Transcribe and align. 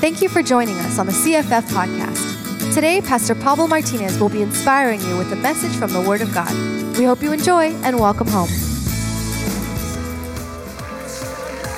Thank 0.00 0.20
you 0.20 0.28
for 0.28 0.42
joining 0.42 0.76
us 0.80 0.98
on 0.98 1.06
the 1.06 1.12
CFF 1.12 1.62
podcast. 1.62 2.74
Today, 2.74 3.00
Pastor 3.00 3.34
Pablo 3.34 3.66
Martinez 3.66 4.18
will 4.20 4.28
be 4.28 4.42
inspiring 4.42 5.00
you 5.00 5.16
with 5.16 5.32
a 5.32 5.36
message 5.36 5.74
from 5.74 5.92
the 5.92 6.00
Word 6.00 6.20
of 6.20 6.32
God. 6.34 6.52
We 6.98 7.04
hope 7.04 7.22
you 7.22 7.32
enjoy 7.32 7.72
and 7.82 7.98
welcome 7.98 8.28
home. 8.28 8.48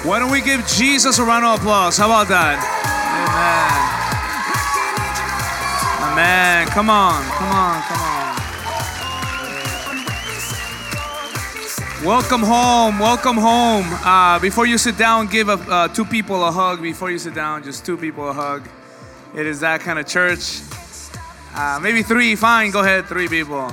Why 0.04 0.18
don't 0.18 0.32
we 0.32 0.40
give 0.40 0.66
Jesus 0.66 1.18
a 1.18 1.24
round 1.24 1.44
of 1.44 1.60
applause? 1.60 1.96
How 1.96 2.06
about 2.06 2.28
that? 2.28 2.58
Amen. 6.03 6.12
Amen. 6.12 6.66
Come 6.69 6.90
on, 6.90 7.22
come 7.22 7.53
on, 7.53 7.82
come 7.82 8.00
on. 8.00 8.08
Welcome 12.04 12.44
home. 12.44 13.01
Welcome 13.01 13.37
home. 13.37 13.85
Uh, 14.04 14.38
before 14.38 14.67
you 14.67 14.78
sit 14.78 14.97
down, 14.97 15.26
give 15.26 15.48
a, 15.48 15.54
uh, 15.54 15.88
two 15.88 16.05
people 16.05 16.45
a 16.45 16.52
hug. 16.52 16.80
Before 16.80 17.10
you 17.10 17.19
sit 17.19 17.34
down, 17.34 17.65
just 17.65 17.84
two 17.84 17.97
people 17.97 18.28
a 18.28 18.33
hug. 18.33 18.69
It 19.34 19.47
is 19.47 19.59
that 19.61 19.80
kind 19.80 19.98
of 19.98 20.07
church. 20.07 20.61
Uh, 21.57 21.80
maybe 21.83 22.05
three. 22.05 22.37
Fine. 22.37 22.71
Go 22.71 22.83
ahead. 22.83 23.07
Three 23.07 23.27
people. 23.27 23.69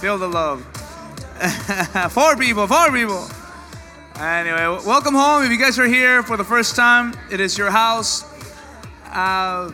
Feel 0.00 0.16
the 0.16 0.26
love. 0.26 0.64
four 2.12 2.34
people. 2.38 2.66
Four 2.66 2.90
people. 2.92 3.28
Anyway, 4.18 4.82
welcome 4.86 5.12
home. 5.12 5.44
If 5.44 5.50
you 5.50 5.58
guys 5.58 5.78
are 5.78 5.86
here 5.86 6.22
for 6.22 6.38
the 6.38 6.44
first 6.44 6.76
time, 6.76 7.12
it 7.30 7.40
is 7.40 7.58
your 7.58 7.70
house. 7.70 8.24
Uh, 9.04 9.70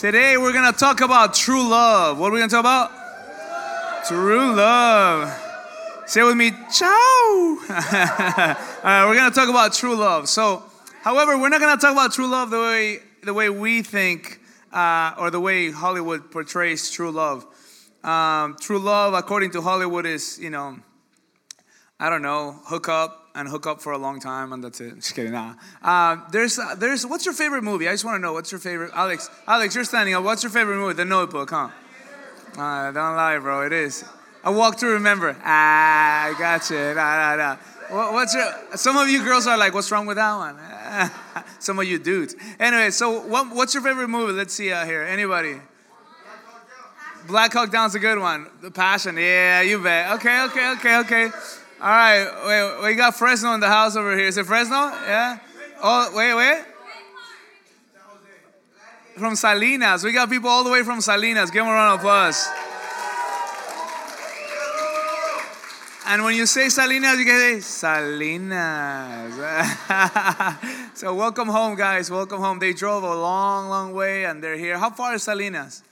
today 0.00 0.38
we're 0.38 0.54
gonna 0.54 0.72
talk 0.72 1.02
about 1.02 1.34
true 1.34 1.68
love. 1.68 2.18
What 2.18 2.30
are 2.30 2.32
we 2.32 2.38
gonna 2.38 2.48
talk 2.48 2.60
about? 2.60 2.97
True 4.08 4.54
love. 4.54 5.28
Say 6.06 6.22
with 6.22 6.34
me, 6.34 6.50
ciao. 6.72 6.88
All 6.88 7.58
right, 7.68 9.04
we're 9.06 9.14
gonna 9.14 9.34
talk 9.34 9.50
about 9.50 9.74
true 9.74 9.94
love. 9.94 10.30
So, 10.30 10.62
however, 11.02 11.36
we're 11.36 11.50
not 11.50 11.60
gonna 11.60 11.78
talk 11.78 11.92
about 11.92 12.14
true 12.14 12.26
love 12.26 12.48
the 12.48 12.58
way 12.58 13.00
the 13.22 13.34
way 13.34 13.50
we 13.50 13.82
think 13.82 14.40
uh, 14.72 15.12
or 15.18 15.30
the 15.30 15.40
way 15.40 15.70
Hollywood 15.70 16.30
portrays 16.30 16.90
true 16.90 17.10
love. 17.10 17.44
Um, 18.02 18.56
true 18.58 18.78
love, 18.78 19.12
according 19.12 19.50
to 19.50 19.60
Hollywood, 19.60 20.06
is 20.06 20.38
you 20.38 20.48
know, 20.48 20.78
I 22.00 22.08
don't 22.08 22.22
know, 22.22 22.58
hook 22.64 22.88
up 22.88 23.28
and 23.34 23.46
hook 23.46 23.66
up 23.66 23.82
for 23.82 23.92
a 23.92 23.98
long 23.98 24.20
time, 24.20 24.54
and 24.54 24.64
that's 24.64 24.80
it. 24.80 24.94
Just 25.02 25.14
kidding. 25.14 25.32
Nah. 25.32 25.52
Uh, 25.82 26.16
there's 26.30 26.58
uh, 26.58 26.74
there's 26.76 27.04
what's 27.04 27.26
your 27.26 27.34
favorite 27.34 27.62
movie? 27.62 27.86
I 27.86 27.92
just 27.92 28.06
want 28.06 28.16
to 28.16 28.22
know 28.22 28.32
what's 28.32 28.52
your 28.52 28.58
favorite. 28.58 28.90
Alex, 28.94 29.28
Alex, 29.46 29.74
you're 29.74 29.84
standing 29.84 30.14
up. 30.14 30.24
What's 30.24 30.42
your 30.42 30.50
favorite 30.50 30.78
movie? 30.78 30.94
The 30.94 31.04
Notebook, 31.04 31.50
huh? 31.50 31.68
Uh, 32.56 32.90
don't 32.92 33.16
lie, 33.16 33.38
bro. 33.38 33.62
It 33.62 33.72
is. 33.72 34.04
A 34.44 34.52
walk 34.52 34.76
to 34.78 34.86
remember. 34.86 35.36
Ah, 35.44 36.26
I 36.26 36.38
got 36.38 36.70
you. 36.70 36.76
Nah, 36.94 37.36
nah, 37.36 37.36
nah. 37.36 38.12
What's 38.12 38.34
your? 38.34 38.52
Some 38.76 38.96
of 38.96 39.08
you 39.08 39.24
girls 39.24 39.46
are 39.46 39.56
like, 39.56 39.74
"What's 39.74 39.90
wrong 39.90 40.06
with 40.06 40.16
that 40.16 40.36
one?" 40.36 40.58
some 41.58 41.78
of 41.78 41.86
you 41.86 41.98
dudes. 41.98 42.36
Anyway, 42.60 42.90
so 42.90 43.20
what, 43.20 43.54
what's 43.54 43.74
your 43.74 43.82
favorite 43.82 44.08
movie? 44.08 44.32
Let's 44.32 44.54
see 44.54 44.72
out 44.72 44.86
here. 44.86 45.02
Anybody? 45.02 45.60
Black 47.26 47.52
Hawk 47.52 47.70
Down's 47.70 47.94
a 47.94 47.98
good 47.98 48.18
one. 48.18 48.46
The 48.62 48.70
Passion. 48.70 49.16
Yeah, 49.16 49.62
you 49.62 49.82
bet. 49.82 50.12
Okay, 50.12 50.44
okay, 50.44 50.72
okay, 50.72 50.96
okay. 50.98 51.24
All 51.80 51.90
right. 51.90 52.26
Wait, 52.46 52.88
we 52.88 52.94
got 52.94 53.14
Fresno 53.16 53.52
in 53.54 53.60
the 53.60 53.68
house 53.68 53.96
over 53.96 54.16
here. 54.16 54.28
Is 54.28 54.38
it 54.38 54.46
Fresno? 54.46 54.76
Yeah. 54.76 55.38
Oh, 55.82 56.10
wait, 56.14 56.34
wait 56.34 56.64
from 59.18 59.36
Salinas. 59.36 60.04
We 60.04 60.12
got 60.12 60.30
people 60.30 60.48
all 60.48 60.64
the 60.64 60.70
way 60.70 60.82
from 60.82 61.00
Salinas. 61.00 61.50
Give 61.50 61.64
them 61.64 61.68
a 61.68 61.74
round 61.74 61.94
of 61.94 62.00
applause. 62.00 62.48
And 66.06 66.24
when 66.24 66.34
you 66.34 66.46
say 66.46 66.68
Salinas, 66.70 67.18
you 67.18 67.24
can 67.26 67.38
say 67.38 67.60
Salinas. 67.60 69.34
so 70.94 71.14
welcome 71.14 71.48
home, 71.48 71.76
guys. 71.76 72.10
Welcome 72.10 72.40
home. 72.40 72.58
They 72.58 72.72
drove 72.72 73.02
a 73.02 73.14
long, 73.14 73.68
long 73.68 73.92
way 73.92 74.24
and 74.24 74.42
they're 74.42 74.56
here. 74.56 74.78
How 74.78 74.90
far 74.90 75.14
is 75.14 75.24
Salinas? 75.24 75.82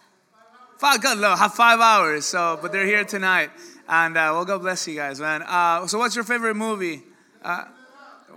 Five, 0.79 1.01
good 1.01 1.19
have 1.19 1.55
five 1.55 1.81
hours. 1.81 2.27
So, 2.27 2.59
but 2.61 2.71
they're 2.71 2.85
here 2.85 3.05
tonight, 3.05 3.51
and 3.89 4.15
uh, 4.17 4.31
well, 4.35 4.45
God 4.45 4.61
bless 4.61 4.87
you 4.87 4.95
guys, 4.95 5.19
man. 5.19 5.43
Uh, 5.43 5.87
so, 5.87 5.99
what's 5.99 6.15
your 6.15 6.25
favorite 6.25 6.55
movie? 6.55 7.03
Uh, 7.43 7.65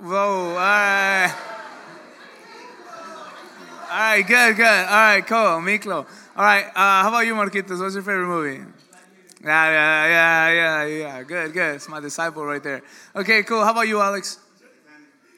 whoa, 0.02 0.52
all 0.52 0.56
right. 0.56 1.59
All 3.90 3.96
right, 3.98 4.22
good, 4.22 4.56
good. 4.56 4.66
All 4.66 4.86
right, 4.86 5.26
cool. 5.26 5.60
Miklo. 5.62 6.06
All 6.36 6.46
right, 6.46 6.66
uh, 6.68 7.02
how 7.02 7.08
about 7.10 7.26
you, 7.26 7.34
Marquitos? 7.34 7.80
What's 7.80 7.96
your 7.96 8.04
favorite 8.04 8.28
movie? 8.28 8.64
Yeah, 9.44 9.72
yeah, 9.72 10.08
yeah, 10.08 10.52
yeah, 10.52 10.86
yeah. 10.86 11.24
Good, 11.24 11.54
good. 11.54 11.76
It's 11.76 11.90
my 11.90 12.00
disciple 12.00 12.46
right 12.46 12.62
there. 12.62 12.84
Okay, 13.16 13.42
cool. 13.42 13.64
How 13.66 13.72
about 13.72 13.88
you, 13.88 14.00
Alex? 14.00 14.38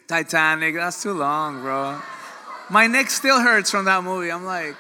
Titanic. 0.05 0.27
Titanic. 0.27 0.75
That's 0.75 1.01
too 1.01 1.13
long, 1.13 1.61
bro. 1.61 2.01
My 2.69 2.87
neck 2.87 3.09
still 3.09 3.39
hurts 3.39 3.71
from 3.71 3.85
that 3.85 4.03
movie. 4.03 4.29
I'm 4.29 4.43
like, 4.43 4.75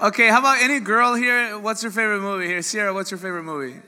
okay, 0.00 0.28
how 0.28 0.38
about 0.38 0.62
any 0.62 0.78
girl 0.78 1.14
here? 1.14 1.58
What's 1.58 1.82
your 1.82 1.90
favorite 1.90 2.20
movie 2.20 2.46
here? 2.46 2.62
Sierra, 2.62 2.94
what's 2.94 3.10
your 3.10 3.18
favorite 3.18 3.42
movie? 3.42 3.80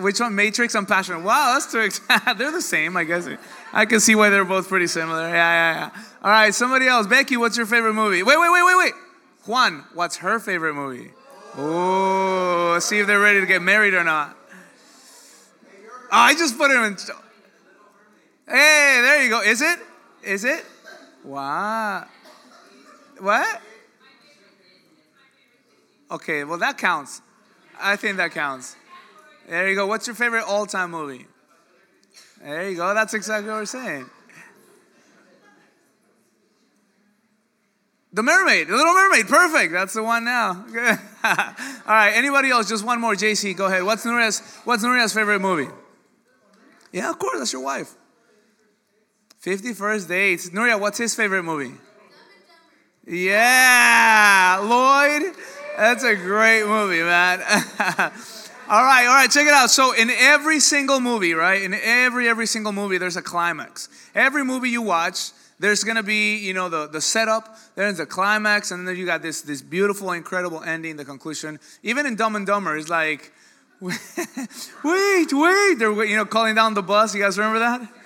Which 0.00 0.20
one? 0.20 0.34
Matrix 0.34 0.74
and 0.74 0.86
Passion. 0.86 1.22
Wow, 1.22 1.54
that's 1.54 1.70
two. 1.70 1.88
they're 2.36 2.52
the 2.52 2.62
same, 2.62 2.96
I 2.96 3.04
guess. 3.04 3.28
I 3.72 3.86
can 3.86 4.00
see 4.00 4.14
why 4.14 4.30
they're 4.30 4.44
both 4.44 4.68
pretty 4.68 4.86
similar. 4.86 5.28
Yeah, 5.28 5.34
yeah, 5.34 5.74
yeah. 5.74 6.02
All 6.22 6.30
right, 6.30 6.54
somebody 6.54 6.86
else. 6.86 7.06
Becky, 7.06 7.36
what's 7.36 7.56
your 7.56 7.66
favorite 7.66 7.94
movie? 7.94 8.22
Wait, 8.22 8.38
wait, 8.38 8.50
wait, 8.50 8.64
wait, 8.64 8.76
wait. 8.76 8.92
Juan, 9.46 9.84
what's 9.94 10.16
her 10.16 10.38
favorite 10.38 10.74
movie? 10.74 11.12
Oh, 11.56 12.78
see 12.80 12.98
if 12.98 13.06
they're 13.06 13.20
ready 13.20 13.40
to 13.40 13.46
get 13.46 13.62
married 13.62 13.94
or 13.94 14.04
not. 14.04 14.36
Oh, 16.04 16.08
I 16.10 16.34
just 16.34 16.58
put 16.58 16.70
him 16.70 16.82
in. 16.82 16.96
Hey, 18.46 19.00
there 19.02 19.22
you 19.22 19.30
go. 19.30 19.42
Is 19.42 19.62
it? 19.62 19.78
Is 20.24 20.44
it? 20.44 20.64
Wow. 21.24 22.06
What? 23.18 23.60
Okay, 26.10 26.42
well, 26.42 26.58
that 26.58 26.76
counts. 26.76 27.22
I 27.80 27.96
think 27.96 28.16
that 28.16 28.32
counts. 28.32 28.76
There 29.50 29.68
you 29.68 29.74
go. 29.74 29.84
What's 29.84 30.06
your 30.06 30.14
favorite 30.14 30.44
all 30.44 30.64
time 30.64 30.92
movie? 30.92 31.26
There 32.40 32.70
you 32.70 32.76
go. 32.76 32.94
That's 32.94 33.14
exactly 33.14 33.50
what 33.50 33.56
we're 33.56 33.66
saying. 33.66 34.08
The 38.12 38.22
Mermaid, 38.22 38.68
The 38.68 38.76
Little 38.76 38.94
Mermaid. 38.94 39.26
Perfect. 39.26 39.72
That's 39.72 39.94
the 39.94 40.04
one 40.04 40.24
now. 40.24 40.50
All 41.24 41.34
right. 41.86 42.12
Anybody 42.14 42.50
else? 42.50 42.68
Just 42.68 42.84
one 42.84 43.00
more. 43.00 43.14
JC, 43.14 43.56
go 43.56 43.66
ahead. 43.66 43.82
What's 43.82 44.04
Nuria's, 44.04 44.40
what's 44.64 44.84
Nuria's 44.84 45.12
favorite 45.12 45.40
movie? 45.40 45.70
Yeah, 46.92 47.10
of 47.10 47.18
course. 47.18 47.38
That's 47.38 47.52
your 47.52 47.62
wife. 47.62 47.92
50 49.40 49.74
First 49.74 50.08
Dates. 50.08 50.50
Nuria, 50.50 50.78
what's 50.78 50.98
his 50.98 51.14
favorite 51.14 51.42
movie? 51.42 51.74
Yeah, 53.06 54.60
Lloyd. 54.62 55.34
That's 55.76 56.04
a 56.04 56.14
great 56.14 56.66
movie, 56.66 57.02
man. 57.02 57.42
All 58.70 58.84
right, 58.84 59.04
all 59.04 59.14
right, 59.14 59.28
check 59.28 59.48
it 59.48 59.52
out. 59.52 59.68
So 59.68 59.92
in 59.94 60.10
every 60.10 60.60
single 60.60 61.00
movie, 61.00 61.34
right? 61.34 61.60
In 61.60 61.74
every 61.74 62.28
every 62.28 62.46
single 62.46 62.70
movie, 62.70 62.98
there's 62.98 63.16
a 63.16 63.22
climax. 63.22 63.88
Every 64.14 64.44
movie 64.44 64.70
you 64.70 64.80
watch, 64.80 65.32
there's 65.58 65.82
gonna 65.82 66.04
be, 66.04 66.36
you 66.36 66.54
know, 66.54 66.68
the, 66.68 66.86
the 66.86 67.00
setup, 67.00 67.58
there's 67.74 67.96
the 67.96 68.06
climax, 68.06 68.70
and 68.70 68.86
then 68.86 68.94
you 68.94 69.06
got 69.06 69.22
this 69.22 69.42
this 69.42 69.60
beautiful, 69.60 70.12
incredible 70.12 70.62
ending, 70.62 70.94
the 70.94 71.04
conclusion. 71.04 71.58
Even 71.82 72.06
in 72.06 72.14
Dumb 72.14 72.36
and 72.36 72.46
Dumber, 72.46 72.76
it's 72.76 72.88
like, 72.88 73.32
wait, 73.80 73.96
wait, 74.84 75.74
they're 75.80 76.04
you 76.04 76.14
know 76.14 76.24
calling 76.24 76.54
down 76.54 76.74
the 76.74 76.82
bus. 76.82 77.12
You 77.12 77.22
guys 77.22 77.36
remember 77.38 77.58
that? 77.58 77.99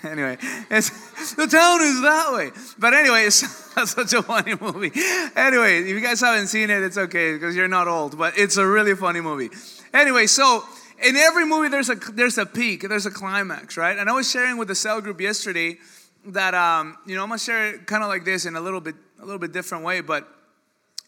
anyway, 0.04 0.36
the 0.36 1.48
town 1.50 1.82
is 1.82 2.00
that 2.00 2.32
way. 2.32 2.50
But 2.78 2.94
anyway, 2.94 3.24
it's 3.26 3.46
such 3.90 4.14
a 4.14 4.22
funny 4.22 4.54
movie. 4.58 4.92
Anyway, 5.36 5.80
if 5.80 5.88
you 5.88 6.00
guys 6.00 6.20
haven't 6.20 6.46
seen 6.46 6.70
it, 6.70 6.82
it's 6.82 6.96
okay 6.96 7.34
because 7.34 7.54
you're 7.54 7.68
not 7.68 7.86
old. 7.86 8.16
But 8.16 8.38
it's 8.38 8.56
a 8.56 8.66
really 8.66 8.94
funny 8.94 9.20
movie. 9.20 9.50
Anyway, 9.92 10.26
so 10.26 10.64
in 11.02 11.16
every 11.16 11.44
movie 11.44 11.68
there's 11.68 11.90
a 11.90 11.96
there's 11.96 12.38
a 12.38 12.46
peak, 12.46 12.88
there's 12.88 13.04
a 13.04 13.10
climax, 13.10 13.76
right? 13.76 13.98
And 13.98 14.08
I 14.08 14.12
was 14.12 14.30
sharing 14.30 14.56
with 14.56 14.68
the 14.68 14.74
cell 14.74 15.02
group 15.02 15.20
yesterday 15.20 15.76
that 16.26 16.54
um, 16.54 16.96
you 17.06 17.14
know 17.14 17.22
I'm 17.22 17.28
gonna 17.28 17.38
share 17.38 17.74
it 17.74 17.86
kind 17.86 18.02
of 18.02 18.08
like 18.08 18.24
this 18.24 18.46
in 18.46 18.56
a 18.56 18.60
little 18.60 18.80
bit 18.80 18.94
a 19.20 19.24
little 19.24 19.40
bit 19.40 19.52
different 19.52 19.84
way, 19.84 20.00
but. 20.00 20.26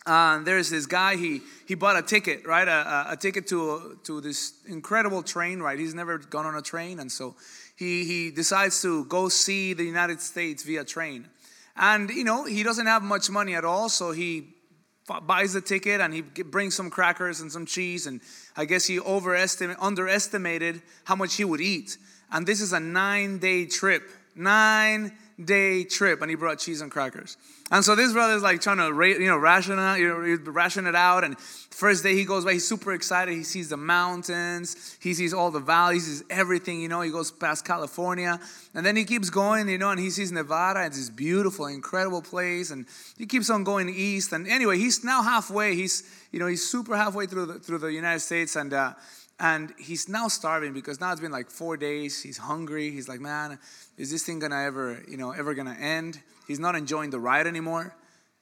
Uh, 0.04 0.42
there's 0.42 0.68
this 0.68 0.84
guy. 0.84 1.14
He 1.14 1.42
he 1.64 1.76
bought 1.76 1.96
a 1.96 2.02
ticket, 2.02 2.44
right? 2.44 2.66
A, 2.66 2.72
a, 2.72 3.12
a 3.12 3.16
ticket 3.16 3.46
to 3.46 4.00
to 4.02 4.20
this 4.20 4.54
incredible 4.66 5.22
train 5.22 5.60
ride. 5.60 5.78
He's 5.78 5.94
never 5.94 6.18
gone 6.18 6.44
on 6.44 6.56
a 6.56 6.60
train, 6.60 6.98
and 6.98 7.12
so 7.12 7.36
he, 7.76 8.04
he 8.04 8.30
decides 8.30 8.80
to 8.82 9.04
go 9.06 9.28
see 9.28 9.72
the 9.72 9.84
United 9.84 10.20
States 10.20 10.62
via 10.62 10.84
train. 10.84 11.28
And, 11.76 12.10
you 12.10 12.24
know, 12.24 12.44
he 12.44 12.62
doesn't 12.62 12.86
have 12.86 13.02
much 13.02 13.30
money 13.30 13.54
at 13.54 13.64
all, 13.64 13.88
so 13.88 14.12
he 14.12 14.54
buys 15.26 15.52
the 15.52 15.60
ticket 15.60 16.00
and 16.00 16.12
he 16.14 16.20
brings 16.20 16.74
some 16.74 16.90
crackers 16.90 17.40
and 17.40 17.50
some 17.50 17.66
cheese. 17.66 18.06
And 18.06 18.20
I 18.56 18.64
guess 18.64 18.86
he 18.86 19.00
overestimated, 19.00 19.78
underestimated 19.80 20.82
how 21.04 21.16
much 21.16 21.34
he 21.34 21.44
would 21.44 21.60
eat. 21.60 21.96
And 22.30 22.46
this 22.46 22.60
is 22.60 22.72
a 22.72 22.80
nine 22.80 23.38
day 23.38 23.66
trip. 23.66 24.02
Nine 24.34 25.12
day 25.42 25.84
trip 25.84 26.22
and 26.22 26.30
he 26.30 26.36
brought 26.36 26.58
cheese 26.58 26.80
and 26.80 26.90
crackers. 26.90 27.36
And 27.72 27.82
so 27.82 27.94
this 27.94 28.12
brother 28.12 28.34
is 28.34 28.42
like 28.42 28.60
trying 28.60 28.76
to, 28.76 28.84
you 29.18 29.26
know, 29.26 29.38
ration 29.38 29.78
it, 29.78 29.98
you 29.98 30.08
know, 30.08 30.52
ration 30.52 30.86
it 30.86 30.94
out. 30.94 31.24
And 31.24 31.38
first 31.40 32.02
day 32.02 32.14
he 32.14 32.26
goes 32.26 32.44
by, 32.44 32.52
he's 32.52 32.68
super 32.68 32.92
excited. 32.92 33.32
He 33.34 33.44
sees 33.44 33.70
the 33.70 33.78
mountains, 33.78 34.98
he 35.00 35.14
sees 35.14 35.32
all 35.32 35.50
the 35.50 35.58
valleys, 35.58 36.06
he 36.06 36.12
sees 36.12 36.24
everything, 36.28 36.82
you 36.82 36.88
know. 36.88 37.00
He 37.00 37.10
goes 37.10 37.30
past 37.30 37.64
California, 37.64 38.38
and 38.74 38.84
then 38.84 38.94
he 38.94 39.06
keeps 39.06 39.30
going, 39.30 39.70
you 39.70 39.78
know, 39.78 39.88
and 39.88 39.98
he 39.98 40.10
sees 40.10 40.30
Nevada. 40.30 40.84
It's 40.84 40.98
this 40.98 41.08
beautiful, 41.08 41.64
incredible 41.64 42.20
place, 42.20 42.70
and 42.70 42.84
he 43.16 43.24
keeps 43.24 43.48
on 43.48 43.64
going 43.64 43.88
east. 43.88 44.32
And 44.32 44.46
anyway, 44.46 44.76
he's 44.76 45.02
now 45.02 45.22
halfway. 45.22 45.74
He's, 45.74 46.02
you 46.30 46.40
know, 46.40 46.48
he's 46.48 46.68
super 46.68 46.94
halfway 46.94 47.24
through 47.24 47.46
the, 47.46 47.54
through 47.54 47.78
the 47.78 47.92
United 47.92 48.20
States, 48.20 48.54
and. 48.54 48.74
Uh, 48.74 48.92
and 49.40 49.74
he's 49.76 50.08
now 50.08 50.28
starving 50.28 50.72
because 50.72 51.00
now 51.00 51.10
it's 51.10 51.20
been 51.20 51.32
like 51.32 51.50
four 51.50 51.76
days. 51.76 52.22
He's 52.22 52.38
hungry. 52.38 52.92
He's 52.92 53.08
like, 53.08 53.18
man, 53.18 53.58
is 53.98 54.08
this 54.12 54.24
thing 54.24 54.38
gonna 54.38 54.62
ever, 54.62 55.02
you 55.08 55.16
know, 55.16 55.32
ever 55.32 55.52
gonna 55.54 55.76
end? 55.80 56.22
He's 56.52 56.60
not 56.60 56.76
enjoying 56.76 57.08
the 57.08 57.18
ride 57.18 57.46
anymore. 57.46 57.96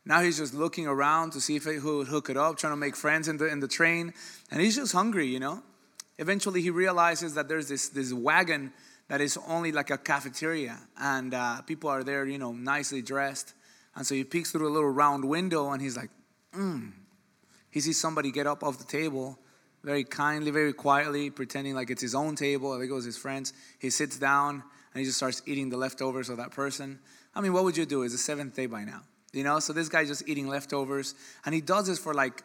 Now 0.05 0.21
he's 0.21 0.37
just 0.37 0.53
looking 0.53 0.89
around 0.89 1.31
to 1.35 1.41
see 1.41 1.55
if 1.55 1.65
he 1.65 1.79
would 1.79 2.09
hook 2.09 2.29
it 2.29 2.37
up, 2.37 2.57
trying 2.57 2.73
to 2.73 2.77
make 2.77 2.97
friends 2.97 3.29
in 3.29 3.37
the 3.37 3.47
in 3.47 3.61
the 3.61 3.69
train, 3.69 4.13
and 4.51 4.61
he's 4.61 4.75
just 4.75 4.93
hungry, 4.93 5.29
you 5.29 5.39
know. 5.39 5.63
Eventually, 6.19 6.61
he 6.61 6.71
realizes 6.71 7.35
that 7.35 7.47
there's 7.47 7.69
this 7.69 7.89
this 7.91 8.13
wagon 8.13 8.73
that 9.07 9.21
is 9.21 9.39
only 9.47 9.71
like 9.71 9.91
a 9.91 9.97
cafeteria, 9.97 10.77
and 10.99 11.33
uh, 11.35 11.63
people 11.63 11.89
are 11.89 12.03
there, 12.03 12.27
you 12.27 12.37
know, 12.37 12.51
nicely 12.51 13.01
dressed. 13.01 13.55
And 13.95 14.05
so 14.05 14.17
he 14.17 14.25
peeks 14.25 14.51
through 14.51 14.67
a 14.67 14.75
little 14.75 14.91
round 14.91 15.25
window, 15.25 15.71
and 15.71 15.81
he's 15.81 15.97
like, 15.97 16.11
"Hmm." 16.53 16.89
He 17.71 17.79
sees 17.79 18.01
somebody 18.01 18.33
get 18.33 18.49
up 18.49 18.65
off 18.65 18.77
the 18.79 18.91
table 18.99 19.39
very 19.85 20.03
kindly, 20.03 20.51
very 20.51 20.73
quietly, 20.73 21.31
pretending 21.31 21.77
like 21.77 21.91
it's 21.91 22.03
his 22.03 22.17
own 22.17 22.35
table. 22.35 22.77
There 22.77 22.89
goes 22.89 23.05
his 23.05 23.17
friends. 23.17 23.53
He 23.79 23.89
sits 23.91 24.19
down 24.19 24.65
and 24.93 24.99
he 24.99 25.05
just 25.05 25.19
starts 25.19 25.43
eating 25.47 25.71
the 25.71 25.77
leftovers 25.77 26.29
of 26.29 26.39
that 26.39 26.51
person. 26.51 26.99
I 27.35 27.41
mean, 27.41 27.53
what 27.53 27.65
would 27.65 27.77
you 27.77 27.87
do? 27.87 28.03
It's 28.03 28.13
the 28.13 28.19
seventh 28.19 28.55
day 28.55 28.67
by 28.67 28.85
now, 28.85 29.03
you 29.33 29.45
know. 29.45 29.61
So 29.61 29.73
this 29.73 29.89
guy's 29.89 30.09
just 30.09 30.29
eating 30.29 30.49
leftovers, 30.49 31.15
and 31.45 31.55
he 31.55 31.61
does 31.61 31.87
this 31.87 31.99
for 31.99 32.15
like 32.15 32.43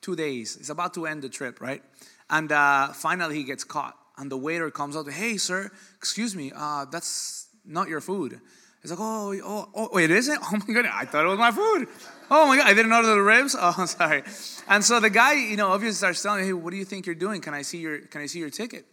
two 0.00 0.16
days. 0.16 0.56
It's 0.56 0.70
about 0.70 0.94
to 0.94 1.06
end 1.06 1.22
the 1.22 1.28
trip, 1.28 1.60
right? 1.60 1.82
And 2.30 2.52
uh, 2.52 2.88
finally, 2.92 3.36
he 3.36 3.44
gets 3.44 3.64
caught, 3.64 3.96
and 4.16 4.30
the 4.30 4.36
waiter 4.36 4.70
comes 4.70 4.96
up. 4.96 5.08
Hey, 5.08 5.36
sir, 5.36 5.70
excuse 5.96 6.36
me, 6.36 6.52
uh, 6.54 6.86
that's 6.86 7.48
not 7.64 7.88
your 7.88 8.00
food. 8.00 8.40
He's 8.80 8.90
like, 8.90 9.00
oh, 9.00 9.32
oh, 9.44 9.68
oh, 9.74 9.88
wait, 9.92 10.10
is 10.10 10.28
it? 10.28 10.38
Oh 10.42 10.58
my 10.66 10.74
god, 10.74 10.86
I 10.86 11.04
thought 11.04 11.24
it 11.24 11.28
was 11.28 11.38
my 11.38 11.52
food. 11.52 11.86
Oh 12.30 12.46
my 12.46 12.56
god, 12.56 12.66
I 12.66 12.74
didn't 12.74 12.92
order 12.92 13.08
the 13.08 13.22
ribs. 13.22 13.54
Oh, 13.60 13.74
I'm 13.78 13.86
sorry. 13.86 14.22
And 14.68 14.84
so 14.84 14.98
the 14.98 15.10
guy, 15.10 15.34
you 15.34 15.56
know, 15.56 15.68
obviously 15.68 15.96
starts 15.96 16.22
telling 16.22 16.40
me, 16.40 16.46
hey, 16.46 16.52
what 16.52 16.70
do 16.70 16.76
you 16.76 16.84
think 16.84 17.06
you're 17.06 17.14
doing? 17.14 17.40
Can 17.40 17.54
I 17.54 17.62
see 17.62 17.78
your 17.78 17.98
Can 18.00 18.20
I 18.20 18.26
see 18.26 18.40
your 18.40 18.50
ticket? 18.50 18.86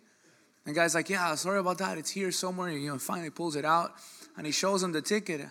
And 0.65 0.75
guy's 0.75 0.93
like, 0.93 1.09
yeah, 1.09 1.33
sorry 1.35 1.59
about 1.59 1.79
that. 1.79 1.97
It's 1.97 2.11
here 2.11 2.31
somewhere. 2.31 2.69
You 2.69 2.91
know, 2.91 2.99
finally 2.99 3.31
pulls 3.31 3.55
it 3.55 3.65
out 3.65 3.93
and 4.39 4.45
he 4.45 4.53
shows 4.53 4.81
him 4.81 4.93
the 4.93 5.01
ticket 5.01 5.41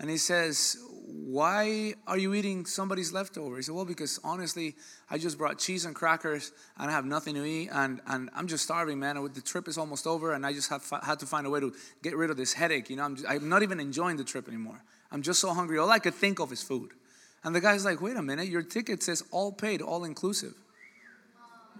and 0.00 0.10
he 0.10 0.16
says, 0.16 0.76
why 1.06 1.94
are 2.08 2.18
you 2.18 2.34
eating 2.34 2.66
somebody's 2.66 3.12
leftover? 3.12 3.54
He 3.54 3.62
said, 3.62 3.72
well, 3.72 3.84
because 3.84 4.18
honestly, 4.24 4.74
I 5.08 5.16
just 5.16 5.38
brought 5.38 5.60
cheese 5.60 5.84
and 5.84 5.94
crackers 5.94 6.50
and 6.76 6.90
I 6.90 6.92
have 6.92 7.04
nothing 7.04 7.36
to 7.36 7.44
eat 7.44 7.68
and, 7.70 8.00
and 8.08 8.30
I'm 8.34 8.48
just 8.48 8.64
starving, 8.64 8.98
man. 8.98 9.14
The 9.32 9.40
trip 9.40 9.68
is 9.68 9.78
almost 9.78 10.08
over 10.08 10.32
and 10.32 10.44
I 10.44 10.52
just 10.52 10.70
have, 10.70 10.82
had 11.04 11.20
to 11.20 11.26
find 11.26 11.46
a 11.46 11.50
way 11.50 11.60
to 11.60 11.72
get 12.02 12.16
rid 12.16 12.30
of 12.30 12.36
this 12.36 12.52
headache. 12.52 12.90
You 12.90 12.96
know, 12.96 13.04
I'm, 13.04 13.14
just, 13.14 13.30
I'm 13.30 13.48
not 13.48 13.62
even 13.62 13.78
enjoying 13.78 14.16
the 14.16 14.24
trip 14.24 14.48
anymore. 14.48 14.82
I'm 15.12 15.22
just 15.22 15.38
so 15.38 15.54
hungry. 15.54 15.78
All 15.78 15.92
I 15.92 16.00
could 16.00 16.14
think 16.14 16.40
of 16.40 16.50
is 16.50 16.64
food. 16.64 16.90
And 17.44 17.54
the 17.54 17.60
guy's 17.60 17.84
like, 17.84 18.02
wait 18.02 18.16
a 18.16 18.22
minute, 18.22 18.48
your 18.48 18.62
ticket 18.62 19.04
says 19.04 19.22
all 19.30 19.52
paid, 19.52 19.82
all 19.82 20.02
inclusive. 20.02 20.54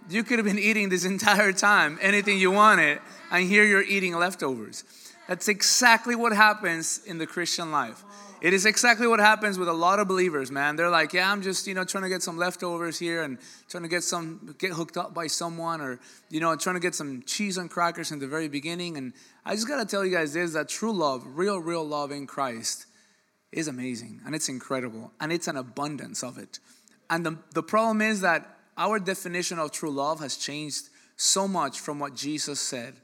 You 0.09 0.23
could 0.23 0.39
have 0.39 0.47
been 0.47 0.61
eating 0.61 0.91
this 0.91 1.05
entire 1.05 1.53
time, 1.53 1.99
anything 2.01 2.39
you 2.39 2.53
wanted, 2.53 3.01
and 3.33 3.49
here 3.49 3.65
you're 3.65 3.83
eating 3.83 4.15
leftovers. 4.15 4.85
That's 5.33 5.49
exactly 5.49 6.15
what 6.15 6.35
happens 6.35 7.01
in 7.07 7.17
the 7.17 7.27
Christian 7.27 7.73
life. 7.73 8.05
It 8.43 8.53
is 8.53 8.67
exactly 8.67 9.07
what 9.07 9.19
happens 9.19 9.59
with 9.59 9.67
a 9.67 9.73
lot 9.73 9.99
of 9.99 10.07
believers, 10.07 10.53
man. 10.53 10.77
They're 10.77 10.91
like, 10.91 11.15
yeah, 11.15 11.33
I'm 11.33 11.41
just, 11.41 11.67
you 11.67 11.73
know, 11.73 11.85
trying 11.85 12.03
to 12.03 12.11
get 12.11 12.23
some 12.23 12.37
leftovers 12.37 12.99
here 12.99 13.23
and 13.23 13.39
trying 13.67 13.83
to 13.83 13.89
get 13.89 14.05
some, 14.05 14.55
get 14.59 14.73
hooked 14.73 14.99
up 14.99 15.15
by 15.15 15.29
someone 15.29 15.81
or, 15.81 16.01
you 16.29 16.39
know, 16.39 16.55
trying 16.55 16.77
to 16.77 16.81
get 16.81 16.95
some 16.95 17.23
cheese 17.23 17.57
and 17.57 17.71
crackers 17.71 18.13
in 18.13 18.19
the 18.19 18.27
very 18.27 18.47
beginning. 18.47 18.99
And 18.99 19.15
I 19.47 19.55
just 19.55 19.67
got 19.67 19.79
to 19.79 19.87
tell 19.87 20.05
you 20.05 20.15
guys 20.15 20.35
this 20.35 20.53
that 20.53 20.69
true 20.69 20.93
love, 20.93 21.23
real, 21.27 21.59
real 21.59 21.83
love 21.83 22.13
in 22.13 22.27
Christ 22.27 22.85
is 23.53 23.69
amazing 23.69 24.21
and 24.27 24.35
it's 24.35 24.51
incredible 24.51 25.15
and 25.19 25.33
it's 25.33 25.49
an 25.49 25.57
abundance 25.57 26.23
of 26.23 26.37
it. 26.37 26.59
And 27.09 27.25
the, 27.25 27.39
the 27.55 27.63
problem 27.63 28.03
is 28.03 28.21
that 28.21 28.59
our 28.77 28.99
definition 28.99 29.59
of 29.59 29.73
true 29.73 29.91
love 29.91 30.21
has 30.21 30.37
changed 30.37 30.91
so 31.17 31.49
much 31.49 31.81
from 31.81 31.99
what 31.99 32.15
Jesus 32.15 32.61
said. 32.61 32.97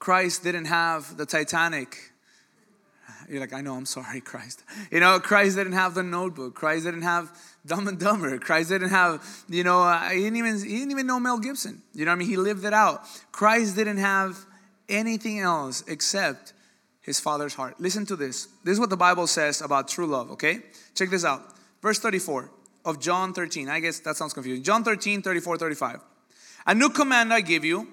Christ 0.00 0.42
didn't 0.42 0.64
have 0.64 1.16
the 1.18 1.26
Titanic. 1.26 2.10
You're 3.28 3.38
like, 3.38 3.52
I 3.52 3.60
know, 3.60 3.74
I'm 3.74 3.86
sorry, 3.86 4.20
Christ. 4.32 4.64
You 4.90 4.98
know, 4.98 5.20
Christ 5.20 5.56
didn't 5.56 5.74
have 5.74 5.94
the 5.94 6.02
notebook. 6.02 6.54
Christ 6.54 6.84
didn't 6.84 7.02
have 7.02 7.30
Dumb 7.64 7.86
and 7.86 8.00
Dumber. 8.00 8.38
Christ 8.38 8.70
didn't 8.70 8.88
have, 8.88 9.24
you 9.48 9.62
know, 9.62 9.82
uh, 9.82 10.08
he, 10.08 10.22
didn't 10.22 10.36
even, 10.36 10.58
he 10.58 10.78
didn't 10.78 10.90
even 10.90 11.06
know 11.06 11.20
Mel 11.20 11.38
Gibson. 11.38 11.82
You 11.92 12.06
know 12.06 12.10
what 12.10 12.16
I 12.16 12.18
mean? 12.18 12.28
He 12.28 12.38
lived 12.38 12.64
it 12.64 12.72
out. 12.72 13.02
Christ 13.30 13.76
didn't 13.76 13.98
have 13.98 14.38
anything 14.88 15.38
else 15.38 15.84
except 15.86 16.54
his 17.02 17.20
father's 17.20 17.54
heart. 17.54 17.78
Listen 17.78 18.06
to 18.06 18.16
this. 18.16 18.48
This 18.64 18.72
is 18.72 18.80
what 18.80 18.90
the 18.90 18.96
Bible 18.96 19.26
says 19.26 19.60
about 19.60 19.86
true 19.86 20.06
love, 20.06 20.30
okay? 20.32 20.60
Check 20.94 21.10
this 21.10 21.24
out. 21.24 21.42
Verse 21.82 21.98
34 21.98 22.50
of 22.86 23.00
John 23.00 23.34
13. 23.34 23.68
I 23.68 23.80
guess 23.80 24.00
that 24.00 24.16
sounds 24.16 24.32
confusing. 24.32 24.64
John 24.64 24.82
13, 24.82 25.20
34, 25.20 25.58
35. 25.58 26.00
A 26.66 26.74
new 26.74 26.88
command 26.88 27.32
I 27.32 27.42
give 27.42 27.64
you 27.64 27.86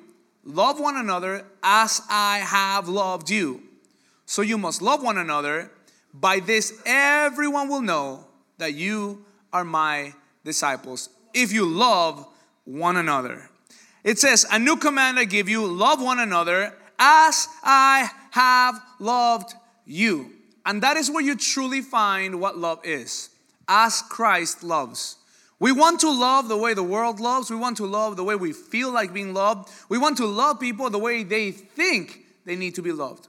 love 0.47 0.79
one 0.79 0.97
another 0.97 1.45
as 1.61 2.01
I 2.09 2.39
have 2.39 2.88
loved 2.88 3.29
you. 3.29 3.61
So 4.25 4.41
you 4.41 4.57
must 4.57 4.81
love 4.81 5.03
one 5.03 5.17
another. 5.17 5.69
By 6.13 6.39
this, 6.39 6.81
everyone 6.85 7.69
will 7.69 7.81
know 7.81 8.25
that 8.57 8.73
you 8.73 9.25
are 9.53 9.63
my 9.63 10.13
disciples 10.44 11.09
if 11.33 11.51
you 11.51 11.65
love 11.65 12.25
one 12.65 12.97
another. 12.97 13.49
It 14.03 14.17
says, 14.17 14.45
A 14.49 14.57
new 14.57 14.77
command 14.77 15.19
I 15.19 15.25
give 15.25 15.49
you 15.49 15.65
love 15.65 16.01
one 16.01 16.19
another 16.19 16.73
as 16.97 17.47
I 17.63 18.09
have 18.31 18.81
loved 18.99 19.53
you. 19.85 20.31
And 20.65 20.81
that 20.81 20.97
is 20.97 21.11
where 21.11 21.23
you 21.23 21.35
truly 21.35 21.81
find 21.81 22.41
what 22.41 22.57
love 22.57 22.79
is, 22.83 23.29
as 23.67 24.01
Christ 24.01 24.63
loves. 24.63 25.17
We 25.59 25.71
want 25.71 26.00
to 26.01 26.12
love 26.12 26.48
the 26.48 26.57
way 26.57 26.74
the 26.74 26.83
world 26.83 27.19
loves. 27.19 27.50
We 27.50 27.56
want 27.56 27.77
to 27.77 27.86
love 27.86 28.15
the 28.15 28.24
way 28.24 28.36
we 28.36 28.54
feel 28.54 28.92
like 28.92 29.13
being 29.13 29.33
loved. 29.33 29.69
We 29.89 29.98
want 29.98 30.18
to 30.18 30.25
love 30.25 30.59
people 30.59 30.89
the 30.89 31.00
way 31.00 31.24
they 31.24 31.51
think 31.51 32.25
they 32.45 32.56
need 32.56 32.75
to 32.75 32.81
be 32.81 32.92
loved. 32.92 33.27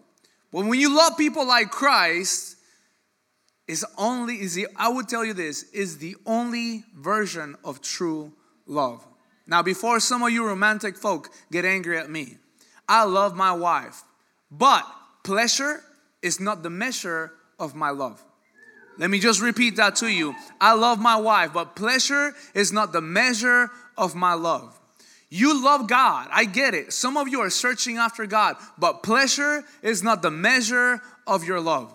But 0.52 0.66
when 0.66 0.78
you 0.78 0.94
love 0.94 1.16
people 1.16 1.46
like 1.46 1.70
Christ, 1.70 2.56
is 3.68 3.84
only 3.98 4.40
is 4.40 4.54
the 4.54 4.66
I 4.76 4.88
would 4.88 5.08
tell 5.08 5.24
you 5.24 5.34
this 5.34 5.64
is 5.74 5.98
the 5.98 6.16
only 6.26 6.84
version 6.96 7.54
of 7.62 7.82
true 7.82 8.32
love. 8.66 9.06
Now, 9.46 9.62
before 9.62 10.00
some 10.00 10.22
of 10.22 10.30
you 10.30 10.44
romantic 10.44 10.96
folk 10.96 11.30
get 11.52 11.64
angry 11.64 11.98
at 11.98 12.10
me, 12.10 12.38
I 12.88 13.04
love 13.04 13.36
my 13.36 13.52
wife, 13.52 14.02
but 14.50 14.84
pleasure 15.22 15.82
is 16.22 16.40
not 16.40 16.62
the 16.62 16.70
measure 16.70 17.32
of 17.58 17.74
my 17.74 17.90
love. 17.90 18.22
Let 18.98 19.10
me 19.10 19.20
just 19.20 19.40
repeat 19.40 19.76
that 19.76 19.96
to 19.96 20.08
you. 20.08 20.34
I 20.60 20.74
love 20.74 20.98
my 20.98 21.16
wife, 21.16 21.52
but 21.52 21.76
pleasure 21.76 22.34
is 22.52 22.72
not 22.72 22.92
the 22.92 23.00
measure 23.00 23.70
of 23.96 24.14
my 24.14 24.34
love. 24.34 24.78
You 25.30 25.62
love 25.62 25.88
God. 25.88 26.28
I 26.32 26.44
get 26.44 26.74
it. 26.74 26.92
Some 26.92 27.16
of 27.16 27.28
you 27.28 27.40
are 27.40 27.50
searching 27.50 27.96
after 27.96 28.26
God, 28.26 28.56
but 28.76 29.02
pleasure 29.02 29.62
is 29.82 30.02
not 30.02 30.22
the 30.22 30.30
measure 30.30 31.00
of 31.26 31.44
your 31.44 31.60
love. 31.60 31.94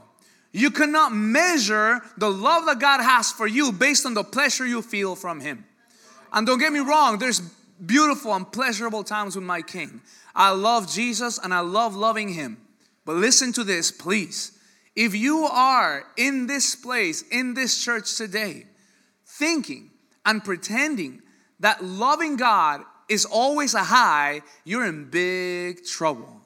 You 0.52 0.70
cannot 0.70 1.14
measure 1.14 2.02
the 2.16 2.30
love 2.30 2.68
that 2.68 2.80
God 2.80 3.02
has 3.02 3.32
for 3.32 3.48
you 3.48 3.72
based 3.72 4.06
on 4.06 4.14
the 4.14 4.24
pleasure 4.24 4.66
you 4.66 4.82
feel 4.82 5.16
from 5.16 5.40
Him. 5.40 5.66
And 6.32 6.46
don't 6.48 6.60
get 6.60 6.72
me 6.72 6.80
wrong, 6.80 7.18
there's 7.18 7.42
beautiful 7.84 8.34
and 8.34 8.50
pleasurable 8.50 9.04
times 9.04 9.36
with 9.36 9.46
my 9.46 9.62
King. 9.62 10.02
I 10.36 10.52
love 10.52 10.92
Jesus 10.92 11.40
and 11.40 11.54
I 11.54 11.62
love 11.62 11.96
loving 11.96 12.30
Him. 12.30 12.58
But 13.04 13.16
listen 13.16 13.52
to 13.54 13.64
this, 13.64 13.92
please. 13.92 14.58
If 14.96 15.16
you 15.16 15.46
are 15.46 16.06
in 16.18 16.48
this 16.48 16.76
place, 16.76 17.24
in 17.32 17.54
this 17.54 17.84
church 17.84 18.16
today, 18.16 18.66
thinking 19.26 19.92
and 20.26 20.44
pretending 20.44 21.22
that 21.60 21.84
loving 21.84 22.36
God 22.36 22.82
is 23.10 23.26
always 23.26 23.74
a 23.74 23.84
high, 23.84 24.42
you're 24.64 24.86
in 24.86 25.10
big 25.10 25.86
trouble. 25.86 26.42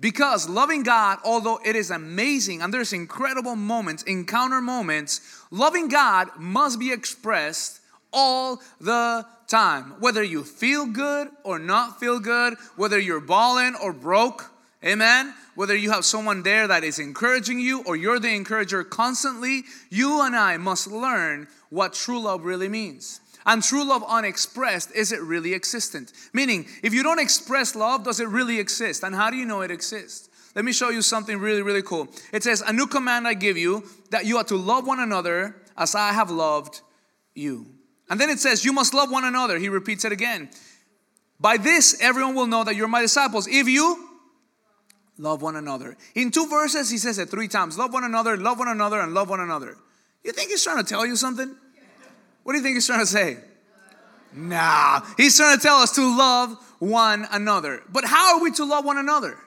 Because 0.00 0.48
loving 0.48 0.82
God, 0.82 1.18
although 1.24 1.60
it 1.64 1.76
is 1.76 1.90
amazing 1.90 2.62
and 2.62 2.74
there's 2.74 2.92
incredible 2.92 3.56
moments, 3.56 4.02
encounter 4.02 4.60
moments, 4.60 5.20
loving 5.50 5.88
God 5.88 6.28
must 6.36 6.78
be 6.78 6.92
expressed 6.92 7.80
all 8.12 8.60
the 8.80 9.24
time. 9.46 9.94
Whether 10.00 10.22
you 10.22 10.42
feel 10.44 10.86
good 10.86 11.28
or 11.44 11.58
not 11.58 12.00
feel 12.00 12.18
good, 12.18 12.54
whether 12.76 12.98
you're 12.98 13.20
balling 13.20 13.76
or 13.80 13.92
broke, 13.92 14.50
amen 14.84 15.34
whether 15.54 15.76
you 15.76 15.90
have 15.90 16.04
someone 16.04 16.42
there 16.42 16.66
that 16.66 16.84
is 16.84 16.98
encouraging 16.98 17.60
you 17.60 17.82
or 17.84 17.96
you're 17.96 18.18
the 18.18 18.34
encourager 18.34 18.84
constantly, 18.84 19.62
you 19.90 20.22
and 20.22 20.34
I 20.34 20.56
must 20.56 20.88
learn 20.88 21.48
what 21.70 21.92
true 21.92 22.20
love 22.20 22.44
really 22.44 22.68
means. 22.68 23.20
And 23.46 23.62
true 23.62 23.84
love 23.84 24.02
unexpressed, 24.08 24.90
is 24.94 25.12
it 25.12 25.20
really 25.20 25.52
existent? 25.52 26.12
Meaning, 26.32 26.66
if 26.82 26.94
you 26.94 27.02
don't 27.02 27.18
express 27.18 27.74
love, 27.74 28.04
does 28.04 28.20
it 28.20 28.28
really 28.28 28.58
exist? 28.58 29.02
And 29.02 29.14
how 29.14 29.30
do 29.30 29.36
you 29.36 29.44
know 29.44 29.60
it 29.60 29.70
exists? 29.70 30.30
Let 30.54 30.64
me 30.64 30.72
show 30.72 30.88
you 30.88 31.02
something 31.02 31.38
really, 31.38 31.62
really 31.62 31.82
cool. 31.82 32.08
It 32.32 32.42
says, 32.42 32.62
A 32.62 32.72
new 32.72 32.86
command 32.86 33.28
I 33.28 33.34
give 33.34 33.58
you, 33.58 33.84
that 34.10 34.24
you 34.24 34.38
are 34.38 34.44
to 34.44 34.56
love 34.56 34.86
one 34.86 35.00
another 35.00 35.56
as 35.76 35.94
I 35.94 36.12
have 36.12 36.30
loved 36.30 36.80
you. 37.34 37.66
And 38.08 38.20
then 38.20 38.30
it 38.30 38.38
says, 38.38 38.64
You 38.64 38.72
must 38.72 38.94
love 38.94 39.10
one 39.10 39.24
another. 39.24 39.58
He 39.58 39.68
repeats 39.68 40.04
it 40.04 40.12
again. 40.12 40.48
By 41.38 41.58
this, 41.58 42.00
everyone 42.00 42.34
will 42.34 42.46
know 42.46 42.64
that 42.64 42.76
you're 42.76 42.88
my 42.88 43.02
disciples. 43.02 43.46
If 43.46 43.68
you 43.68 44.13
love 45.18 45.42
one 45.42 45.56
another. 45.56 45.96
In 46.14 46.30
two 46.30 46.46
verses, 46.46 46.90
he 46.90 46.98
says 46.98 47.18
it 47.18 47.30
three 47.30 47.48
times 47.48 47.78
love 47.78 47.92
one 47.92 48.04
another, 48.04 48.36
love 48.36 48.58
one 48.58 48.68
another, 48.68 49.00
and 49.00 49.14
love 49.14 49.28
one 49.28 49.40
another. 49.40 49.76
You 50.22 50.32
think 50.32 50.50
he's 50.50 50.62
trying 50.64 50.82
to 50.82 50.88
tell 50.88 51.06
you 51.06 51.16
something? 51.16 51.54
What 52.42 52.52
do 52.52 52.58
you 52.58 52.64
think 52.64 52.76
he's 52.76 52.86
trying 52.86 53.00
to 53.00 53.06
say? 53.06 53.38
Nah, 54.34 55.00
he's 55.16 55.36
trying 55.36 55.56
to 55.56 55.62
tell 55.62 55.76
us 55.76 55.94
to 55.94 56.16
love 56.16 56.56
one 56.78 57.26
another. 57.30 57.82
But 57.90 58.04
how 58.04 58.36
are 58.36 58.42
we 58.42 58.50
to 58.52 58.64
love 58.64 58.84
one 58.84 58.98
another? 58.98 59.38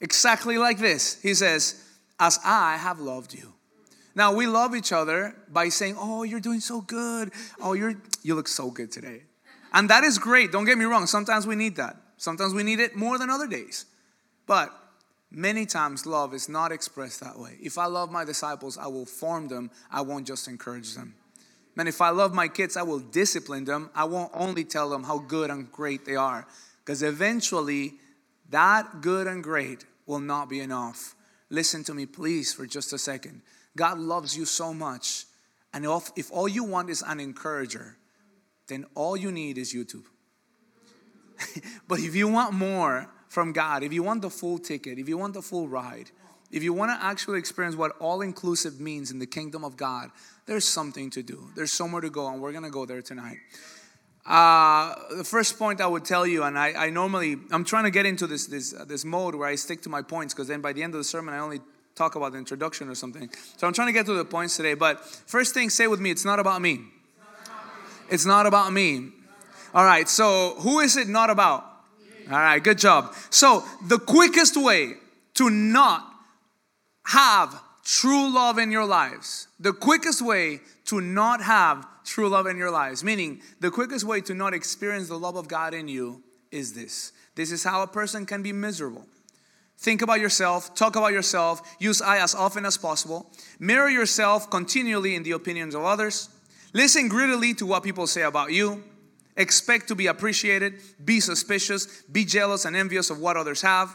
Exactly 0.00 0.58
like 0.58 0.78
this. 0.78 1.20
He 1.22 1.34
says, 1.34 1.82
As 2.20 2.38
I 2.44 2.76
have 2.76 3.00
loved 3.00 3.34
you. 3.34 3.54
Now 4.14 4.32
we 4.32 4.46
love 4.46 4.74
each 4.74 4.92
other 4.92 5.36
by 5.52 5.68
saying, 5.68 5.96
"Oh, 5.98 6.22
you're 6.22 6.40
doing 6.40 6.60
so 6.60 6.80
good. 6.80 7.32
Oh, 7.60 7.74
you're 7.74 7.94
you 8.22 8.34
look 8.34 8.48
so 8.48 8.70
good 8.70 8.90
today." 8.90 9.24
And 9.74 9.90
that 9.90 10.04
is 10.04 10.18
great. 10.18 10.52
Don't 10.52 10.64
get 10.64 10.78
me 10.78 10.86
wrong. 10.86 11.06
Sometimes 11.06 11.46
we 11.46 11.54
need 11.54 11.76
that. 11.76 11.96
Sometimes 12.16 12.54
we 12.54 12.62
need 12.62 12.80
it 12.80 12.96
more 12.96 13.18
than 13.18 13.28
other 13.28 13.46
days. 13.46 13.84
But 14.46 14.70
many 15.30 15.66
times 15.66 16.06
love 16.06 16.34
is 16.34 16.48
not 16.48 16.72
expressed 16.72 17.20
that 17.20 17.38
way. 17.38 17.58
If 17.60 17.78
I 17.78 17.86
love 17.86 18.10
my 18.10 18.24
disciples, 18.24 18.78
I 18.78 18.86
will 18.86 19.06
form 19.06 19.48
them. 19.48 19.70
I 19.90 20.02
won't 20.02 20.26
just 20.26 20.48
encourage 20.48 20.94
them. 20.94 21.14
Man, 21.74 21.88
if 21.88 22.00
I 22.00 22.08
love 22.10 22.32
my 22.32 22.48
kids, 22.48 22.76
I 22.76 22.82
will 22.82 23.00
discipline 23.00 23.64
them. 23.64 23.90
I 23.94 24.04
won't 24.04 24.32
only 24.34 24.64
tell 24.64 24.88
them 24.88 25.04
how 25.04 25.18
good 25.18 25.50
and 25.50 25.70
great 25.70 26.06
they 26.06 26.16
are. 26.16 26.46
Because 26.84 27.02
eventually, 27.02 27.94
that 28.50 29.02
good 29.02 29.26
and 29.26 29.42
great 29.42 29.84
will 30.06 30.20
not 30.20 30.48
be 30.48 30.60
enough. 30.60 31.14
Listen 31.50 31.84
to 31.84 31.94
me, 31.94 32.06
please, 32.06 32.52
for 32.52 32.66
just 32.66 32.92
a 32.92 32.98
second. 32.98 33.42
God 33.76 33.98
loves 33.98 34.36
you 34.36 34.46
so 34.46 34.72
much. 34.72 35.26
And 35.74 35.84
if, 36.16 36.32
all 36.32 36.48
you 36.48 36.64
want 36.64 36.88
is 36.88 37.02
an 37.02 37.20
encourager, 37.20 37.96
then 38.68 38.86
all 38.94 39.16
you 39.16 39.30
need 39.30 39.58
is 39.58 39.74
YouTube. 39.74 40.06
but 41.88 41.98
if 41.98 42.14
you 42.14 42.28
want 42.28 42.54
more 42.54 43.10
from 43.36 43.52
God, 43.52 43.82
if 43.82 43.92
you 43.92 44.02
want 44.02 44.22
the 44.22 44.30
full 44.30 44.56
ticket, 44.56 44.98
if 44.98 45.10
you 45.10 45.18
want 45.18 45.34
the 45.34 45.42
full 45.42 45.68
ride, 45.68 46.10
if 46.50 46.62
you 46.62 46.72
want 46.72 46.90
to 46.90 47.04
actually 47.04 47.38
experience 47.38 47.76
what 47.76 47.94
all 48.00 48.22
inclusive 48.22 48.80
means 48.80 49.10
in 49.10 49.18
the 49.18 49.26
kingdom 49.26 49.62
of 49.62 49.76
God, 49.76 50.08
there's 50.46 50.64
something 50.64 51.10
to 51.10 51.22
do. 51.22 51.50
There's 51.54 51.70
somewhere 51.70 52.00
to 52.00 52.08
go, 52.08 52.28
and 52.28 52.40
we're 52.40 52.52
going 52.52 52.64
to 52.64 52.70
go 52.70 52.86
there 52.86 53.02
tonight. 53.02 53.36
Uh, 54.24 54.94
the 55.18 55.22
first 55.22 55.58
point 55.58 55.82
I 55.82 55.86
would 55.86 56.06
tell 56.06 56.26
you, 56.26 56.44
and 56.44 56.58
I, 56.58 56.86
I 56.86 56.88
normally, 56.88 57.36
I'm 57.50 57.62
trying 57.62 57.84
to 57.84 57.90
get 57.90 58.06
into 58.06 58.26
this, 58.26 58.46
this, 58.46 58.72
this 58.86 59.04
mode 59.04 59.34
where 59.34 59.48
I 59.48 59.56
stick 59.56 59.82
to 59.82 59.90
my 59.90 60.00
points 60.00 60.32
because 60.32 60.48
then 60.48 60.62
by 60.62 60.72
the 60.72 60.82
end 60.82 60.94
of 60.94 60.98
the 60.98 61.04
sermon, 61.04 61.34
I 61.34 61.40
only 61.40 61.60
talk 61.94 62.14
about 62.14 62.32
the 62.32 62.38
introduction 62.38 62.88
or 62.88 62.94
something. 62.94 63.28
So 63.58 63.66
I'm 63.66 63.74
trying 63.74 63.88
to 63.88 63.92
get 63.92 64.06
to 64.06 64.14
the 64.14 64.24
points 64.24 64.56
today. 64.56 64.72
But 64.72 65.04
first 65.04 65.52
thing, 65.52 65.68
say 65.68 65.88
with 65.88 66.00
me, 66.00 66.10
it's 66.10 66.24
not 66.24 66.40
about 66.40 66.62
me. 66.62 66.86
It's 68.10 68.24
not 68.24 68.46
about 68.46 68.72
me. 68.72 69.10
All 69.74 69.84
right, 69.84 70.08
so 70.08 70.54
who 70.60 70.80
is 70.80 70.96
it 70.96 71.06
not 71.06 71.28
about? 71.28 71.75
All 72.30 72.38
right, 72.38 72.62
good 72.62 72.78
job. 72.78 73.14
So 73.30 73.64
the 73.86 73.98
quickest 73.98 74.56
way 74.56 74.94
to 75.34 75.50
not 75.50 76.04
have 77.04 77.62
true 77.84 78.34
love 78.34 78.58
in 78.58 78.72
your 78.72 78.84
lives, 78.84 79.46
the 79.60 79.72
quickest 79.72 80.22
way 80.22 80.60
to 80.86 81.00
not 81.00 81.40
have 81.40 81.86
true 82.04 82.28
love 82.28 82.46
in 82.46 82.56
your 82.56 82.70
lives, 82.70 83.04
meaning 83.04 83.40
the 83.60 83.70
quickest 83.70 84.04
way 84.04 84.20
to 84.22 84.34
not 84.34 84.54
experience 84.54 85.08
the 85.08 85.18
love 85.18 85.36
of 85.36 85.46
God 85.46 85.72
in 85.72 85.86
you 85.86 86.22
is 86.50 86.72
this. 86.72 87.12
This 87.36 87.52
is 87.52 87.62
how 87.62 87.82
a 87.82 87.86
person 87.86 88.26
can 88.26 88.42
be 88.42 88.52
miserable. 88.52 89.06
Think 89.78 90.02
about 90.02 90.20
yourself, 90.20 90.74
talk 90.74 90.96
about 90.96 91.12
yourself, 91.12 91.76
use 91.78 92.00
I 92.00 92.18
as 92.18 92.34
often 92.34 92.64
as 92.64 92.78
possible. 92.78 93.30
Mirror 93.60 93.90
yourself 93.90 94.50
continually 94.50 95.14
in 95.14 95.22
the 95.22 95.32
opinions 95.32 95.74
of 95.74 95.84
others. 95.84 96.30
Listen 96.72 97.08
greedily 97.08 97.54
to 97.54 97.66
what 97.66 97.82
people 97.82 98.06
say 98.06 98.22
about 98.22 98.52
you. 98.52 98.82
Expect 99.36 99.88
to 99.88 99.94
be 99.94 100.06
appreciated. 100.06 100.74
Be 101.04 101.20
suspicious. 101.20 102.02
Be 102.02 102.24
jealous 102.24 102.64
and 102.64 102.74
envious 102.74 103.10
of 103.10 103.18
what 103.18 103.36
others 103.36 103.62
have. 103.62 103.94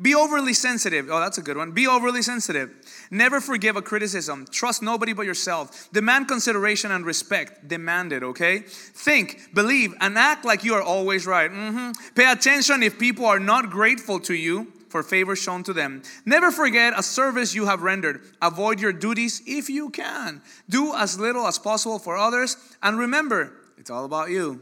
Be 0.00 0.14
overly 0.14 0.52
sensitive. 0.52 1.08
Oh, 1.10 1.20
that's 1.20 1.38
a 1.38 1.42
good 1.42 1.56
one. 1.56 1.72
Be 1.72 1.86
overly 1.86 2.20
sensitive. 2.20 2.70
Never 3.10 3.40
forgive 3.40 3.76
a 3.76 3.82
criticism. 3.82 4.46
Trust 4.50 4.82
nobody 4.82 5.14
but 5.14 5.24
yourself. 5.24 5.88
Demand 5.90 6.28
consideration 6.28 6.90
and 6.90 7.06
respect. 7.06 7.66
Demand 7.66 8.12
it, 8.12 8.22
okay? 8.22 8.58
Think, 8.58 9.54
believe, 9.54 9.94
and 10.00 10.18
act 10.18 10.44
like 10.44 10.64
you 10.64 10.74
are 10.74 10.82
always 10.82 11.26
right. 11.26 11.50
Mm-hmm. 11.50 11.92
Pay 12.14 12.30
attention 12.30 12.82
if 12.82 12.98
people 12.98 13.24
are 13.24 13.40
not 13.40 13.70
grateful 13.70 14.20
to 14.20 14.34
you 14.34 14.70
for 14.90 15.02
favors 15.02 15.38
shown 15.38 15.62
to 15.62 15.72
them. 15.72 16.02
Never 16.26 16.50
forget 16.50 16.92
a 16.96 17.02
service 17.02 17.54
you 17.54 17.64
have 17.64 17.82
rendered. 17.82 18.20
Avoid 18.42 18.80
your 18.80 18.92
duties 18.92 19.42
if 19.46 19.70
you 19.70 19.88
can. 19.88 20.42
Do 20.68 20.94
as 20.94 21.18
little 21.18 21.46
as 21.46 21.58
possible 21.58 21.98
for 21.98 22.18
others. 22.18 22.58
And 22.82 22.98
remember, 22.98 23.52
it's 23.78 23.90
all 23.90 24.04
about 24.04 24.30
you. 24.30 24.60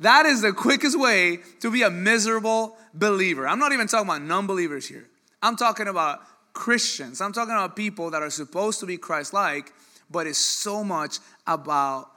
That 0.00 0.26
is 0.26 0.42
the 0.42 0.52
quickest 0.52 0.98
way 0.98 1.38
to 1.60 1.70
be 1.70 1.82
a 1.82 1.90
miserable 1.90 2.76
believer. 2.94 3.48
I'm 3.48 3.58
not 3.58 3.72
even 3.72 3.88
talking 3.88 4.08
about 4.08 4.22
non 4.22 4.46
believers 4.46 4.86
here. 4.86 5.06
I'm 5.42 5.56
talking 5.56 5.88
about 5.88 6.20
Christians. 6.52 7.20
I'm 7.20 7.32
talking 7.32 7.52
about 7.52 7.76
people 7.76 8.10
that 8.10 8.22
are 8.22 8.30
supposed 8.30 8.80
to 8.80 8.86
be 8.86 8.96
Christ 8.96 9.32
like, 9.32 9.72
but 10.10 10.26
it's 10.26 10.38
so 10.38 10.84
much 10.84 11.18
about 11.46 12.10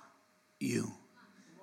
you. 0.60 0.92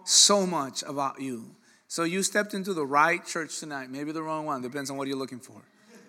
So 0.04 0.46
much 0.46 0.82
about 0.82 1.20
you. 1.20 1.54
So 1.86 2.04
you 2.04 2.22
stepped 2.22 2.52
into 2.52 2.74
the 2.74 2.84
right 2.84 3.24
church 3.24 3.60
tonight, 3.60 3.90
maybe 3.90 4.12
the 4.12 4.22
wrong 4.22 4.44
one, 4.44 4.60
depends 4.60 4.90
on 4.90 4.96
what 4.96 5.08
you're 5.08 5.16
looking 5.16 5.40
for, 5.40 5.62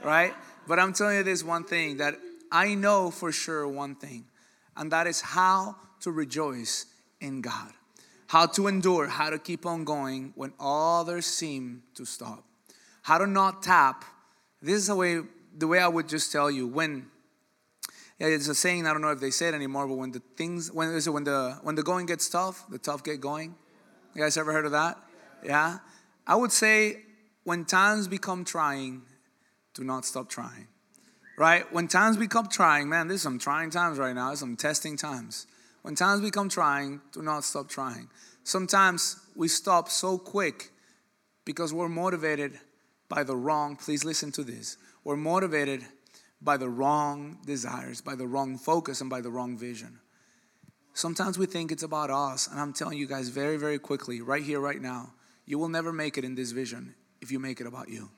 right? 0.03 0.33
But 0.67 0.77
I'm 0.79 0.91
telling 0.93 1.17
you 1.17 1.23
this 1.23 1.43
one 1.43 1.63
thing 1.63 1.97
that 1.97 2.15
I 2.51 2.73
know 2.75 3.11
for 3.11 3.31
sure 3.31 3.67
one 3.67 3.95
thing, 3.95 4.25
and 4.75 4.91
that 4.91 5.07
is 5.07 5.21
how 5.21 5.75
to 6.01 6.11
rejoice 6.11 6.85
in 7.21 7.41
God 7.41 7.71
how 8.29 8.45
to 8.45 8.67
endure, 8.67 9.07
how 9.07 9.31
to 9.31 9.39
keep 9.39 9.65
on 9.65 9.83
going 9.83 10.31
when 10.35 10.53
others 10.59 11.25
seem 11.25 11.81
to 11.95 12.05
stop, 12.05 12.43
how 13.01 13.17
to 13.17 13.25
not 13.25 13.63
tap. 13.63 14.05
This 14.61 14.75
is 14.75 14.87
the 14.87 14.95
way 14.95 15.21
the 15.57 15.67
way 15.67 15.79
I 15.79 15.87
would 15.87 16.07
just 16.07 16.31
tell 16.31 16.49
you 16.51 16.67
when. 16.67 17.07
It's 18.19 18.47
a 18.47 18.53
saying. 18.53 18.85
I 18.85 18.93
don't 18.93 19.01
know 19.01 19.09
if 19.09 19.19
they 19.19 19.31
say 19.31 19.47
it 19.47 19.55
anymore, 19.55 19.87
but 19.87 19.95
when 19.95 20.11
the 20.11 20.21
things 20.37 20.71
when 20.71 20.89
is 20.89 21.07
it 21.07 21.09
when 21.09 21.23
the 21.23 21.57
when 21.63 21.73
the 21.73 21.81
going 21.81 22.05
gets 22.05 22.29
tough, 22.29 22.69
the 22.69 22.77
tough 22.77 23.03
get 23.03 23.19
going. 23.19 23.55
You 24.13 24.21
guys 24.21 24.37
ever 24.37 24.53
heard 24.53 24.65
of 24.65 24.73
that? 24.73 24.99
Yeah. 25.43 25.79
I 26.27 26.35
would 26.35 26.51
say 26.51 27.01
when 27.45 27.65
times 27.65 28.07
become 28.07 28.45
trying, 28.45 29.01
do 29.73 29.83
not 29.83 30.05
stop 30.05 30.29
trying. 30.29 30.67
Right? 31.35 31.71
When 31.73 31.87
times 31.87 32.17
become 32.17 32.47
trying, 32.47 32.89
man, 32.89 33.07
there's 33.07 33.23
some 33.23 33.39
trying 33.39 33.71
times 33.71 33.97
right 33.97 34.13
now. 34.13 34.27
There's 34.27 34.39
some 34.39 34.55
testing 34.55 34.97
times. 34.97 35.47
When 35.81 35.95
times 35.95 36.21
become 36.21 36.49
trying, 36.49 37.01
do 37.13 37.21
not 37.21 37.43
stop 37.43 37.69
trying. 37.69 38.09
Sometimes 38.43 39.19
we 39.35 39.47
stop 39.47 39.89
so 39.89 40.17
quick 40.17 40.71
because 41.45 41.73
we're 41.73 41.89
motivated 41.89 42.59
by 43.07 43.23
the 43.23 43.35
wrong, 43.35 43.75
please 43.75 44.03
listen 44.03 44.31
to 44.33 44.43
this. 44.43 44.77
We're 45.03 45.17
motivated 45.17 45.83
by 46.41 46.57
the 46.57 46.69
wrong 46.69 47.39
desires, 47.45 48.01
by 48.01 48.15
the 48.15 48.27
wrong 48.27 48.57
focus, 48.57 49.01
and 49.01 49.09
by 49.09 49.21
the 49.21 49.31
wrong 49.31 49.57
vision. 49.57 49.99
Sometimes 50.93 51.37
we 51.37 51.45
think 51.45 51.71
it's 51.71 51.83
about 51.83 52.09
us, 52.09 52.47
and 52.47 52.59
I'm 52.59 52.73
telling 52.73 52.97
you 52.97 53.07
guys 53.07 53.29
very, 53.29 53.57
very 53.57 53.79
quickly, 53.79 54.21
right 54.21 54.43
here, 54.43 54.59
right 54.59 54.81
now, 54.81 55.13
you 55.45 55.57
will 55.57 55.69
never 55.69 55.91
make 55.91 56.17
it 56.17 56.23
in 56.23 56.35
this 56.35 56.51
vision 56.51 56.93
if 57.21 57.31
you 57.31 57.39
make 57.39 57.61
it 57.61 57.67
about 57.67 57.89
you. 57.89 58.09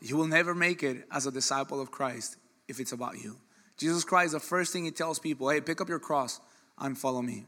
You 0.00 0.16
will 0.16 0.26
never 0.26 0.54
make 0.54 0.82
it 0.82 1.06
as 1.10 1.26
a 1.26 1.30
disciple 1.30 1.80
of 1.80 1.90
Christ 1.90 2.36
if 2.68 2.80
it's 2.80 2.92
about 2.92 3.20
you. 3.22 3.36
Jesus 3.76 4.04
Christ, 4.04 4.32
the 4.32 4.40
first 4.40 4.72
thing 4.72 4.84
he 4.84 4.90
tells 4.90 5.18
people, 5.18 5.48
hey, 5.48 5.60
pick 5.60 5.80
up 5.80 5.88
your 5.88 5.98
cross 5.98 6.40
and 6.78 6.96
follow 6.96 7.22
me. 7.22 7.44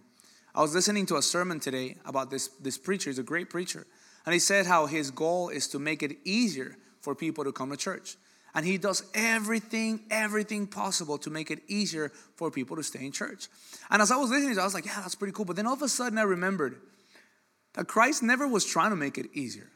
I 0.54 0.60
was 0.60 0.74
listening 0.74 1.06
to 1.06 1.16
a 1.16 1.22
sermon 1.22 1.58
today 1.58 1.96
about 2.04 2.30
this, 2.30 2.48
this 2.60 2.78
preacher. 2.78 3.10
He's 3.10 3.18
a 3.18 3.24
great 3.24 3.50
preacher. 3.50 3.86
And 4.24 4.32
he 4.32 4.38
said 4.38 4.66
how 4.66 4.86
his 4.86 5.10
goal 5.10 5.48
is 5.48 5.66
to 5.68 5.78
make 5.78 6.02
it 6.02 6.16
easier 6.24 6.76
for 7.00 7.14
people 7.14 7.44
to 7.44 7.52
come 7.52 7.70
to 7.70 7.76
church. 7.76 8.16
And 8.54 8.64
he 8.64 8.78
does 8.78 9.02
everything, 9.14 10.00
everything 10.10 10.68
possible 10.68 11.18
to 11.18 11.30
make 11.30 11.50
it 11.50 11.58
easier 11.66 12.12
for 12.36 12.50
people 12.52 12.76
to 12.76 12.84
stay 12.84 13.04
in 13.04 13.10
church. 13.10 13.48
And 13.90 14.00
as 14.00 14.12
I 14.12 14.16
was 14.16 14.30
listening, 14.30 14.56
I 14.58 14.64
was 14.64 14.74
like, 14.74 14.86
yeah, 14.86 15.00
that's 15.00 15.16
pretty 15.16 15.32
cool. 15.32 15.44
But 15.44 15.56
then 15.56 15.66
all 15.66 15.74
of 15.74 15.82
a 15.82 15.88
sudden 15.88 16.18
I 16.18 16.22
remembered 16.22 16.80
that 17.74 17.88
Christ 17.88 18.22
never 18.22 18.46
was 18.46 18.64
trying 18.64 18.90
to 18.90 18.96
make 18.96 19.18
it 19.18 19.26
easier. 19.34 19.68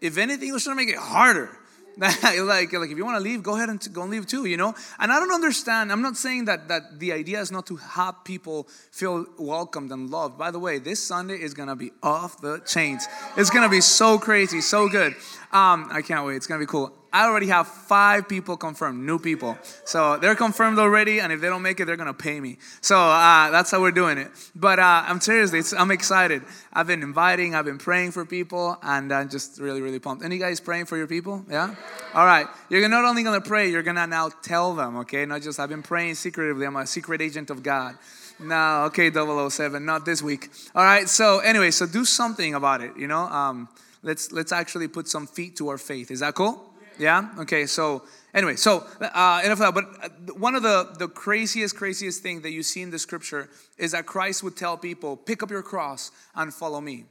If 0.00 0.16
anything, 0.16 0.46
he 0.46 0.52
was 0.52 0.64
trying 0.64 0.78
to 0.78 0.84
make 0.84 0.94
it 0.94 0.98
harder. 0.98 1.50
like, 1.98 2.72
like 2.72 2.90
if 2.90 2.98
you 2.98 3.04
want 3.04 3.16
to 3.16 3.22
leave, 3.22 3.42
go 3.42 3.56
ahead 3.56 3.70
and 3.70 3.80
go 3.94 4.02
and 4.02 4.10
leave 4.10 4.26
too, 4.26 4.44
you 4.44 4.58
know? 4.58 4.74
And 4.98 5.10
I 5.10 5.18
don't 5.18 5.32
understand. 5.32 5.90
I'm 5.90 6.02
not 6.02 6.16
saying 6.18 6.44
that, 6.44 6.68
that 6.68 7.00
the 7.00 7.12
idea 7.12 7.40
is 7.40 7.50
not 7.50 7.66
to 7.68 7.76
have 7.76 8.22
people 8.22 8.64
feel 8.90 9.24
welcomed 9.38 9.90
and 9.90 10.10
loved. 10.10 10.36
By 10.36 10.50
the 10.50 10.58
way, 10.58 10.78
this 10.78 11.02
Sunday 11.02 11.40
is 11.40 11.54
going 11.54 11.70
to 11.70 11.76
be 11.76 11.92
off 12.02 12.40
the 12.42 12.60
chains. 12.66 13.06
It's 13.38 13.48
going 13.48 13.64
to 13.64 13.70
be 13.70 13.80
so 13.80 14.18
crazy, 14.18 14.60
so 14.60 14.88
good. 14.88 15.14
Um, 15.52 15.88
I 15.90 16.02
can't 16.02 16.26
wait. 16.26 16.36
It's 16.36 16.46
going 16.46 16.60
to 16.60 16.66
be 16.66 16.70
cool. 16.70 16.92
I 17.12 17.24
already 17.24 17.46
have 17.48 17.66
five 17.66 18.28
people 18.28 18.56
confirmed, 18.56 19.04
new 19.04 19.18
people. 19.18 19.56
So 19.84 20.16
they're 20.18 20.34
confirmed 20.34 20.78
already, 20.78 21.20
and 21.20 21.32
if 21.32 21.40
they 21.40 21.48
don't 21.48 21.62
make 21.62 21.80
it, 21.80 21.86
they're 21.86 21.96
gonna 21.96 22.14
pay 22.14 22.40
me. 22.40 22.58
So 22.80 22.98
uh, 22.98 23.50
that's 23.50 23.70
how 23.70 23.80
we're 23.80 23.90
doing 23.92 24.18
it. 24.18 24.30
But 24.54 24.78
uh, 24.78 25.04
I'm 25.06 25.20
seriously, 25.20 25.62
I'm 25.78 25.90
excited. 25.90 26.42
I've 26.72 26.86
been 26.86 27.02
inviting, 27.02 27.54
I've 27.54 27.64
been 27.64 27.78
praying 27.78 28.12
for 28.12 28.24
people, 28.24 28.78
and 28.82 29.12
I'm 29.12 29.28
just 29.28 29.58
really, 29.58 29.80
really 29.80 29.98
pumped. 29.98 30.24
Any 30.24 30.38
guys 30.38 30.60
praying 30.60 30.86
for 30.86 30.96
your 30.96 31.06
people? 31.06 31.44
Yeah? 31.48 31.74
All 32.14 32.26
right. 32.26 32.46
You're 32.68 32.88
not 32.88 33.04
only 33.04 33.22
gonna 33.22 33.40
pray, 33.40 33.70
you're 33.70 33.82
gonna 33.82 34.06
now 34.06 34.28
tell 34.42 34.74
them, 34.74 34.96
okay? 34.98 35.24
Not 35.26 35.42
just, 35.42 35.58
I've 35.58 35.68
been 35.68 35.82
praying 35.82 36.16
secretively, 36.16 36.66
I'm 36.66 36.76
a 36.76 36.86
secret 36.86 37.22
agent 37.22 37.50
of 37.50 37.62
God. 37.62 37.96
No, 38.38 38.84
okay, 38.86 39.10
007, 39.10 39.84
not 39.84 40.04
this 40.04 40.22
week. 40.22 40.50
All 40.74 40.84
right, 40.84 41.08
so 41.08 41.38
anyway, 41.38 41.70
so 41.70 41.86
do 41.86 42.04
something 42.04 42.54
about 42.54 42.82
it, 42.82 42.96
you 42.96 43.06
know? 43.06 43.20
Um, 43.20 43.68
let's, 44.02 44.32
let's 44.32 44.52
actually 44.52 44.88
put 44.88 45.08
some 45.08 45.26
feet 45.26 45.56
to 45.56 45.68
our 45.68 45.78
faith. 45.78 46.10
Is 46.10 46.20
that 46.20 46.34
cool? 46.34 46.62
Yeah? 46.98 47.28
Okay, 47.40 47.66
so 47.66 48.02
anyway, 48.34 48.56
so 48.56 48.86
uh, 49.00 49.42
enough 49.44 49.60
of 49.60 49.74
that. 49.74 49.74
But 49.74 49.84
uh, 50.02 50.34
one 50.34 50.54
of 50.54 50.62
the, 50.62 50.94
the 50.98 51.08
craziest, 51.08 51.76
craziest 51.76 52.22
thing 52.22 52.42
that 52.42 52.52
you 52.52 52.62
see 52.62 52.82
in 52.82 52.90
the 52.90 52.98
scripture 52.98 53.48
is 53.78 53.92
that 53.92 54.06
Christ 54.06 54.42
would 54.42 54.56
tell 54.56 54.76
people, 54.76 55.16
pick 55.16 55.42
up 55.42 55.50
your 55.50 55.62
cross 55.62 56.10
and 56.34 56.52
follow 56.52 56.80
me. 56.80 57.04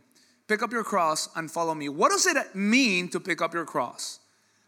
Pick 0.47 0.61
up 0.61 0.71
your 0.71 0.83
cross 0.83 1.29
and 1.35 1.49
follow 1.49 1.73
me. 1.73 1.89
What 1.89 2.11
does 2.11 2.25
it 2.27 2.55
mean 2.55 3.09
to 3.09 3.19
pick 3.19 3.41
up 3.41 3.53
your 3.53 3.65
cross? 3.65 4.19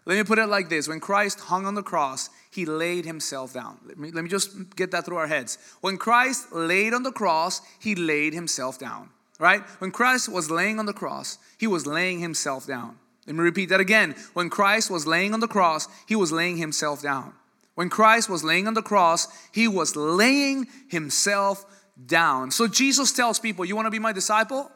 Let 0.05 0.17
me 0.17 0.23
put 0.23 0.39
it 0.39 0.47
like 0.47 0.69
this 0.69 0.87
when 0.87 1.01
Christ 1.01 1.41
hung 1.41 1.65
on 1.65 1.75
the 1.75 1.83
cross, 1.83 2.29
he 2.49 2.65
laid 2.65 3.03
himself 3.03 3.53
down. 3.53 3.77
Let 3.85 3.97
me, 3.99 4.09
let 4.11 4.23
me 4.23 4.29
just 4.29 4.75
get 4.75 4.91
that 4.91 5.05
through 5.05 5.17
our 5.17 5.27
heads. 5.27 5.57
When 5.81 5.97
Christ 5.97 6.53
laid 6.53 6.93
on 6.93 7.03
the 7.03 7.11
cross, 7.11 7.61
he 7.79 7.93
laid 7.93 8.33
himself 8.33 8.79
down, 8.79 9.09
right? 9.37 9.61
When 9.79 9.91
Christ 9.91 10.29
was 10.29 10.49
laying 10.49 10.79
on 10.79 10.85
the 10.85 10.93
cross, 10.93 11.37
he 11.57 11.67
was 11.67 11.85
laying 11.85 12.19
himself 12.19 12.65
down. 12.65 12.97
Let 13.27 13.35
me 13.35 13.43
repeat 13.43 13.69
that 13.69 13.81
again. 13.81 14.15
When 14.33 14.49
Christ 14.49 14.89
was 14.89 15.05
laying 15.05 15.33
on 15.33 15.41
the 15.41 15.47
cross, 15.47 15.87
he 16.07 16.15
was 16.15 16.31
laying 16.31 16.57
himself 16.57 17.01
down. 17.01 17.33
When 17.75 17.89
Christ 17.89 18.29
was 18.29 18.43
laying 18.43 18.67
on 18.67 18.73
the 18.73 18.81
cross, 18.81 19.27
he 19.51 19.67
was 19.67 19.95
laying 19.95 20.67
himself 20.87 21.65
down. 22.05 22.51
So 22.51 22.67
Jesus 22.67 23.11
tells 23.11 23.37
people, 23.37 23.65
You 23.65 23.75
want 23.75 23.85
to 23.85 23.91
be 23.91 23.99
my 23.99 24.13
disciple? 24.13 24.71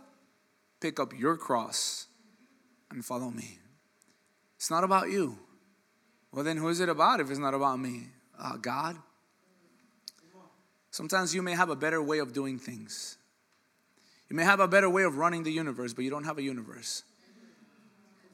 Pick 0.81 0.99
up 0.99 1.17
your 1.17 1.37
cross 1.37 2.07
and 2.91 3.03
follow 3.03 3.31
me. 3.31 3.57
It's 4.57 4.69
not 4.69 4.83
about 4.83 5.09
you. 5.09 5.37
Well, 6.31 6.43
then 6.43 6.57
who 6.57 6.67
is 6.67 6.79
it 6.79 6.89
about 6.89 7.19
if 7.19 7.29
it's 7.29 7.39
not 7.39 7.53
about 7.53 7.79
me? 7.79 8.07
Uh, 8.37 8.57
God. 8.57 8.97
Sometimes 10.91 11.33
you 11.33 11.41
may 11.41 11.53
have 11.53 11.69
a 11.69 11.75
better 11.75 12.01
way 12.01 12.19
of 12.19 12.33
doing 12.33 12.59
things. 12.59 13.17
You 14.29 14.35
may 14.35 14.43
have 14.43 14.59
a 14.59 14.67
better 14.67 14.89
way 14.89 15.03
of 15.03 15.17
running 15.17 15.43
the 15.43 15.51
universe, 15.51 15.93
but 15.93 16.03
you 16.03 16.09
don't 16.09 16.25
have 16.25 16.37
a 16.37 16.43
universe. 16.43 17.03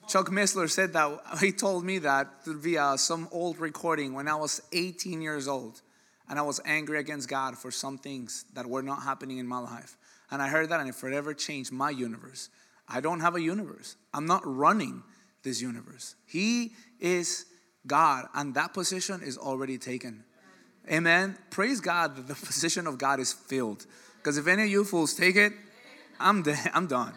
Chuck 0.08 0.30
Missler 0.30 0.70
said 0.70 0.94
that, 0.94 1.20
he 1.42 1.52
told 1.52 1.84
me 1.84 2.00
that 2.00 2.46
via 2.46 2.98
some 2.98 3.28
old 3.32 3.60
recording 3.60 4.14
when 4.14 4.28
I 4.28 4.36
was 4.36 4.62
18 4.72 5.22
years 5.22 5.48
old. 5.48 5.82
And 6.30 6.38
I 6.38 6.42
was 6.42 6.60
angry 6.66 7.00
against 7.00 7.30
God 7.30 7.58
for 7.58 7.72
some 7.72 7.98
things 7.98 8.46
that 8.54 8.66
were 8.66 8.82
not 8.82 9.04
happening 9.04 9.38
in 9.38 9.48
my 9.48 9.60
life. 9.60 9.98
And 10.30 10.42
I 10.42 10.50
heard 10.50 10.70
that 10.70 10.80
and 10.82 10.90
it 10.90 10.96
forever 10.96 11.34
changed 11.34 11.72
my 11.72 11.90
universe. 11.90 12.50
I 12.88 13.00
don't 13.00 13.22
have 13.22 13.36
a 13.36 13.42
universe. 13.42 13.96
I'm 14.14 14.26
not 14.26 14.42
running 14.44 15.04
this 15.44 15.62
universe. 15.62 16.16
He 16.26 16.74
is 17.00 17.46
God, 17.86 18.28
and 18.34 18.54
that 18.56 18.74
position 18.74 19.22
is 19.24 19.38
already 19.38 19.78
taken. 19.78 20.26
Amen. 20.92 21.38
Praise 21.50 21.80
God 21.80 22.16
that 22.18 22.28
the 22.28 22.36
position 22.46 22.88
of 22.88 22.98
God 22.98 23.20
is 23.20 23.32
filled. 23.32 23.86
Because 24.18 24.38
if 24.38 24.48
any 24.48 24.64
of 24.64 24.70
you 24.70 24.84
fools 24.84 25.14
take 25.14 25.36
it, 25.36 25.54
I'm 26.20 26.44
dead. 26.44 26.72
I'm 26.74 26.88
done. 26.88 27.14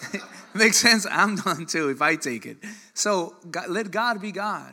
Makes 0.54 0.78
sense? 0.78 1.06
I'm 1.10 1.36
done 1.36 1.66
too 1.66 1.88
if 1.88 2.02
I 2.02 2.16
take 2.16 2.46
it. 2.46 2.58
So 2.94 3.36
God, 3.50 3.68
let 3.68 3.90
God 3.90 4.20
be 4.20 4.32
God. 4.32 4.72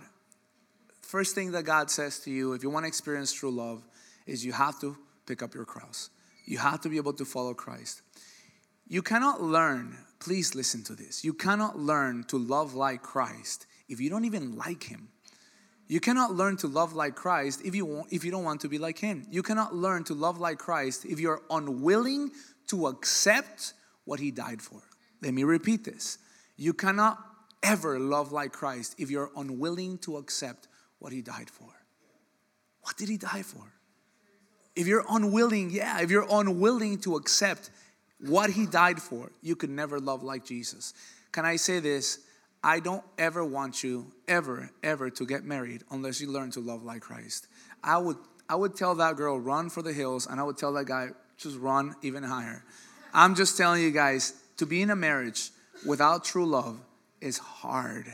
First 1.01 1.35
thing 1.35 1.51
that 1.51 1.63
God 1.63 1.89
says 1.91 2.19
to 2.21 2.31
you, 2.31 2.53
if 2.53 2.63
you 2.63 2.69
want 2.69 2.83
to 2.83 2.87
experience 2.87 3.31
true 3.31 3.51
love, 3.51 3.83
is 4.25 4.45
you 4.45 4.53
have 4.53 4.79
to 4.81 4.97
pick 5.27 5.43
up 5.43 5.53
your 5.53 5.65
cross. 5.65 6.09
You 6.45 6.57
have 6.57 6.81
to 6.81 6.89
be 6.89 6.97
able 6.97 7.13
to 7.13 7.25
follow 7.25 7.53
Christ. 7.53 8.01
You 8.87 9.01
cannot 9.01 9.41
learn 9.41 9.97
Please 10.25 10.55
listen 10.55 10.83
to 10.85 10.93
this. 10.93 11.23
You 11.23 11.33
cannot 11.33 11.77
learn 11.77 12.23
to 12.29 12.37
love 12.39 12.73
like 12.73 13.03
Christ 13.03 13.67
if 13.87 13.99
you 13.99 14.09
don't 14.09 14.25
even 14.25 14.57
like 14.57 14.83
him. 14.83 15.09
You 15.87 15.99
cannot 15.99 16.33
learn 16.33 16.57
to 16.57 16.67
love 16.67 16.93
like 16.93 17.13
Christ 17.13 17.61
if 17.63 17.75
you, 17.75 18.05
if 18.09 18.25
you 18.25 18.31
don't 18.31 18.43
want 18.43 18.61
to 18.61 18.67
be 18.67 18.79
like 18.79 18.97
him. 18.97 19.27
You 19.29 19.43
cannot 19.43 19.75
learn 19.75 20.03
to 20.05 20.15
love 20.15 20.39
like 20.39 20.57
Christ 20.57 21.05
if 21.05 21.19
you're 21.19 21.43
unwilling 21.51 22.31
to 22.69 22.87
accept 22.87 23.73
what 24.05 24.19
he 24.19 24.31
died 24.31 24.63
for. 24.63 24.81
Let 25.21 25.33
me 25.33 25.43
repeat 25.43 25.83
this. 25.83 26.17
You 26.57 26.73
cannot 26.73 27.19
ever 27.63 27.99
love 27.99 28.31
like 28.31 28.51
Christ 28.51 28.95
if 28.97 29.09
you're 29.09 29.31
unwilling 29.35 29.97
to 29.99 30.17
accept 30.17 30.67
what 30.99 31.11
he 31.11 31.21
died 31.21 31.49
for. 31.49 31.69
What 32.81 32.97
did 32.97 33.09
he 33.09 33.17
die 33.17 33.41
for? 33.41 33.73
If 34.75 34.87
you're 34.87 35.05
unwilling, 35.09 35.71
yeah, 35.71 36.01
if 36.01 36.11
you're 36.11 36.27
unwilling 36.29 36.99
to 36.99 37.15
accept 37.15 37.71
what 38.19 38.49
he 38.49 38.65
died 38.65 39.01
for, 39.01 39.31
you 39.41 39.55
could 39.55 39.69
never 39.69 39.99
love 39.99 40.23
like 40.23 40.45
Jesus. 40.45 40.93
Can 41.31 41.45
I 41.45 41.55
say 41.55 41.79
this? 41.79 42.19
I 42.63 42.79
don't 42.79 43.03
ever 43.17 43.45
want 43.45 43.83
you 43.83 44.11
ever 44.27 44.71
ever 44.83 45.09
to 45.11 45.25
get 45.25 45.43
married 45.43 45.83
unless 45.91 46.19
you 46.19 46.31
learn 46.31 46.51
to 46.51 46.59
love 46.59 46.83
like 46.83 47.01
Christ. 47.01 47.47
I 47.83 47.97
would 47.97 48.17
I 48.49 48.55
would 48.55 48.75
tell 48.75 48.95
that 48.95 49.15
girl 49.15 49.39
run 49.39 49.69
for 49.69 49.81
the 49.81 49.93
hills 49.93 50.27
and 50.27 50.39
I 50.39 50.43
would 50.43 50.57
tell 50.57 50.73
that 50.73 50.85
guy 50.85 51.09
just 51.37 51.57
run 51.57 51.95
even 52.01 52.23
higher. 52.23 52.63
I'm 53.13 53.35
just 53.35 53.57
telling 53.57 53.81
you 53.83 53.91
guys 53.91 54.33
to 54.57 54.65
be 54.65 54.81
in 54.81 54.89
a 54.89 54.95
marriage 54.95 55.49
without 55.85 56.23
true 56.23 56.45
love 56.45 56.79
is 57.21 57.37
hard. 57.37 58.05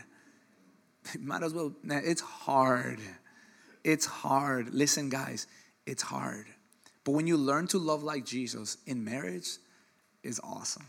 Might 1.19 1.43
as 1.43 1.53
well 1.53 1.73
it's 1.83 2.21
hard. 2.21 2.99
It's 3.83 4.05
hard. 4.05 4.73
Listen 4.73 5.09
guys, 5.09 5.47
it's 5.85 6.03
hard. 6.03 6.45
But 7.03 7.13
when 7.13 7.25
you 7.25 7.37
learn 7.37 7.67
to 7.67 7.79
love 7.79 8.03
like 8.03 8.25
Jesus 8.25 8.77
in 8.85 9.03
marriage, 9.03 9.57
is 10.23 10.39
awesome. 10.43 10.85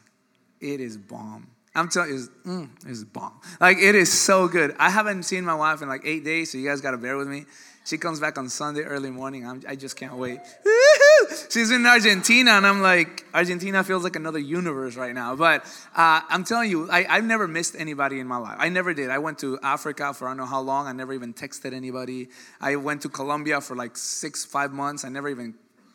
It 0.60 0.80
is 0.80 0.96
bomb. 0.96 1.48
I'm 1.74 1.88
telling 1.88 2.10
you, 2.10 2.16
it's, 2.16 2.28
mm, 2.46 2.68
it's 2.86 3.04
bomb. 3.04 3.40
Like 3.60 3.78
it 3.78 3.94
is 3.94 4.12
so 4.12 4.46
good. 4.46 4.74
I 4.78 4.90
haven't 4.90 5.22
seen 5.22 5.44
my 5.44 5.54
wife 5.54 5.80
in 5.80 5.88
like 5.88 6.02
eight 6.04 6.24
days, 6.24 6.52
so 6.52 6.58
you 6.58 6.68
guys 6.68 6.80
got 6.80 6.90
to 6.90 6.98
bear 6.98 7.16
with 7.16 7.28
me. 7.28 7.46
She 7.84 7.98
comes 7.98 8.20
back 8.20 8.38
on 8.38 8.48
Sunday 8.48 8.82
early 8.82 9.10
morning. 9.10 9.46
I'm, 9.46 9.62
i 9.66 9.74
just 9.74 9.96
can't 9.96 10.14
wait. 10.16 10.38
She's 11.50 11.70
in 11.70 11.86
Argentina, 11.86 12.52
and 12.52 12.66
I'm 12.66 12.80
like, 12.80 13.24
Argentina 13.34 13.82
feels 13.84 14.04
like 14.04 14.16
another 14.16 14.38
universe 14.38 14.96
right 14.96 15.14
now. 15.14 15.36
But 15.36 15.64
uh, 15.94 16.20
I'm 16.28 16.44
telling 16.44 16.70
you, 16.70 16.90
I, 16.90 17.06
I've 17.08 17.24
never 17.24 17.48
missed 17.48 17.74
anybody 17.78 18.20
in 18.20 18.26
my 18.26 18.36
life. 18.36 18.56
I 18.58 18.68
never 18.68 18.94
did. 18.94 19.10
I 19.10 19.18
went 19.18 19.38
to 19.40 19.58
Africa 19.62 20.14
for 20.14 20.26
I 20.26 20.30
don't 20.30 20.38
know 20.38 20.46
how 20.46 20.60
long. 20.60 20.86
I 20.86 20.92
never 20.92 21.12
even 21.12 21.34
texted 21.34 21.72
anybody. 21.72 22.28
I 22.60 22.76
went 22.76 23.02
to 23.02 23.08
Colombia 23.08 23.60
for 23.60 23.76
like 23.76 23.96
six, 23.96 24.44
five 24.44 24.72
months. 24.72 25.04
I 25.04 25.08
never 25.08 25.28
even, 25.28 25.54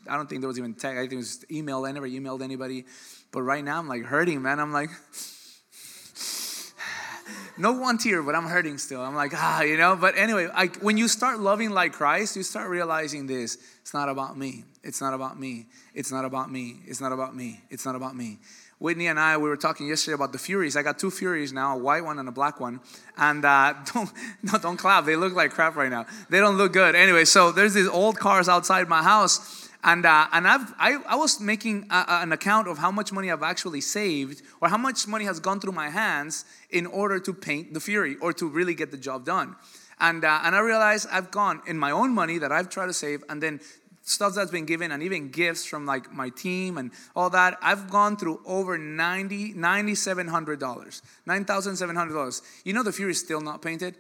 I 0.10 0.16
don't 0.16 0.30
think 0.30 0.42
there 0.42 0.48
was 0.48 0.60
even 0.60 0.74
text. 0.74 0.98
I 0.98 1.02
think 1.02 1.14
it 1.14 1.18
was 1.18 1.46
email. 1.52 1.86
I 1.86 1.92
never 1.92 2.08
emailed 2.08 2.42
anybody. 2.42 2.86
But 3.32 3.42
right 3.42 3.64
now 3.64 3.80
I'm 3.80 3.88
like 3.88 4.04
hurting, 4.04 4.42
man. 4.42 4.60
I'm 4.60 4.72
like, 4.72 4.90
no 7.58 7.74
one 7.74 7.98
tear, 7.98 8.24
but 8.24 8.36
I'm 8.36 8.46
hurting 8.46 8.78
still. 8.78 9.02
I'm 9.02 9.16
like, 9.16 9.34
ah, 9.36 9.62
you 9.62 9.78
know. 9.78 9.96
But 9.96 10.18
anyway, 10.18 10.48
I, 10.54 10.68
when 10.82 10.98
you 10.98 11.08
start 11.08 11.40
loving 11.40 11.72
like 11.72 11.94
Christ, 11.94 12.36
you 12.36 12.44
start 12.44 12.70
realizing 12.70 13.28
this. 13.28 13.58
It's 13.82 13.94
not 13.94 14.10
about 14.10 14.38
me. 14.38 14.64
It's 14.88 15.02
not 15.02 15.14
about 15.14 15.40
me. 15.40 15.68
It's 15.94 16.12
not 16.12 16.26
about 16.26 16.50
me. 16.50 16.78
It's 16.88 17.02
not 17.02 17.12
about 17.12 17.36
me. 17.36 17.62
It's 17.70 17.86
not 17.86 17.96
about 17.96 18.16
me. 18.16 18.40
Whitney 18.80 19.08
and 19.08 19.20
I, 19.20 19.38
we 19.38 19.50
were 19.50 19.58
talking 19.58 19.88
yesterday 19.88 20.16
about 20.16 20.32
the 20.32 20.38
Furies. 20.38 20.78
I 20.78 20.82
got 20.82 20.98
two 20.98 21.12
Furies 21.12 21.52
now, 21.52 21.76
a 21.76 21.80
white 21.80 22.04
one 22.06 22.20
and 22.20 22.30
a 22.30 22.32
black 22.32 22.60
one. 22.60 22.80
And 23.18 23.44
uh, 23.44 23.74
don't, 23.94 24.10
no, 24.44 24.58
don't 24.60 24.78
clap. 24.78 25.06
They 25.06 25.16
look 25.16 25.34
like 25.34 25.52
crap 25.52 25.76
right 25.76 25.90
now. 25.90 26.06
They 26.30 26.40
don't 26.40 26.58
look 26.58 26.74
good. 26.74 26.96
Anyway, 26.96 27.26
so 27.26 27.52
there's 27.52 27.74
these 27.74 27.88
old 27.88 28.18
cars 28.18 28.48
outside 28.48 28.88
my 28.88 29.04
house 29.04 29.68
and, 29.84 30.06
uh, 30.06 30.28
and 30.32 30.48
I've, 30.48 30.74
I, 30.80 30.98
I 31.08 31.16
was 31.16 31.40
making 31.40 31.88
a, 31.90 32.06
an 32.10 32.32
account 32.32 32.68
of 32.68 32.78
how 32.78 32.92
much 32.92 33.12
money 33.12 33.32
I've 33.32 33.44
actually 33.44 33.82
saved 33.82 34.42
or 34.62 34.70
how 34.70 34.78
much 34.78 35.08
money 35.08 35.26
has 35.26 35.40
gone 35.40 35.60
through 35.60 35.74
my 35.74 35.90
hands 35.90 36.46
in 36.70 36.86
order 36.86 37.20
to 37.20 37.34
paint 37.34 37.74
the 37.74 37.80
Fury 37.80 38.16
or 38.22 38.34
to 38.34 38.48
really 38.48 38.74
get 38.74 38.92
the 38.92 38.98
job 38.98 39.26
done. 39.26 39.56
And, 40.00 40.24
uh, 40.24 40.42
and 40.44 40.56
I 40.56 40.60
realized 40.60 41.08
I've 41.12 41.32
gone 41.32 41.62
in 41.68 41.78
my 41.78 41.92
own 41.92 42.14
money 42.14 42.38
that 42.38 42.52
I've 42.52 42.70
tried 42.70 42.88
to 42.88 42.94
save 42.94 43.24
and 43.30 43.42
then 43.42 43.60
stuff 44.08 44.36
that's 44.36 44.52
been 44.52 44.66
given 44.66 44.92
and 44.92 45.04
even 45.04 45.30
gifts 45.30 45.66
from 45.66 45.86
like 45.86 46.12
my 46.14 46.30
team 46.30 46.78
and 46.78 46.92
all 47.16 47.30
that 47.30 47.58
i've 47.62 47.90
gone 47.90 48.16
through 48.16 48.40
over 48.46 48.78
90 48.78 49.54
9700 49.54 50.60
dollars 50.60 51.02
$9700 51.28 52.42
you 52.64 52.74
know 52.74 52.84
the 52.84 52.92
fury 52.94 53.12
is 53.12 53.20
still 53.20 53.42
not 53.42 53.62
painted 53.62 53.96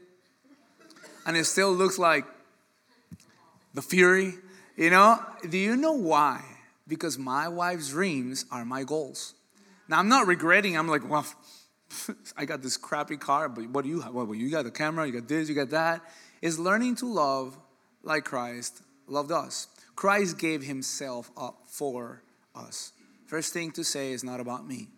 and 1.25 1.35
it 1.35 1.43
still 1.43 1.71
looks 1.71 1.99
like 1.99 2.25
the 3.73 3.81
fury 3.81 4.33
you 4.77 4.91
know, 4.91 5.19
do 5.49 5.57
you 5.57 5.75
know 5.75 5.93
why? 5.93 6.43
Because 6.87 7.17
my 7.17 7.47
wife's 7.47 7.89
dreams 7.89 8.45
are 8.51 8.63
my 8.63 8.83
goals. 8.83 9.33
Now 9.89 9.97
I'm 9.97 10.07
not 10.07 10.27
regretting. 10.27 10.77
I'm 10.77 10.87
like, 10.87 11.09
well, 11.09 11.25
I 12.37 12.45
got 12.45 12.61
this 12.61 12.77
crappy 12.77 13.17
car, 13.17 13.49
but 13.49 13.67
what 13.69 13.83
do 13.83 13.89
you 13.89 14.01
have? 14.01 14.13
Well, 14.13 14.35
you 14.35 14.51
got 14.51 14.65
the 14.65 14.71
camera, 14.71 15.07
you 15.07 15.13
got 15.13 15.27
this, 15.27 15.49
you 15.49 15.55
got 15.55 15.71
that. 15.71 16.01
Is 16.43 16.59
learning 16.59 16.97
to 16.97 17.11
love 17.11 17.57
like 18.03 18.23
Christ 18.23 18.83
loved 19.07 19.31
us. 19.31 19.67
Christ 19.97 20.37
gave 20.37 20.61
himself 20.61 21.31
up 21.35 21.63
for 21.65 22.21
us. 22.55 22.93
First 23.25 23.51
thing 23.51 23.71
to 23.71 23.83
say 23.83 24.11
is 24.11 24.23
not 24.23 24.39
about 24.39 24.65
me. 24.65 24.89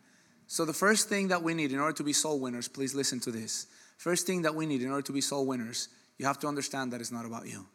So 0.45 0.65
the 0.65 0.73
first 0.73 1.07
thing 1.07 1.29
that 1.29 1.41
we 1.41 1.53
need 1.53 1.71
in 1.71 1.79
order 1.79 1.95
to 1.95 2.03
be 2.03 2.11
soul 2.11 2.37
winners, 2.37 2.67
please 2.67 2.93
listen 2.93 3.21
to 3.21 3.31
this. 3.31 3.67
First 3.97 4.27
thing 4.27 4.41
that 4.41 4.53
we 4.53 4.65
need 4.65 4.81
in 4.81 4.89
order 4.89 5.01
to 5.03 5.13
be 5.13 5.21
soul 5.21 5.45
winners, 5.45 5.87
you 6.17 6.25
have 6.25 6.37
to 6.39 6.47
understand 6.47 6.91
that 6.91 6.99
it's 6.99 7.13
not 7.13 7.25
about 7.25 7.47
you. 7.47 7.65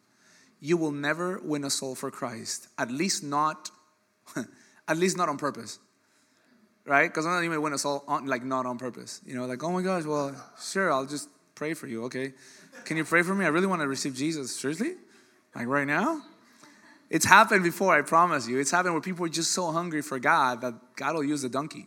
You 0.60 0.76
will 0.76 0.92
never 0.92 1.40
win 1.42 1.64
a 1.64 1.70
soul 1.70 1.94
for 1.94 2.10
Christ, 2.10 2.68
at 2.76 2.90
least 2.90 3.24
not, 3.24 3.70
at 4.88 4.98
least 4.98 5.16
not 5.16 5.30
on 5.30 5.38
purpose, 5.38 5.78
right? 6.84 7.08
Because 7.08 7.24
I'm 7.24 7.32
not 7.32 7.44
even 7.44 7.62
win 7.62 7.72
a 7.72 7.78
soul 7.78 8.04
on, 8.06 8.26
like 8.26 8.44
not 8.44 8.66
on 8.66 8.76
purpose. 8.76 9.22
You 9.24 9.34
know, 9.34 9.46
like 9.46 9.64
oh 9.64 9.72
my 9.72 9.80
gosh, 9.80 10.04
well, 10.04 10.36
sure, 10.62 10.92
I'll 10.92 11.06
just 11.06 11.30
pray 11.54 11.72
for 11.72 11.86
you. 11.86 12.04
Okay, 12.04 12.34
can 12.84 12.98
you 12.98 13.04
pray 13.04 13.22
for 13.22 13.34
me? 13.34 13.46
I 13.46 13.48
really 13.48 13.66
want 13.66 13.80
to 13.80 13.88
receive 13.88 14.14
Jesus. 14.14 14.54
Seriously, 14.54 14.92
like 15.54 15.66
right 15.68 15.86
now? 15.86 16.20
It's 17.10 17.26
happened 17.26 17.62
before, 17.62 17.94
I 17.94 18.02
promise 18.02 18.48
you. 18.48 18.58
It's 18.58 18.70
happened 18.70 18.94
where 18.94 19.02
people 19.02 19.26
are 19.26 19.30
just 19.30 19.52
so 19.52 19.70
hungry 19.70 20.02
for 20.02 20.18
God 20.18 20.60
that 20.62 20.74
God 20.96 21.14
will 21.14 21.24
use 21.24 21.44
a 21.44 21.48
donkey 21.48 21.86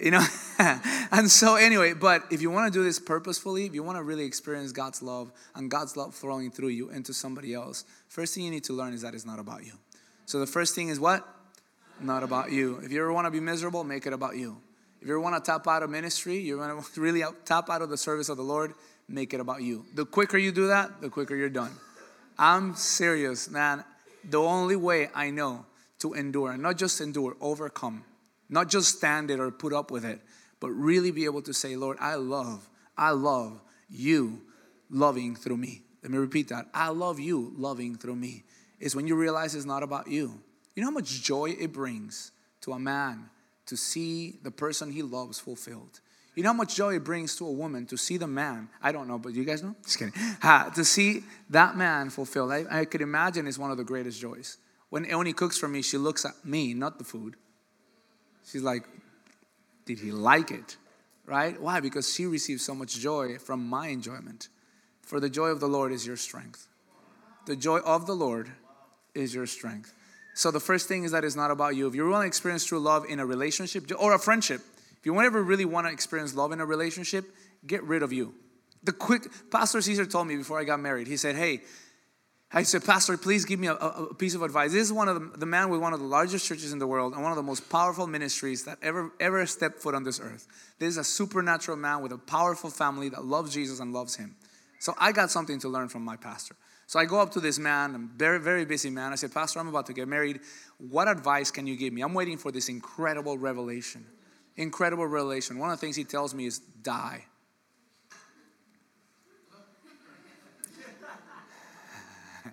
you 0.00 0.10
know? 0.10 0.24
And 1.10 1.30
so 1.30 1.54
anyway 1.54 1.94
but 1.94 2.24
if 2.30 2.42
you 2.42 2.50
want 2.50 2.72
to 2.72 2.78
do 2.78 2.84
this 2.84 2.98
purposefully 2.98 3.64
if 3.64 3.74
you 3.74 3.82
want 3.82 3.96
to 3.96 4.02
really 4.02 4.24
experience 4.24 4.72
god's 4.72 5.02
love 5.02 5.32
and 5.54 5.70
god's 5.70 5.96
love 5.96 6.14
flowing 6.14 6.50
through 6.50 6.68
you 6.68 6.90
into 6.90 7.14
somebody 7.14 7.54
else 7.54 7.84
first 8.08 8.34
thing 8.34 8.44
you 8.44 8.50
need 8.50 8.64
to 8.64 8.72
learn 8.72 8.92
is 8.92 9.02
that 9.02 9.14
it's 9.14 9.24
not 9.24 9.38
about 9.38 9.64
you. 9.64 9.72
So 10.26 10.40
the 10.40 10.46
first 10.46 10.74
thing 10.74 10.90
is 10.90 11.00
what? 11.00 11.26
Not 12.00 12.22
about 12.22 12.52
you. 12.52 12.78
If 12.84 12.92
you 12.92 13.00
ever 13.00 13.12
want 13.12 13.26
to 13.26 13.30
be 13.30 13.40
miserable 13.40 13.84
make 13.84 14.06
it 14.06 14.12
about 14.12 14.36
you. 14.36 14.58
If 15.00 15.08
you 15.08 15.14
ever 15.14 15.20
want 15.20 15.42
to 15.42 15.50
tap 15.50 15.66
out 15.66 15.82
of 15.82 15.90
ministry 15.90 16.38
you 16.38 16.58
want 16.58 16.84
to 16.94 17.00
really 17.00 17.22
tap 17.44 17.70
out 17.70 17.80
of 17.80 17.88
the 17.88 17.98
service 17.98 18.28
of 18.28 18.36
the 18.36 18.44
lord 18.44 18.74
make 19.08 19.32
it 19.32 19.40
about 19.40 19.62
you. 19.62 19.86
The 19.94 20.04
quicker 20.04 20.36
you 20.36 20.52
do 20.52 20.66
that 20.66 21.00
the 21.00 21.08
quicker 21.08 21.36
you're 21.36 21.48
done. 21.48 21.72
I'm 22.38 22.74
serious 22.74 23.48
man 23.48 23.84
the 24.24 24.38
only 24.38 24.76
way 24.76 25.08
i 25.14 25.30
know 25.30 25.64
to 25.98 26.14
endure 26.14 26.52
and 26.52 26.62
not 26.62 26.76
just 26.76 27.00
endure 27.00 27.36
overcome 27.40 28.04
not 28.48 28.68
just 28.68 28.96
stand 28.96 29.30
it 29.30 29.40
or 29.40 29.50
put 29.50 29.72
up 29.72 29.90
with 29.90 30.04
it, 30.04 30.20
but 30.60 30.70
really 30.70 31.10
be 31.10 31.24
able 31.24 31.42
to 31.42 31.52
say, 31.52 31.76
Lord, 31.76 31.98
I 32.00 32.14
love, 32.14 32.68
I 32.96 33.10
love 33.10 33.60
you 33.88 34.40
loving 34.90 35.36
through 35.36 35.58
me. 35.58 35.82
Let 36.02 36.12
me 36.12 36.18
repeat 36.18 36.48
that. 36.48 36.66
I 36.72 36.88
love 36.88 37.20
you 37.20 37.52
loving 37.56 37.96
through 37.96 38.16
me. 38.16 38.44
Is 38.80 38.96
when 38.96 39.06
you 39.06 39.16
realize 39.16 39.54
it's 39.54 39.66
not 39.66 39.82
about 39.82 40.08
you. 40.08 40.40
You 40.74 40.82
know 40.82 40.88
how 40.88 40.94
much 40.94 41.22
joy 41.22 41.56
it 41.58 41.72
brings 41.72 42.30
to 42.62 42.72
a 42.72 42.78
man 42.78 43.28
to 43.66 43.76
see 43.76 44.36
the 44.42 44.50
person 44.50 44.92
he 44.92 45.02
loves 45.02 45.38
fulfilled. 45.38 46.00
You 46.38 46.44
know 46.44 46.50
how 46.50 46.56
much 46.58 46.76
joy 46.76 46.94
it 46.94 47.02
brings 47.02 47.34
to 47.38 47.48
a 47.48 47.50
woman 47.50 47.84
to 47.86 47.96
see 47.96 48.16
the 48.16 48.28
man, 48.28 48.68
I 48.80 48.92
don't 48.92 49.08
know, 49.08 49.18
but 49.18 49.34
you 49.34 49.44
guys 49.44 49.60
know? 49.60 49.74
Just 49.82 49.98
kidding. 49.98 50.14
To 50.40 50.84
see 50.84 51.24
that 51.50 51.76
man 51.76 52.10
fulfilled. 52.10 52.52
I, 52.52 52.64
I 52.70 52.84
could 52.84 53.00
imagine 53.00 53.48
is 53.48 53.58
one 53.58 53.72
of 53.72 53.76
the 53.76 53.82
greatest 53.82 54.20
joys. 54.20 54.56
When 54.88 55.04
Eoni 55.04 55.34
cooks 55.34 55.58
for 55.58 55.66
me, 55.66 55.82
she 55.82 55.98
looks 55.98 56.24
at 56.24 56.44
me, 56.44 56.74
not 56.74 56.98
the 56.98 57.02
food. 57.02 57.34
She's 58.48 58.62
like, 58.62 58.84
Did 59.84 59.98
he 59.98 60.12
like 60.12 60.52
it? 60.52 60.76
Right? 61.26 61.60
Why? 61.60 61.80
Because 61.80 62.14
she 62.14 62.24
receives 62.26 62.64
so 62.64 62.72
much 62.72 63.00
joy 63.00 63.38
from 63.38 63.68
my 63.68 63.88
enjoyment. 63.88 64.46
For 65.02 65.18
the 65.18 65.28
joy 65.28 65.48
of 65.48 65.58
the 65.58 65.66
Lord 65.66 65.90
is 65.90 66.06
your 66.06 66.16
strength. 66.16 66.68
The 67.46 67.56
joy 67.56 67.78
of 67.78 68.06
the 68.06 68.14
Lord 68.14 68.48
is 69.12 69.34
your 69.34 69.46
strength. 69.46 69.92
So 70.34 70.52
the 70.52 70.60
first 70.60 70.86
thing 70.86 71.02
is 71.02 71.10
that 71.10 71.24
it's 71.24 71.34
not 71.34 71.50
about 71.50 71.74
you. 71.74 71.88
If 71.88 71.96
you 71.96 72.08
want 72.08 72.22
to 72.22 72.28
experience 72.28 72.64
true 72.64 72.78
love 72.78 73.06
in 73.08 73.18
a 73.18 73.26
relationship 73.26 73.90
or 73.98 74.14
a 74.14 74.20
friendship, 74.20 74.60
if 74.98 75.06
you 75.06 75.20
ever 75.20 75.42
really 75.42 75.64
want 75.64 75.86
to 75.86 75.92
experience 75.92 76.34
love 76.34 76.52
in 76.52 76.60
a 76.60 76.66
relationship, 76.66 77.24
get 77.66 77.82
rid 77.84 78.02
of 78.02 78.12
you. 78.12 78.34
The 78.82 78.92
quick 78.92 79.26
Pastor 79.50 79.80
Caesar 79.80 80.06
told 80.06 80.28
me 80.28 80.36
before 80.36 80.58
I 80.60 80.64
got 80.64 80.80
married, 80.80 81.06
he 81.06 81.16
said, 81.16 81.36
Hey, 81.36 81.62
I 82.50 82.62
said, 82.62 82.84
Pastor, 82.84 83.18
please 83.18 83.44
give 83.44 83.60
me 83.60 83.66
a, 83.66 83.74
a, 83.74 84.14
piece 84.14 84.34
of 84.34 84.42
advice. 84.42 84.72
This 84.72 84.84
is 84.84 84.92
one 84.92 85.08
of 85.08 85.32
the, 85.32 85.38
the 85.38 85.46
man 85.46 85.68
with 85.68 85.80
one 85.80 85.92
of 85.92 86.00
the 86.00 86.06
largest 86.06 86.46
churches 86.46 86.72
in 86.72 86.78
the 86.78 86.86
world 86.86 87.12
and 87.12 87.22
one 87.22 87.30
of 87.30 87.36
the 87.36 87.42
most 87.42 87.68
powerful 87.68 88.06
ministries 88.06 88.64
that 88.64 88.78
ever 88.80 89.12
ever 89.20 89.44
stepped 89.44 89.80
foot 89.80 89.94
on 89.94 90.02
this 90.02 90.18
earth. 90.18 90.46
This 90.78 90.88
is 90.88 90.96
a 90.96 91.04
supernatural 91.04 91.76
man 91.76 92.00
with 92.00 92.12
a 92.12 92.18
powerful 92.18 92.70
family 92.70 93.10
that 93.10 93.24
loves 93.24 93.52
Jesus 93.52 93.80
and 93.80 93.92
loves 93.92 94.16
him. 94.16 94.34
So 94.78 94.94
I 94.96 95.12
got 95.12 95.30
something 95.30 95.58
to 95.60 95.68
learn 95.68 95.88
from 95.88 96.02
my 96.04 96.16
pastor. 96.16 96.54
So 96.86 96.98
I 96.98 97.04
go 97.04 97.20
up 97.20 97.32
to 97.32 97.40
this 97.40 97.58
man, 97.58 97.94
a 97.94 97.98
very, 98.16 98.40
very 98.40 98.64
busy 98.64 98.88
man. 98.88 99.12
I 99.12 99.16
said, 99.16 99.34
Pastor, 99.34 99.58
I'm 99.58 99.68
about 99.68 99.84
to 99.86 99.92
get 99.92 100.08
married. 100.08 100.40
What 100.78 101.06
advice 101.06 101.50
can 101.50 101.66
you 101.66 101.76
give 101.76 101.92
me? 101.92 102.00
I'm 102.00 102.14
waiting 102.14 102.38
for 102.38 102.50
this 102.50 102.70
incredible 102.70 103.36
revelation. 103.36 104.06
Incredible 104.58 105.06
revelation. 105.06 105.58
One 105.58 105.70
of 105.70 105.78
the 105.78 105.80
things 105.80 105.94
he 105.94 106.02
tells 106.02 106.34
me 106.34 106.44
is 106.44 106.58
die. 106.58 107.24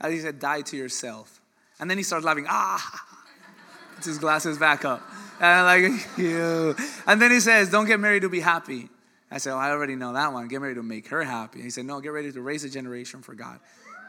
and 0.00 0.12
he 0.12 0.20
said, 0.20 0.38
Die 0.38 0.60
to 0.60 0.76
yourself. 0.76 1.40
And 1.80 1.88
then 1.90 1.96
he 1.96 2.04
starts 2.04 2.26
laughing. 2.26 2.44
Ah! 2.46 3.04
Puts 3.94 4.06
his 4.06 4.18
glasses 4.18 4.58
back 4.58 4.84
up. 4.84 5.00
And 5.40 5.46
I'm 5.46 5.64
like, 5.64 6.06
you. 6.18 6.76
And 7.06 7.22
then 7.22 7.30
he 7.30 7.40
says, 7.40 7.70
Don't 7.70 7.86
get 7.86 8.00
married 8.00 8.20
to 8.22 8.28
be 8.28 8.40
happy. 8.40 8.90
I 9.30 9.38
said, 9.38 9.52
well, 9.52 9.58
I 9.58 9.70
already 9.70 9.96
know 9.96 10.12
that 10.12 10.34
one. 10.34 10.46
Get 10.48 10.60
married 10.60 10.74
to 10.74 10.82
make 10.82 11.08
her 11.08 11.24
happy. 11.24 11.62
he 11.62 11.70
said, 11.70 11.86
No, 11.86 12.00
get 12.00 12.10
ready 12.12 12.30
to 12.32 12.42
raise 12.42 12.64
a 12.64 12.68
generation 12.68 13.22
for 13.22 13.34
God. 13.34 13.60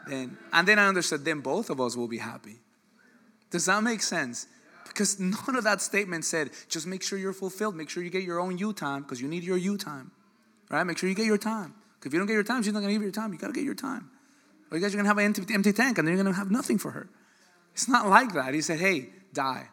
Then, 0.06 0.36
and 0.52 0.68
then 0.68 0.78
I 0.78 0.86
understood, 0.86 1.24
then 1.24 1.40
both 1.40 1.70
of 1.70 1.80
us 1.80 1.96
will 1.96 2.08
be 2.08 2.18
happy. 2.18 2.60
Does 3.50 3.64
that 3.64 3.82
make 3.82 4.02
sense? 4.02 4.46
Because 4.88 5.20
none 5.46 5.56
of 5.56 5.64
that 5.64 5.80
statement 5.80 6.24
said, 6.24 6.50
just 6.68 6.86
make 6.86 7.02
sure 7.02 7.18
you're 7.18 7.32
fulfilled. 7.32 7.76
Make 7.76 7.90
sure 7.90 8.02
you 8.02 8.10
get 8.10 8.24
your 8.24 8.40
own 8.40 8.58
you 8.58 8.72
time 8.72 9.02
because 9.02 9.20
you 9.20 9.28
need 9.28 9.44
your 9.44 9.56
you 9.56 9.76
time. 9.76 10.10
Right? 10.70 10.84
Make 10.84 10.98
sure 10.98 11.08
you 11.08 11.14
get 11.14 11.26
your 11.26 11.38
time. 11.38 11.74
Because 11.94 12.10
if 12.10 12.12
you 12.12 12.18
don't 12.18 12.26
get 12.26 12.34
your 12.34 12.44
time, 12.44 12.62
she's 12.62 12.72
not 12.72 12.80
going 12.80 12.90
to 12.90 12.94
give 12.94 13.02
you 13.02 13.06
your 13.06 13.12
time. 13.12 13.32
You 13.32 13.38
got 13.38 13.48
to 13.48 13.52
get 13.52 13.64
your 13.64 13.74
time. 13.74 14.10
Or 14.70 14.76
you 14.76 14.82
guys 14.82 14.92
are 14.92 14.96
going 14.96 15.04
to 15.04 15.08
have 15.08 15.18
an 15.18 15.24
empty, 15.24 15.54
empty 15.54 15.72
tank 15.72 15.98
and 15.98 16.06
then 16.06 16.14
you're 16.14 16.22
going 16.22 16.32
to 16.32 16.38
have 16.38 16.50
nothing 16.50 16.78
for 16.78 16.90
her. 16.90 17.08
It's 17.72 17.88
not 17.88 18.08
like 18.08 18.32
that. 18.34 18.54
He 18.54 18.60
said, 18.60 18.80
hey, 18.80 19.10
die. 19.32 19.68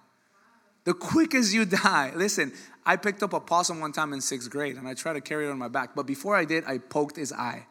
The 0.85 0.93
quickest 0.93 1.53
you 1.53 1.65
die. 1.83 2.13
Listen, 2.15 2.53
I 2.85 2.95
picked 2.95 3.23
up 3.23 3.33
a 3.33 3.39
possum 3.39 3.79
one 3.79 3.91
time 3.91 4.13
in 4.13 4.21
sixth 4.21 4.49
grade 4.49 4.77
and 4.77 4.87
I 4.87 4.93
tried 4.93 5.13
to 5.13 5.21
carry 5.21 5.47
it 5.47 5.49
on 5.49 5.57
my 5.57 5.67
back. 5.67 5.95
But 5.95 6.05
before 6.05 6.35
I 6.35 6.45
did, 6.45 6.63
I 6.65 6.77
poked 6.77 7.17
his 7.17 7.33
eye. 7.33 7.65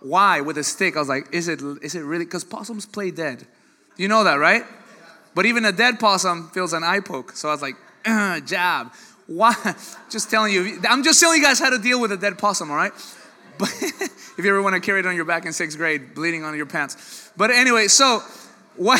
Why? 0.00 0.40
With 0.40 0.58
a 0.58 0.64
stick. 0.64 0.96
I 0.96 1.00
was 1.00 1.08
like, 1.08 1.32
is 1.32 1.48
it, 1.48 1.60
is 1.82 1.94
it 1.94 2.00
really? 2.02 2.24
Because 2.24 2.44
possums 2.44 2.86
play 2.86 3.10
dead. 3.10 3.46
You 3.96 4.06
know 4.06 4.24
that, 4.24 4.36
right? 4.36 4.64
But 5.34 5.46
even 5.46 5.64
a 5.64 5.72
dead 5.72 6.00
possum 6.00 6.50
feels 6.50 6.72
an 6.72 6.84
eye 6.84 7.00
poke. 7.00 7.32
So 7.32 7.48
I 7.48 7.52
was 7.52 7.62
like, 7.62 7.76
uh, 8.06 8.40
jab. 8.40 8.92
Why? 9.26 9.54
Just 10.10 10.30
telling 10.30 10.52
you. 10.52 10.80
I'm 10.88 11.04
just 11.04 11.20
telling 11.20 11.38
you 11.38 11.44
guys 11.44 11.58
how 11.58 11.70
to 11.70 11.78
deal 11.78 12.00
with 12.00 12.12
a 12.12 12.16
dead 12.16 12.38
possum, 12.38 12.70
all 12.70 12.76
right? 12.76 12.92
But 13.58 13.72
if 13.82 14.44
you 14.44 14.50
ever 14.50 14.62
want 14.62 14.76
to 14.76 14.80
carry 14.80 15.00
it 15.00 15.06
on 15.06 15.16
your 15.16 15.24
back 15.24 15.44
in 15.44 15.52
sixth 15.52 15.76
grade, 15.76 16.14
bleeding 16.14 16.44
on 16.44 16.56
your 16.56 16.66
pants. 16.66 17.32
But 17.36 17.50
anyway, 17.50 17.88
so 17.88 18.20
why, 18.76 18.98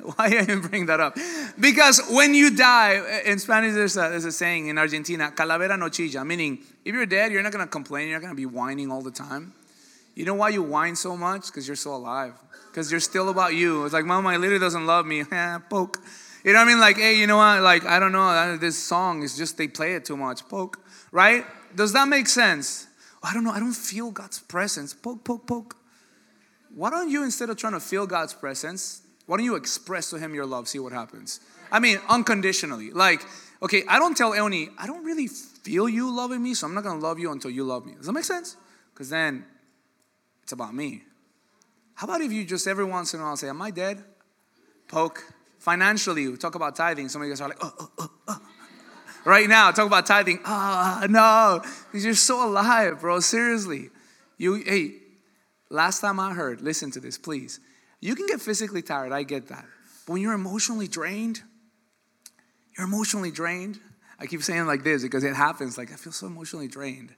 why 0.00 0.14
I 0.18 0.42
even 0.42 0.62
bring 0.62 0.86
that 0.86 0.98
up? 0.98 1.14
Because 1.60 2.00
when 2.10 2.32
you 2.32 2.56
die, 2.56 2.94
eh, 2.94 3.30
in 3.30 3.38
Spanish 3.38 3.74
there's 3.74 3.98
a, 3.98 4.08
there's 4.08 4.24
a 4.24 4.32
saying 4.32 4.68
in 4.68 4.78
Argentina, 4.78 5.30
calavera 5.30 5.78
no 5.78 5.90
chilla, 5.90 6.26
meaning 6.26 6.60
if 6.86 6.94
you're 6.94 7.04
dead, 7.04 7.32
you're 7.32 7.42
not 7.42 7.52
going 7.52 7.64
to 7.64 7.70
complain, 7.70 8.08
you're 8.08 8.16
not 8.18 8.22
going 8.22 8.34
to 8.34 8.40
be 8.40 8.46
whining 8.46 8.90
all 8.90 9.02
the 9.02 9.10
time. 9.10 9.52
You 10.14 10.24
know 10.24 10.34
why 10.34 10.48
you 10.48 10.62
whine 10.62 10.96
so 10.96 11.14
much? 11.14 11.46
Because 11.46 11.68
you're 11.68 11.76
so 11.76 11.94
alive. 11.94 12.32
Because 12.78 12.92
you're 12.92 13.00
still 13.00 13.28
about 13.28 13.56
you. 13.56 13.84
It's 13.86 13.92
like, 13.92 14.04
mom, 14.04 14.22
my 14.22 14.36
leader 14.36 14.56
doesn't 14.56 14.86
love 14.86 15.04
me. 15.04 15.24
Eh, 15.32 15.58
poke. 15.68 15.98
You 16.44 16.52
know 16.52 16.60
what 16.60 16.68
I 16.68 16.70
mean? 16.70 16.78
Like, 16.78 16.96
hey, 16.96 17.18
you 17.18 17.26
know 17.26 17.38
what? 17.38 17.60
Like, 17.60 17.84
I 17.84 17.98
don't 17.98 18.12
know. 18.12 18.22
Uh, 18.22 18.56
this 18.56 18.78
song 18.78 19.24
is 19.24 19.36
just, 19.36 19.58
they 19.58 19.66
play 19.66 19.94
it 19.94 20.04
too 20.04 20.16
much. 20.16 20.48
Poke. 20.48 20.78
Right? 21.10 21.44
Does 21.74 21.92
that 21.94 22.06
make 22.06 22.28
sense? 22.28 22.86
I 23.20 23.34
don't 23.34 23.42
know, 23.42 23.50
I 23.50 23.58
don't 23.58 23.72
feel 23.72 24.12
God's 24.12 24.38
presence. 24.38 24.94
Poke, 24.94 25.24
poke, 25.24 25.44
poke. 25.44 25.76
Why 26.72 26.90
don't 26.90 27.10
you, 27.10 27.24
instead 27.24 27.50
of 27.50 27.56
trying 27.56 27.72
to 27.72 27.80
feel 27.80 28.06
God's 28.06 28.32
presence, 28.32 29.02
why 29.26 29.38
don't 29.38 29.44
you 29.44 29.56
express 29.56 30.10
to 30.10 30.18
Him 30.20 30.32
your 30.32 30.46
love? 30.46 30.68
See 30.68 30.78
what 30.78 30.92
happens. 30.92 31.40
I 31.72 31.80
mean, 31.80 31.98
unconditionally. 32.08 32.92
Like, 32.92 33.22
okay, 33.60 33.82
I 33.88 33.98
don't 33.98 34.16
tell 34.16 34.34
Eoni, 34.34 34.68
I 34.78 34.86
don't 34.86 35.02
really 35.02 35.26
feel 35.26 35.88
you 35.88 36.14
loving 36.14 36.44
me, 36.44 36.54
so 36.54 36.68
I'm 36.68 36.74
not 36.74 36.84
gonna 36.84 37.00
love 37.00 37.18
you 37.18 37.32
until 37.32 37.50
you 37.50 37.64
love 37.64 37.86
me. 37.86 37.94
Does 37.94 38.06
that 38.06 38.12
make 38.12 38.22
sense? 38.22 38.56
Because 38.94 39.10
then 39.10 39.44
it's 40.44 40.52
about 40.52 40.72
me. 40.72 41.02
How 41.98 42.04
about 42.06 42.20
if 42.20 42.30
you 42.30 42.44
just 42.44 42.68
every 42.68 42.84
once 42.84 43.12
in 43.12 43.18
a 43.18 43.24
while 43.24 43.36
say, 43.36 43.48
Am 43.48 43.60
I 43.60 43.72
dead? 43.72 44.04
Poke. 44.86 45.24
Financially, 45.58 46.28
we 46.28 46.36
talk 46.36 46.54
about 46.54 46.76
tithing. 46.76 47.08
Some 47.08 47.22
of 47.22 47.26
you 47.26 47.32
guys 47.32 47.40
are 47.40 47.48
like, 47.48 47.58
oh, 47.60 47.74
oh, 47.76 47.90
oh, 47.98 48.10
oh 48.28 48.40
right 49.24 49.48
now. 49.48 49.72
Talk 49.72 49.88
about 49.88 50.06
tithing. 50.06 50.38
Ah, 50.44 51.00
oh, 51.02 51.06
no. 51.06 51.60
Because 51.90 52.04
you're 52.04 52.14
so 52.14 52.48
alive, 52.48 53.00
bro. 53.00 53.18
Seriously. 53.18 53.90
You, 54.36 54.54
hey, 54.54 54.92
last 55.70 55.98
time 55.98 56.20
I 56.20 56.34
heard, 56.34 56.60
listen 56.60 56.92
to 56.92 57.00
this, 57.00 57.18
please. 57.18 57.58
You 57.98 58.14
can 58.14 58.26
get 58.26 58.40
physically 58.40 58.80
tired, 58.80 59.10
I 59.10 59.24
get 59.24 59.48
that. 59.48 59.64
But 60.06 60.12
when 60.12 60.22
you're 60.22 60.34
emotionally 60.34 60.86
drained, 60.86 61.42
you're 62.76 62.86
emotionally 62.86 63.32
drained. 63.32 63.80
I 64.20 64.26
keep 64.26 64.44
saying 64.44 64.66
like 64.66 64.84
this 64.84 65.02
because 65.02 65.24
it 65.24 65.34
happens. 65.34 65.76
Like, 65.76 65.92
I 65.92 65.96
feel 65.96 66.12
so 66.12 66.28
emotionally 66.28 66.68
drained. 66.68 67.12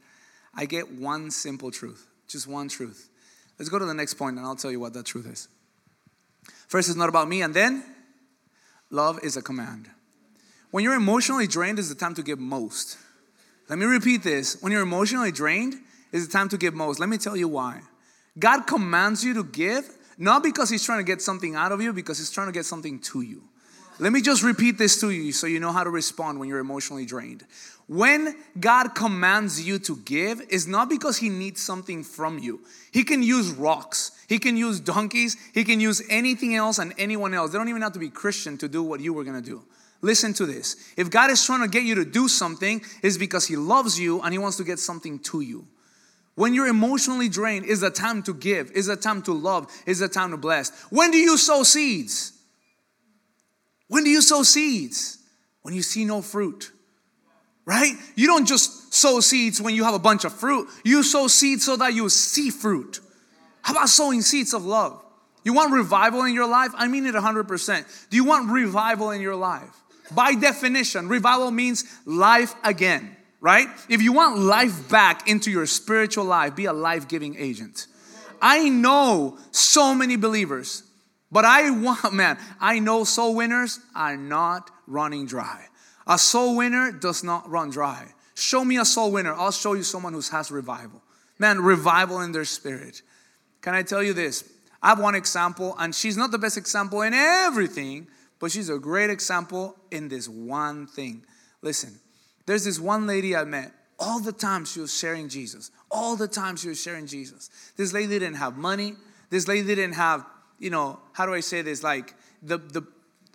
I 0.54 0.64
get 0.64 0.90
one 0.90 1.30
simple 1.30 1.70
truth, 1.70 2.06
just 2.26 2.46
one 2.46 2.70
truth. 2.70 3.09
Let's 3.60 3.68
go 3.68 3.78
to 3.78 3.84
the 3.84 3.92
next 3.92 4.14
point 4.14 4.38
and 4.38 4.46
I'll 4.46 4.56
tell 4.56 4.70
you 4.70 4.80
what 4.80 4.94
that 4.94 5.04
truth 5.04 5.30
is. 5.30 5.46
First, 6.66 6.88
it's 6.88 6.96
not 6.96 7.10
about 7.10 7.28
me, 7.28 7.42
and 7.42 7.52
then 7.52 7.84
love 8.88 9.20
is 9.22 9.36
a 9.36 9.42
command. 9.42 9.90
When 10.70 10.82
you're 10.82 10.94
emotionally 10.94 11.46
drained, 11.46 11.78
is 11.78 11.90
the 11.90 11.94
time 11.94 12.14
to 12.14 12.22
give 12.22 12.38
most. 12.38 12.96
Let 13.68 13.78
me 13.78 13.84
repeat 13.84 14.22
this. 14.22 14.56
When 14.62 14.72
you're 14.72 14.80
emotionally 14.80 15.30
drained, 15.30 15.74
is 16.10 16.26
the 16.26 16.32
time 16.32 16.48
to 16.48 16.56
give 16.56 16.72
most. 16.72 17.00
Let 17.00 17.10
me 17.10 17.18
tell 17.18 17.36
you 17.36 17.48
why. 17.48 17.82
God 18.38 18.62
commands 18.62 19.22
you 19.22 19.34
to 19.34 19.44
give, 19.44 19.84
not 20.16 20.42
because 20.42 20.70
He's 20.70 20.82
trying 20.82 21.00
to 21.00 21.04
get 21.04 21.20
something 21.20 21.54
out 21.54 21.70
of 21.70 21.82
you, 21.82 21.92
because 21.92 22.16
He's 22.16 22.30
trying 22.30 22.46
to 22.46 22.52
get 22.52 22.64
something 22.64 22.98
to 23.00 23.20
you. 23.20 23.42
Let 24.00 24.12
me 24.12 24.22
just 24.22 24.42
repeat 24.42 24.78
this 24.78 25.00
to 25.02 25.10
you 25.10 25.30
so 25.30 25.46
you 25.46 25.60
know 25.60 25.72
how 25.72 25.84
to 25.84 25.90
respond 25.90 26.40
when 26.40 26.48
you're 26.48 26.58
emotionally 26.58 27.04
drained. 27.04 27.44
When 27.86 28.34
God 28.58 28.94
commands 28.94 29.66
you 29.66 29.78
to 29.80 29.96
give, 29.96 30.40
it's 30.48 30.66
not 30.66 30.88
because 30.88 31.18
He 31.18 31.28
needs 31.28 31.60
something 31.60 32.02
from 32.02 32.38
you. 32.38 32.60
He 32.92 33.04
can 33.04 33.22
use 33.22 33.50
rocks, 33.50 34.12
He 34.28 34.38
can 34.38 34.56
use 34.56 34.80
donkeys, 34.80 35.36
He 35.52 35.64
can 35.64 35.80
use 35.80 36.02
anything 36.08 36.54
else 36.54 36.78
and 36.78 36.94
anyone 36.98 37.34
else. 37.34 37.52
They 37.52 37.58
don't 37.58 37.68
even 37.68 37.82
have 37.82 37.92
to 37.92 37.98
be 37.98 38.08
Christian 38.08 38.56
to 38.58 38.68
do 38.68 38.82
what 38.82 39.00
you 39.00 39.12
were 39.12 39.24
gonna 39.24 39.42
do. 39.42 39.62
Listen 40.02 40.32
to 40.34 40.46
this. 40.46 40.76
If 40.96 41.10
God 41.10 41.30
is 41.30 41.44
trying 41.44 41.60
to 41.60 41.68
get 41.68 41.82
you 41.82 41.96
to 41.96 42.04
do 42.04 42.26
something, 42.26 42.80
it's 43.02 43.18
because 43.18 43.46
He 43.46 43.56
loves 43.56 44.00
you 44.00 44.22
and 44.22 44.32
He 44.32 44.38
wants 44.38 44.56
to 44.56 44.64
get 44.64 44.78
something 44.78 45.18
to 45.18 45.40
you. 45.40 45.66
When 46.36 46.54
you're 46.54 46.68
emotionally 46.68 47.28
drained, 47.28 47.66
is 47.66 47.82
a 47.82 47.90
time 47.90 48.22
to 48.22 48.32
give, 48.32 48.70
is 48.70 48.88
a 48.88 48.96
time 48.96 49.20
to 49.22 49.32
love, 49.32 49.70
is 49.84 50.00
a 50.00 50.08
time 50.08 50.30
to 50.30 50.38
bless. 50.38 50.70
When 50.84 51.10
do 51.10 51.18
you 51.18 51.36
sow 51.36 51.64
seeds? 51.64 52.39
When 53.90 54.04
do 54.04 54.10
you 54.10 54.22
sow 54.22 54.42
seeds? 54.42 55.18
When 55.60 55.74
you 55.74 55.82
see 55.82 56.06
no 56.06 56.22
fruit 56.22 56.72
right? 57.70 57.94
You 58.16 58.26
don't 58.26 58.46
just 58.46 58.92
sow 58.92 59.20
seeds 59.20 59.60
when 59.60 59.76
you 59.76 59.84
have 59.84 59.94
a 59.94 59.98
bunch 60.00 60.24
of 60.24 60.32
fruit. 60.32 60.68
You 60.84 61.04
sow 61.04 61.28
seeds 61.28 61.64
so 61.64 61.76
that 61.76 61.94
you 61.94 62.08
see 62.08 62.50
fruit. 62.50 62.98
How 63.62 63.74
about 63.74 63.88
sowing 63.88 64.22
seeds 64.22 64.54
of 64.54 64.64
love? 64.64 65.00
You 65.44 65.54
want 65.54 65.72
revival 65.72 66.24
in 66.24 66.34
your 66.34 66.48
life? 66.48 66.72
I 66.74 66.88
mean 66.88 67.06
it 67.06 67.14
100%. 67.14 68.08
Do 68.10 68.16
you 68.16 68.24
want 68.24 68.50
revival 68.50 69.12
in 69.12 69.20
your 69.20 69.36
life? 69.36 69.70
By 70.12 70.34
definition, 70.34 71.08
revival 71.08 71.52
means 71.52 71.84
life 72.04 72.56
again, 72.64 73.16
right? 73.40 73.68
If 73.88 74.02
you 74.02 74.12
want 74.12 74.38
life 74.38 74.88
back 74.90 75.28
into 75.28 75.52
your 75.52 75.66
spiritual 75.66 76.24
life, 76.24 76.56
be 76.56 76.64
a 76.64 76.72
life 76.72 77.06
giving 77.06 77.36
agent. 77.36 77.86
I 78.42 78.68
know 78.68 79.38
so 79.52 79.94
many 79.94 80.16
believers, 80.16 80.82
but 81.32 81.44
I 81.44 81.70
want, 81.70 82.12
man, 82.12 82.38
I 82.60 82.78
know 82.78 83.04
soul 83.04 83.34
winners 83.34 83.80
are 83.94 84.16
not 84.16 84.70
running 84.86 85.26
dry. 85.26 85.66
A 86.06 86.18
soul 86.18 86.56
winner 86.56 86.92
does 86.92 87.22
not 87.22 87.48
run 87.48 87.70
dry. 87.70 88.08
Show 88.34 88.64
me 88.64 88.78
a 88.78 88.84
soul 88.84 89.12
winner. 89.12 89.34
I'll 89.34 89.52
show 89.52 89.74
you 89.74 89.82
someone 89.82 90.12
who 90.12 90.22
has 90.32 90.50
revival. 90.50 91.02
Man, 91.38 91.60
revival 91.60 92.20
in 92.20 92.32
their 92.32 92.44
spirit. 92.44 93.02
Can 93.60 93.74
I 93.74 93.82
tell 93.82 94.02
you 94.02 94.12
this? 94.12 94.50
I 94.82 94.88
have 94.88 94.98
one 94.98 95.14
example, 95.14 95.76
and 95.78 95.94
she's 95.94 96.16
not 96.16 96.30
the 96.30 96.38
best 96.38 96.56
example 96.56 97.02
in 97.02 97.12
everything, 97.12 98.08
but 98.38 98.50
she's 98.50 98.70
a 98.70 98.78
great 98.78 99.10
example 99.10 99.76
in 99.90 100.08
this 100.08 100.28
one 100.28 100.86
thing. 100.86 101.24
Listen, 101.60 102.00
there's 102.46 102.64
this 102.64 102.80
one 102.80 103.06
lady 103.06 103.36
I 103.36 103.44
met. 103.44 103.72
All 103.98 104.18
the 104.18 104.32
time 104.32 104.64
she 104.64 104.80
was 104.80 104.96
sharing 104.96 105.28
Jesus. 105.28 105.70
All 105.90 106.16
the 106.16 106.26
time 106.26 106.56
she 106.56 106.68
was 106.68 106.82
sharing 106.82 107.06
Jesus. 107.06 107.50
This 107.76 107.92
lady 107.92 108.18
didn't 108.18 108.34
have 108.34 108.56
money. 108.56 108.94
This 109.28 109.46
lady 109.46 109.66
didn't 109.66 109.92
have, 109.92 110.24
you 110.60 110.70
know, 110.70 111.00
how 111.12 111.26
do 111.26 111.34
I 111.34 111.40
say 111.40 111.62
this? 111.62 111.82
Like 111.82 112.14
the, 112.42 112.58
the 112.58 112.86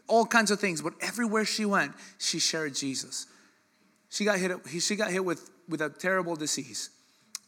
all 0.07 0.25
kinds 0.25 0.51
of 0.51 0.59
things. 0.59 0.81
But 0.81 0.93
everywhere 1.01 1.43
she 1.43 1.65
went, 1.65 1.93
she 2.17 2.39
shared 2.39 2.75
Jesus. 2.75 3.27
She 4.09 4.23
got 4.23 4.39
hit. 4.39 4.51
She 4.79 4.95
got 4.95 5.11
hit 5.11 5.25
with 5.25 5.49
with 5.67 5.81
a 5.81 5.89
terrible 5.89 6.35
disease, 6.35 6.91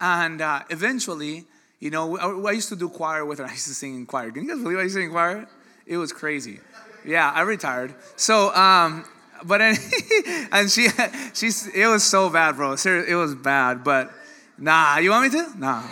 and 0.01 0.41
uh, 0.41 0.63
eventually, 0.69 1.45
you 1.79 1.91
know, 1.91 2.17
I, 2.17 2.49
I, 2.49 2.51
used 2.51 2.69
to 2.69 2.75
do 2.75 2.89
choir 2.89 3.23
with 3.25 3.37
her. 3.37 3.45
I 3.45 3.51
used 3.51 3.67
to 3.67 3.73
sing 3.73 3.95
in 3.95 4.05
choir. 4.05 4.31
Can 4.31 4.43
you 4.43 4.49
guys 4.49 4.61
believe 4.61 4.79
I 4.79 4.81
used 4.81 4.95
to 4.95 4.99
sing 4.99 5.05
in 5.05 5.11
choir? 5.11 5.47
It 5.85 5.97
was 5.97 6.11
crazy. 6.11 6.59
Yeah, 7.05 7.31
I 7.31 7.41
retired. 7.41 7.95
So, 8.17 8.53
um, 8.53 9.05
but 9.45 9.61
and 10.51 10.69
she 10.69 10.87
she's 11.33 11.67
it 11.67 11.87
was 11.87 12.03
so 12.03 12.29
bad, 12.29 12.55
bro. 12.55 12.73
It 12.73 13.15
was 13.15 13.35
bad. 13.35 13.83
But 13.83 14.11
nah, 14.57 14.97
you 14.97 15.11
want 15.11 15.31
me 15.31 15.39
to? 15.39 15.59
Nah. 15.59 15.83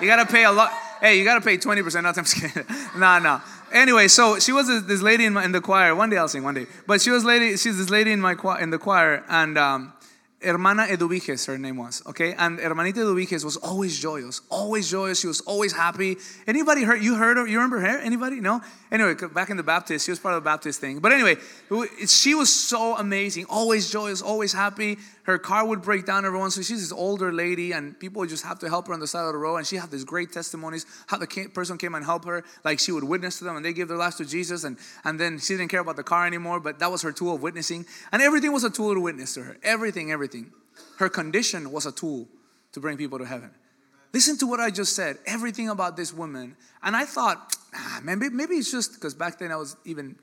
You 0.00 0.06
gotta 0.06 0.30
pay 0.30 0.44
a 0.44 0.52
lot. 0.52 0.70
Hey, 1.00 1.18
you 1.18 1.24
gotta 1.24 1.40
pay 1.40 1.56
twenty 1.56 1.82
percent. 1.82 2.04
Not 2.04 2.18
I'm 2.18 2.24
nah, 3.00 3.18
nah 3.18 3.40
anyway, 3.72 4.08
so 4.08 4.38
she 4.38 4.52
was 4.52 4.66
this 4.86 5.02
lady 5.02 5.24
in, 5.24 5.32
my, 5.32 5.44
in 5.44 5.52
the 5.52 5.60
choir. 5.60 5.94
One 5.94 6.10
day 6.10 6.16
I'll 6.16 6.28
sing, 6.28 6.42
one 6.42 6.54
day. 6.54 6.66
But 6.86 7.00
she 7.00 7.10
was 7.10 7.24
lady. 7.24 7.56
She's 7.56 7.78
this 7.78 7.90
lady 7.90 8.12
in 8.12 8.20
my 8.20 8.36
in 8.60 8.70
the 8.70 8.78
choir, 8.78 9.24
and 9.28 9.58
um, 9.58 9.92
Hermana 10.42 10.86
Eduviges, 10.88 11.46
her 11.46 11.58
name 11.58 11.76
was, 11.76 12.02
okay? 12.06 12.32
And 12.34 12.60
Hermanita 12.60 13.00
Eduviges 13.00 13.44
was 13.44 13.56
always 13.56 13.98
joyous, 13.98 14.40
always 14.50 14.88
joyous. 14.88 15.20
She 15.20 15.26
was 15.26 15.40
always 15.40 15.72
happy. 15.72 16.16
Anybody 16.46 16.84
heard, 16.84 17.02
you 17.02 17.16
heard 17.16 17.38
her, 17.38 17.46
you 17.46 17.56
remember 17.56 17.80
her? 17.80 17.98
Anybody? 17.98 18.40
No? 18.40 18.60
Anyway, 18.92 19.14
back 19.34 19.50
in 19.50 19.56
the 19.56 19.64
Baptist, 19.64 20.04
she 20.04 20.12
was 20.12 20.20
part 20.20 20.36
of 20.36 20.44
the 20.44 20.48
Baptist 20.48 20.80
thing. 20.80 21.00
But 21.00 21.12
anyway, 21.12 21.36
she 22.06 22.36
was 22.36 22.54
so 22.54 22.96
amazing, 22.96 23.46
always 23.48 23.90
joyous, 23.90 24.22
always 24.22 24.52
happy. 24.52 24.98
Her 25.28 25.36
car 25.36 25.66
would 25.66 25.82
break 25.82 26.06
down 26.06 26.24
every 26.24 26.38
once. 26.38 26.54
So 26.54 26.62
she's 26.62 26.80
this 26.80 26.90
older 26.90 27.30
lady, 27.30 27.72
and 27.72 28.00
people 28.00 28.20
would 28.20 28.30
just 28.30 28.46
have 28.46 28.58
to 28.60 28.68
help 28.70 28.86
her 28.86 28.94
on 28.94 29.00
the 29.00 29.06
side 29.06 29.26
of 29.26 29.34
the 29.34 29.38
road. 29.38 29.56
And 29.56 29.66
she 29.66 29.76
had 29.76 29.90
these 29.90 30.02
great 30.02 30.32
testimonies 30.32 30.86
how 31.06 31.18
the 31.18 31.26
person 31.52 31.76
came 31.76 31.94
and 31.94 32.02
helped 32.02 32.24
her, 32.24 32.42
like 32.64 32.78
she 32.78 32.92
would 32.92 33.04
witness 33.04 33.36
to 33.40 33.44
them, 33.44 33.54
and 33.54 33.62
they 33.62 33.74
gave 33.74 33.88
their 33.88 33.98
lives 33.98 34.16
to 34.16 34.24
Jesus. 34.24 34.64
And, 34.64 34.78
and 35.04 35.20
then 35.20 35.38
she 35.38 35.54
didn't 35.54 35.70
care 35.70 35.80
about 35.80 35.96
the 35.96 36.02
car 36.02 36.26
anymore, 36.26 36.60
but 36.60 36.78
that 36.78 36.90
was 36.90 37.02
her 37.02 37.12
tool 37.12 37.34
of 37.34 37.42
witnessing. 37.42 37.84
And 38.10 38.22
everything 38.22 38.54
was 38.54 38.64
a 38.64 38.70
tool 38.70 38.94
to 38.94 39.00
witness 39.00 39.34
to 39.34 39.42
her. 39.42 39.58
Everything, 39.62 40.10
everything. 40.10 40.50
Her 40.96 41.10
condition 41.10 41.72
was 41.72 41.84
a 41.84 41.92
tool 41.92 42.26
to 42.72 42.80
bring 42.80 42.96
people 42.96 43.18
to 43.18 43.26
heaven. 43.26 43.50
Listen 44.14 44.38
to 44.38 44.46
what 44.46 44.60
I 44.60 44.70
just 44.70 44.96
said. 44.96 45.18
Everything 45.26 45.68
about 45.68 45.94
this 45.94 46.10
woman. 46.10 46.56
And 46.82 46.96
I 46.96 47.04
thought, 47.04 47.54
ah, 47.74 48.00
maybe, 48.02 48.30
maybe 48.30 48.54
it's 48.54 48.72
just 48.72 48.94
because 48.94 49.12
back 49.12 49.38
then 49.38 49.52
I 49.52 49.56
was 49.56 49.76
even 49.84 50.16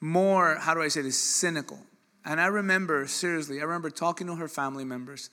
more, 0.00 0.54
how 0.60 0.74
do 0.74 0.80
I 0.80 0.86
say 0.86 1.02
this, 1.02 1.18
cynical. 1.18 1.80
And 2.24 2.40
I 2.40 2.46
remember, 2.46 3.06
seriously, 3.06 3.60
I 3.60 3.64
remember 3.64 3.90
talking 3.90 4.26
to 4.28 4.36
her 4.36 4.48
family 4.48 4.84
members, 4.84 5.30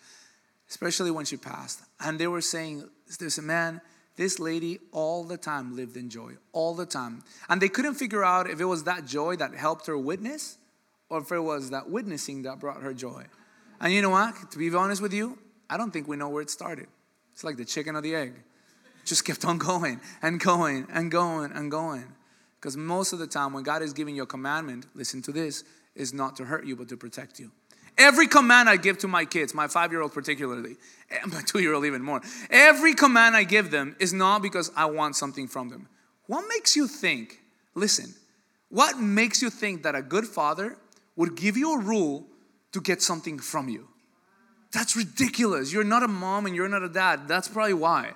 especially 0.70 1.12
when 1.12 1.26
she 1.26 1.38
passed. 1.38 1.82
And 2.00 2.20
they 2.20 2.28
were 2.28 2.42
saying, 2.42 2.88
there's 3.20 3.38
a 3.38 3.42
man, 3.42 3.82
this 4.18 4.40
lady 4.40 4.80
all 4.92 5.24
the 5.24 5.38
time 5.38 5.76
lived 5.76 5.96
in 5.96 6.10
joy, 6.10 6.34
all 6.52 6.76
the 6.76 6.86
time. 6.86 7.24
And 7.50 7.62
they 7.62 7.70
couldn't 7.70 7.96
figure 7.96 8.24
out 8.24 8.50
if 8.50 8.60
it 8.60 8.66
was 8.66 8.84
that 8.84 9.06
joy 9.06 9.38
that 9.38 9.54
helped 9.56 9.88
her 9.88 9.98
witness 9.98 10.58
or 11.10 11.20
if 11.20 11.32
it 11.32 11.40
was 11.40 11.70
that 11.70 11.90
witnessing 11.90 12.44
that 12.44 12.60
brought 12.60 12.82
her 12.82 12.94
joy. 12.94 13.26
And 13.80 13.94
you 13.94 14.02
know 14.02 14.10
what? 14.10 14.52
To 14.52 14.58
be 14.58 14.74
honest 14.74 15.02
with 15.02 15.14
you, 15.14 15.38
I 15.70 15.78
don't 15.78 15.92
think 15.92 16.08
we 16.08 16.18
know 16.18 16.30
where 16.30 16.42
it 16.42 16.50
started. 16.50 16.88
It's 17.34 17.44
like 17.44 17.58
the 17.58 17.66
chicken 17.66 17.96
or 17.96 18.02
the 18.02 18.16
egg. 18.16 18.34
Just 19.06 19.26
kept 19.26 19.46
on 19.46 19.58
going 19.72 20.00
and 20.22 20.40
going 20.40 20.88
and 20.92 21.10
going 21.10 21.52
and 21.54 21.72
going. 21.72 22.06
Because 22.60 22.78
most 22.78 23.12
of 23.12 23.20
the 23.20 23.26
time, 23.26 23.54
when 23.54 23.64
God 23.64 23.82
is 23.82 23.92
giving 23.92 24.16
you 24.16 24.24
a 24.24 24.28
commandment, 24.28 24.86
listen 24.94 25.22
to 25.24 25.32
this, 25.32 25.64
is 25.96 26.14
not 26.14 26.36
to 26.38 26.46
hurt 26.46 26.66
you, 26.66 26.76
but 26.76 26.90
to 26.90 26.98
protect 26.98 27.40
you. 27.40 27.52
Every 27.98 28.28
command 28.28 28.70
I 28.70 28.78
give 28.78 28.98
to 29.00 29.08
my 29.08 29.26
kids, 29.26 29.54
my 29.54 29.68
five 29.68 29.92
year 29.92 30.02
old 30.02 30.14
particularly, 30.14 30.76
my 31.28 31.42
two 31.46 31.60
year 31.60 31.74
old 31.74 31.86
even 31.86 32.02
more, 32.02 32.22
every 32.50 32.94
command 32.94 33.36
I 33.36 33.44
give 33.44 33.72
them 33.72 33.96
is 34.00 34.14
not 34.14 34.42
because 34.42 34.72
I 34.76 34.86
want 34.86 35.16
something 35.16 35.48
from 35.48 35.70
them. 35.70 35.88
What 36.28 36.46
makes 36.48 36.76
you 36.76 36.88
think, 36.88 37.40
listen, 37.76 38.14
what 38.70 38.98
makes 38.98 39.42
you 39.42 39.50
think 39.50 39.84
that 39.84 39.96
a 39.96 40.02
good 40.02 40.26
father 40.26 40.78
would 41.16 41.36
give 41.36 41.58
you 41.58 41.74
a 41.74 41.80
rule 41.80 42.26
to 42.72 42.80
get 42.80 43.02
something 43.02 43.38
from 43.38 43.68
you? 43.68 43.88
That's 44.72 44.96
ridiculous. 44.96 45.74
You're 45.74 45.84
not 45.84 46.04
a 46.04 46.08
mom 46.08 46.46
and 46.46 46.56
you're 46.56 46.70
not 46.70 46.84
a 46.84 46.90
dad. 46.90 47.28
That's 47.28 47.50
probably 47.50 47.74
why. 47.74 48.12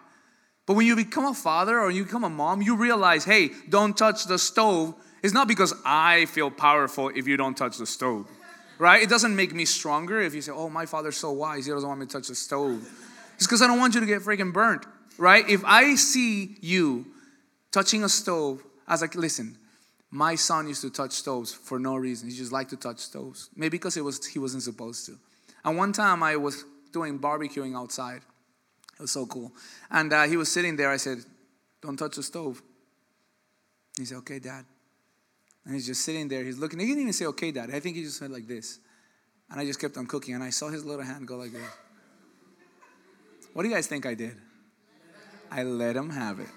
But 0.65 0.75
when 0.75 0.87
you 0.87 0.95
become 0.95 1.25
a 1.25 1.33
father 1.33 1.79
or 1.79 1.91
you 1.91 2.05
become 2.05 2.23
a 2.23 2.29
mom, 2.29 2.61
you 2.61 2.75
realize, 2.77 3.25
hey, 3.25 3.49
don't 3.69 3.95
touch 3.95 4.25
the 4.25 4.39
stove 4.39 4.95
it's 5.25 5.33
not 5.33 5.47
because 5.47 5.73
I 5.83 6.25
feel 6.25 6.51
powerful 6.51 7.09
if 7.09 7.27
you 7.27 7.35
don't 7.35 7.57
touch 7.57 7.79
the 7.79 7.87
stove, 7.87 8.29
right? 8.77 9.01
It 9.01 9.09
doesn't 9.09 9.35
make 9.35 9.55
me 9.55 9.65
stronger 9.65 10.21
if 10.21 10.35
you 10.35 10.41
say, 10.41 10.51
oh, 10.51 10.69
my 10.69 10.85
father's 10.85 11.17
so 11.17 11.31
wise, 11.31 11.65
he 11.65 11.71
doesn't 11.71 11.89
want 11.89 11.99
me 11.99 12.05
to 12.05 12.11
touch 12.11 12.27
the 12.27 12.35
stove. 12.35 12.87
It's 13.33 13.47
because 13.47 13.63
I 13.63 13.65
don't 13.65 13.79
want 13.79 13.95
you 13.95 14.01
to 14.01 14.05
get 14.05 14.21
freaking 14.21 14.53
burnt, 14.53 14.85
right? 15.17 15.43
If 15.49 15.65
I 15.65 15.95
see 15.95 16.57
you 16.61 17.07
touching 17.71 18.03
a 18.03 18.09
stove, 18.09 18.61
I 18.87 18.93
was 18.93 19.01
like, 19.01 19.15
listen, 19.15 19.57
my 20.11 20.35
son 20.35 20.67
used 20.67 20.81
to 20.81 20.91
touch 20.91 21.13
stoves 21.13 21.51
for 21.51 21.79
no 21.79 21.95
reason. 21.95 22.29
He 22.29 22.35
just 22.35 22.51
liked 22.51 22.69
to 22.69 22.77
touch 22.77 22.99
stoves. 22.99 23.49
Maybe 23.55 23.79
because 23.79 23.97
it 23.97 24.01
was 24.01 24.23
he 24.27 24.37
wasn't 24.37 24.61
supposed 24.61 25.07
to. 25.07 25.17
And 25.63 25.75
one 25.75 25.91
time 25.91 26.21
I 26.21 26.35
was 26.35 26.65
doing 26.93 27.17
barbecuing 27.17 27.75
outside. 27.75 28.21
It 28.93 29.01
was 29.01 29.11
so 29.11 29.25
cool. 29.25 29.51
And 29.89 30.13
uh, 30.13 30.25
he 30.25 30.37
was 30.37 30.51
sitting 30.51 30.75
there. 30.75 30.91
I 30.91 30.97
said, 30.97 31.17
don't 31.81 31.97
touch 31.97 32.15
the 32.15 32.21
stove. 32.21 32.61
He 33.97 34.05
said, 34.05 34.17
okay, 34.19 34.37
dad. 34.37 34.65
And 35.65 35.73
he's 35.73 35.87
just 35.87 36.01
sitting 36.01 36.27
there. 36.27 36.43
He's 36.43 36.59
looking. 36.59 36.79
He 36.79 36.85
didn't 36.85 37.01
even 37.01 37.13
say, 37.13 37.25
okay, 37.25 37.51
dad. 37.51 37.71
I 37.73 37.79
think 37.79 37.95
he 37.95 38.03
just 38.03 38.21
went 38.21 38.31
like 38.31 38.47
this. 38.47 38.79
And 39.49 39.59
I 39.59 39.65
just 39.65 39.79
kept 39.79 39.97
on 39.97 40.05
cooking. 40.05 40.35
And 40.35 40.43
I 40.43 40.51
saw 40.51 40.69
his 40.69 40.85
little 40.85 41.03
hand 41.03 41.27
go 41.27 41.37
like 41.37 41.51
this. 41.51 41.61
What 43.53 43.63
do 43.63 43.69
you 43.69 43.75
guys 43.75 43.87
think 43.87 44.05
I 44.05 44.13
did? 44.13 44.35
I 45.49 45.63
let 45.63 45.95
him 45.95 46.09
have 46.09 46.39
it. 46.39 46.49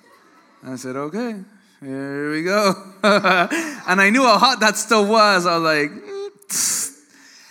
And 0.62 0.72
I 0.72 0.76
said, 0.76 0.96
okay, 0.96 1.36
here 1.80 2.32
we 2.32 2.42
go. 2.42 2.74
and 3.02 4.00
I 4.00 4.10
knew 4.10 4.24
how 4.24 4.36
hot 4.38 4.60
that 4.60 4.76
stove 4.76 5.08
was. 5.08 5.46
I 5.46 5.58
was 5.58 5.62
like, 5.62 5.90
mm, 5.90 6.98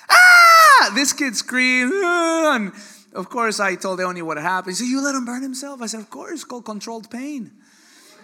ah! 0.09 0.91
This 0.93 1.13
kid 1.13 1.35
screamed. 1.35 1.93
And 2.47 2.71
of 3.13 3.29
course, 3.29 3.59
I 3.59 3.75
told 3.75 3.99
Eoni 3.99 4.21
what 4.21 4.37
happened. 4.37 4.71
He 4.71 4.75
said, 4.75 4.87
you 4.87 5.01
let 5.01 5.15
him 5.15 5.25
burn 5.25 5.41
himself? 5.41 5.81
I 5.81 5.87
said, 5.87 6.01
of 6.01 6.09
course, 6.09 6.43
called 6.43 6.65
controlled 6.65 7.09
pain 7.09 7.51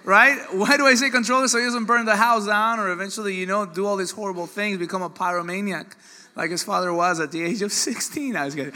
right? 0.03 0.39
Why 0.51 0.77
do 0.77 0.85
I 0.85 0.95
say 0.95 1.09
control 1.09 1.43
it 1.43 1.49
so 1.49 1.59
he 1.59 1.65
doesn't 1.65 1.85
burn 1.85 2.05
the 2.05 2.15
house 2.15 2.45
down 2.45 2.79
or 2.79 2.91
eventually, 2.91 3.35
you 3.35 3.45
know, 3.45 3.65
do 3.65 3.85
all 3.85 3.97
these 3.97 4.11
horrible 4.11 4.47
things, 4.47 4.77
become 4.77 5.01
a 5.01 5.09
pyromaniac 5.09 5.93
like 6.35 6.51
his 6.51 6.63
father 6.63 6.93
was 6.93 7.19
at 7.19 7.31
the 7.31 7.43
age 7.43 7.61
of 7.61 7.71
16? 7.71 8.35
I 8.35 8.45
was 8.45 8.55
kidding. 8.55 8.73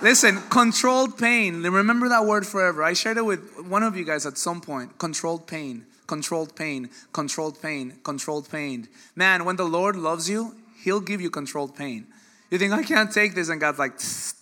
Listen, 0.00 0.40
controlled 0.50 1.16
pain. 1.16 1.62
Remember 1.62 2.08
that 2.08 2.24
word 2.24 2.46
forever. 2.46 2.82
I 2.82 2.92
shared 2.92 3.16
it 3.18 3.24
with 3.24 3.66
one 3.66 3.82
of 3.82 3.96
you 3.96 4.04
guys 4.04 4.26
at 4.26 4.36
some 4.36 4.60
point. 4.60 4.98
Controlled 4.98 5.46
pain. 5.46 5.86
controlled 6.06 6.54
pain, 6.54 6.90
controlled 7.12 7.62
pain, 7.62 7.94
controlled 8.02 8.50
pain. 8.50 8.86
Man, 9.16 9.46
when 9.46 9.56
the 9.56 9.64
Lord 9.64 9.96
loves 9.96 10.28
you, 10.28 10.54
He'll 10.82 11.00
give 11.00 11.20
you 11.20 11.30
controlled 11.30 11.76
pain. 11.76 12.06
You 12.50 12.58
think, 12.58 12.72
I 12.72 12.82
can't 12.82 13.10
take 13.10 13.34
this, 13.34 13.48
and 13.48 13.60
God's 13.60 13.78
like, 13.78 13.96
tss, 13.96 14.34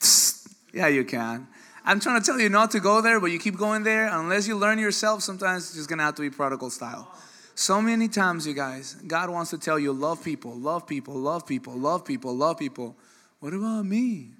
tss. 0.00 0.48
yeah, 0.72 0.86
you 0.86 1.04
can. 1.04 1.48
I'm 1.88 2.00
trying 2.00 2.20
to 2.20 2.26
tell 2.26 2.38
you 2.38 2.50
not 2.50 2.72
to 2.72 2.80
go 2.80 3.00
there, 3.00 3.18
but 3.18 3.30
you 3.30 3.38
keep 3.38 3.56
going 3.56 3.82
there. 3.82 4.08
Unless 4.08 4.46
you 4.46 4.58
learn 4.58 4.78
yourself, 4.78 5.22
sometimes 5.22 5.68
it's 5.68 5.74
just 5.74 5.88
gonna 5.88 6.02
have 6.02 6.16
to 6.16 6.22
be 6.22 6.28
prodigal 6.28 6.68
style. 6.68 7.10
So 7.54 7.80
many 7.80 8.08
times, 8.08 8.46
you 8.46 8.52
guys, 8.52 8.96
God 9.06 9.30
wants 9.30 9.48
to 9.52 9.58
tell 9.58 9.78
you, 9.78 9.94
love 9.94 10.22
people, 10.22 10.54
love 10.54 10.86
people, 10.86 11.14
love 11.14 11.46
people, 11.46 11.74
love 11.74 12.04
people, 12.04 12.36
love 12.36 12.58
people. 12.58 12.94
What 13.40 13.54
about 13.54 13.86
me? 13.86 14.32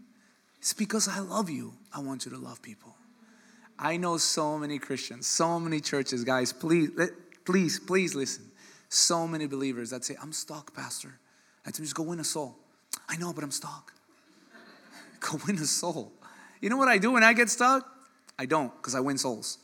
It's 0.59 0.75
because 0.75 1.09
I 1.09 1.21
love 1.21 1.49
you. 1.49 1.73
I 1.91 2.01
want 2.01 2.27
you 2.27 2.33
to 2.33 2.37
love 2.37 2.61
people. 2.61 2.95
I 3.79 3.97
know 3.97 4.19
so 4.19 4.59
many 4.59 4.79
Christians, 4.79 5.27
so 5.27 5.59
many 5.59 5.81
churches, 5.81 6.25
guys. 6.25 6.53
Please, 6.53 6.91
please, 7.47 7.81
please 7.81 8.15
listen. 8.15 8.45
So 8.91 9.27
many 9.27 9.47
believers 9.47 9.89
that 9.89 10.05
say, 10.05 10.17
I'm 10.21 10.35
stuck, 10.35 10.75
Pastor. 10.75 11.19
I 11.65 11.71
just 11.71 11.95
go 11.95 12.03
win 12.03 12.21
a 12.21 12.25
soul. 12.25 12.57
I 13.09 13.17
know, 13.17 13.33
but 13.33 13.43
I'm 13.43 13.53
stuck. 13.53 13.95
go 15.21 15.41
win 15.47 15.57
a 15.57 15.65
soul. 15.65 16.13
You 16.61 16.71
know 16.71 16.77
what 16.77 16.89
I 16.89 16.99
do 16.99 17.13
when 17.13 17.25
I 17.25 17.33
get 17.33 17.51
stuck? 17.51 17.87
I 18.39 18.47
don't, 18.47 18.75
because 18.77 18.95
I 18.95 19.01
win 19.01 19.19
souls. 19.19 19.59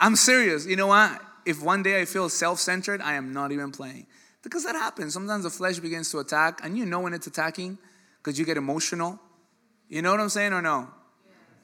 I'm 0.00 0.16
serious. 0.16 0.66
You 0.66 0.76
know 0.76 0.86
what? 0.86 1.20
if 1.44 1.62
one 1.62 1.82
day 1.82 2.00
I 2.00 2.04
feel 2.04 2.28
self 2.28 2.58
centered, 2.58 3.00
I 3.00 3.14
am 3.14 3.32
not 3.32 3.52
even 3.52 3.70
playing. 3.72 4.06
Because 4.42 4.64
that 4.64 4.74
happens. 4.74 5.12
Sometimes 5.12 5.44
the 5.44 5.50
flesh 5.50 5.78
begins 5.78 6.10
to 6.12 6.18
attack, 6.18 6.60
and 6.64 6.76
you 6.76 6.86
know 6.86 7.00
when 7.00 7.12
it's 7.12 7.26
attacking 7.26 7.78
because 8.18 8.38
you 8.38 8.44
get 8.44 8.56
emotional. 8.56 9.18
You 9.88 10.02
know 10.02 10.10
what 10.10 10.20
I'm 10.20 10.28
saying 10.28 10.52
or 10.52 10.62
no? 10.62 10.88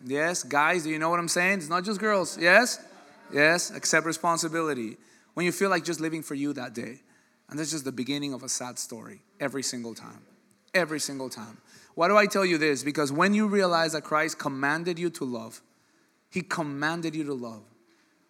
Yes, 0.05 0.43
guys, 0.43 0.85
do 0.85 0.91
you 0.91 0.99
know 0.99 1.09
what 1.09 1.19
I'm 1.19 1.29
saying? 1.29 1.59
It's 1.59 1.69
not 1.69 1.85
just 1.85 2.01
girls. 2.01 2.37
Yes? 2.39 2.85
Yes, 3.33 3.71
accept 3.71 4.05
responsibility. 4.05 4.99
When 5.35 5.47
you 5.47 5.53
feel 5.53 5.71
like 5.71 5.85
just 5.85 6.01
living 6.01 6.23
for 6.23 6.35
you 6.35 6.53
that 6.53 6.75
day. 6.75 7.01
And 7.49 7.59
that's 7.59 7.71
just 7.71 7.85
the 7.85 7.93
beginning 7.93 8.35
of 8.35 8.43
a 8.43 8.49
sad 8.49 8.79
story 8.79 9.23
every 9.41 9.63
single 9.63 9.95
time. 9.95 10.23
Every 10.75 11.01
single 11.01 11.31
time. 11.31 11.59
Why 11.97 12.09
do 12.09 12.17
I 12.17 12.27
tell 12.27 12.45
you 12.45 12.59
this? 12.59 12.85
Because 12.85 13.11
when 13.11 13.33
you 13.33 13.49
realize 13.49 13.93
that 13.93 14.05
Christ 14.05 14.39
commanded 14.39 14.99
you 14.99 15.09
to 15.11 15.25
love, 15.25 15.63
He 16.31 16.43
commanded 16.43 17.17
you 17.17 17.25
to 17.25 17.33
love. 17.33 17.63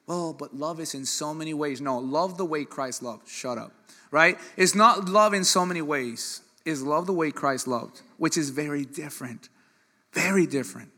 Oh, 0.09 0.33
but 0.33 0.55
love 0.55 0.79
is 0.79 0.95
in 0.95 1.05
so 1.05 1.35
many 1.35 1.53
ways. 1.53 1.81
No, 1.81 1.99
love 1.99 2.39
the 2.39 2.45
way 2.45 2.65
Christ 2.65 3.03
loved. 3.03 3.29
Shut 3.29 3.59
up. 3.59 3.73
Right? 4.13 4.39
It's 4.57 4.77
not 4.77 5.09
love 5.09 5.35
in 5.35 5.43
so 5.43 5.67
many 5.67 5.83
ways. 5.83 6.43
It's 6.65 6.81
love 6.81 7.07
the 7.07 7.13
way 7.13 7.33
Christ 7.33 7.67
loved, 7.67 8.03
which 8.19 8.37
is 8.37 8.51
very 8.51 8.85
different. 8.85 9.49
Very 10.13 10.47
different. 10.47 10.93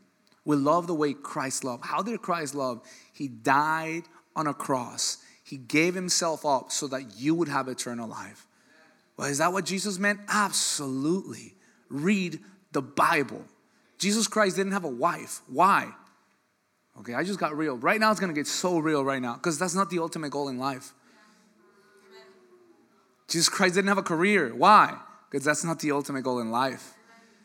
We 0.45 0.55
love 0.55 0.85
the 0.85 0.93
way 0.93 1.13
Christ 1.13 1.63
loved. 1.63 1.85
How 1.85 2.03
did 2.03 2.21
Christ 2.21 2.53
love? 2.53 2.81
He 3.13 3.27
died 3.27 4.03
on 4.35 4.45
a 4.45 4.53
cross. 4.53 5.17
He 5.43 5.57
gave 5.57 5.95
himself 5.95 6.45
up 6.45 6.71
so 6.71 6.87
that 6.89 7.17
you 7.17 7.33
would 7.33 7.47
have 7.47 7.67
eternal 7.67 8.07
life. 8.07 8.45
Well, 9.17 9.27
is 9.27 9.39
that 9.39 9.53
what 9.53 9.65
Jesus 9.65 9.97
meant? 9.97 10.19
Absolutely. 10.27 11.55
Read 11.89 12.39
the 12.71 12.81
Bible. 12.81 13.43
Jesus 13.97 14.27
Christ 14.27 14.55
didn't 14.55 14.71
have 14.71 14.85
a 14.85 14.89
wife. 14.89 15.41
Why? 15.47 15.91
Okay, 16.99 17.13
I 17.13 17.23
just 17.23 17.39
got 17.39 17.57
real. 17.57 17.77
Right 17.77 17.99
now, 17.99 18.11
it's 18.11 18.19
to 18.19 18.33
get 18.33 18.47
so 18.47 18.79
real 18.79 19.03
right 19.03 19.21
now 19.21 19.35
because 19.35 19.57
that's 19.57 19.75
not 19.75 19.89
the 19.89 19.99
ultimate 19.99 20.31
goal 20.31 20.49
in 20.49 20.57
life. 20.57 20.93
Jesus 23.27 23.47
Christ 23.47 23.75
didn't 23.75 23.87
have 23.87 23.97
a 23.97 24.03
career. 24.03 24.53
Why? 24.55 24.97
Because 25.29 25.45
that's 25.45 25.63
not 25.63 25.79
the 25.79 25.91
ultimate 25.91 26.23
goal 26.23 26.39
in 26.39 26.49
life. 26.51 26.95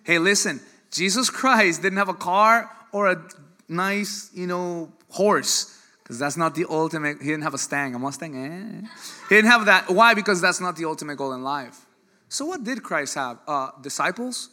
Hey, 0.02 0.18
listen, 0.18 0.60
Jesus 0.90 1.30
Christ 1.30 1.82
didn't 1.82 1.98
have 1.98 2.08
a 2.08 2.14
car 2.14 2.70
or 2.92 3.10
a 3.10 3.22
nice, 3.68 4.30
you 4.34 4.46
know, 4.46 4.92
horse 5.10 5.78
because 6.02 6.18
that's 6.18 6.36
not 6.36 6.54
the 6.54 6.66
ultimate. 6.68 7.18
He 7.20 7.28
didn't 7.28 7.42
have 7.42 7.54
a 7.54 7.58
stang, 7.58 7.94
a 7.94 7.98
Mustang. 7.98 8.36
Eh? 8.36 8.86
He 9.28 9.34
didn't 9.34 9.50
have 9.50 9.66
that. 9.66 9.90
Why? 9.90 10.14
Because 10.14 10.40
that's 10.40 10.60
not 10.60 10.76
the 10.76 10.84
ultimate 10.84 11.16
goal 11.16 11.32
in 11.32 11.42
life. 11.42 11.86
So, 12.28 12.44
what 12.46 12.64
did 12.64 12.82
Christ 12.82 13.14
have? 13.14 13.38
Uh, 13.46 13.70
disciples? 13.80 14.50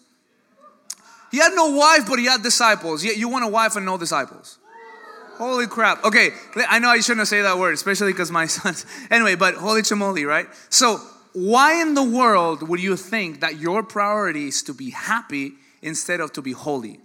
He 1.31 1.37
had 1.37 1.53
no 1.53 1.71
wife, 1.71 2.07
but 2.07 2.19
he 2.19 2.25
had 2.25 2.43
disciples. 2.43 3.03
Yet 3.03 3.17
you 3.17 3.29
want 3.29 3.45
a 3.45 3.47
wife 3.47 3.75
and 3.75 3.85
no 3.85 3.97
disciples? 3.97 4.57
Holy 5.37 5.65
crap. 5.65 6.03
Okay, 6.03 6.31
I 6.69 6.77
know 6.79 6.89
I 6.89 6.99
shouldn't 6.99 7.27
say 7.27 7.41
that 7.41 7.57
word, 7.57 7.73
especially 7.73 8.11
because 8.11 8.29
my 8.29 8.45
son's. 8.47 8.85
Anyway, 9.09 9.35
but 9.35 9.55
holy 9.55 9.81
chamoli, 9.81 10.27
right? 10.27 10.47
So, 10.69 10.97
why 11.33 11.81
in 11.81 11.93
the 11.93 12.03
world 12.03 12.67
would 12.67 12.81
you 12.81 12.97
think 12.97 13.39
that 13.39 13.57
your 13.57 13.81
priority 13.81 14.49
is 14.49 14.61
to 14.63 14.73
be 14.73 14.89
happy 14.89 15.53
instead 15.81 16.19
of 16.19 16.33
to 16.33 16.41
be 16.41 16.51
holy? 16.51 16.99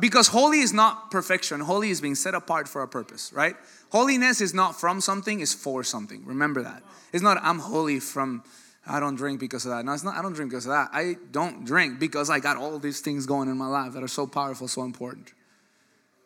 Because 0.00 0.28
holy 0.28 0.60
is 0.60 0.72
not 0.72 1.10
perfection, 1.10 1.60
holy 1.60 1.90
is 1.90 2.00
being 2.00 2.14
set 2.14 2.34
apart 2.34 2.68
for 2.68 2.82
a 2.82 2.88
purpose, 2.88 3.32
right? 3.32 3.56
Holiness 3.90 4.40
is 4.40 4.54
not 4.54 4.80
from 4.80 5.00
something, 5.00 5.40
it's 5.40 5.52
for 5.52 5.84
something. 5.84 6.24
Remember 6.24 6.62
that. 6.62 6.82
It's 7.12 7.22
not, 7.22 7.38
I'm 7.42 7.58
holy 7.58 8.00
from. 8.00 8.42
I 8.88 9.00
don't 9.00 9.16
drink 9.16 9.38
because 9.38 9.66
of 9.66 9.72
that. 9.72 9.84
No, 9.84 9.92
it's 9.92 10.02
not. 10.02 10.16
I 10.16 10.22
don't 10.22 10.32
drink 10.32 10.50
because 10.50 10.64
of 10.66 10.72
that. 10.72 10.88
I 10.92 11.16
don't 11.30 11.64
drink 11.64 12.00
because 12.00 12.30
I 12.30 12.40
got 12.40 12.56
all 12.56 12.78
these 12.78 13.00
things 13.00 13.26
going 13.26 13.48
in 13.48 13.56
my 13.58 13.66
life 13.66 13.92
that 13.92 14.02
are 14.02 14.08
so 14.08 14.26
powerful, 14.26 14.66
so 14.66 14.82
important. 14.82 15.32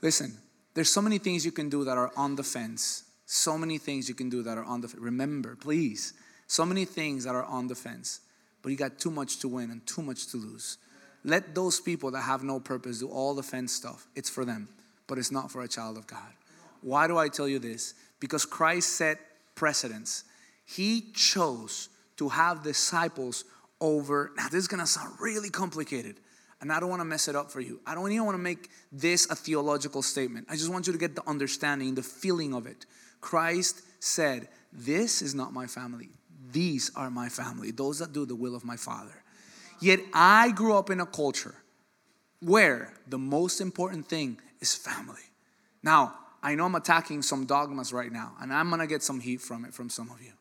Listen, 0.00 0.38
there's 0.74 0.90
so 0.90 1.02
many 1.02 1.18
things 1.18 1.44
you 1.44 1.52
can 1.52 1.68
do 1.68 1.84
that 1.84 1.98
are 1.98 2.12
on 2.16 2.36
the 2.36 2.42
fence. 2.42 3.04
So 3.26 3.58
many 3.58 3.78
things 3.78 4.08
you 4.08 4.14
can 4.14 4.28
do 4.28 4.42
that 4.42 4.58
are 4.58 4.64
on 4.64 4.80
the 4.80 4.88
fence. 4.88 5.02
Remember, 5.02 5.56
please, 5.56 6.14
so 6.46 6.64
many 6.64 6.84
things 6.84 7.24
that 7.24 7.34
are 7.34 7.44
on 7.44 7.66
the 7.66 7.74
fence, 7.74 8.20
but 8.62 8.70
you 8.70 8.76
got 8.76 8.98
too 8.98 9.10
much 9.10 9.38
to 9.40 9.48
win 9.48 9.70
and 9.70 9.86
too 9.86 10.02
much 10.02 10.28
to 10.28 10.36
lose. 10.36 10.78
Let 11.24 11.54
those 11.54 11.80
people 11.80 12.10
that 12.12 12.22
have 12.22 12.42
no 12.42 12.60
purpose 12.60 12.98
do 12.98 13.08
all 13.08 13.34
the 13.34 13.42
fence 13.42 13.72
stuff. 13.72 14.06
It's 14.14 14.30
for 14.30 14.44
them, 14.44 14.68
but 15.06 15.18
it's 15.18 15.32
not 15.32 15.50
for 15.50 15.62
a 15.62 15.68
child 15.68 15.96
of 15.96 16.06
God. 16.06 16.32
Why 16.80 17.06
do 17.06 17.16
I 17.16 17.28
tell 17.28 17.48
you 17.48 17.58
this? 17.58 17.94
Because 18.20 18.44
Christ 18.44 18.96
set 18.96 19.18
precedents. 19.54 20.24
He 20.64 21.12
chose 21.12 21.88
to 22.22 22.28
have 22.28 22.62
disciples 22.62 23.44
over. 23.80 24.32
Now, 24.36 24.44
this 24.44 24.60
is 24.60 24.68
gonna 24.68 24.86
sound 24.86 25.14
really 25.20 25.50
complicated 25.50 26.16
and 26.62 26.72
I 26.72 26.78
don't 26.78 26.88
want 26.88 27.00
to 27.00 27.04
mess 27.04 27.26
it 27.26 27.34
up 27.34 27.50
for 27.50 27.60
you. 27.60 27.80
I 27.84 27.96
don't 27.96 28.10
even 28.12 28.24
want 28.24 28.36
to 28.36 28.42
make 28.42 28.70
this 28.92 29.28
a 29.28 29.34
theological 29.34 30.00
statement. 30.00 30.46
I 30.48 30.54
just 30.54 30.70
want 30.70 30.86
you 30.86 30.92
to 30.92 30.98
get 30.98 31.16
the 31.16 31.28
understanding, 31.28 31.96
the 31.96 32.04
feeling 32.04 32.54
of 32.54 32.68
it. 32.68 32.86
Christ 33.20 33.82
said, 33.98 34.48
This 34.72 35.22
is 35.22 35.34
not 35.34 35.52
my 35.52 35.66
family. 35.66 36.10
These 36.52 36.92
are 36.94 37.10
my 37.10 37.28
family, 37.28 37.72
those 37.72 37.98
that 37.98 38.12
do 38.12 38.24
the 38.24 38.36
will 38.36 38.54
of 38.54 38.64
my 38.64 38.76
Father. 38.76 39.24
Yet 39.80 40.00
I 40.14 40.52
grew 40.52 40.76
up 40.76 40.88
in 40.90 41.00
a 41.00 41.06
culture 41.06 41.56
where 42.38 42.94
the 43.08 43.18
most 43.18 43.60
important 43.60 44.06
thing 44.06 44.38
is 44.60 44.74
family. 44.74 45.22
Now, 45.82 46.14
I 46.44 46.54
know 46.54 46.66
I'm 46.66 46.74
attacking 46.76 47.22
some 47.22 47.44
dogmas 47.44 47.92
right 47.92 48.12
now, 48.12 48.34
and 48.40 48.52
I'm 48.52 48.70
gonna 48.70 48.86
get 48.86 49.02
some 49.02 49.18
heat 49.18 49.40
from 49.40 49.64
it 49.64 49.74
from 49.74 49.90
some 49.90 50.10
of 50.10 50.22
you. 50.22 50.32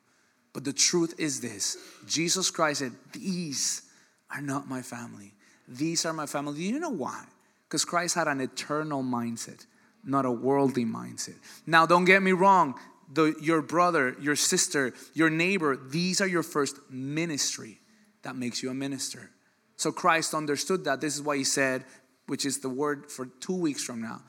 But 0.53 0.63
the 0.63 0.73
truth 0.73 1.15
is 1.17 1.41
this 1.41 1.77
Jesus 2.07 2.51
Christ 2.51 2.79
said, 2.79 2.93
These 3.13 3.83
are 4.29 4.41
not 4.41 4.67
my 4.67 4.81
family. 4.81 5.33
These 5.67 6.05
are 6.05 6.13
my 6.13 6.25
family. 6.25 6.55
Do 6.55 6.63
you 6.63 6.79
know 6.79 6.89
why? 6.89 7.23
Because 7.67 7.85
Christ 7.85 8.15
had 8.15 8.27
an 8.27 8.41
eternal 8.41 9.03
mindset, 9.03 9.65
not 10.03 10.25
a 10.25 10.31
worldly 10.31 10.85
mindset. 10.85 11.35
Now, 11.65 11.85
don't 11.85 12.05
get 12.05 12.21
me 12.21 12.33
wrong. 12.33 12.75
The, 13.13 13.35
your 13.41 13.61
brother, 13.61 14.15
your 14.21 14.35
sister, 14.35 14.93
your 15.13 15.29
neighbor, 15.29 15.75
these 15.77 16.21
are 16.21 16.27
your 16.27 16.43
first 16.43 16.77
ministry 16.89 17.79
that 18.23 18.35
makes 18.35 18.63
you 18.63 18.69
a 18.69 18.73
minister. 18.73 19.29
So 19.75 19.91
Christ 19.91 20.33
understood 20.33 20.85
that. 20.85 21.01
This 21.01 21.15
is 21.15 21.21
why 21.21 21.37
he 21.37 21.43
said, 21.43 21.85
which 22.27 22.45
is 22.45 22.59
the 22.59 22.69
word 22.69 23.11
for 23.11 23.25
two 23.39 23.55
weeks 23.55 23.83
from 23.83 24.01
now 24.01 24.21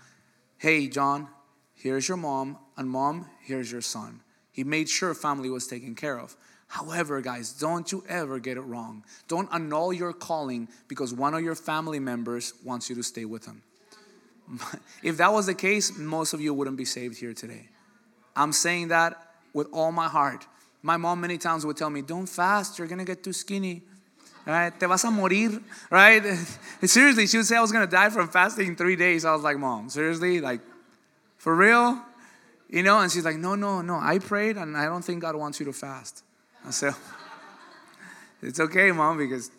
Hey, 0.59 0.87
John, 0.87 1.27
here's 1.75 2.07
your 2.07 2.17
mom, 2.17 2.57
and 2.77 2.89
mom, 2.89 3.27
here's 3.41 3.73
your 3.73 3.81
son. 3.81 4.21
He 4.53 4.65
made 4.65 4.89
sure 4.89 5.15
family 5.15 5.51
was 5.51 5.67
taken 5.67 5.95
care 5.95 6.19
of. 6.19 6.37
However, 6.69 7.21
guys, 7.21 7.53
don't 7.53 7.91
you 7.93 8.03
ever 8.09 8.39
get 8.39 8.57
it 8.57 8.63
wrong. 8.63 9.05
Don't 9.29 9.49
annul 9.53 9.93
your 9.93 10.13
calling 10.13 10.69
because 10.89 11.13
one 11.13 11.35
of 11.35 11.43
your 11.43 11.55
family 11.55 11.99
members 11.99 12.55
wants 12.65 12.89
you 12.89 12.97
to 12.97 13.03
stay 13.03 13.25
with 13.25 13.45
them. 13.45 13.63
If 15.03 15.17
that 15.19 15.33
was 15.33 15.47
the 15.47 15.55
case, 15.55 15.99
most 15.99 16.33
of 16.33 16.41
you 16.41 16.55
wouldn't 16.55 16.77
be 16.77 16.85
saved 16.85 17.19
here 17.19 17.35
today. 17.35 17.69
I'm 18.35 18.53
saying 18.53 18.89
that 18.89 19.35
with 19.53 19.69
all 19.73 19.93
my 19.93 20.09
heart. 20.09 20.47
My 20.83 20.97
mom 20.97 21.21
many 21.21 21.39
times 21.39 21.67
would 21.67 21.77
tell 21.77 21.91
me, 21.91 22.03
Don't 22.03 22.27
fast, 22.27 22.79
you're 22.79 22.89
gonna 22.89 23.05
get 23.05 23.23
too 23.23 23.33
skinny. 23.33 23.83
Right? 24.47 24.73
Te 24.79 24.87
vas 24.87 25.05
a 25.05 25.11
morir. 25.11 25.61
Right? 25.91 26.23
seriously, 26.85 27.27
she 27.27 27.37
would 27.37 27.47
say 27.47 27.57
I 27.57 27.61
was 27.61 27.71
gonna 27.71 27.87
die 27.87 28.11
from 28.11 28.29
fasting 28.29 28.69
in 28.69 28.77
three 28.77 28.97
days. 28.97 29.25
I 29.25 29.33
was 29.35 29.43
like, 29.43 29.59
Mom, 29.59 29.89
seriously? 29.89 30.41
Like, 30.41 30.61
for 31.37 31.55
real? 31.55 32.03
You 32.73 32.83
know, 32.83 33.01
and 33.01 33.13
she's 33.13 33.25
like, 33.25 33.37
No, 33.37 33.55
no, 33.55 33.83
no. 33.83 33.99
I 34.01 34.19
prayed 34.19 34.57
and 34.57 34.77
I 34.77 34.87
don't 34.87 35.05
think 35.05 35.21
God 35.21 35.37
wants 35.37 35.61
you 35.61 35.67
to 35.67 35.75
fast. 35.75 36.25
I 36.67 36.71
said, 36.71 36.95
it's 38.43 38.59
okay, 38.59 38.91
mom, 38.93 39.19
because 39.19 39.51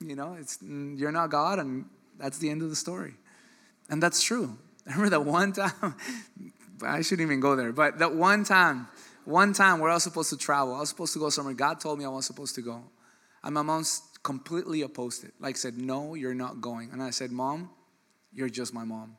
you 0.00 0.14
know 0.14 0.36
it's 0.38 0.58
you're 0.62 1.10
not 1.10 1.30
God, 1.30 1.58
and 1.58 1.86
that's 2.18 2.38
the 2.38 2.50
end 2.50 2.62
of 2.62 2.68
the 2.68 2.76
story. 2.76 3.14
And 3.88 4.02
that's 4.02 4.22
true. 4.22 4.58
I 4.86 4.90
remember 4.90 5.10
that 5.10 5.24
one 5.24 5.52
time. 5.52 5.94
I 6.84 7.00
shouldn't 7.00 7.26
even 7.26 7.40
go 7.40 7.56
there, 7.56 7.72
but 7.72 7.98
that 7.98 8.14
one 8.14 8.44
time, 8.44 8.86
one 9.24 9.52
time 9.52 9.80
where 9.80 9.90
I 9.90 9.94
was 9.94 10.04
supposed 10.04 10.30
to 10.30 10.36
travel, 10.36 10.74
I 10.74 10.80
was 10.80 10.90
supposed 10.90 11.12
to 11.14 11.18
go 11.18 11.30
somewhere. 11.30 11.54
God 11.54 11.80
told 11.80 11.98
me 11.98 12.04
I 12.04 12.08
was 12.08 12.26
supposed 12.26 12.54
to 12.56 12.60
go, 12.60 12.84
and 13.42 13.54
my 13.54 13.62
mom's 13.62 14.02
completely 14.22 14.82
opposed 14.82 15.24
it. 15.24 15.32
Like 15.40 15.56
said, 15.56 15.78
"No, 15.78 16.14
you're 16.14 16.34
not 16.34 16.60
going." 16.60 16.90
And 16.92 17.02
I 17.02 17.10
said, 17.10 17.32
"Mom, 17.32 17.70
you're 18.32 18.50
just 18.50 18.74
my 18.74 18.84
mom." 18.84 19.16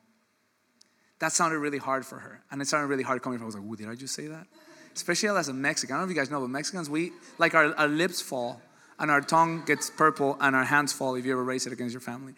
That 1.20 1.34
sounded 1.34 1.60
really 1.60 1.78
hard 1.78 2.06
for 2.06 2.20
her, 2.20 2.42
and 2.50 2.62
it 2.62 2.68
sounded 2.68 2.88
really 2.88 3.04
hard 3.04 3.22
coming 3.22 3.40
from. 3.40 3.44
her. 3.52 3.58
I 3.58 3.62
was 3.62 3.70
like, 3.70 3.78
"Did 3.78 3.90
I 3.90 3.96
just 3.96 4.16
say 4.16 4.28
that?" 4.28 4.48
especially 4.96 5.30
as 5.30 5.48
a 5.48 5.54
Mexican. 5.54 5.96
I 5.96 6.00
don't 6.00 6.08
know 6.08 6.12
if 6.12 6.16
you 6.16 6.22
guys 6.22 6.32
know, 6.32 6.42
but 6.42 6.50
Mexicans, 6.50 6.90
we 6.90 7.12
like 7.38 7.54
our, 7.54 7.74
our 7.76 7.88
lips 7.88 8.22
fall 8.22 8.62
and 9.00 9.10
our 9.10 9.22
tongue 9.22 9.64
gets 9.66 9.90
purple 9.90 10.38
and 10.42 10.56
our 10.56 10.66
hands 10.66 10.92
fall 10.94 11.16
if 11.16 11.26
you 11.26 11.32
ever 11.32 11.44
raise 11.44 11.66
it 11.66 11.74
against 11.74 11.94
your 11.94 12.02
family. 12.02 12.34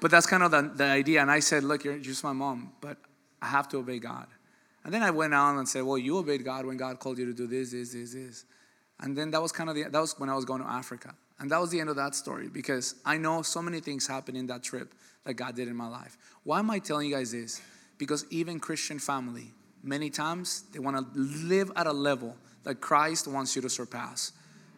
But 0.00 0.10
that's 0.10 0.26
kind 0.26 0.42
of 0.42 0.50
the, 0.50 0.72
the 0.74 0.84
idea. 0.84 1.20
And 1.20 1.30
I 1.30 1.40
said, 1.40 1.62
Look, 1.62 1.84
you're 1.84 1.98
just 1.98 2.24
my 2.24 2.32
mom, 2.32 2.72
but 2.80 2.96
I 3.40 3.46
have 3.46 3.68
to 3.70 3.78
obey 3.78 3.98
God. 3.98 4.26
And 4.84 4.94
then 4.94 5.02
I 5.02 5.10
went 5.10 5.34
on 5.34 5.58
and 5.58 5.68
said, 5.68 5.84
Well, 5.84 5.98
you 5.98 6.18
obeyed 6.18 6.44
God 6.44 6.64
when 6.66 6.76
God 6.76 6.98
called 6.98 7.18
you 7.18 7.26
to 7.26 7.34
do 7.34 7.46
this, 7.46 7.72
this, 7.72 7.92
this, 7.92 8.14
this. 8.14 8.44
And 8.98 9.16
then 9.16 9.30
that 9.30 9.40
was 9.40 9.52
kind 9.52 9.70
of 9.70 9.76
the, 9.76 9.84
that 9.84 10.00
was 10.00 10.18
when 10.18 10.28
I 10.28 10.34
was 10.34 10.44
going 10.44 10.62
to 10.62 10.68
Africa. 10.68 11.14
And 11.38 11.50
that 11.50 11.60
was 11.60 11.70
the 11.70 11.80
end 11.80 11.88
of 11.88 11.96
that 11.96 12.14
story 12.14 12.48
because 12.48 12.96
I 13.04 13.16
know 13.16 13.40
so 13.42 13.62
many 13.62 13.80
things 13.80 14.06
happened 14.06 14.36
in 14.36 14.46
that 14.48 14.62
trip 14.62 14.92
that 15.24 15.34
God 15.34 15.56
did 15.56 15.68
in 15.68 15.76
my 15.76 15.88
life. 15.88 16.18
Why 16.44 16.58
am 16.58 16.70
I 16.70 16.80
telling 16.80 17.08
you 17.08 17.14
guys 17.14 17.32
this? 17.32 17.62
Because 18.00 18.24
even 18.30 18.58
Christian 18.58 18.98
family, 18.98 19.52
many 19.82 20.08
times 20.08 20.64
they 20.72 20.78
want 20.78 20.96
to 20.96 21.20
live 21.20 21.70
at 21.76 21.86
a 21.86 21.92
level 21.92 22.34
that 22.64 22.80
Christ 22.80 23.28
wants 23.28 23.54
you 23.54 23.60
to 23.60 23.68
surpass. 23.68 24.32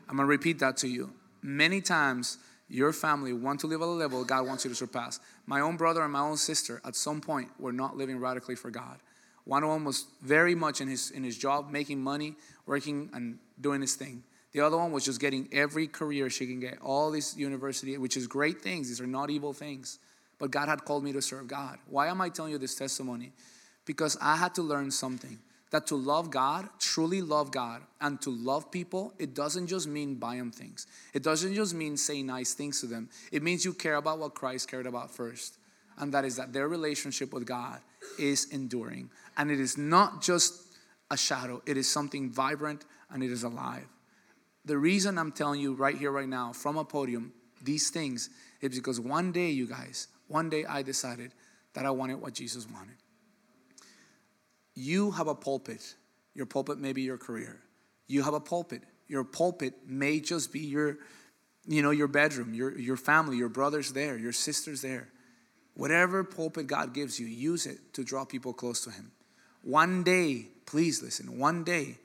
I'm 0.09 0.17
going 0.17 0.27
to 0.27 0.31
repeat 0.31 0.59
that 0.59 0.77
to 0.79 0.89
you. 0.89 1.13
Many 1.41 1.81
times 1.81 2.39
your 2.69 2.93
family 2.93 3.33
want 3.33 3.61
to 3.61 3.69
live 3.69 3.81
at 3.81 3.87
a 3.87 3.91
level 3.91 4.25
God 4.25 4.45
wants 4.45 4.65
you 4.65 4.71
to 4.71 4.75
surpass. 4.75 5.21
My 5.47 5.61
own 5.61 5.77
brother 5.77 6.03
and 6.03 6.13
my 6.13 6.19
own 6.19 6.37
sister 6.37 6.83
at 6.85 6.97
some 6.97 7.21
point 7.21 7.49
were 7.61 7.73
not 7.73 7.97
living 7.97 8.19
radically 8.19 8.57
for 8.57 8.73
God. 8.73 8.99
One 9.45 9.63
of 9.63 9.71
them 9.71 9.85
was 9.85 10.07
very 10.21 10.57
much 10.57 10.81
in 10.81 10.89
his 10.89 11.13
in 11.13 11.23
his 11.23 11.39
job, 11.39 11.71
making 11.71 12.03
money, 12.03 12.35
working 12.67 13.09
and 13.13 13.39
doing 13.61 13.83
his 13.83 13.95
thing. 13.95 14.25
The 14.51 14.63
other 14.63 14.77
one 14.77 14.91
was 14.91 15.05
just 15.05 15.21
getting 15.21 15.49
every 15.53 15.87
career 15.87 16.29
she 16.29 16.47
can 16.47 16.59
get, 16.59 16.79
all 16.83 17.13
this 17.13 17.37
university, 17.37 17.97
which 17.99 18.17
is 18.17 18.27
great 18.27 18.61
things. 18.63 18.89
These 18.89 19.01
are 19.01 19.07
not 19.07 19.31
evil 19.31 19.53
things. 19.53 20.01
But 20.43 20.51
God 20.51 20.69
had 20.69 20.85
called 20.85 21.05
me 21.05 21.13
to 21.13 21.23
serve 21.23 21.47
God. 21.47 21.79
Why 21.89 22.09
am 22.09 22.21
I 22.21 22.29
telling 22.29 22.51
you 22.51 22.59
this 22.59 22.75
testimony? 22.75 23.31
Because 23.85 24.19
I 24.21 24.35
had 24.35 24.57
to 24.57 24.63
learn 24.63 24.91
something 24.91 25.39
that 25.71 25.87
to 25.87 25.95
love 25.95 26.33
God, 26.33 26.69
truly 26.81 27.23
love 27.23 27.53
God, 27.53 27.83
and 28.01 28.21
to 28.23 28.31
love 28.31 28.69
people, 28.73 29.15
it 29.21 29.35
doesn't 29.35 29.69
just 29.69 29.87
mean 29.87 30.17
buy 30.17 30.39
them 30.39 30.51
things. 30.51 30.89
It 31.15 31.23
doesn't 31.23 31.55
just 31.55 31.75
mean 31.75 31.97
say 31.97 32.25
nice 32.25 32.55
things 32.55 32.81
to 32.81 32.89
them. 32.89 33.09
It 33.31 33.45
means 33.45 33.65
you 33.65 33.73
care 33.73 33.95
about 33.95 34.19
what 34.19 34.35
Christ 34.35 34.69
cared 34.69 34.87
about 34.87 35.15
first. 35.15 35.59
And 35.97 36.13
that 36.13 36.25
is 36.25 36.35
that 36.39 36.53
their 36.53 36.67
relationship 36.67 37.33
with 37.33 37.47
God 37.47 37.79
is 38.19 38.47
enduring. 38.47 39.11
And 39.37 39.49
it 39.49 39.61
is 39.61 39.79
not 39.79 40.23
just 40.23 40.61
a 41.13 41.17
shadow, 41.17 41.63
it 41.67 41.77
is 41.77 41.89
something 41.89 42.33
vibrant 42.33 42.85
and 43.13 43.23
it 43.23 43.31
is 43.31 43.45
alive. 43.45 43.87
The 44.65 44.77
reason 44.77 45.19
I'm 45.19 45.31
telling 45.31 45.61
you 45.61 45.75
right 45.75 45.97
here, 45.97 46.11
right 46.11 46.29
now, 46.29 46.53
from 46.53 46.79
a 46.79 46.85
podium, 46.85 47.33
these 47.63 47.91
things 47.91 48.29
is 48.61 48.75
because 48.75 48.99
one 48.99 49.31
day, 49.31 49.51
you 49.51 49.69
guys, 49.69 50.09
one 50.33 50.49
day 50.49 50.65
I 50.65 50.83
decided 50.83 51.33
that 51.75 51.87
I 51.87 51.91
wanted 51.91 52.21
what 52.21 52.35
Jesus 52.35 52.67
wanted. 52.69 52.97
You 54.75 55.11
have 55.13 55.29
a 55.29 55.35
pulpit. 55.35 55.95
Your 56.35 56.47
pulpit 56.47 56.79
may 56.79 56.93
be 56.93 57.03
your 57.03 57.19
career. 57.19 57.61
You 58.07 58.23
have 58.23 58.35
a 58.35 58.41
pulpit. 58.41 58.83
Your 59.09 59.25
pulpit 59.25 59.75
may 59.87 60.21
just 60.21 60.53
be 60.53 60.61
your, 60.61 60.99
you 61.67 61.83
know, 61.83 61.91
your 61.91 62.09
bedroom, 62.09 62.55
your, 62.55 62.79
your 62.79 62.97
family, 62.97 63.37
your 63.37 63.51
brother's 63.51 63.93
there, 63.93 64.17
your 64.17 64.33
sister's 64.33 64.81
there. 64.81 65.09
Whatever 65.75 66.25
pulpit 66.25 66.67
God 66.67 66.95
gives 66.95 67.21
you, 67.21 67.27
use 67.27 67.67
it 67.67 67.95
to 67.95 68.05
draw 68.05 68.25
people 68.25 68.53
close 68.53 68.83
to 68.85 68.91
Him. 68.91 69.13
One 69.63 70.03
day, 70.03 70.47
please 70.67 71.03
listen, 71.03 71.39
one 71.39 71.65
day, 71.65 71.99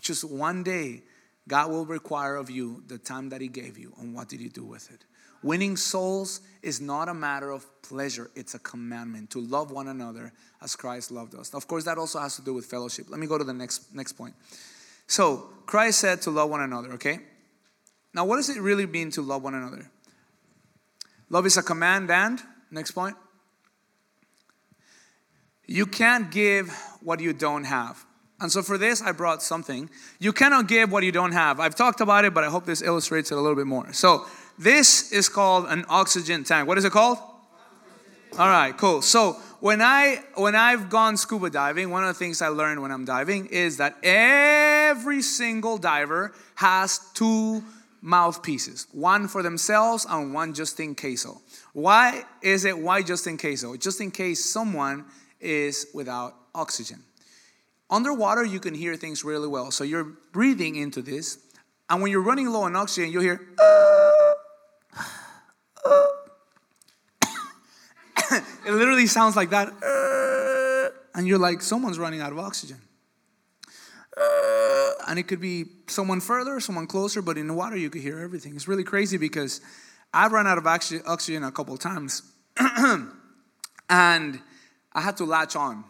just 0.00 0.24
one 0.24 0.62
day, 0.62 1.02
God 1.46 1.70
will 1.70 1.86
require 1.86 2.36
of 2.36 2.50
you 2.50 2.82
the 2.86 2.98
time 2.98 3.30
that 3.30 3.40
He 3.40 3.48
gave 3.48 3.78
you 3.78 3.94
and 3.98 4.14
what 4.14 4.28
did 4.28 4.40
you 4.40 4.50
do 4.50 4.64
with 4.64 4.90
it. 4.90 5.04
Winning 5.42 5.76
souls 5.76 6.40
is 6.62 6.80
not 6.80 7.08
a 7.08 7.14
matter 7.14 7.50
of 7.50 7.66
pleasure, 7.82 8.30
it's 8.34 8.54
a 8.54 8.58
commandment 8.58 9.30
to 9.30 9.40
love 9.40 9.70
one 9.70 9.88
another 9.88 10.32
as 10.60 10.74
Christ 10.74 11.10
loved 11.10 11.34
us. 11.34 11.54
Of 11.54 11.66
course, 11.68 11.84
that 11.84 11.98
also 11.98 12.18
has 12.18 12.36
to 12.36 12.42
do 12.42 12.52
with 12.52 12.66
fellowship. 12.66 13.06
Let 13.08 13.20
me 13.20 13.26
go 13.26 13.38
to 13.38 13.44
the 13.44 13.52
next, 13.52 13.94
next 13.94 14.12
point. 14.12 14.34
So, 15.06 15.48
Christ 15.66 16.00
said 16.00 16.20
to 16.22 16.30
love 16.30 16.50
one 16.50 16.60
another, 16.60 16.92
okay? 16.94 17.20
Now, 18.12 18.24
what 18.24 18.36
does 18.36 18.48
it 18.48 18.60
really 18.60 18.86
mean 18.86 19.10
to 19.12 19.22
love 19.22 19.42
one 19.42 19.54
another? 19.54 19.90
Love 21.30 21.46
is 21.46 21.56
a 21.56 21.62
command, 21.62 22.10
and 22.10 22.40
next 22.70 22.92
point. 22.92 23.16
You 25.66 25.86
can't 25.86 26.30
give 26.30 26.70
what 27.02 27.20
you 27.20 27.32
don't 27.32 27.64
have. 27.64 28.04
And 28.40 28.50
so 28.50 28.62
for 28.62 28.78
this, 28.78 29.02
I 29.02 29.12
brought 29.12 29.42
something. 29.42 29.90
You 30.18 30.32
cannot 30.32 30.68
give 30.68 30.90
what 30.90 31.02
you 31.02 31.12
don't 31.12 31.32
have. 31.32 31.60
I've 31.60 31.74
talked 31.74 32.00
about 32.00 32.24
it, 32.24 32.32
but 32.32 32.44
I 32.44 32.48
hope 32.48 32.64
this 32.64 32.82
illustrates 32.82 33.30
it 33.30 33.34
a 33.34 33.40
little 33.40 33.56
bit 33.56 33.66
more. 33.66 33.92
So 33.92 34.26
this 34.58 35.12
is 35.12 35.28
called 35.28 35.66
an 35.68 35.84
oxygen 35.88 36.44
tank. 36.44 36.66
What 36.66 36.78
is 36.78 36.84
it 36.84 36.92
called? 36.92 37.18
All 38.38 38.48
right, 38.48 38.76
cool. 38.76 39.02
So 39.02 39.34
when 39.60 39.80
I 39.80 40.22
when 40.34 40.54
I've 40.54 40.90
gone 40.90 41.16
scuba 41.16 41.50
diving, 41.50 41.90
one 41.90 42.04
of 42.04 42.08
the 42.08 42.14
things 42.14 42.42
I 42.42 42.48
learned 42.48 42.82
when 42.82 42.90
I'm 42.90 43.04
diving 43.04 43.46
is 43.46 43.78
that 43.78 43.96
every 44.02 45.22
single 45.22 45.78
diver 45.78 46.32
has 46.56 47.00
two 47.14 47.62
mouthpieces, 48.00 48.86
one 48.92 49.26
for 49.26 49.42
themselves 49.42 50.06
and 50.08 50.32
one 50.32 50.54
just 50.54 50.78
in 50.78 50.94
case. 50.94 51.26
Why 51.72 52.24
is 52.42 52.64
it 52.64 52.78
why 52.78 53.02
just 53.02 53.26
in 53.26 53.36
case? 53.36 53.64
Just 53.78 54.00
in 54.00 54.10
case 54.10 54.44
someone 54.44 55.04
is 55.40 55.86
without 55.94 56.34
oxygen. 56.54 57.02
Underwater, 57.90 58.44
you 58.44 58.60
can 58.60 58.74
hear 58.74 58.96
things 58.96 59.24
really 59.24 59.48
well. 59.48 59.70
So 59.70 59.82
you're 59.82 60.12
breathing 60.32 60.76
into 60.76 61.00
this, 61.00 61.38
and 61.88 62.02
when 62.02 62.10
you're 62.10 62.22
running 62.22 62.48
low 62.50 62.62
on 62.62 62.76
oxygen, 62.76 63.10
you'll 63.10 63.22
hear. 63.22 63.40
it 68.66 68.72
literally 68.72 69.06
sounds 69.06 69.36
like 69.36 69.50
that. 69.50 69.68
Uh, 69.68 70.90
and 71.14 71.26
you're 71.26 71.38
like, 71.38 71.62
someone's 71.62 71.98
running 71.98 72.20
out 72.20 72.32
of 72.32 72.38
oxygen. 72.38 72.80
Uh, 74.16 74.90
and 75.08 75.18
it 75.18 75.28
could 75.28 75.40
be 75.40 75.66
someone 75.86 76.20
further, 76.20 76.60
someone 76.60 76.86
closer, 76.86 77.22
but 77.22 77.38
in 77.38 77.46
the 77.46 77.54
water, 77.54 77.76
you 77.76 77.90
could 77.90 78.02
hear 78.02 78.18
everything. 78.18 78.54
It's 78.54 78.68
really 78.68 78.84
crazy 78.84 79.16
because 79.16 79.60
I've 80.12 80.32
run 80.32 80.46
out 80.46 80.58
of 80.58 80.66
oxygen 80.66 81.44
a 81.44 81.52
couple 81.52 81.76
times. 81.76 82.22
and 83.88 84.40
I 84.92 85.00
had 85.00 85.16
to 85.18 85.24
latch 85.24 85.56
on 85.56 85.84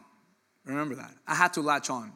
Remember 0.69 0.95
that. 0.97 1.11
I 1.27 1.35
had 1.35 1.55
to 1.55 1.63
latch 1.63 1.89
on. 1.89 2.13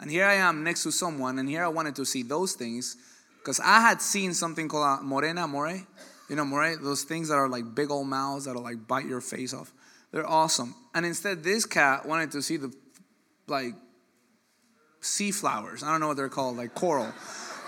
And 0.00 0.10
here 0.10 0.24
I 0.24 0.34
am 0.34 0.62
next 0.62 0.84
to 0.84 0.92
someone, 0.92 1.40
and 1.40 1.48
here 1.48 1.64
I 1.64 1.68
wanted 1.68 1.96
to 1.96 2.06
see 2.06 2.22
those 2.22 2.52
things 2.52 2.96
because 3.38 3.58
I 3.58 3.80
had 3.80 4.00
seen 4.00 4.32
something 4.32 4.68
called 4.68 5.00
uh, 5.00 5.02
morena 5.02 5.48
more. 5.48 5.80
You 6.28 6.36
know, 6.36 6.44
right? 6.44 6.76
those 6.80 7.04
things 7.04 7.28
that 7.28 7.36
are 7.36 7.48
like 7.48 7.74
big 7.74 7.90
old 7.90 8.06
mouths 8.06 8.44
that'll 8.44 8.62
like 8.62 8.86
bite 8.86 9.06
your 9.06 9.20
face 9.20 9.54
off. 9.54 9.72
They're 10.12 10.28
awesome. 10.28 10.74
And 10.94 11.06
instead, 11.06 11.42
this 11.42 11.64
cat 11.64 12.06
wanted 12.06 12.32
to 12.32 12.42
see 12.42 12.56
the 12.56 12.72
like 13.46 13.74
sea 15.00 15.30
flowers. 15.30 15.82
I 15.82 15.90
don't 15.90 16.00
know 16.00 16.08
what 16.08 16.16
they're 16.16 16.28
called, 16.28 16.56
like 16.56 16.74
coral. 16.74 17.12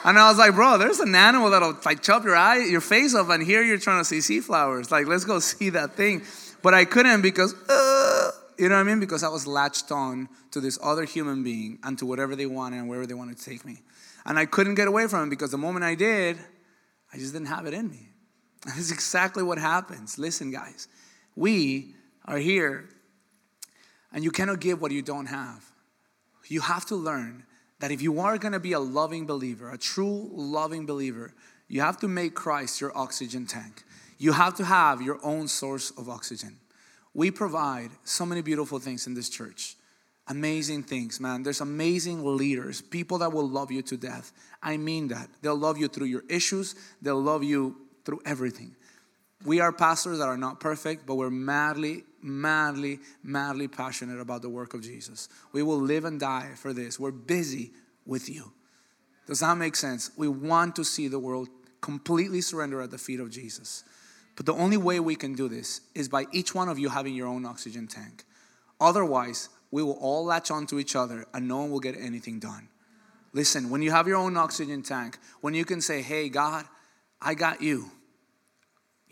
And 0.05 0.19
I 0.19 0.29
was 0.29 0.39
like, 0.39 0.55
bro, 0.55 0.79
there's 0.79 1.01
an 1.01 1.15
animal 1.15 1.51
that'll 1.51 1.77
like 1.85 2.03
chop 2.03 2.25
your 2.25 2.37
eye, 2.37 2.59
your 2.59 2.81
face 2.81 3.15
off, 3.15 3.29
and 3.29 3.43
here 3.43 3.63
you're 3.63 3.79
trying 3.79 4.01
to 4.01 4.05
see 4.05 4.21
sea 4.21 4.41
flowers. 4.41 4.91
Like, 4.91 5.07
let's 5.07 5.25
go 5.25 5.39
see 5.41 5.71
that 5.71 5.95
thing. 5.95 6.23
But 6.63 6.75
I 6.75 6.85
couldn't 6.85 7.23
because 7.23 7.55
uh, 7.69 8.31
you 8.59 8.69
know 8.69 8.75
what 8.75 8.83
I 8.83 8.85
mean? 8.85 9.01
Because 9.01 9.23
I 9.23 9.29
was 9.29 9.47
latched 9.47 9.91
on 9.91 10.29
to 10.51 10.61
this 10.61 10.79
other 10.83 11.05
human 11.05 11.43
being 11.43 11.79
and 11.83 11.99
to 11.99 12.05
whatever 12.07 12.37
they 12.37 12.45
wanted 12.45 12.79
and 12.79 12.89
wherever 12.89 13.07
they 13.07 13.15
wanted 13.15 13.39
to 13.39 13.45
take 13.45 13.65
me. 13.65 13.81
And 14.27 14.39
I 14.39 14.45
couldn't 14.45 14.75
get 14.75 14.87
away 14.87 15.07
from 15.07 15.27
it 15.27 15.31
because 15.31 15.51
the 15.51 15.59
moment 15.59 15.85
I 15.85 15.95
did, 15.95 16.39
I 17.13 17.17
just 17.17 17.33
didn't 17.33 17.49
have 17.49 17.65
it 17.65 17.73
in 17.73 17.89
me. 17.89 18.10
This 18.67 18.77
is 18.77 18.93
exactly 18.93 19.43
what 19.43 19.59
happens. 19.59 20.19
Listen, 20.19 20.51
guys, 20.51 20.89
we 21.35 21.95
are 22.27 22.39
here 22.39 22.89
and 24.13 24.23
you 24.23 24.31
cannot 24.31 24.61
give 24.61 24.81
what 24.81 24.93
you 24.93 25.03
don't 25.03 25.27
have. 25.27 25.65
You 26.49 26.61
have 26.61 26.85
to 26.87 26.97
learn 26.97 27.45
that 27.79 27.91
if 27.91 28.03
you 28.03 28.21
are 28.21 28.37
going 28.37 28.53
to 28.53 28.61
be 28.61 28.73
a 28.73 28.81
loving 28.81 29.25
believer, 29.25 29.71
a 29.71 29.79
true 29.79 30.29
loving 30.33 30.85
believer, 30.85 31.33
you 31.69 31.81
have 31.81 31.99
to 32.01 32.09
make 32.09 32.35
Christ 32.35 32.81
your 32.81 32.97
oxygen 32.97 33.47
tank. 33.47 33.85
You 34.19 34.33
have 34.33 34.55
to 34.57 34.65
have 34.65 35.01
your 35.01 35.19
own 35.25 35.49
source 35.49 35.93
of 35.93 36.09
oxygen. 36.09 36.57
We 37.15 37.31
provide 37.31 37.91
so 38.05 38.27
many 38.27 38.43
beautiful 38.43 38.79
things 38.79 39.07
in 39.07 39.15
this 39.15 39.29
church. 39.29 39.77
Amazing 40.27 40.83
things, 40.83 41.21
man. 41.21 41.43
There's 41.43 41.61
amazing 41.61 42.37
leaders, 42.37 42.83
people 42.83 43.19
that 43.19 43.33
will 43.33 43.49
love 43.49 43.71
you 43.71 43.83
to 43.83 43.97
death. 43.97 44.33
I 44.63 44.77
mean 44.77 45.09
that. 45.09 45.29
They'll 45.41 45.57
love 45.57 45.79
you 45.79 45.89
through 45.89 46.07
your 46.07 46.25
issues, 46.29 46.75
they'll 47.01 47.23
love 47.23 47.43
you 47.43 47.77
through 48.05 48.21
everything. 48.25 48.75
We 49.45 49.61
are 49.61 49.73
pastors 49.73 50.19
that 50.19 50.29
are 50.29 50.37
not 50.37 50.61
perfect, 50.61 51.07
but 51.07 51.15
we're 51.15 51.31
madly, 51.31 52.05
madly, 52.23 52.99
madly 53.23 53.69
passionate 53.69 54.21
about 54.21 54.43
the 54.43 54.51
work 54.51 54.75
of 54.75 54.83
Jesus. 54.83 55.29
We 55.53 55.63
will 55.63 55.81
live 55.81 56.05
and 56.05 56.21
die 56.21 56.51
for 56.57 56.73
this. 56.73 57.01
We're 57.01 57.11
busy 57.11 57.73
with 58.05 58.29
you. 58.29 58.53
Does 59.27 59.41
that 59.41 59.57
make 59.57 59.77
sense? 59.77 60.11
We 60.17 60.29
want 60.29 60.77
to 60.77 60.85
see 60.85 61.09
the 61.09 61.19
world 61.19 61.49
completely 61.81 62.43
surrender 62.43 62.83
at 62.83 62.91
the 62.91 62.99
feet 62.99 63.21
of 63.21 63.31
Jesus. 63.31 63.85
But 64.37 64.47
the 64.47 64.55
only 64.55 64.77
way 64.77 65.01
we 65.01 65.17
can 65.17 65.35
do 65.35 65.49
this 65.49 65.81
is 65.95 66.09
by 66.09 66.27
each 66.33 66.55
one 66.55 66.69
of 66.69 66.79
you 66.79 66.89
having 66.89 67.15
your 67.15 67.27
own 67.27 67.47
oxygen 67.47 67.87
tank. 67.87 68.25
Otherwise, 68.81 69.49
we 69.71 69.83
will 69.83 69.99
all 70.01 70.25
latch 70.25 70.51
onto 70.51 70.79
each 70.79 70.97
other 70.97 71.27
and 71.33 71.47
no 71.47 71.59
one 71.59 71.71
will 71.71 71.81
get 71.81 71.97
anything 71.97 72.39
done. 72.39 72.69
Listen, 73.33 73.71
when 73.71 73.83
you 73.83 73.91
have 73.91 74.09
your 74.09 74.17
own 74.17 74.37
oxygen 74.37 74.83
tank, 74.83 75.19
when 75.41 75.55
you 75.55 75.65
can 75.65 75.81
say, 75.81 76.03
Hey, 76.03 76.29
God, 76.29 76.67
I 77.21 77.35
got 77.35 77.61
you. 77.61 77.91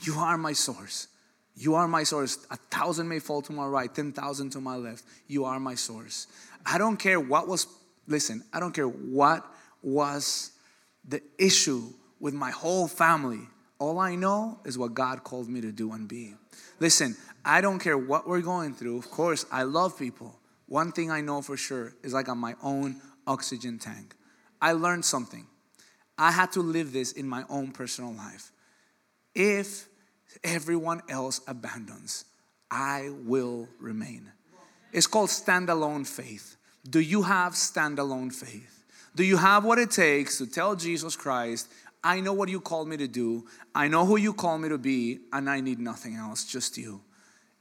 You 0.00 0.14
are 0.14 0.38
my 0.38 0.52
source. 0.52 1.09
You 1.56 1.74
are 1.74 1.88
my 1.88 2.04
source. 2.04 2.46
A 2.50 2.56
thousand 2.56 3.09
may 3.09 3.18
fall 3.18 3.42
to 3.42 3.52
my 3.52 3.66
right, 3.66 3.92
10,000 3.92 4.50
to 4.50 4.61
my 4.61 4.76
left. 4.76 5.04
You 5.26 5.44
are 5.44 5.59
my 5.59 5.74
source. 5.74 6.28
I 6.64 6.78
don't 6.78 6.96
care 6.96 7.18
what 7.18 7.48
was 7.48 7.66
Listen, 8.09 8.42
I 8.54 8.59
don't 8.59 8.72
care 8.72 8.88
what 8.88 9.46
was 9.82 10.52
the 11.06 11.22
issue 11.38 11.82
with 12.18 12.34
my 12.34 12.50
whole 12.50 12.88
family. 12.88 13.40
All 13.78 13.98
I 13.98 14.14
know 14.16 14.59
is 14.64 14.78
what 14.78 14.94
God 14.94 15.22
called 15.22 15.48
me 15.48 15.61
to 15.61 15.70
do 15.70 15.92
and 15.92 16.09
be. 16.09 16.34
Listen, 16.80 17.16
I 17.44 17.61
don't 17.61 17.78
care 17.78 17.98
what 17.98 18.26
we're 18.26 18.40
going 18.40 18.74
through. 18.74 18.98
Of 18.98 19.11
course, 19.11 19.44
I 19.52 19.62
love 19.62 19.98
people. 19.98 20.40
One 20.66 20.90
thing 20.90 21.11
I 21.11 21.20
know 21.20 21.42
for 21.42 21.56
sure 21.56 21.92
is 22.02 22.14
like 22.14 22.28
on 22.28 22.38
my 22.38 22.54
own 22.62 23.00
oxygen 23.26 23.78
tank. 23.78 24.14
I 24.61 24.72
learned 24.72 25.04
something. 25.04 25.46
I 26.19 26.33
had 26.33 26.53
to 26.53 26.61
live 26.61 26.93
this 26.93 27.12
in 27.12 27.29
my 27.29 27.45
own 27.49 27.71
personal 27.71 28.12
life. 28.12 28.51
If 29.35 29.89
everyone 30.43 31.03
else 31.09 31.41
abandons, 31.47 32.25
I 32.71 33.11
will 33.25 33.69
remain. 33.81 34.31
It's 34.93 35.07
called 35.07 35.31
standalone 35.31 36.07
faith. 36.07 36.57
Do 36.89 37.01
you 37.01 37.23
have 37.23 37.53
standalone 37.53 38.33
faith? 38.33 38.85
Do 39.14 39.25
you 39.25 39.37
have 39.37 39.64
what 39.64 39.79
it 39.79 39.91
takes 39.91 40.39
to 40.39 40.47
tell 40.47 40.77
Jesus 40.77 41.16
Christ, 41.16 41.69
I 42.03 42.21
know 42.21 42.33
what 42.33 42.49
you 42.49 42.61
called 42.61 42.89
me 42.89 42.97
to 42.99 43.09
do, 43.09 43.47
I 43.75 43.89
know 43.89 44.05
who 44.07 44.16
you 44.16 44.33
called 44.33 44.61
me 44.61 44.69
to 44.69 44.79
be, 44.79 45.19
and 45.33 45.51
I 45.51 45.61
need 45.61 45.79
nothing 45.79 46.14
else, 46.14 46.45
just 46.45 46.79
you. 46.79 47.01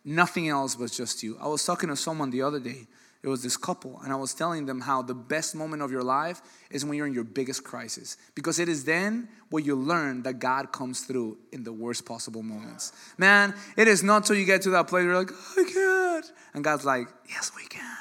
Nothing 0.06 0.50
else 0.50 0.76
but 0.76 0.92
just 0.92 1.24
you. 1.24 1.38
I 1.42 1.48
was 1.48 1.66
talking 1.66 1.90
to 1.90 1.96
someone 1.96 2.30
the 2.30 2.44
other 2.44 2.60
day. 2.60 2.88
It 3.28 3.30
was 3.30 3.44
this 3.44 3.58
couple, 3.58 4.00
and 4.06 4.14
I 4.14 4.16
was 4.16 4.34
telling 4.34 4.68
them 4.68 4.80
how 4.80 5.02
the 5.02 5.14
best 5.14 5.54
moment 5.54 5.82
of 5.82 5.92
your 5.92 6.02
life 6.02 6.42
is 6.72 6.86
when 6.86 6.98
you're 6.98 7.08
in 7.08 7.14
your 7.14 7.26
biggest 7.26 7.62
crisis. 7.62 8.16
Because 8.36 8.58
it 8.58 8.70
is 8.70 8.86
then 8.86 9.28
where 9.50 9.62
you 9.62 9.76
learn 9.76 10.24
that 10.24 10.40
God 10.40 10.72
comes 10.72 11.02
through 11.02 11.38
in 11.52 11.66
the 11.66 11.74
worst 11.74 12.06
possible 12.06 12.42
moments. 12.42 12.94
Man, 13.18 13.54
it 13.76 13.90
is 13.90 14.02
not 14.02 14.24
till 14.24 14.38
you 14.38 14.46
get 14.46 14.62
to 14.62 14.70
that 14.70 14.88
place 14.88 15.04
where 15.04 15.12
you're 15.12 15.20
like, 15.20 15.32
oh, 15.34 15.54
I 15.58 15.70
can't. 15.70 16.32
And 16.54 16.64
God's 16.64 16.86
like, 16.86 17.10
Yes, 17.28 17.52
we 17.54 17.66
can. 17.66 17.98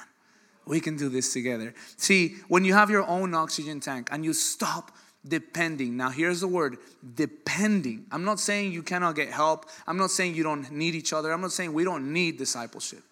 We 0.65 0.79
can 0.79 0.97
do 0.97 1.09
this 1.09 1.33
together. 1.33 1.75
See, 1.97 2.37
when 2.47 2.65
you 2.65 2.75
have 2.75 2.89
your 2.89 3.05
own 3.05 3.35
oxygen 3.35 3.81
tank 3.81 4.11
and 4.13 4.25
you 4.25 4.33
stop 4.33 4.93
depending. 5.27 5.97
Now, 5.97 6.11
here's 6.11 6.39
the 6.39 6.47
word 6.47 6.77
depending. 7.17 8.07
I'm 8.13 8.23
not 8.23 8.39
saying 8.39 8.71
you 8.71 8.85
cannot 8.85 9.17
get 9.17 9.31
help. 9.31 9.69
I'm 9.89 9.97
not 9.97 10.13
saying 10.13 10.37
you 10.37 10.45
don't 10.45 10.71
need 10.71 10.95
each 10.95 11.13
other. 11.13 11.33
I'm 11.33 11.41
not 11.41 11.51
saying 11.51 11.73
we 11.73 11.83
don't 11.83 12.13
need 12.13 12.39
discipleship. 12.39 13.03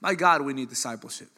By 0.00 0.14
God, 0.14 0.40
we 0.40 0.54
need 0.54 0.70
discipleship. 0.70 1.28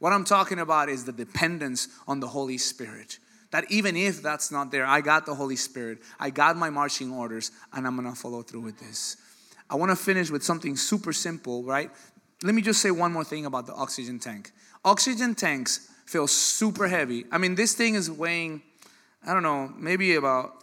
What 0.00 0.12
I'm 0.12 0.24
talking 0.24 0.58
about 0.58 0.88
is 0.88 1.04
the 1.04 1.12
dependence 1.12 1.88
on 2.08 2.20
the 2.20 2.26
Holy 2.26 2.58
Spirit. 2.58 3.18
That 3.52 3.70
even 3.70 3.96
if 3.96 4.22
that's 4.22 4.50
not 4.50 4.70
there, 4.70 4.86
I 4.86 5.00
got 5.00 5.26
the 5.26 5.34
Holy 5.34 5.56
Spirit, 5.56 5.98
I 6.18 6.30
got 6.30 6.56
my 6.56 6.70
marching 6.70 7.12
orders, 7.12 7.52
and 7.72 7.86
I'm 7.86 7.96
gonna 7.96 8.14
follow 8.14 8.42
through 8.42 8.62
with 8.62 8.80
this. 8.80 9.16
I 9.68 9.76
wanna 9.76 9.96
finish 9.96 10.30
with 10.30 10.42
something 10.42 10.76
super 10.76 11.12
simple, 11.12 11.62
right? 11.62 11.90
Let 12.42 12.54
me 12.54 12.62
just 12.62 12.80
say 12.80 12.90
one 12.90 13.12
more 13.12 13.24
thing 13.24 13.46
about 13.46 13.66
the 13.66 13.74
oxygen 13.74 14.18
tank. 14.18 14.52
Oxygen 14.84 15.34
tanks 15.34 15.90
feel 16.06 16.26
super 16.26 16.88
heavy. 16.88 17.26
I 17.30 17.38
mean, 17.38 17.54
this 17.54 17.74
thing 17.74 17.94
is 17.94 18.10
weighing, 18.10 18.62
I 19.26 19.34
don't 19.34 19.42
know, 19.42 19.72
maybe 19.76 20.14
about 20.14 20.54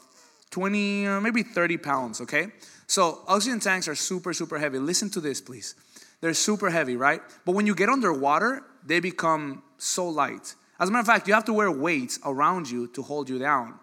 20, 0.49 1.07
uh, 1.07 1.21
maybe 1.21 1.43
30 1.43 1.77
pounds, 1.77 2.21
okay? 2.21 2.47
So, 2.87 3.19
oxygen 3.27 3.59
tanks 3.59 3.87
are 3.87 3.95
super, 3.95 4.33
super 4.33 4.57
heavy. 4.57 4.79
Listen 4.79 5.09
to 5.11 5.21
this, 5.21 5.41
please. 5.41 5.75
They're 6.21 6.33
super 6.33 6.69
heavy, 6.69 6.95
right? 6.95 7.21
But 7.45 7.53
when 7.53 7.67
you 7.67 7.75
get 7.75 7.89
underwater, 7.89 8.63
they 8.87 8.99
become 8.99 9.63
so 9.77 10.07
light. 10.07 10.55
As 10.79 10.89
a 10.89 10.91
matter 10.91 11.01
of 11.01 11.07
fact, 11.07 11.27
you 11.27 11.33
have 11.33 11.45
to 11.45 11.53
wear 11.53 11.71
weights 11.71 12.19
around 12.25 12.69
you 12.69 12.87
to 12.89 13.01
hold 13.01 13.29
you 13.29 13.39
down. 13.39 13.79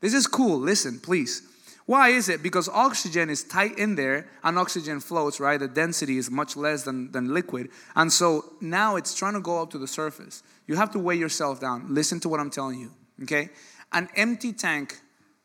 This 0.00 0.14
is 0.14 0.26
cool. 0.26 0.58
Listen, 0.58 1.00
please. 1.00 1.42
Why 1.86 2.10
is 2.10 2.28
it? 2.28 2.42
Because 2.42 2.68
oxygen 2.68 3.30
is 3.30 3.42
tight 3.42 3.78
in 3.78 3.94
there 3.94 4.28
and 4.44 4.58
oxygen 4.58 5.00
floats, 5.00 5.40
right? 5.40 5.58
The 5.58 5.68
density 5.68 6.18
is 6.18 6.30
much 6.30 6.56
less 6.56 6.82
than, 6.82 7.10
than 7.12 7.32
liquid. 7.32 7.70
And 7.96 8.12
so 8.12 8.44
now 8.60 8.96
it's 8.96 9.14
trying 9.14 9.34
to 9.34 9.40
go 9.40 9.62
up 9.62 9.70
to 9.70 9.78
the 9.78 9.86
surface. 9.86 10.42
You 10.66 10.76
have 10.76 10.90
to 10.92 10.98
weigh 10.98 11.16
yourself 11.16 11.60
down. 11.60 11.86
Listen 11.88 12.20
to 12.20 12.28
what 12.28 12.40
I'm 12.40 12.50
telling 12.50 12.78
you, 12.78 12.92
okay? 13.22 13.48
An 13.92 14.08
empty 14.16 14.52
tank, 14.52 15.00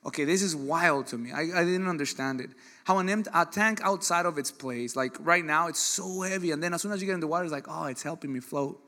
okay, 0.06 0.26
this 0.26 0.42
is 0.42 0.54
wild 0.54 1.08
to 1.08 1.18
me. 1.18 1.32
I, 1.32 1.62
I 1.62 1.64
didn't 1.64 1.88
understand 1.88 2.42
it. 2.42 2.50
How 2.84 2.98
an 2.98 3.10
empty, 3.10 3.32
a 3.34 3.46
tank 3.46 3.80
outside 3.82 4.26
of 4.26 4.38
its 4.38 4.52
place, 4.52 4.98
like 4.98 5.16
right 5.22 5.46
now, 5.46 5.68
it's 5.70 5.80
so 5.80 6.22
heavy. 6.22 6.52
And 6.52 6.62
then 6.62 6.74
as 6.74 6.82
soon 6.82 6.92
as 6.92 7.02
you 7.02 7.08
get 7.08 7.14
in 7.14 7.22
the 7.22 7.28
water, 7.28 7.46
it's 7.46 7.54
like, 7.54 7.68
oh, 7.70 7.86
it's 7.86 8.04
helping 8.04 8.34
me 8.34 8.42
float 8.42 8.82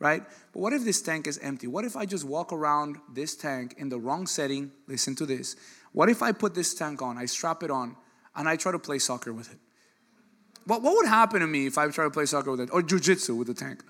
right? 0.00 0.24
But 0.52 0.60
what 0.60 0.72
if 0.72 0.82
this 0.82 1.00
tank 1.00 1.28
is 1.28 1.38
empty? 1.38 1.68
What 1.68 1.84
if 1.84 1.96
I 1.96 2.06
just 2.06 2.24
walk 2.24 2.52
around 2.52 2.96
this 3.12 3.36
tank 3.36 3.76
in 3.78 3.90
the 3.90 4.00
wrong 4.00 4.26
setting? 4.26 4.72
Listen 4.88 5.14
to 5.16 5.26
this. 5.26 5.54
What 5.92 6.08
if 6.08 6.22
I 6.22 6.32
put 6.32 6.54
this 6.54 6.74
tank 6.74 7.02
on, 7.02 7.16
I 7.18 7.26
strap 7.26 7.62
it 7.62 7.70
on, 7.70 7.96
and 8.34 8.48
I 8.48 8.56
try 8.56 8.72
to 8.72 8.78
play 8.78 8.98
soccer 8.98 9.32
with 9.32 9.52
it? 9.52 9.58
What, 10.64 10.82
what 10.82 10.96
would 10.96 11.06
happen 11.06 11.40
to 11.40 11.46
me 11.46 11.66
if 11.66 11.78
I 11.78 11.88
try 11.88 12.04
to 12.04 12.10
play 12.10 12.26
soccer 12.26 12.50
with 12.50 12.60
it? 12.60 12.70
Or 12.72 12.82
jujitsu 12.82 13.36
with 13.36 13.46
the 13.46 13.54
tank? 13.54 13.84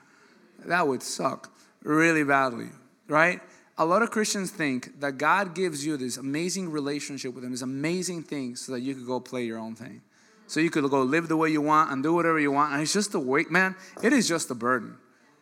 That 0.67 0.87
would 0.87 1.03
suck 1.03 1.53
really 1.83 2.25
badly, 2.25 2.69
right? 3.07 3.41
A 3.79 3.85
lot 3.85 4.03
of 4.03 4.11
Christians 4.11 4.51
think 4.51 5.01
that 5.01 5.17
God 5.17 5.55
gives 5.55 5.87
you 5.87 5.97
this 5.97 6.17
amazing 6.17 6.71
relationship 6.71 7.35
with 7.35 7.45
Him, 7.45 7.53
this 7.53 7.63
amazing 7.63 8.25
thing, 8.25 8.57
so 8.57 8.73
that 8.73 8.81
you 8.81 8.95
could 8.95 9.07
go 9.07 9.21
play 9.21 9.45
your 9.45 9.59
own 9.59 9.75
thing. 9.75 10.03
So 10.47 10.59
you 10.59 10.71
could 10.71 10.89
go 10.91 11.03
live 11.03 11.29
the 11.29 11.37
way 11.37 11.51
you 11.51 11.61
want 11.61 11.93
and 11.93 12.03
do 12.03 12.13
whatever 12.13 12.41
you 12.41 12.51
want. 12.51 12.73
And 12.73 12.83
it's 12.83 12.93
just 12.93 13.15
a 13.15 13.21
weight, 13.21 13.51
man, 13.51 13.77
it 14.03 14.13
is 14.13 14.27
just 14.29 14.51
a 14.51 14.55
burden. 14.55 14.97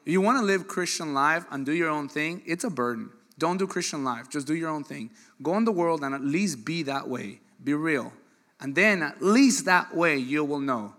You 0.05 0.21
want 0.21 0.39
to 0.39 0.45
live 0.45 0.69
Christian 0.69 1.15
life 1.15 1.45
and 1.51 1.67
do 1.67 1.73
your 1.73 1.91
own 1.91 2.09
thing, 2.09 2.43
it's 2.47 2.65
a 2.65 2.71
burden. 2.71 3.11
Don't 3.39 3.57
do 3.57 3.67
Christian 3.67 4.05
life. 4.05 4.29
Just 4.29 4.47
do 4.47 4.55
your 4.55 4.71
own 4.71 4.85
thing. 4.85 5.11
Go 5.43 5.57
in 5.57 5.65
the 5.65 5.73
world 5.73 6.03
and 6.03 6.15
at 6.15 6.23
least 6.23 6.65
be 6.65 6.83
that 6.85 7.09
way. 7.09 7.41
Be 7.63 7.75
real. 7.75 8.13
And 8.61 8.75
then 8.75 9.03
at 9.03 9.23
least 9.23 9.65
that 9.67 9.95
way 9.95 10.17
you 10.17 10.45
will 10.45 10.61
know 10.61 10.95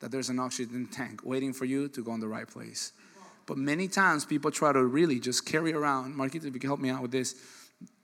that 0.00 0.10
there's 0.10 0.28
an 0.28 0.40
oxygen 0.40 0.88
tank 0.88 1.20
waiting 1.24 1.52
for 1.52 1.64
you 1.64 1.88
to 1.88 2.02
go 2.02 2.12
in 2.14 2.20
the 2.20 2.28
right 2.28 2.48
place. 2.48 2.92
But 3.46 3.58
many 3.58 3.88
times 3.88 4.24
people 4.24 4.50
try 4.50 4.72
to 4.72 4.82
really 4.82 5.20
just 5.20 5.46
carry 5.46 5.72
around, 5.72 6.14
Marquita, 6.14 6.46
if 6.46 6.54
you 6.54 6.60
can 6.60 6.68
help 6.68 6.80
me 6.80 6.90
out 6.90 7.02
with 7.02 7.12
this, 7.12 7.34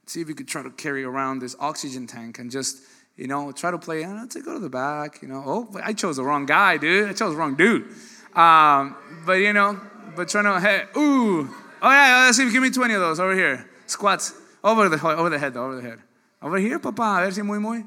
see 0.07 0.21
if 0.21 0.29
you 0.29 0.35
could 0.35 0.49
try 0.49 0.63
to 0.63 0.71
carry 0.71 1.03
around 1.03 1.41
this 1.41 1.57
oxygen 1.59 2.07
tank 2.07 2.39
and 2.39 2.51
just, 2.51 2.83
you 3.17 3.27
know, 3.27 3.51
try 3.53 3.71
to 3.71 3.79
play, 3.79 4.05
oh, 4.05 4.13
let's 4.13 4.37
go 4.37 4.55
to 4.55 4.61
the 4.61 4.69
back, 4.69 5.23
you 5.23 5.29
know. 5.29 5.43
Oh, 5.45 5.81
I 5.83 5.93
chose 5.93 6.17
the 6.17 6.25
wrong 6.25 6.47
guy, 6.47 6.77
dude. 6.77 7.09
I 7.09 7.13
chose 7.13 7.33
the 7.33 7.39
wrong 7.39 7.57
dude. 7.57 7.89
Um, 8.35 8.97
but, 9.27 9.35
you 9.35 9.53
know, 9.53 9.81
but 10.17 10.29
trying 10.29 10.45
to, 10.45 10.61
hey, 10.61 10.85
ooh. 10.97 11.49
Oh, 11.83 11.91
yeah, 11.91 12.25
let's 12.27 12.37
see, 12.37 12.51
give 12.51 12.63
me 12.63 12.71
20 12.71 12.95
of 12.95 13.01
those 13.01 13.21
over 13.21 13.35
here. 13.35 13.69
Squats. 13.87 14.35
Over 14.63 14.89
the, 14.89 15.07
over 15.17 15.31
the 15.31 15.39
head, 15.39 15.57
over 15.57 15.77
the 15.77 15.83
head. 15.83 15.99
Over 16.43 16.59
here, 16.59 16.79
papa. 16.79 17.19
A 17.19 17.25
ver 17.25 17.33
si 17.33 17.43
muy, 17.43 17.59
muy. 17.59 17.85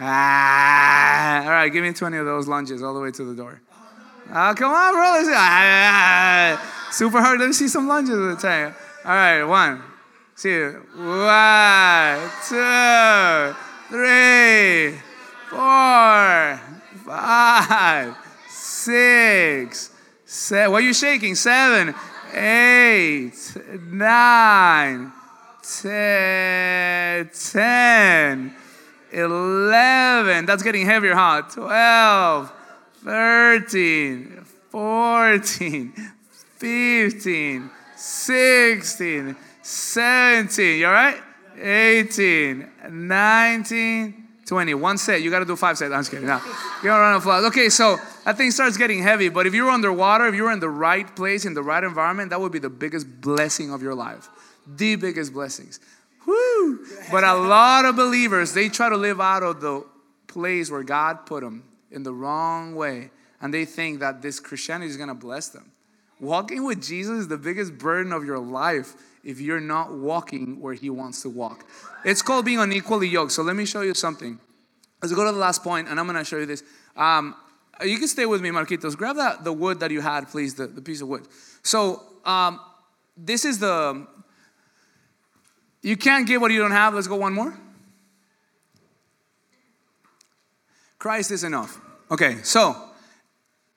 Ah, 0.00 1.42
all 1.44 1.50
right, 1.50 1.72
give 1.72 1.82
me 1.82 1.92
20 1.92 2.16
of 2.16 2.26
those 2.26 2.46
lunges 2.46 2.82
all 2.82 2.94
the 2.94 3.00
way 3.00 3.10
to 3.10 3.24
the 3.24 3.34
door. 3.34 3.60
Oh, 4.30 4.54
come 4.56 4.70
on, 4.70 4.94
bro. 4.94 5.12
Let's 5.14 5.28
see. 5.28 5.34
Ah, 5.36 6.88
super 6.90 7.20
hard. 7.20 7.40
Let 7.40 7.46
me 7.46 7.52
see 7.52 7.68
some 7.68 7.88
lunges 7.88 8.14
at 8.14 8.36
the 8.36 8.48
time. 8.48 8.74
All 9.04 9.12
right, 9.12 9.42
one. 9.44 9.82
You. 10.44 10.86
One, 10.94 12.30
two, 12.46 13.56
three, 13.88 15.00
four, 15.50 16.60
five, 17.04 18.16
six, 18.48 19.90
seven. 20.38 20.72
What 20.72 20.82
are 20.82 20.86
you 20.86 20.94
shaking? 20.94 21.34
Seven, 21.34 21.94
eight, 22.32 23.34
nine, 23.90 25.12
ten, 25.62 27.30
ten, 27.30 28.54
eleven. 29.12 30.46
That's 30.46 30.62
getting 30.62 30.86
heavier, 30.86 31.14
huh? 31.14 31.42
12, 31.50 32.52
13, 33.04 34.44
14, 34.70 35.92
15, 36.56 37.70
16, 37.96 39.36
17. 39.62 40.78
You 40.78 40.86
all 40.86 40.92
right? 40.92 41.20
18, 41.60 42.68
19, 42.90 44.28
20. 44.46 44.74
One 44.74 44.98
set. 44.98 45.20
You 45.20 45.30
got 45.30 45.40
to 45.40 45.44
do 45.44 45.56
five 45.56 45.76
sets. 45.76 45.92
I'm 45.92 46.00
just 46.00 46.10
kidding. 46.10 46.26
Now, 46.26 46.38
give 46.82 46.92
a 46.92 46.98
round 46.98 47.16
of 47.16 47.22
applause. 47.22 47.44
Okay, 47.46 47.68
so 47.68 47.98
that 48.28 48.36
thing 48.36 48.50
starts 48.50 48.76
getting 48.76 49.02
heavy, 49.02 49.30
but 49.30 49.46
if 49.46 49.54
you're 49.54 49.70
underwater, 49.70 50.26
if 50.26 50.34
you're 50.34 50.52
in 50.52 50.60
the 50.60 50.68
right 50.68 51.16
place, 51.16 51.46
in 51.46 51.54
the 51.54 51.62
right 51.62 51.82
environment, 51.82 52.28
that 52.28 52.38
would 52.38 52.52
be 52.52 52.58
the 52.58 52.68
biggest 52.68 53.22
blessing 53.22 53.72
of 53.72 53.80
your 53.80 53.94
life. 53.94 54.28
The 54.66 54.96
biggest 54.96 55.32
blessings. 55.32 55.80
Woo! 56.26 56.84
But 57.10 57.24
a 57.24 57.32
lot 57.32 57.86
of 57.86 57.96
believers, 57.96 58.52
they 58.52 58.68
try 58.68 58.90
to 58.90 58.98
live 58.98 59.18
out 59.18 59.42
of 59.42 59.62
the 59.62 59.82
place 60.26 60.70
where 60.70 60.82
God 60.82 61.24
put 61.24 61.42
them 61.42 61.64
in 61.90 62.02
the 62.02 62.12
wrong 62.12 62.74
way. 62.74 63.12
And 63.40 63.54
they 63.54 63.64
think 63.64 64.00
that 64.00 64.20
this 64.20 64.40
Christianity 64.40 64.90
is 64.90 64.98
going 64.98 65.08
to 65.08 65.14
bless 65.14 65.48
them. 65.48 65.72
Walking 66.20 66.64
with 66.66 66.82
Jesus 66.82 67.20
is 67.20 67.28
the 67.28 67.38
biggest 67.38 67.78
burden 67.78 68.12
of 68.12 68.26
your 68.26 68.38
life 68.38 68.92
if 69.24 69.40
you're 69.40 69.58
not 69.58 69.90
walking 69.90 70.60
where 70.60 70.74
He 70.74 70.90
wants 70.90 71.22
to 71.22 71.30
walk. 71.30 71.64
It's 72.04 72.20
called 72.20 72.44
being 72.44 72.58
unequally 72.58 73.08
yoked. 73.08 73.32
So 73.32 73.42
let 73.42 73.56
me 73.56 73.64
show 73.64 73.80
you 73.80 73.94
something. 73.94 74.38
Let's 75.00 75.14
go 75.14 75.24
to 75.24 75.32
the 75.32 75.38
last 75.38 75.64
point, 75.64 75.88
and 75.88 75.98
I'm 75.98 76.04
going 76.04 76.18
to 76.18 76.24
show 76.26 76.36
you 76.36 76.44
this. 76.44 76.62
Um, 76.94 77.34
you 77.84 77.98
can 77.98 78.08
stay 78.08 78.26
with 78.26 78.40
me, 78.40 78.50
Marquitos. 78.50 78.96
Grab 78.96 79.16
that 79.16 79.44
the 79.44 79.52
wood 79.52 79.80
that 79.80 79.90
you 79.90 80.00
had, 80.00 80.28
please, 80.28 80.54
the, 80.54 80.66
the 80.66 80.82
piece 80.82 81.00
of 81.00 81.08
wood. 81.08 81.26
So 81.62 82.02
um, 82.24 82.60
this 83.16 83.44
is 83.44 83.58
the 83.58 84.06
you 85.82 85.96
can't 85.96 86.26
get 86.26 86.40
what 86.40 86.50
you 86.50 86.60
don't 86.60 86.72
have. 86.72 86.94
Let's 86.94 87.06
go 87.06 87.16
one 87.16 87.32
more. 87.32 87.56
Christ 90.98 91.30
is 91.30 91.44
enough. 91.44 91.80
Okay, 92.10 92.38
so 92.42 92.76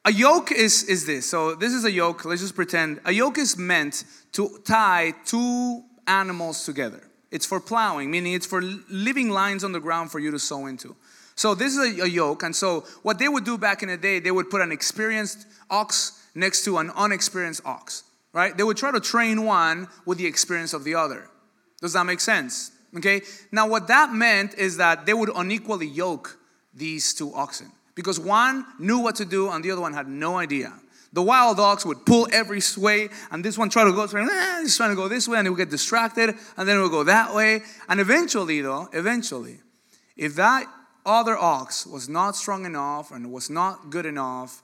a 0.03 0.11
yoke 0.11 0.51
is, 0.51 0.83
is 0.85 1.05
this. 1.05 1.29
So 1.29 1.53
this 1.53 1.73
is 1.73 1.85
a 1.85 1.91
yoke. 1.91 2.25
Let's 2.25 2.41
just 2.41 2.55
pretend. 2.55 2.99
A 3.05 3.11
yoke 3.11 3.37
is 3.37 3.57
meant 3.57 4.03
to 4.31 4.59
tie 4.65 5.13
two 5.25 5.83
animals 6.07 6.65
together. 6.65 7.01
It's 7.29 7.45
for 7.45 7.59
plowing, 7.59 8.09
meaning 8.09 8.33
it's 8.33 8.47
for 8.47 8.61
living 8.61 9.29
lines 9.29 9.63
on 9.63 9.71
the 9.71 9.79
ground 9.79 10.11
for 10.11 10.19
you 10.19 10.31
to 10.31 10.39
sow 10.39 10.65
into. 10.65 10.95
So 11.41 11.55
this 11.55 11.75
is 11.75 11.97
a, 11.97 12.03
a, 12.03 12.07
yoke, 12.07 12.43
and 12.43 12.55
so 12.55 12.81
what 13.01 13.17
they 13.17 13.27
would 13.27 13.45
do 13.45 13.57
back 13.57 13.81
in 13.81 13.89
the 13.89 13.97
day, 13.97 14.19
they 14.19 14.29
would 14.29 14.51
put 14.51 14.61
an 14.61 14.71
experienced 14.71 15.47
ox 15.71 16.23
next 16.35 16.63
to 16.65 16.77
an 16.77 16.91
unexperienced 16.91 17.61
ox, 17.65 18.03
right? 18.31 18.55
They 18.55 18.61
would 18.61 18.77
try 18.77 18.91
to 18.91 18.99
train 18.99 19.43
one 19.43 19.87
with 20.05 20.19
the 20.19 20.27
experience 20.27 20.71
of 20.73 20.83
the 20.83 20.93
other. 20.93 21.27
Does 21.81 21.93
that 21.93 22.05
make 22.05 22.19
sense? 22.19 22.69
Okay. 22.95 23.23
Now, 23.51 23.67
what 23.67 23.87
that 23.87 24.13
meant 24.13 24.53
is 24.53 24.77
that 24.77 25.07
they 25.07 25.15
would 25.15 25.31
unequally 25.35 25.87
yoke 25.87 26.37
these 26.75 27.11
two 27.11 27.33
oxen 27.33 27.71
because 27.95 28.19
one 28.19 28.63
knew 28.77 28.99
what 28.99 29.15
to 29.15 29.25
do 29.25 29.49
and 29.49 29.65
the 29.65 29.71
other 29.71 29.81
one 29.81 29.93
had 29.93 30.07
no 30.07 30.37
idea. 30.37 30.71
The 31.11 31.23
wild 31.23 31.59
ox 31.59 31.87
would 31.87 32.05
pull 32.05 32.27
every 32.31 32.61
sway, 32.61 33.09
and 33.31 33.43
this 33.43 33.57
one 33.57 33.71
tried 33.71 33.85
to 33.85 33.93
go, 33.93 34.03
eh, 34.03 34.61
he's 34.61 34.77
trying 34.77 34.91
to 34.91 34.95
go 34.95 35.07
this 35.07 35.27
way, 35.27 35.39
and 35.39 35.47
he 35.47 35.49
would 35.49 35.57
get 35.57 35.71
distracted, 35.71 36.35
and 36.55 36.69
then 36.69 36.77
it 36.77 36.81
would 36.83 36.91
go 36.91 37.03
that 37.03 37.33
way. 37.33 37.63
And 37.89 37.99
eventually, 37.99 38.61
though, 38.61 38.89
eventually, 38.93 39.57
if 40.15 40.35
that 40.35 40.67
other 41.05 41.37
ox 41.37 41.85
was 41.85 42.07
not 42.09 42.35
strong 42.35 42.65
enough 42.65 43.11
and 43.11 43.31
was 43.31 43.49
not 43.49 43.89
good 43.89 44.05
enough, 44.05 44.61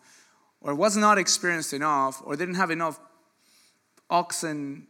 or 0.62 0.76
was 0.76 0.98
not 0.98 1.18
experienced 1.18 1.74
enough, 1.74 2.22
or 2.26 2.36
didn't 2.36 2.56
have 2.56 2.72
enough 2.72 3.00
oxen 4.10 4.88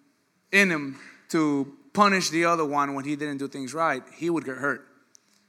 in 0.51 0.69
him 0.69 0.99
to 1.29 1.73
punish 1.93 2.29
the 2.29 2.45
other 2.45 2.65
one 2.65 2.93
when 2.93 3.05
he 3.05 3.15
didn't 3.15 3.37
do 3.37 3.47
things 3.47 3.73
right, 3.73 4.03
he 4.15 4.29
would 4.29 4.45
get 4.45 4.57
hurt. 4.57 4.87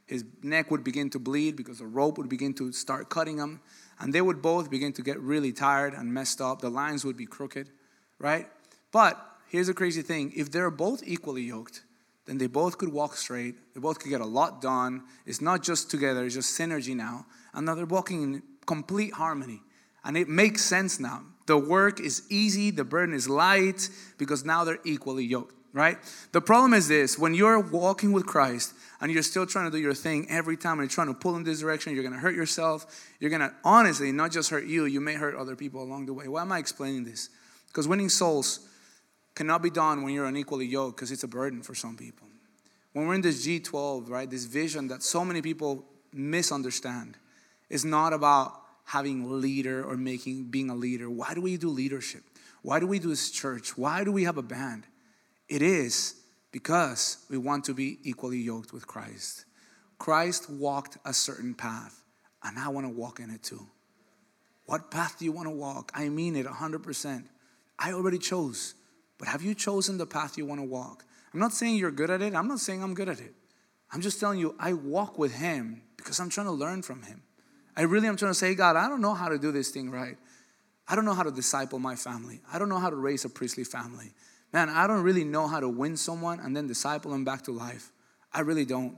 His 0.07 0.25
neck 0.41 0.71
would 0.71 0.83
begin 0.83 1.09
to 1.11 1.19
bleed 1.19 1.55
because 1.55 1.77
the 1.77 1.85
rope 1.85 2.17
would 2.17 2.29
begin 2.29 2.53
to 2.55 2.71
start 2.71 3.09
cutting 3.09 3.37
him 3.37 3.61
and 3.99 4.11
they 4.11 4.21
would 4.21 4.41
both 4.41 4.69
begin 4.69 4.91
to 4.93 5.03
get 5.03 5.19
really 5.19 5.51
tired 5.51 5.93
and 5.93 6.11
messed 6.11 6.41
up. 6.41 6.61
The 6.61 6.69
lines 6.69 7.05
would 7.05 7.17
be 7.17 7.27
crooked, 7.27 7.69
right? 8.17 8.47
But 8.91 9.23
here's 9.47 9.67
the 9.67 9.73
crazy 9.73 10.01
thing 10.01 10.33
if 10.35 10.49
they're 10.51 10.71
both 10.71 11.03
equally 11.05 11.43
yoked, 11.43 11.83
then 12.29 12.37
they 12.37 12.45
both 12.45 12.77
could 12.77 12.93
walk 12.93 13.15
straight. 13.15 13.55
They 13.73 13.79
both 13.79 13.97
could 13.97 14.09
get 14.09 14.21
a 14.21 14.25
lot 14.25 14.61
done. 14.61 15.01
It's 15.25 15.41
not 15.41 15.63
just 15.63 15.89
together, 15.89 16.23
it's 16.25 16.35
just 16.35 16.57
synergy 16.57 16.95
now. 16.95 17.25
And 17.55 17.65
now 17.65 17.73
they're 17.73 17.87
walking 17.87 18.21
in 18.21 18.43
complete 18.67 19.13
harmony. 19.13 19.61
And 20.05 20.15
it 20.15 20.29
makes 20.29 20.63
sense 20.63 20.99
now. 20.99 21.23
The 21.47 21.57
work 21.57 21.99
is 21.99 22.21
easy, 22.29 22.69
the 22.69 22.83
burden 22.83 23.15
is 23.15 23.27
light 23.27 23.89
because 24.19 24.45
now 24.45 24.63
they're 24.63 24.77
equally 24.85 25.25
yoked, 25.25 25.55
right? 25.73 25.97
The 26.31 26.41
problem 26.41 26.75
is 26.75 26.87
this 26.87 27.17
when 27.17 27.33
you're 27.33 27.59
walking 27.59 28.11
with 28.11 28.27
Christ, 28.27 28.75
and 29.01 29.11
you're 29.11 29.23
still 29.23 29.47
trying 29.47 29.65
to 29.65 29.71
do 29.71 29.81
your 29.81 29.95
thing 29.95 30.27
every 30.29 30.57
time 30.57 30.73
and 30.73 30.81
you're 30.81 30.93
trying 30.93 31.07
to 31.07 31.13
pull 31.13 31.35
in 31.35 31.43
this 31.43 31.61
direction, 31.61 31.95
you're 31.95 32.03
to 32.03 32.19
hurt 32.19 32.35
yourself. 32.35 32.85
You're 33.19 33.31
to, 33.31 33.51
honestly, 33.63 34.11
not 34.11 34.31
just 34.31 34.49
hurt 34.49 34.65
you, 34.65 34.85
you 34.85 35.01
may 35.01 35.15
hurt 35.15 35.35
other 35.35 35.55
people 35.55 35.81
along 35.81 36.05
the 36.05 36.13
way. 36.13 36.27
Why 36.27 36.41
am 36.41 36.51
I 36.51 36.59
explaining 36.59 37.05
this? 37.05 37.29
Because 37.67 37.87
winning 37.87 38.09
souls 38.09 38.59
cannot 39.39 39.61
be 39.61 39.69
done 39.69 40.03
when 40.03 40.13
you're 40.13 40.25
unequally 40.25 40.65
yoked 40.65 40.97
because 40.97 41.13
it's 41.13 41.23
a 41.23 41.27
burden 41.27 41.61
for 41.61 41.73
some 41.73 41.95
people. 41.95 42.27
When 42.91 43.07
we're 43.07 43.13
in 43.13 43.21
this 43.21 43.47
G12, 43.47 44.09
right, 44.09 44.29
this 44.29 44.43
vision 44.43 44.89
that 44.89 45.01
so 45.01 45.23
many 45.23 45.41
people 45.41 45.85
misunderstand, 46.11 47.15
is 47.69 47.85
not 47.85 48.11
about 48.11 48.59
having 48.83 49.39
leader 49.39 49.81
or 49.81 49.95
making 49.95 50.51
being 50.51 50.69
a 50.69 50.75
leader. 50.75 51.09
Why 51.09 51.33
do 51.33 51.39
we 51.39 51.55
do 51.55 51.69
leadership? 51.69 52.21
Why 52.63 52.81
do 52.81 52.87
we 52.87 52.99
do 52.99 53.07
this 53.07 53.31
church? 53.31 53.77
Why 53.77 54.03
do 54.03 54.11
we 54.11 54.25
have 54.25 54.37
a 54.37 54.41
band? 54.41 54.83
It 55.47 55.61
is 55.61 56.15
because 56.51 57.25
we 57.29 57.37
want 57.37 57.63
to 57.63 57.73
be 57.73 57.99
equally 58.03 58.39
yoked 58.39 58.73
with 58.73 58.87
Christ. 58.87 59.45
Christ 59.99 60.49
walked 60.49 60.97
a 61.05 61.13
certain 61.13 61.53
path, 61.53 62.03
and 62.43 62.59
I 62.59 62.67
want 62.67 62.85
to 62.87 62.91
walk 62.91 63.21
in 63.21 63.29
it 63.29 63.43
too. 63.43 63.67
What 64.65 64.91
path 64.91 65.15
do 65.17 65.23
you 65.23 65.31
want 65.31 65.45
to 65.45 65.55
walk? 65.55 65.93
I 65.95 66.09
mean 66.09 66.35
it 66.35 66.45
100%. 66.45 67.23
I 67.79 67.93
already 67.93 68.17
chose, 68.17 68.73
but 69.19 69.27
have 69.27 69.43
you 69.43 69.53
chosen 69.53 69.99
the 69.99 70.07
path 70.07 70.37
you 70.37 70.45
want 70.47 70.59
to 70.59 70.65
walk? 70.65 71.05
I'm 71.31 71.39
not 71.39 71.53
saying 71.53 71.75
you're 71.75 71.91
good 71.91 72.09
at 72.09 72.23
it, 72.23 72.33
I'm 72.33 72.47
not 72.47 72.59
saying 72.59 72.81
I'm 72.81 72.95
good 72.95 73.09
at 73.09 73.19
it. 73.19 73.35
I'm 73.91 74.01
just 74.01 74.19
telling 74.19 74.39
you, 74.39 74.55
I 74.59 74.73
walk 74.73 75.19
with 75.19 75.35
Him 75.35 75.83
because 75.97 76.19
I'm 76.19 76.29
trying 76.29 76.47
to 76.47 76.51
learn 76.51 76.81
from 76.81 77.03
Him. 77.03 77.21
I 77.77 77.83
really 77.83 78.07
am 78.07 78.17
trying 78.17 78.31
to 78.31 78.37
say, 78.37 78.55
God, 78.55 78.75
I 78.75 78.89
don't 78.89 79.01
know 79.01 79.13
how 79.13 79.29
to 79.29 79.37
do 79.37 79.51
this 79.51 79.69
thing 79.69 79.91
right. 79.91 80.17
I 80.87 80.95
don't 80.95 81.05
know 81.05 81.13
how 81.13 81.23
to 81.23 81.31
disciple 81.31 81.77
my 81.77 81.95
family. 81.95 82.41
I 82.51 82.57
don't 82.57 82.69
know 82.69 82.79
how 82.79 82.89
to 82.89 82.95
raise 82.95 83.25
a 83.25 83.29
priestly 83.29 83.63
family 83.63 84.13
man, 84.51 84.69
I 84.69 84.87
don't 84.87 85.03
really 85.03 85.23
know 85.23 85.47
how 85.47 85.59
to 85.59 85.69
win 85.69 85.95
someone 85.97 86.39
and 86.39 86.55
then 86.55 86.67
disciple 86.67 87.11
them 87.11 87.23
back 87.23 87.43
to 87.43 87.51
life. 87.51 87.91
I 88.33 88.41
really 88.41 88.65
don't. 88.65 88.97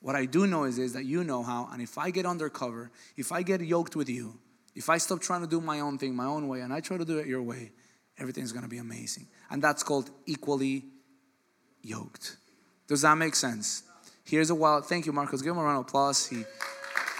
What 0.00 0.16
I 0.16 0.24
do 0.24 0.46
know 0.46 0.64
is, 0.64 0.78
is 0.78 0.94
that 0.94 1.04
you 1.04 1.24
know 1.24 1.42
how, 1.42 1.68
and 1.72 1.82
if 1.82 1.98
I 1.98 2.10
get 2.10 2.24
undercover, 2.24 2.90
if 3.16 3.32
I 3.32 3.42
get 3.42 3.60
yoked 3.60 3.96
with 3.96 4.08
you, 4.08 4.38
if 4.74 4.88
I 4.88 4.98
stop 4.98 5.20
trying 5.20 5.42
to 5.42 5.46
do 5.46 5.60
my 5.60 5.80
own 5.80 5.98
thing, 5.98 6.14
my 6.14 6.24
own 6.24 6.48
way, 6.48 6.60
and 6.60 6.72
I 6.72 6.80
try 6.80 6.96
to 6.96 7.04
do 7.04 7.18
it 7.18 7.26
your 7.26 7.42
way, 7.42 7.72
everything's 8.18 8.52
gonna 8.52 8.68
be 8.68 8.78
amazing. 8.78 9.26
And 9.50 9.62
that's 9.62 9.82
called 9.82 10.10
equally 10.26 10.84
yoked. 11.82 12.36
Does 12.86 13.02
that 13.02 13.16
make 13.16 13.34
sense? 13.34 13.82
Here's 14.24 14.50
a 14.50 14.54
wild, 14.54 14.86
thank 14.86 15.06
you, 15.06 15.12
Marcos. 15.12 15.42
Give 15.42 15.52
him 15.52 15.58
a 15.58 15.64
round 15.64 15.78
of 15.78 15.86
applause. 15.86 16.26
He, 16.26 16.44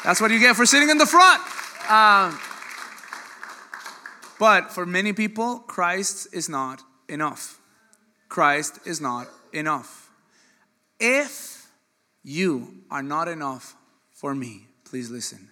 that's 0.05 0.20
what 0.20 0.31
you 0.31 0.39
get 0.39 0.55
for 0.55 0.64
sitting 0.64 0.91
in 0.91 0.99
the 0.99 1.07
front. 1.07 1.43
Um, 1.91 2.39
but 4.39 4.72
for 4.72 4.87
many 4.87 5.12
people, 5.12 5.59
Christ 5.59 6.28
is 6.33 6.49
not 6.49 6.83
enough. 7.09 7.61
Christ 8.28 8.78
is 8.87 9.01
not 9.01 9.26
enough. 9.53 10.11
If 10.99 11.68
you 12.22 12.85
are 12.91 13.03
not 13.03 13.26
enough 13.28 13.74
for 14.12 14.35
me, 14.35 14.66
please 14.85 15.11
listen. 15.11 15.51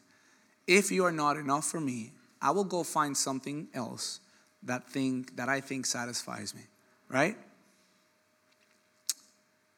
If 0.67 0.93
you 0.93 1.05
are 1.05 1.13
not 1.13 1.37
enough 1.37 1.65
for 1.65 1.81
me, 1.81 2.13
I 2.41 2.51
will 2.51 2.65
go 2.65 2.85
find 2.85 3.17
something 3.17 3.69
else 3.75 4.21
that 4.69 4.89
thing 4.89 5.29
that 5.35 5.49
I 5.49 5.61
think 5.61 5.85
satisfies 5.87 6.55
me, 6.55 6.63
right? 7.09 7.37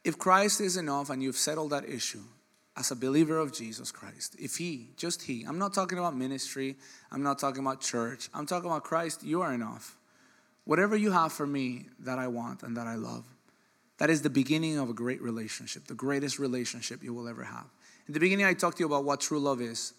If 0.04 0.18
Christ 0.18 0.60
is 0.60 0.76
enough 0.76 1.10
and 1.10 1.22
you've 1.22 1.36
settled 1.36 1.70
that 1.70 1.88
issue 1.88 2.22
as 2.76 2.90
a 2.90 2.96
believer 2.96 3.38
of 3.38 3.52
Jesus 3.52 3.90
Christ, 3.90 4.36
if 4.38 4.56
He, 4.56 4.90
just 4.96 5.22
He, 5.22 5.44
I'm 5.44 5.58
not 5.58 5.74
talking 5.74 5.98
about 5.98 6.16
ministry, 6.16 6.76
I'm 7.10 7.22
not 7.22 7.38
talking 7.38 7.62
about 7.62 7.80
church, 7.80 8.28
I'm 8.32 8.46
talking 8.46 8.70
about 8.70 8.84
Christ, 8.84 9.24
you 9.24 9.42
are 9.42 9.52
enough. 9.52 9.96
Whatever 10.64 10.96
you 10.96 11.10
have 11.10 11.32
for 11.32 11.46
me 11.46 11.86
that 12.00 12.18
I 12.18 12.28
want 12.28 12.62
and 12.62 12.76
that 12.76 12.86
I 12.86 12.94
love, 12.94 13.24
that 13.98 14.08
is 14.08 14.22
the 14.22 14.30
beginning 14.30 14.78
of 14.78 14.88
a 14.88 14.94
great 14.94 15.20
relationship, 15.20 15.86
the 15.86 15.94
greatest 15.94 16.38
relationship 16.38 17.02
you 17.02 17.12
will 17.12 17.28
ever 17.28 17.44
have. 17.44 17.66
In 18.08 18.14
the 18.14 18.20
beginning, 18.20 18.46
I 18.46 18.54
talked 18.54 18.78
to 18.78 18.82
you 18.82 18.86
about 18.86 19.04
what 19.04 19.20
true 19.20 19.38
love 19.38 19.60
is. 19.60 19.92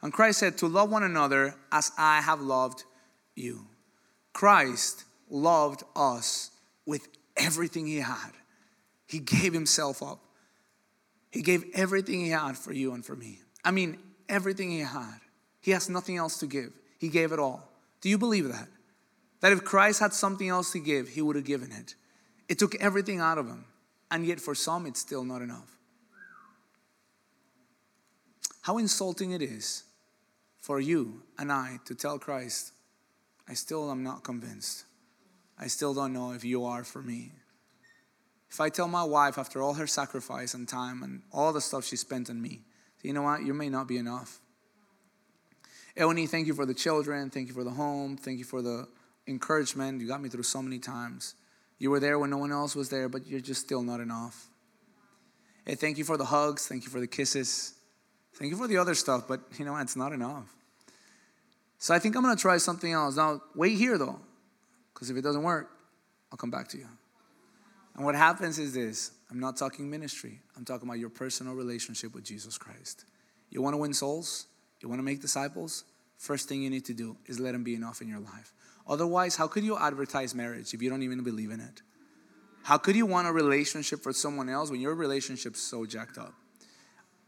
And 0.00 0.12
Christ 0.12 0.40
said, 0.40 0.58
To 0.58 0.66
love 0.66 0.90
one 0.90 1.02
another 1.02 1.54
as 1.70 1.92
I 1.96 2.20
have 2.22 2.40
loved 2.40 2.84
you. 3.34 3.66
Christ 4.32 5.04
loved 5.30 5.82
us 5.94 6.50
with 6.86 7.08
everything 7.36 7.86
he 7.86 7.98
had. 7.98 8.32
He 9.06 9.18
gave 9.18 9.52
himself 9.52 10.02
up. 10.02 10.20
He 11.30 11.42
gave 11.42 11.64
everything 11.74 12.20
he 12.20 12.30
had 12.30 12.56
for 12.56 12.72
you 12.72 12.92
and 12.92 13.04
for 13.04 13.16
me. 13.16 13.38
I 13.64 13.70
mean, 13.70 13.98
everything 14.28 14.70
he 14.70 14.80
had. 14.80 15.20
He 15.60 15.70
has 15.70 15.88
nothing 15.88 16.16
else 16.16 16.38
to 16.38 16.46
give. 16.46 16.72
He 16.98 17.08
gave 17.08 17.32
it 17.32 17.38
all. 17.38 17.68
Do 18.00 18.08
you 18.08 18.18
believe 18.18 18.48
that? 18.48 18.68
That 19.40 19.52
if 19.52 19.64
Christ 19.64 20.00
had 20.00 20.12
something 20.12 20.48
else 20.48 20.72
to 20.72 20.78
give, 20.78 21.08
he 21.08 21.22
would 21.22 21.36
have 21.36 21.44
given 21.44 21.72
it. 21.72 21.94
It 22.48 22.58
took 22.58 22.74
everything 22.76 23.20
out 23.20 23.38
of 23.38 23.46
him. 23.46 23.64
And 24.10 24.26
yet, 24.26 24.40
for 24.40 24.54
some, 24.54 24.86
it's 24.86 25.00
still 25.00 25.24
not 25.24 25.40
enough. 25.40 25.76
How 28.62 28.78
insulting 28.78 29.32
it 29.32 29.42
is 29.42 29.84
for 30.60 30.80
you 30.80 31.22
and 31.38 31.50
I 31.50 31.80
to 31.86 31.94
tell 31.94 32.18
Christ, 32.18 32.72
I 33.52 33.54
still 33.54 33.90
am 33.90 34.02
not 34.02 34.24
convinced. 34.24 34.86
I 35.58 35.66
still 35.66 35.92
don't 35.92 36.14
know 36.14 36.32
if 36.32 36.42
you 36.42 36.64
are 36.64 36.84
for 36.84 37.02
me. 37.02 37.32
If 38.50 38.62
I 38.62 38.70
tell 38.70 38.88
my 38.88 39.04
wife, 39.04 39.36
after 39.36 39.60
all 39.60 39.74
her 39.74 39.86
sacrifice 39.86 40.54
and 40.54 40.66
time 40.66 41.02
and 41.02 41.20
all 41.30 41.52
the 41.52 41.60
stuff 41.60 41.84
she 41.84 41.96
spent 41.96 42.30
on 42.30 42.40
me, 42.40 42.62
you 43.02 43.12
know 43.12 43.20
what? 43.20 43.42
You 43.44 43.52
may 43.52 43.68
not 43.68 43.86
be 43.86 43.98
enough. 43.98 44.40
Eoni, 45.98 46.26
thank 46.26 46.46
you 46.46 46.54
for 46.54 46.64
the 46.64 46.72
children. 46.72 47.28
Thank 47.28 47.48
you 47.48 47.52
for 47.52 47.62
the 47.62 47.72
home. 47.72 48.16
Thank 48.16 48.38
you 48.38 48.44
for 48.46 48.62
the 48.62 48.88
encouragement. 49.26 50.00
You 50.00 50.08
got 50.08 50.22
me 50.22 50.30
through 50.30 50.44
so 50.44 50.62
many 50.62 50.78
times. 50.78 51.34
You 51.76 51.90
were 51.90 52.00
there 52.00 52.18
when 52.18 52.30
no 52.30 52.38
one 52.38 52.52
else 52.52 52.74
was 52.74 52.88
there, 52.88 53.10
but 53.10 53.26
you're 53.26 53.40
just 53.40 53.60
still 53.60 53.82
not 53.82 54.00
enough. 54.00 54.48
Hey, 55.66 55.74
thank 55.74 55.98
you 55.98 56.04
for 56.04 56.16
the 56.16 56.24
hugs. 56.24 56.66
Thank 56.68 56.84
you 56.84 56.90
for 56.90 57.00
the 57.00 57.06
kisses. 57.06 57.74
Thank 58.32 58.50
you 58.50 58.56
for 58.56 58.66
the 58.66 58.78
other 58.78 58.94
stuff, 58.94 59.28
but 59.28 59.42
you 59.58 59.66
know, 59.66 59.76
it's 59.76 59.94
not 59.94 60.12
enough. 60.12 60.56
So 61.82 61.92
I 61.92 61.98
think 61.98 62.14
I'm 62.14 62.22
going 62.22 62.36
to 62.36 62.40
try 62.40 62.58
something 62.58 62.92
else. 62.92 63.16
Now, 63.16 63.42
wait 63.56 63.76
here 63.76 63.98
though, 63.98 64.20
because 64.94 65.10
if 65.10 65.16
it 65.16 65.22
doesn't 65.22 65.42
work, 65.42 65.68
I'll 66.30 66.38
come 66.38 66.48
back 66.48 66.68
to 66.68 66.78
you. 66.78 66.86
And 67.96 68.04
what 68.04 68.14
happens 68.14 68.60
is 68.60 68.72
this 68.72 69.10
I'm 69.28 69.40
not 69.40 69.56
talking 69.56 69.90
ministry, 69.90 70.38
I'm 70.56 70.64
talking 70.64 70.88
about 70.88 71.00
your 71.00 71.10
personal 71.10 71.54
relationship 71.54 72.14
with 72.14 72.22
Jesus 72.22 72.56
Christ. 72.56 73.04
You 73.50 73.62
want 73.62 73.74
to 73.74 73.78
win 73.78 73.94
souls? 73.94 74.46
You 74.80 74.88
want 74.88 75.00
to 75.00 75.02
make 75.02 75.20
disciples? 75.20 75.82
First 76.18 76.48
thing 76.48 76.62
you 76.62 76.70
need 76.70 76.84
to 76.84 76.94
do 76.94 77.16
is 77.26 77.40
let 77.40 77.52
Him 77.52 77.64
be 77.64 77.74
enough 77.74 78.00
in 78.00 78.06
your 78.06 78.20
life. 78.20 78.52
Otherwise, 78.86 79.34
how 79.34 79.48
could 79.48 79.64
you 79.64 79.76
advertise 79.76 80.36
marriage 80.36 80.74
if 80.74 80.82
you 80.82 80.88
don't 80.88 81.02
even 81.02 81.24
believe 81.24 81.50
in 81.50 81.58
it? 81.58 81.82
How 82.62 82.78
could 82.78 82.94
you 82.94 83.06
want 83.06 83.26
a 83.26 83.32
relationship 83.32 84.04
for 84.04 84.12
someone 84.12 84.48
else 84.48 84.70
when 84.70 84.80
your 84.80 84.94
relationship's 84.94 85.60
so 85.60 85.84
jacked 85.84 86.16
up? 86.16 86.32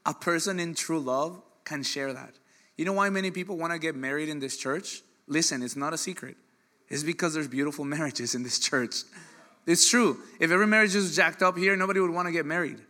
A 0.07 0.15
person 0.15 0.61
in 0.61 0.77
true 0.77 1.01
love 1.01 1.43
can 1.65 1.83
share 1.83 2.13
that. 2.13 2.35
You 2.77 2.85
know 2.85 2.93
why 2.93 3.09
many 3.11 3.31
people 3.31 3.57
want 3.57 3.73
to 3.73 3.79
get 3.79 3.95
married 3.95 4.29
in 4.29 4.41
this 4.41 4.57
church? 4.57 5.03
Listen, 5.27 5.63
it's 5.63 5.77
not 5.77 5.93
a 5.93 5.99
secret. 5.99 6.37
It's 6.89 7.03
because 7.03 7.35
there's 7.35 7.49
beautiful 7.49 7.85
marriages 7.97 8.35
in 8.35 8.43
this 8.43 8.59
church. 8.59 8.97
It's 9.67 9.89
true. 9.89 10.19
If 10.41 10.51
every 10.51 10.67
marriage 10.67 10.95
was 10.95 11.17
jacked 11.17 11.43
up 11.43 11.57
here, 11.57 11.77
nobody 11.77 12.01
would 12.01 12.11
want 12.11 12.27
to 12.27 12.33
get 12.33 12.45
married. 12.45 12.81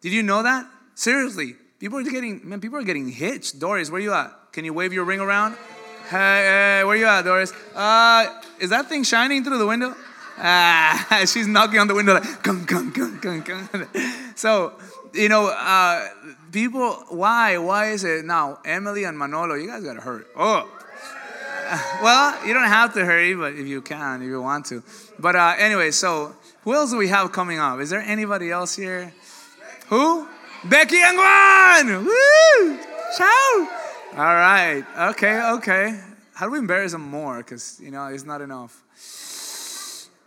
Did 0.00 0.12
you 0.12 0.22
know 0.22 0.42
that? 0.42 0.66
Seriously, 0.94 1.54
people 1.78 1.98
are 1.98 2.02
getting 2.02 2.46
man, 2.46 2.60
people 2.60 2.78
are 2.78 2.84
getting 2.84 3.08
hitched. 3.08 3.58
Doris, 3.58 3.90
where 3.90 4.00
you 4.00 4.12
at? 4.12 4.30
Can 4.52 4.64
you 4.64 4.74
wave 4.74 4.92
your 4.92 5.04
ring 5.04 5.20
around? 5.20 5.56
Hey, 6.10 6.78
hey 6.78 6.84
where 6.84 6.96
you 6.96 7.06
at, 7.06 7.22
Doris? 7.22 7.52
Uh, 7.74 8.40
is 8.60 8.70
that 8.70 8.88
thing 8.88 9.04
shining 9.04 9.42
through 9.42 9.58
the 9.58 9.66
window? 9.66 9.94
Ah, 10.36 11.20
she's 11.26 11.46
knocking 11.46 11.78
on 11.78 11.88
the 11.88 11.94
window 11.94 12.14
like, 12.14 12.42
come, 12.42 12.66
come, 12.66 12.92
come, 12.92 13.18
come, 13.20 13.42
come. 13.42 13.88
So, 14.34 14.78
you 15.14 15.28
know, 15.28 15.46
uh, 15.48 16.08
people, 16.50 16.92
why? 17.08 17.58
Why 17.58 17.90
is 17.90 18.04
it 18.04 18.24
now? 18.24 18.58
Emily 18.64 19.04
and 19.04 19.18
Manolo, 19.18 19.54
you 19.54 19.66
guys 19.66 19.82
got 19.82 19.94
to 19.94 20.00
hurt. 20.00 20.26
Oh, 20.36 20.68
well, 22.02 22.46
you 22.46 22.54
don't 22.54 22.68
have 22.68 22.92
to 22.94 23.04
hurry, 23.04 23.34
but 23.34 23.54
if 23.54 23.66
you 23.66 23.80
can, 23.80 24.22
if 24.22 24.28
you 24.28 24.40
want 24.42 24.66
to. 24.66 24.82
But 25.18 25.36
uh, 25.36 25.54
anyway, 25.58 25.90
so 25.90 26.34
who 26.64 26.74
else 26.74 26.90
do 26.90 26.96
we 26.96 27.08
have 27.08 27.32
coming 27.32 27.58
up? 27.58 27.80
Is 27.80 27.90
there 27.90 28.00
anybody 28.00 28.50
else 28.50 28.76
here? 28.76 29.12
Who? 29.88 30.28
Becky 30.64 30.96
and 30.96 31.16
Juan! 31.16 32.04
Woo! 32.04 32.78
Ciao! 33.16 33.68
All 34.14 34.34
right. 34.34 34.84
Okay, 35.10 35.42
okay. 35.54 36.00
How 36.34 36.46
do 36.46 36.52
we 36.52 36.58
embarrass 36.58 36.92
them 36.92 37.02
more? 37.02 37.38
Because, 37.38 37.80
you 37.80 37.90
know, 37.90 38.06
it's 38.06 38.24
not 38.24 38.40
enough. 38.40 38.82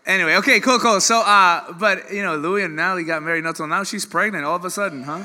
Anyway, 0.06 0.36
okay, 0.36 0.60
cool, 0.60 0.78
cool. 0.78 1.02
So, 1.02 1.22
uh, 1.22 1.74
but, 1.74 2.14
you 2.14 2.22
know, 2.22 2.38
Louie 2.38 2.64
and 2.64 2.76
Natalie 2.76 3.04
got 3.04 3.24
married 3.24 3.44
now. 3.44 3.84
She's 3.84 4.06
pregnant 4.06 4.46
all 4.46 4.56
of 4.56 4.64
a 4.64 4.70
sudden, 4.70 5.04
huh? 5.04 5.24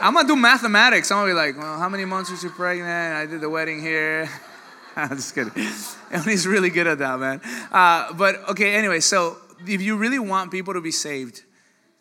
I'm 0.00 0.14
gonna 0.14 0.28
do 0.28 0.36
mathematics. 0.36 1.10
I'm 1.10 1.18
gonna 1.18 1.30
be 1.30 1.34
like, 1.34 1.56
well, 1.56 1.78
how 1.78 1.88
many 1.88 2.04
months 2.04 2.30
was 2.30 2.40
she 2.40 2.48
pregnant? 2.48 2.88
I 2.88 3.26
did 3.26 3.40
the 3.40 3.48
wedding 3.48 3.80
here. 3.80 4.28
I'm 4.96 5.16
just 5.16 5.34
kidding. 5.34 5.52
He's 6.24 6.46
really 6.46 6.70
good 6.70 6.86
at 6.86 6.98
that, 6.98 7.18
man. 7.18 7.40
Uh, 7.72 8.12
but 8.12 8.48
okay, 8.50 8.74
anyway, 8.74 9.00
so 9.00 9.38
if 9.66 9.82
you 9.82 9.96
really 9.96 10.18
want 10.18 10.50
people 10.50 10.74
to 10.74 10.80
be 10.80 10.90
saved 10.90 11.42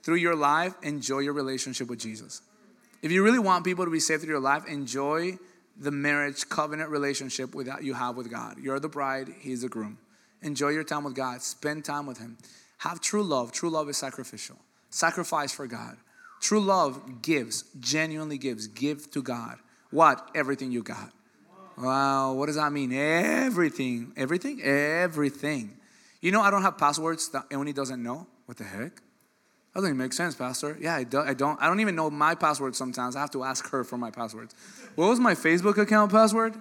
through 0.03 0.15
your 0.15 0.35
life, 0.35 0.75
enjoy 0.83 1.19
your 1.19 1.33
relationship 1.33 1.87
with 1.87 1.99
Jesus. 1.99 2.41
If 3.01 3.11
you 3.11 3.23
really 3.23 3.39
want 3.39 3.65
people 3.65 3.85
to 3.85 3.91
be 3.91 3.99
saved 3.99 4.23
through 4.23 4.33
your 4.33 4.39
life, 4.39 4.67
enjoy 4.67 5.37
the 5.77 5.91
marriage 5.91 6.47
covenant 6.49 6.89
relationship 6.89 7.51
that 7.51 7.83
you 7.83 7.93
have 7.93 8.15
with 8.15 8.29
God. 8.29 8.57
You're 8.59 8.79
the 8.79 8.89
bride, 8.89 9.33
He's 9.39 9.61
the 9.61 9.69
groom. 9.69 9.97
Enjoy 10.43 10.69
your 10.69 10.83
time 10.83 11.03
with 11.03 11.15
God, 11.15 11.41
spend 11.41 11.85
time 11.85 12.05
with 12.05 12.19
Him. 12.19 12.37
Have 12.79 12.99
true 13.01 13.23
love. 13.23 13.51
True 13.51 13.69
love 13.69 13.89
is 13.89 13.97
sacrificial, 13.97 14.57
sacrifice 14.89 15.53
for 15.53 15.67
God. 15.67 15.97
True 16.41 16.59
love 16.59 17.21
gives, 17.21 17.63
genuinely 17.79 18.37
gives. 18.37 18.67
Give 18.67 19.09
to 19.11 19.21
God. 19.21 19.57
What? 19.91 20.29
Everything 20.35 20.71
you 20.71 20.83
got. 20.83 21.11
Wow, 21.77 22.33
what 22.33 22.47
does 22.47 22.55
that 22.55 22.71
mean? 22.71 22.91
Everything. 22.93 24.11
Everything? 24.17 24.61
Everything. 24.61 25.77
You 26.21 26.31
know, 26.31 26.41
I 26.41 26.51
don't 26.51 26.61
have 26.61 26.77
passwords 26.77 27.29
that 27.29 27.49
Eoni 27.49 27.73
doesn't 27.73 28.01
know. 28.01 28.27
What 28.45 28.57
the 28.57 28.63
heck? 28.63 28.95
That 29.73 29.81
doesn't 29.81 29.97
make 29.97 30.13
sense, 30.13 30.35
Pastor. 30.35 30.77
Yeah, 30.79 30.95
I, 30.95 31.03
do, 31.03 31.19
I 31.19 31.33
don't. 31.33 31.59
I 31.61 31.67
don't 31.67 31.79
even 31.79 31.95
know 31.95 32.09
my 32.09 32.35
password 32.35 32.75
sometimes. 32.75 33.15
I 33.15 33.21
have 33.21 33.31
to 33.31 33.43
ask 33.43 33.69
her 33.69 33.83
for 33.83 33.97
my 33.97 34.11
passwords. 34.11 34.53
What 34.95 35.07
was 35.07 35.19
my 35.19 35.33
Facebook 35.33 35.77
account 35.77 36.11
password? 36.11 36.55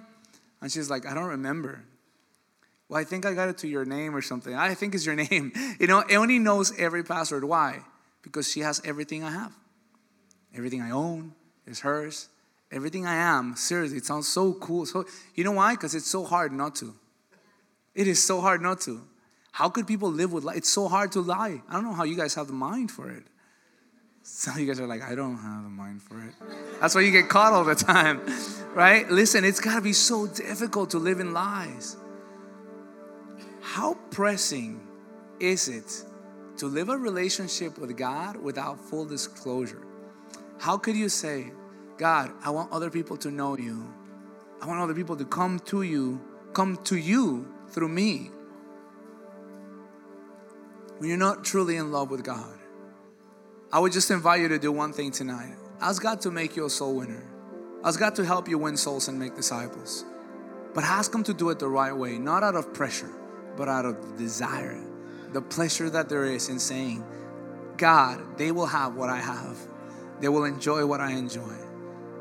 And 0.61 0.71
she's 0.71 0.89
like, 0.89 1.05
I 1.05 1.13
don't 1.13 1.29
remember. 1.29 1.83
Well, 2.93 3.01
I 3.01 3.05
think 3.05 3.25
I 3.25 3.33
got 3.33 3.49
it 3.49 3.57
to 3.59 3.67
your 3.67 3.85
name 3.85 4.15
or 4.15 4.21
something. 4.21 4.53
I 4.53 4.75
think 4.75 4.93
it's 4.93 5.05
your 5.05 5.15
name. 5.15 5.51
You 5.79 5.87
know, 5.87 6.03
Eoni 6.03 6.39
knows 6.39 6.71
every 6.77 7.03
password. 7.03 7.43
Why? 7.43 7.79
Because 8.21 8.49
she 8.49 8.59
has 8.59 8.81
everything 8.85 9.23
I 9.23 9.31
have. 9.31 9.51
Everything 10.55 10.81
I 10.81 10.91
own 10.91 11.33
is 11.65 11.79
hers 11.79 12.29
everything 12.73 13.05
I 13.05 13.15
am. 13.15 13.55
Seriously, 13.55 13.97
it 13.97 14.05
sounds 14.05 14.27
so 14.27 14.53
cool. 14.53 14.85
So 14.85 15.05
you 15.35 15.43
know 15.43 15.51
why? 15.51 15.75
Because 15.75 15.95
it's 15.95 16.07
so 16.07 16.23
hard 16.23 16.51
not 16.51 16.75
to. 16.77 16.93
It 17.93 18.07
is 18.07 18.23
so 18.23 18.41
hard 18.41 18.61
not 18.61 18.81
to. 18.81 19.01
How 19.51 19.69
could 19.69 19.85
people 19.85 20.09
live 20.09 20.33
with 20.33 20.43
lie? 20.43 20.55
It's 20.55 20.69
so 20.69 20.87
hard 20.87 21.11
to 21.11 21.21
lie. 21.21 21.61
I 21.69 21.73
don't 21.73 21.83
know 21.83 21.93
how 21.93 22.03
you 22.03 22.17
guys 22.17 22.33
have 22.33 22.47
the 22.47 22.53
mind 22.53 22.89
for 22.89 23.09
it. 23.11 23.23
Some 24.23 24.55
of 24.55 24.59
you 24.59 24.65
guys 24.65 24.79
are 24.79 24.87
like, 24.87 25.03
I 25.03 25.13
don't 25.15 25.37
have 25.37 25.63
the 25.63 25.69
mind 25.69 26.01
for 26.01 26.17
it. 26.23 26.33
That's 26.81 26.95
why 26.95 27.01
you 27.01 27.11
get 27.11 27.29
caught 27.29 27.53
all 27.53 27.65
the 27.65 27.75
time, 27.75 28.21
right? 28.73 29.07
Listen, 29.11 29.43
it's 29.43 29.59
got 29.59 29.75
to 29.75 29.81
be 29.81 29.93
so 29.93 30.25
difficult 30.27 30.91
to 30.91 30.97
live 30.97 31.19
in 31.19 31.33
lies. 31.33 31.97
How 33.73 33.95
pressing 34.11 34.79
is 35.39 35.67
it 35.67 36.05
to 36.57 36.67
live 36.67 36.89
a 36.89 36.95
relationship 36.95 37.79
with 37.79 37.97
God 37.97 38.37
without 38.37 38.79
full 38.79 39.03
disclosure? 39.03 39.81
How 40.59 40.77
could 40.77 40.95
you 40.95 41.09
say, 41.09 41.51
God, 41.97 42.29
I 42.43 42.51
want 42.51 42.71
other 42.71 42.91
people 42.91 43.17
to 43.17 43.31
know 43.31 43.57
you. 43.57 43.91
I 44.61 44.67
want 44.67 44.79
other 44.79 44.93
people 44.93 45.15
to 45.15 45.25
come 45.25 45.57
to 45.71 45.81
you, 45.81 46.21
come 46.53 46.77
to 46.83 46.95
you 46.95 47.51
through 47.69 47.87
me. 47.87 48.29
When 50.99 51.09
you're 51.09 51.17
not 51.17 51.43
truly 51.43 51.77
in 51.77 51.91
love 51.91 52.11
with 52.11 52.23
God, 52.23 52.59
I 53.71 53.79
would 53.79 53.91
just 53.91 54.11
invite 54.11 54.41
you 54.41 54.49
to 54.49 54.59
do 54.59 54.71
one 54.71 54.93
thing 54.93 55.09
tonight. 55.09 55.55
Ask 55.81 55.99
God 55.99 56.21
to 56.21 56.29
make 56.29 56.55
you 56.55 56.65
a 56.65 56.69
soul 56.69 56.97
winner. 56.97 57.23
Ask 57.83 57.99
God 57.99 58.13
to 58.17 58.23
help 58.23 58.47
you 58.47 58.59
win 58.59 58.77
souls 58.77 59.07
and 59.07 59.17
make 59.17 59.35
disciples. 59.35 60.05
But 60.75 60.83
ask 60.83 61.11
Him 61.11 61.23
to 61.23 61.33
do 61.33 61.49
it 61.49 61.57
the 61.57 61.67
right 61.67 61.97
way, 61.97 62.19
not 62.19 62.43
out 62.43 62.53
of 62.53 62.71
pressure, 62.71 63.09
but 63.57 63.67
out 63.67 63.85
of 63.85 64.17
desire. 64.17 64.79
The 65.31 65.41
pleasure 65.41 65.89
that 65.89 66.09
there 66.09 66.25
is 66.25 66.49
in 66.49 66.59
saying, 66.59 67.03
God, 67.77 68.37
they 68.37 68.51
will 68.51 68.67
have 68.67 68.95
what 68.95 69.09
I 69.09 69.19
have, 69.19 69.57
they 70.19 70.29
will 70.29 70.45
enjoy 70.45 70.85
what 70.85 71.01
I 71.01 71.11
enjoy. 71.11 71.53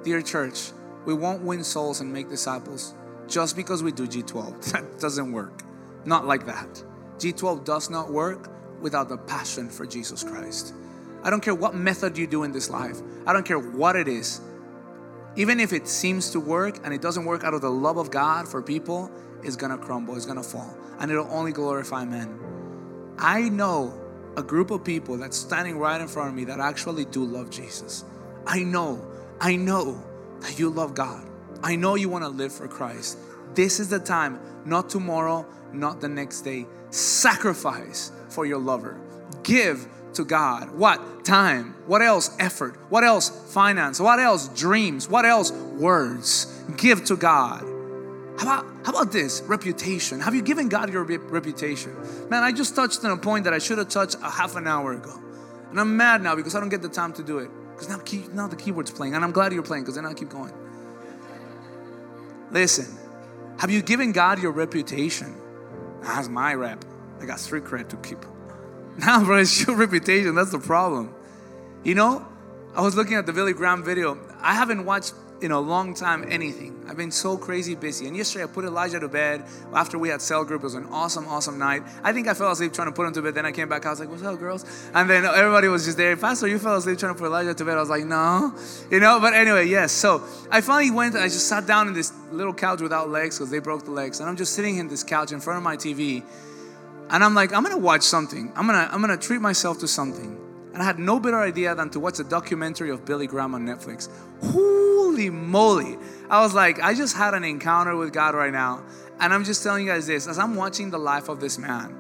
Dear 0.03 0.23
church, 0.23 0.73
we 1.05 1.15
won't 1.15 1.43
win 1.43 1.63
souls 1.63 2.01
and 2.01 2.13
make 2.13 2.29
disciples 2.29 2.95
just 3.29 3.57
because 3.57 3.83
we 3.83 3.93
do 3.93 4.07
G12. 4.07 4.73
That 4.73 4.99
doesn't 4.99 5.33
work. 5.33 5.63
Not 6.05 6.27
like 6.27 6.47
that. 6.47 6.83
G12 7.19 7.65
does 7.65 7.91
not 7.91 8.11
work 8.11 8.51
without 8.81 9.09
the 9.09 9.17
passion 9.17 9.69
for 9.69 9.87
Jesus 9.87 10.25
Christ. 10.25 10.75
I 11.23 11.31
don't 11.31 11.43
care 11.43 11.55
what 11.55 11.75
method 11.75 12.19
you 12.19 12.27
do 12.27 12.43
in 12.43 12.53
this 12.53 12.69
life, 12.69 13.01
I 13.27 13.33
don't 13.33 13.47
care 13.47 13.59
what 13.59 13.97
it 13.97 14.09
is. 14.09 14.41
Even 15.37 15.61
if 15.61 15.73
it 15.73 15.89
seems 15.89 16.31
to 16.31 16.41
work 16.41 16.81
and 16.85 16.93
it 16.93 17.01
doesn't 17.01 17.25
work 17.25 17.43
out 17.43 17.55
of 17.55 17.63
the 17.63 17.71
love 17.71 17.97
of 17.97 18.11
God 18.11 18.47
for 18.47 18.61
people, 18.61 19.11
it's 19.43 19.57
gonna 19.57 19.79
crumble, 19.79 20.15
it's 20.17 20.27
gonna 20.27 20.43
fall, 20.43 20.77
and 21.03 21.11
it'll 21.11 21.31
only 21.31 21.53
glorify 21.53 22.07
men. 22.07 22.39
I 23.19 23.51
know 23.51 23.93
a 24.37 24.43
group 24.43 24.71
of 24.71 24.83
people 24.85 25.19
that's 25.19 25.37
standing 25.37 25.79
right 25.79 26.01
in 26.01 26.09
front 26.09 26.31
of 26.31 26.35
me 26.35 26.45
that 26.45 26.61
actually 26.61 27.05
do 27.05 27.25
love 27.25 27.51
Jesus. 27.51 28.05
I 28.47 28.63
know 28.63 29.05
I 29.43 29.57
know 29.57 30.01
that 30.41 30.57
you 30.57 30.71
love 30.71 30.95
God. 30.95 31.29
I 31.65 31.75
know 31.75 31.97
you 31.97 32.09
want 32.09 32.23
to 32.23 32.29
live 32.29 32.53
for 32.53 32.69
Christ. 32.69 33.19
This 33.55 33.81
is 33.81 33.89
the 33.89 33.99
time, 33.99 34.39
not 34.65 34.89
tomorrow, 34.89 35.45
not 35.73 36.01
the 36.01 36.09
next 36.09 36.43
day. 36.43 36.67
Sacrifice 36.91 38.13
for 38.29 38.47
your 38.47 38.61
lover. 38.61 39.01
Give 39.43 39.85
to 40.15 40.25
God. 40.25 40.71
What? 40.71 41.25
Time. 41.25 41.75
What 41.87 42.03
else? 42.03 42.37
Effort. 42.39 42.77
What 42.89 43.03
else? 43.03 43.53
Finance. 43.53 43.99
What 43.99 44.21
else? 44.21 44.47
Dreams. 44.49 45.09
What 45.09 45.25
else? 45.25 45.51
Words. 45.51 46.47
Give 46.77 47.05
to 47.07 47.17
God. 47.17 47.72
How 48.43 48.61
about, 48.61 48.67
how 48.85 48.91
about 48.91 49.13
this? 49.13 49.41
Reputation. 49.43 50.19
Have 50.19 50.35
you 50.35 50.43
given 50.43 50.69
God 50.69 50.93
your 50.93 51.05
reputation? 51.05 51.95
Man, 52.29 52.43
I 52.43 52.51
just 52.51 52.75
touched 52.75 53.05
on 53.05 53.13
a 53.13 53.17
point 53.17 53.45
that 53.45 53.53
I 53.53 53.59
should 53.59 53.79
have 53.79 53.89
touched 53.89 54.17
a 54.17 54.29
half 54.29 54.57
an 54.57 54.67
hour 54.67 54.95
ago. 54.95 55.17
And 55.71 55.79
I'm 55.79 55.97
mad 55.97 56.23
now 56.23 56.35
because 56.35 56.57
I 56.57 56.61
don't 56.61 56.69
get 56.69 56.83
the 56.83 56.89
time 56.89 57.13
to 57.13 57.23
do 57.23 57.39
it. 57.39 57.49
Because 57.71 57.89
now, 57.89 57.99
key, 57.99 58.25
now 58.33 58.49
the 58.49 58.57
keyboard's 58.57 58.91
playing, 58.91 59.15
and 59.15 59.23
I'm 59.25 59.31
glad 59.31 59.53
you're 59.53 59.63
playing 59.63 59.85
because 59.85 59.95
then 59.95 60.05
I'll 60.05 60.15
keep 60.15 60.29
going. 60.29 60.53
Listen, 62.51 62.99
have 63.61 63.71
you 63.71 63.81
given 63.81 64.11
God 64.11 64.43
your 64.43 64.51
reputation? 64.51 65.37
That's 66.03 66.29
my 66.29 66.55
rep. 66.55 66.85
I 67.21 67.27
got 67.27 67.39
street 67.39 67.63
cred 67.63 67.89
to 67.91 67.97
keep. 67.99 68.19
Now, 68.99 69.25
bro, 69.25 69.39
it's 69.39 69.67
your 69.67 69.77
reputation. 69.77 70.35
That's 70.35 70.51
the 70.51 70.59
problem. 70.59 71.15
You 71.85 71.95
know, 71.95 72.27
I 72.75 72.83
was 72.83 72.97
looking 72.97 73.15
at 73.15 73.25
the 73.25 73.33
Billy 73.33 73.53
Graham 73.53 73.85
video. 73.85 74.19
I 74.41 74.55
haven't 74.55 74.85
watched 74.85 75.15
in 75.43 75.51
a 75.51 75.61
long 75.61 75.95
time 75.95 76.25
anything. 76.29 76.85
I've 76.89 76.97
been 76.97 77.11
so 77.11 77.37
crazy 77.37 77.75
busy. 77.75 78.07
And 78.07 78.17
yesterday 78.17 78.45
I 78.45 78.47
put 78.47 78.65
Elijah 78.65 79.01
to 79.01 79.09
bed 79.09 79.45
after 79.75 79.99
we 79.99 80.09
had 80.09 80.23
cell 80.23 80.45
group. 80.45 80.63
It 80.63 80.65
was 80.65 80.75
an 80.75 80.87
awesome, 80.87 81.27
awesome 81.27 81.59
night. 81.59 81.83
I 82.03 82.13
think 82.13 82.29
I 82.29 82.35
fell 82.35 82.51
asleep 82.51 82.73
trying 82.73 82.89
to 82.89 82.93
put 82.93 83.07
him 83.07 83.13
to 83.15 83.23
bed. 83.23 83.35
Then 83.35 83.47
I 83.47 83.53
came 83.53 83.69
back. 83.69 83.85
I 83.87 83.91
was 83.91 84.01
like, 84.01 84.09
"What's 84.09 84.23
up, 84.23 84.39
girls?" 84.39 84.65
And 84.95 85.09
then 85.09 85.25
everybody 85.25 85.69
was 85.69 85.85
just 85.85 85.97
there. 85.97 86.17
Pastor, 86.17 86.49
you 86.49 86.59
fell 86.59 86.77
asleep 86.77 86.99
trying 86.99 87.15
to 87.15 87.19
put 87.19 87.27
Elijah 87.27 87.55
to 87.55 87.65
bed. 87.65 87.77
I 87.77 87.81
was 87.81 87.91
like, 87.91 88.05
"No," 88.05 88.55
you 88.91 89.01
know. 89.01 89.19
But 89.21 89.35
anyway, 89.35 89.67
yes. 89.67 89.93
So 89.93 90.23
I 90.51 90.61
finally 90.61 90.91
went. 90.91 91.17
I 91.17 91.29
just 91.29 91.49
sat 91.49 91.67
down 91.67 91.89
in 91.89 91.95
this 91.95 92.13
little 92.31 92.55
couch 92.55 92.81
without 92.81 93.11
legs 93.11 93.39
because 93.39 93.51
they 93.51 93.59
broke 93.59 93.85
the 93.85 93.91
legs, 93.91 94.21
and 94.21 94.29
I'm 94.29 94.37
just 94.37 94.55
sitting 94.55 94.79
in 94.79 94.89
this 94.89 95.03
couch 95.03 95.33
in 95.33 95.41
front 95.41 95.59
of 95.59 95.65
my 95.65 95.77
TV, 95.77 96.23
and 97.11 97.25
I'm 97.25 97.35
like, 97.35 97.53
I'm 97.53 97.63
gonna 97.63 97.79
watch 97.79 98.03
something. 98.03 98.53
I'm 98.55 98.67
gonna 98.67 98.89
I'm 98.93 99.01
gonna 99.01 99.17
treat 99.17 99.41
myself 99.41 99.79
to 99.81 99.89
something. 99.89 100.52
And 100.73 100.83
I 100.83 100.85
had 100.85 100.99
no 100.99 101.21
better 101.21 101.41
idea 101.41 101.75
than 101.75 101.91
to 101.91 102.01
watch 102.01 102.19
a 102.19 102.25
documentary 102.25 102.91
of 102.91 103.05
Billy 103.05 103.27
Graham 103.27 103.55
on 103.55 103.67
Netflix. 103.67 104.09
Holy 104.43 105.29
moly. 105.29 105.99
I 106.31 106.43
was 106.43 106.55
like, 106.55 106.81
I 106.81 106.95
just 106.95 107.17
had 107.17 107.35
an 107.35 107.45
encounter 107.45 107.95
with 107.97 108.13
God 108.13 108.35
right 108.35 108.53
now. 108.53 108.83
And 109.21 109.35
I'm 109.35 109.45
just 109.45 109.63
telling 109.63 109.87
you 109.87 109.93
guys 109.93 110.07
this 110.07 110.27
as 110.27 110.39
I'm 110.39 110.57
watching 110.57 110.91
the 110.91 110.99
life 110.99 111.29
of 111.29 111.41
this 111.41 111.59
man. 111.59 111.97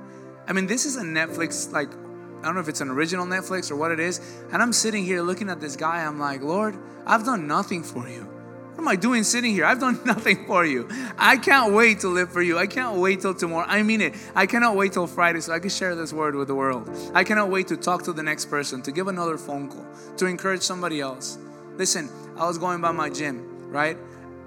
I 0.48 0.52
mean, 0.52 0.66
this 0.66 0.86
is 0.86 0.96
a 0.96 1.02
Netflix, 1.02 1.70
like, 1.70 1.92
I 1.92 2.46
don't 2.46 2.54
know 2.54 2.60
if 2.60 2.68
it's 2.68 2.80
an 2.80 2.88
original 2.88 3.26
Netflix 3.26 3.70
or 3.70 3.76
what 3.76 3.92
it 3.92 4.00
is. 4.00 4.20
And 4.52 4.62
I'm 4.62 4.72
sitting 4.72 5.04
here 5.04 5.22
looking 5.22 5.48
at 5.48 5.60
this 5.60 5.76
guy. 5.76 6.04
I'm 6.04 6.18
like, 6.18 6.42
Lord, 6.42 6.76
I've 7.06 7.24
done 7.24 7.46
nothing 7.46 7.82
for 7.82 8.08
you. 8.08 8.26
What 8.72 8.84
am 8.84 8.88
I 8.88 8.96
doing 8.96 9.22
sitting 9.22 9.52
here? 9.52 9.66
I've 9.66 9.80
done 9.80 10.00
nothing 10.06 10.46
for 10.46 10.64
you. 10.64 10.88
I 11.18 11.36
can't 11.36 11.74
wait 11.74 12.00
to 12.00 12.08
live 12.08 12.32
for 12.32 12.40
you. 12.40 12.58
I 12.58 12.66
can't 12.66 12.96
wait 12.96 13.20
till 13.20 13.34
tomorrow. 13.34 13.66
I 13.68 13.82
mean 13.82 14.00
it. 14.00 14.14
I 14.34 14.46
cannot 14.46 14.76
wait 14.76 14.94
till 14.94 15.06
Friday 15.06 15.40
so 15.40 15.52
I 15.52 15.58
can 15.58 15.68
share 15.68 15.94
this 15.94 16.12
word 16.12 16.34
with 16.34 16.48
the 16.48 16.54
world. 16.54 16.90
I 17.14 17.22
cannot 17.22 17.50
wait 17.50 17.68
to 17.68 17.76
talk 17.76 18.02
to 18.04 18.14
the 18.14 18.22
next 18.22 18.46
person, 18.46 18.80
to 18.82 18.90
give 18.90 19.08
another 19.08 19.36
phone 19.36 19.68
call, 19.68 19.86
to 20.16 20.26
encourage 20.26 20.62
somebody 20.62 21.00
else. 21.00 21.38
Listen, 21.76 22.08
I 22.36 22.46
was 22.46 22.56
going 22.56 22.80
by 22.80 22.92
my 22.92 23.10
gym, 23.10 23.70
right? 23.70 23.98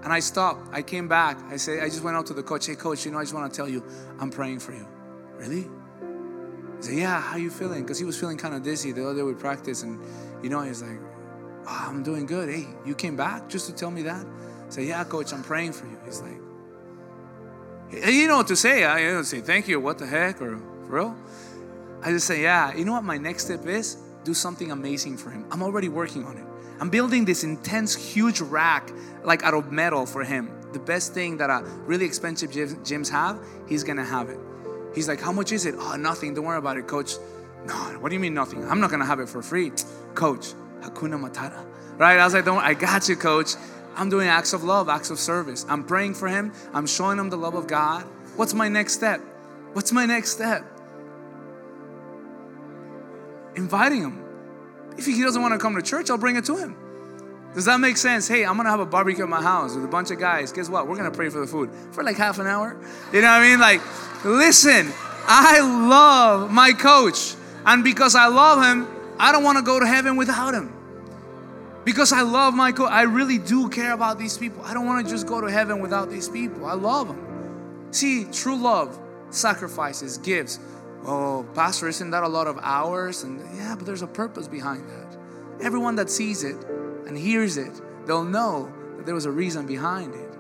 And 0.04 0.12
I 0.12 0.20
stopped. 0.20 0.70
I 0.72 0.82
came 0.82 1.08
back. 1.08 1.40
I 1.50 1.58
said, 1.58 1.84
I 1.84 1.86
just 1.86 2.04
went 2.04 2.18
out 2.18 2.26
to 2.28 2.34
the 2.34 2.44
coach. 2.44 2.66
Hey, 2.66 2.76
coach, 2.76 3.06
you 3.06 3.12
know, 3.12 3.20
I 3.20 3.24
just 3.24 3.34
want 3.34 3.52
to 3.52 3.56
tell 3.56 3.70
you, 3.70 3.84
I'm 4.20 4.32
praying 4.32 4.60
for 4.60 4.74
you. 4.74 4.88
Really? 5.38 5.70
He 6.78 6.82
said, 6.82 6.96
Yeah, 6.96 7.22
how 7.22 7.38
you 7.38 7.50
feeling? 7.52 7.84
Because 7.84 8.00
he 8.00 8.06
was 8.06 8.20
feeling 8.20 8.38
kind 8.38 8.56
of 8.56 8.64
dizzy 8.64 8.92
the 8.92 9.04
other 9.04 9.16
day 9.16 9.24
we 9.24 9.34
practiced. 9.34 9.84
And, 9.84 10.00
you 10.44 10.50
know, 10.50 10.62
he's 10.62 10.82
like, 10.82 11.00
oh, 11.68 11.86
I'm 11.90 12.04
doing 12.04 12.26
good. 12.26 12.50
Hey, 12.50 12.68
you 12.86 12.96
came 12.96 13.16
back 13.16 13.50
just 13.50 13.68
to 13.68 13.74
tell 13.74 13.92
me 13.92 14.04
that? 14.04 14.26
I 14.26 14.70
said, 14.70 14.86
Yeah, 14.86 15.04
coach, 15.04 15.34
I'm 15.34 15.44
praying 15.44 15.74
for 15.74 15.86
you. 15.86 15.98
He's 16.06 16.22
like, 16.22 16.40
You 18.14 18.28
know 18.28 18.38
what 18.38 18.48
to 18.48 18.56
say. 18.56 18.86
I 18.86 19.02
don't 19.02 19.24
say, 19.24 19.42
Thank 19.42 19.68
you, 19.68 19.80
what 19.80 19.98
the 19.98 20.06
heck, 20.06 20.42
or 20.42 20.58
for 20.58 20.96
real? 20.96 21.16
I 22.02 22.12
just 22.12 22.28
say, 22.28 22.42
Yeah, 22.42 22.74
you 22.76 22.86
know 22.86 22.94
what 22.94 23.04
my 23.04 23.18
next 23.18 23.46
step 23.46 23.66
is? 23.66 23.98
Do 24.24 24.34
something 24.34 24.72
amazing 24.72 25.18
for 25.18 25.30
him. 25.30 25.46
I'm 25.52 25.62
already 25.62 25.90
working 25.90 26.26
on 26.26 26.38
it. 26.38 26.46
I'm 26.80 26.90
building 26.90 27.26
this 27.26 27.44
intense, 27.44 27.96
huge 27.96 28.42
rack, 28.42 28.92
like 29.24 29.44
out 29.44 29.54
of 29.54 29.72
metal 29.72 30.06
for 30.06 30.24
him. 30.24 30.52
The 30.74 30.80
best 30.80 31.14
thing 31.14 31.38
that 31.38 31.50
a 31.50 31.64
really 31.86 32.06
expensive 32.06 32.52
gyms 32.52 33.10
have, 33.10 33.40
he's 33.68 33.84
gonna 33.84 34.04
have 34.04 34.30
it. 34.30 34.40
He's 34.94 35.08
like, 35.08 35.22
How 35.22 35.32
much 35.32 35.52
is 35.52 35.66
it? 35.66 35.76
Oh, 35.78 35.96
nothing. 35.96 36.34
Don't 36.34 36.46
worry 36.46 36.58
about 36.58 36.78
it, 36.78 36.88
coach. 36.88 37.16
No, 37.66 37.74
what 38.00 38.10
do 38.10 38.16
you 38.16 38.20
mean 38.20 38.34
nothing? 38.34 38.64
I'm 38.70 38.80
not 38.80 38.92
gonna 38.92 39.06
have 39.06 39.20
it 39.20 39.30
for 39.30 39.42
free. 39.42 39.72
Coach, 40.14 40.54
Hakuna 40.86 41.20
Matata. 41.20 41.66
Right? 41.98 42.20
I 42.20 42.26
was 42.26 42.34
like, 42.34 42.46
Don't 42.46 42.64
I 42.64 42.74
got 42.74 43.10
you, 43.10 43.16
coach. 43.16 43.56
I'm 43.96 44.10
doing 44.10 44.28
acts 44.28 44.54
of 44.54 44.64
love, 44.64 44.90
acts 44.90 45.10
of 45.10 45.20
service. 45.20 45.66
I'm 45.70 45.84
praying 45.84 46.16
for 46.16 46.28
him. 46.28 46.52
I'm 46.74 46.86
showing 46.86 47.18
him 47.18 47.30
the 47.30 47.38
love 47.38 47.56
of 47.56 47.68
God. 47.68 48.04
What's 48.36 48.54
my 48.54 48.68
next 48.68 48.94
step? 48.94 49.22
What's 49.74 49.92
my 49.92 50.06
next 50.06 50.32
step? 50.32 50.66
Inviting 53.56 54.02
him. 54.02 54.22
If 54.98 55.06
he 55.06 55.22
doesn't 55.22 55.42
want 55.42 55.54
to 55.54 55.58
come 55.58 55.76
to 55.76 55.82
church, 55.82 56.10
I'll 56.10 56.18
bring 56.18 56.36
it 56.36 56.46
to 56.46 56.58
him. 56.58 56.76
Does 57.54 57.66
that 57.66 57.80
make 57.80 57.96
sense? 57.96 58.28
Hey, 58.28 58.46
I'm 58.46 58.58
gonna 58.58 58.70
have 58.70 58.82
a 58.82 58.86
barbecue 58.86 59.24
at 59.24 59.30
my 59.30 59.42
house 59.42 59.76
with 59.76 59.86
a 59.86 59.88
bunch 59.88 60.12
of 60.12 60.20
guys. 60.20 60.52
Guess 60.52 60.70
what? 60.70 60.90
We're 60.90 60.98
gonna 60.98 61.10
pray 61.10 61.30
for 61.30 61.40
the 61.40 61.48
food 61.48 61.70
for 61.92 62.04
like 62.04 62.18
half 62.18 62.38
an 62.38 62.48
hour. 62.48 62.76
You 63.14 63.22
know 63.22 63.28
what 63.28 63.42
I 63.42 63.50
mean? 63.50 63.60
Like, 63.60 63.82
listen, 64.26 64.92
I 65.26 65.62
love 65.62 66.52
my 66.52 66.74
coach, 66.74 67.36
and 67.66 67.82
because 67.82 68.14
I 68.14 68.28
love 68.28 68.62
him, 68.62 68.88
I 69.18 69.32
don't 69.32 69.44
want 69.44 69.58
to 69.58 69.64
go 69.64 69.80
to 69.80 69.88
heaven 69.88 70.18
without 70.18 70.54
him. 70.54 70.75
Because 71.86 72.12
I 72.12 72.22
love 72.22 72.56
coach, 72.76 72.92
I 72.92 73.04
really 73.04 73.38
do 73.38 73.70
care 73.70 73.94
about 73.94 74.18
these 74.18 74.38
people. 74.38 74.64
I 74.66 74.74
don't 74.74 74.88
want 74.88 75.06
to 75.06 75.12
just 75.12 75.28
go 75.28 75.40
to 75.40 75.52
heaven 75.52 75.80
without 75.80 76.10
these 76.10 76.28
people. 76.28 76.66
I 76.66 76.74
love 76.74 77.08
them. 77.08 77.88
See, 77.92 78.26
true 78.26 78.58
love 78.58 79.00
sacrifices, 79.30 80.18
gives. 80.18 80.60
Oh, 81.06 81.46
Pastor, 81.54 81.88
isn't 81.88 82.10
that 82.10 82.24
a 82.24 82.28
lot 82.28 82.48
of 82.48 82.58
hours? 82.64 83.22
And 83.22 83.40
yeah, 83.56 83.76
but 83.76 83.86
there's 83.86 84.02
a 84.02 84.08
purpose 84.08 84.48
behind 84.48 84.90
that. 84.90 85.18
Everyone 85.62 85.96
that 85.98 86.10
sees 86.10 86.44
it 86.44 86.56
and 87.06 87.16
hears 87.16 87.58
it, 87.58 87.80
they'll 88.08 88.24
know 88.24 88.74
that 88.98 89.06
there 89.06 89.14
was 89.14 89.28
a 89.28 89.32
reason 89.32 89.68
behind 89.68 90.16
it. 90.16 90.32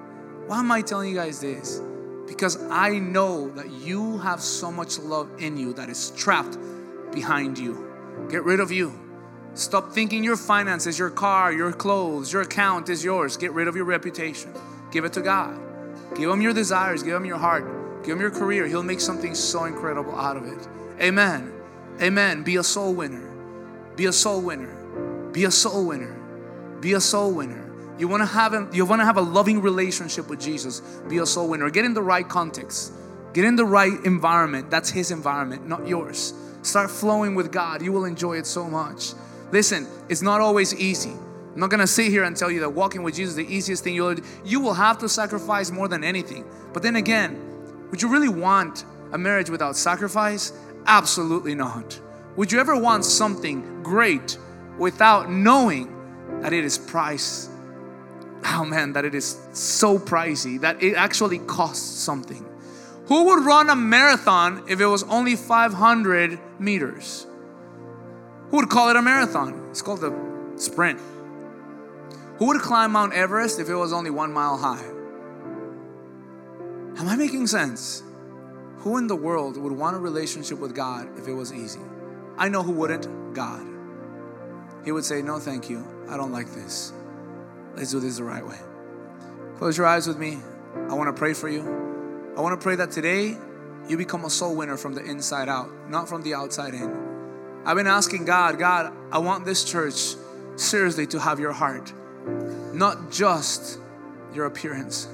Why 0.47 0.59
am 0.59 0.71
I 0.71 0.81
telling 0.81 1.09
you 1.09 1.15
guys 1.15 1.39
this? 1.39 1.79
Because 2.25 2.59
I 2.71 2.97
know 2.97 3.51
that 3.51 3.69
you 3.69 4.17
have 4.17 4.41
so 4.41 4.71
much 4.71 4.97
love 4.97 5.29
in 5.37 5.57
you 5.57 5.73
that 5.73 5.89
is 5.89 6.09
trapped 6.11 6.57
behind 7.11 7.59
you. 7.59 7.87
Get 8.31 8.43
rid 8.43 8.59
of 8.59 8.71
you. 8.71 9.04
Stop 9.55 9.93
thinking 9.93 10.21
your 10.21 10.35
finances, 10.35 10.99
your 10.99 11.09
car, 11.09 11.53
your 11.53 11.71
clothes, 11.71 12.31
your 12.33 12.41
account 12.41 12.89
is 12.89 13.05
yours. 13.05 13.37
Get 13.37 13.53
rid 13.53 13.69
of 13.69 13.75
your 13.75 13.85
reputation. 13.85 14.53
Give 14.91 15.05
it 15.05 15.13
to 15.13 15.21
God. 15.21 15.57
Give 16.13 16.29
Him 16.29 16.41
your 16.41 16.53
desires, 16.53 17.03
give 17.03 17.15
Him 17.15 17.23
your 17.23 17.37
heart, 17.37 18.03
give 18.03 18.17
Him 18.17 18.21
your 18.21 18.31
career. 18.31 18.67
He'll 18.67 18.83
make 18.83 18.99
something 18.99 19.33
so 19.33 19.63
incredible 19.63 20.13
out 20.13 20.35
of 20.35 20.45
it. 20.45 20.67
Amen. 21.01 21.53
Amen. 22.01 22.43
Be 22.43 22.57
a 22.57 22.63
soul 22.63 22.93
winner. 22.93 23.31
Be 23.95 24.07
a 24.07 24.11
soul 24.11 24.41
winner. 24.41 24.75
Be 25.31 25.45
a 25.45 25.51
soul 25.51 25.87
winner. 25.87 26.13
Be 26.81 26.91
a 26.91 26.99
soul 26.99 27.31
winner. 27.33 27.71
You 27.97 28.09
want 28.09 28.21
to 28.21 28.27
have 28.27 28.53
a, 28.53 28.67
you 28.73 28.85
want 28.85 28.99
to 29.01 29.05
have 29.05 29.15
a 29.15 29.21
loving 29.21 29.61
relationship 29.61 30.29
with 30.29 30.41
Jesus. 30.41 30.81
Be 31.07 31.19
a 31.19 31.25
soul 31.25 31.47
winner. 31.47 31.69
Get 31.69 31.85
in 31.85 31.93
the 31.93 32.01
right 32.01 32.27
context. 32.27 32.91
Get 33.33 33.45
in 33.45 33.55
the 33.55 33.65
right 33.65 34.03
environment. 34.03 34.69
That's 34.69 34.89
his 34.89 35.11
environment, 35.11 35.65
not 35.65 35.87
yours. 35.87 36.33
Start 36.61 36.91
flowing 36.91 37.35
with 37.35 37.53
God. 37.53 37.81
You 37.81 37.93
will 37.93 38.03
enjoy 38.03 38.37
it 38.37 38.45
so 38.45 38.67
much. 38.67 39.13
Listen, 39.51 39.87
it's 40.09 40.21
not 40.21 40.41
always 40.41 40.73
easy. 40.75 41.11
I'm 41.11 41.59
not 41.59 41.69
gonna 41.69 41.87
sit 41.87 42.09
here 42.11 42.23
and 42.23 42.35
tell 42.35 42.51
you 42.51 42.59
that 42.61 42.69
walking 42.69 43.01
with 43.03 43.15
Jesus 43.15 43.37
is 43.37 43.47
the 43.47 43.53
easiest 43.53 43.83
thing 43.83 43.95
you'll 43.95 44.15
you 44.43 44.59
will 44.59 44.73
have 44.73 44.97
to 44.97 45.07
sacrifice 45.07 45.71
more 45.71 45.87
than 45.87 46.03
anything. 46.03 46.45
But 46.73 46.83
then 46.83 46.97
again, 46.97 47.41
would 47.91 48.01
you 48.01 48.09
really 48.09 48.29
want 48.29 48.83
a 49.13 49.17
marriage 49.17 49.49
without 49.49 49.77
sacrifice? 49.77 50.51
Absolutely 50.87 51.55
not. 51.55 51.99
Would 52.35 52.51
you 52.51 52.59
ever 52.59 52.77
want 52.77 53.05
something 53.05 53.81
great 53.83 54.37
without 54.77 55.31
knowing 55.31 55.95
that 56.41 56.51
it 56.51 56.65
is 56.65 56.77
price? 56.77 57.49
Oh 58.47 58.65
man, 58.65 58.93
that 58.93 59.05
it 59.05 59.15
is 59.15 59.39
so 59.53 59.97
pricey 59.97 60.59
that 60.59 60.83
it 60.83 60.95
actually 60.95 61.39
costs 61.39 61.85
something. 61.85 62.45
Who 63.07 63.25
would 63.25 63.45
run 63.45 63.69
a 63.69 63.75
marathon 63.75 64.63
if 64.67 64.81
it 64.81 64.85
was 64.87 65.03
only 65.03 65.35
500 65.35 66.39
meters? 66.59 67.24
Who 68.49 68.57
would 68.57 68.69
call 68.69 68.89
it 68.89 68.95
a 68.95 69.01
marathon? 69.01 69.67
It's 69.71 69.81
called 69.81 70.03
a 70.03 70.13
sprint. 70.57 70.99
Who 72.37 72.47
would 72.47 72.61
climb 72.61 72.91
Mount 72.91 73.13
Everest 73.13 73.59
if 73.59 73.69
it 73.69 73.75
was 73.75 73.93
only 73.93 74.09
one 74.09 74.33
mile 74.33 74.57
high? 74.57 74.83
Am 76.97 77.07
I 77.07 77.15
making 77.15 77.47
sense? 77.47 78.03
Who 78.77 78.97
in 78.97 79.07
the 79.07 79.15
world 79.15 79.57
would 79.57 79.71
want 79.71 79.95
a 79.95 79.99
relationship 79.99 80.59
with 80.59 80.75
God 80.75 81.07
if 81.17 81.27
it 81.27 81.33
was 81.33 81.53
easy? 81.53 81.79
I 82.37 82.49
know 82.49 82.61
who 82.61 82.71
wouldn't 82.71 83.33
God. 83.33 83.65
He 84.83 84.91
would 84.91 85.05
say, 85.05 85.21
No, 85.21 85.39
thank 85.39 85.69
you. 85.69 85.85
I 86.09 86.17
don't 86.17 86.31
like 86.31 86.53
this. 86.53 86.93
Let's 87.75 87.91
do 87.91 87.99
this 87.99 88.17
the 88.17 88.23
right 88.23 88.45
way. 88.45 88.59
Close 89.57 89.77
your 89.77 89.87
eyes 89.87 90.07
with 90.07 90.17
me. 90.17 90.37
I 90.89 90.93
want 90.93 91.07
to 91.07 91.17
pray 91.17 91.33
for 91.33 91.49
you. 91.49 91.61
I 92.37 92.41
want 92.41 92.59
to 92.59 92.63
pray 92.63 92.75
that 92.75 92.91
today 92.91 93.37
you 93.87 93.97
become 93.97 94.25
a 94.25 94.29
soul 94.29 94.55
winner 94.55 94.77
from 94.77 94.93
the 94.93 95.03
inside 95.03 95.49
out, 95.49 95.69
not 95.89 96.07
from 96.07 96.21
the 96.21 96.33
outside 96.33 96.73
in. 96.73 97.14
I've 97.65 97.75
been 97.75 97.87
asking 97.87 98.25
God, 98.25 98.59
God, 98.59 98.93
I 99.11 99.17
want 99.17 99.43
this 99.43 99.63
church 99.63 100.15
seriously 100.55 101.07
to 101.07 101.19
have 101.19 101.39
your 101.39 101.51
heart, 101.51 101.91
not 102.73 103.11
just 103.11 103.79
your 104.33 104.45
appearance. 104.45 105.07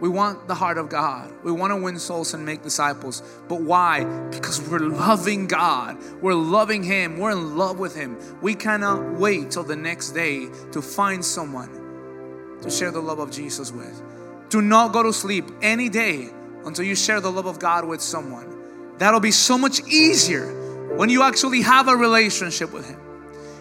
We 0.00 0.08
want 0.08 0.48
the 0.48 0.54
heart 0.54 0.78
of 0.78 0.88
God. 0.88 1.32
We 1.42 1.52
want 1.52 1.72
to 1.72 1.76
win 1.76 1.98
souls 1.98 2.34
and 2.34 2.44
make 2.44 2.62
disciples. 2.62 3.22
But 3.48 3.62
why? 3.62 4.04
Because 4.30 4.60
we're 4.68 4.78
loving 4.78 5.46
God. 5.46 5.98
We're 6.22 6.34
loving 6.34 6.82
Him. 6.82 7.18
We're 7.18 7.32
in 7.32 7.56
love 7.56 7.78
with 7.78 7.94
Him. 7.94 8.18
We 8.40 8.54
cannot 8.54 9.18
wait 9.18 9.50
till 9.50 9.62
the 9.62 9.76
next 9.76 10.12
day 10.12 10.48
to 10.72 10.82
find 10.82 11.24
someone 11.24 12.58
to 12.62 12.70
share 12.70 12.90
the 12.90 13.00
love 13.00 13.18
of 13.18 13.30
Jesus 13.30 13.70
with. 13.70 14.02
Do 14.48 14.62
not 14.62 14.92
go 14.92 15.02
to 15.02 15.12
sleep 15.12 15.44
any 15.60 15.88
day 15.88 16.30
until 16.64 16.84
you 16.84 16.94
share 16.94 17.20
the 17.20 17.32
love 17.32 17.46
of 17.46 17.58
God 17.58 17.84
with 17.86 18.00
someone. 18.00 18.96
That'll 18.98 19.20
be 19.20 19.30
so 19.30 19.58
much 19.58 19.80
easier 19.86 20.65
when 20.94 21.08
you 21.08 21.22
actually 21.22 21.62
have 21.62 21.88
a 21.88 21.96
relationship 21.96 22.72
with 22.72 22.88
Him. 22.88 23.00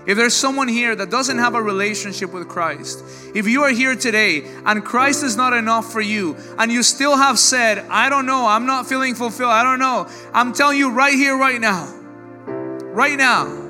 If 0.06 0.18
there's 0.18 0.36
someone 0.36 0.68
here 0.68 0.96
that 0.96 1.10
doesn't 1.10 1.40
have 1.40 1.56
a 1.56 1.62
relationship 1.62 2.32
with 2.32 2.48
Christ, 2.48 3.04
if 3.34 3.48
you 3.48 3.64
are 3.64 3.72
here 3.72 3.96
today 3.96 4.44
and 4.66 4.86
Christ 4.86 5.24
is 5.24 5.36
not 5.36 5.54
enough 5.54 5.92
for 5.92 6.02
you, 6.02 6.38
and 6.60 6.72
you 6.72 6.84
still 6.84 7.18
have 7.18 7.40
said, 7.40 7.80
I 7.90 8.10
don't 8.10 8.28
know, 8.28 8.46
I'm 8.46 8.68
not 8.68 8.88
feeling 8.88 9.16
fulfilled, 9.16 9.52
I 9.52 9.64
don't 9.64 9.80
know, 9.80 10.08
I'm 10.32 10.54
telling 10.54 10.78
you 10.78 10.92
right 10.92 11.16
here, 11.16 11.36
right 11.36 11.60
now, 11.60 11.92
right 12.46 13.18
now, 13.18 13.64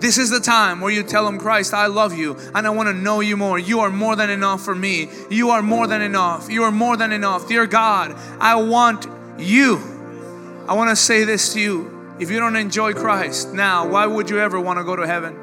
this 0.00 0.18
is 0.18 0.28
the 0.28 0.40
time 0.40 0.82
where 0.82 0.92
you 0.92 1.02
tell 1.02 1.26
him, 1.26 1.38
Christ, 1.38 1.72
I 1.72 1.86
love 1.86 2.12
you 2.12 2.36
and 2.54 2.66
I 2.66 2.70
want 2.70 2.88
to 2.88 2.92
know 2.92 3.20
you 3.20 3.38
more. 3.38 3.58
You 3.58 3.80
are 3.80 3.88
more 3.88 4.16
than 4.16 4.28
enough 4.28 4.62
for 4.62 4.74
me. 4.74 5.08
You 5.30 5.48
are 5.48 5.62
more 5.62 5.86
than 5.86 6.02
enough. 6.02 6.50
You 6.50 6.64
are 6.64 6.70
more 6.70 6.98
than 6.98 7.10
enough. 7.10 7.48
Dear 7.48 7.66
God, 7.66 8.14
I 8.38 8.56
want 8.56 9.06
you. 9.38 9.93
I 10.66 10.72
want 10.72 10.88
to 10.88 10.96
say 10.96 11.24
this 11.24 11.52
to 11.52 11.60
you 11.60 12.16
if 12.18 12.30
you 12.30 12.40
don't 12.40 12.56
enjoy 12.56 12.94
Christ 12.94 13.52
now, 13.52 13.86
why 13.86 14.06
would 14.06 14.30
you 14.30 14.40
ever 14.40 14.58
want 14.58 14.78
to 14.78 14.84
go 14.84 14.96
to 14.96 15.06
heaven? 15.06 15.34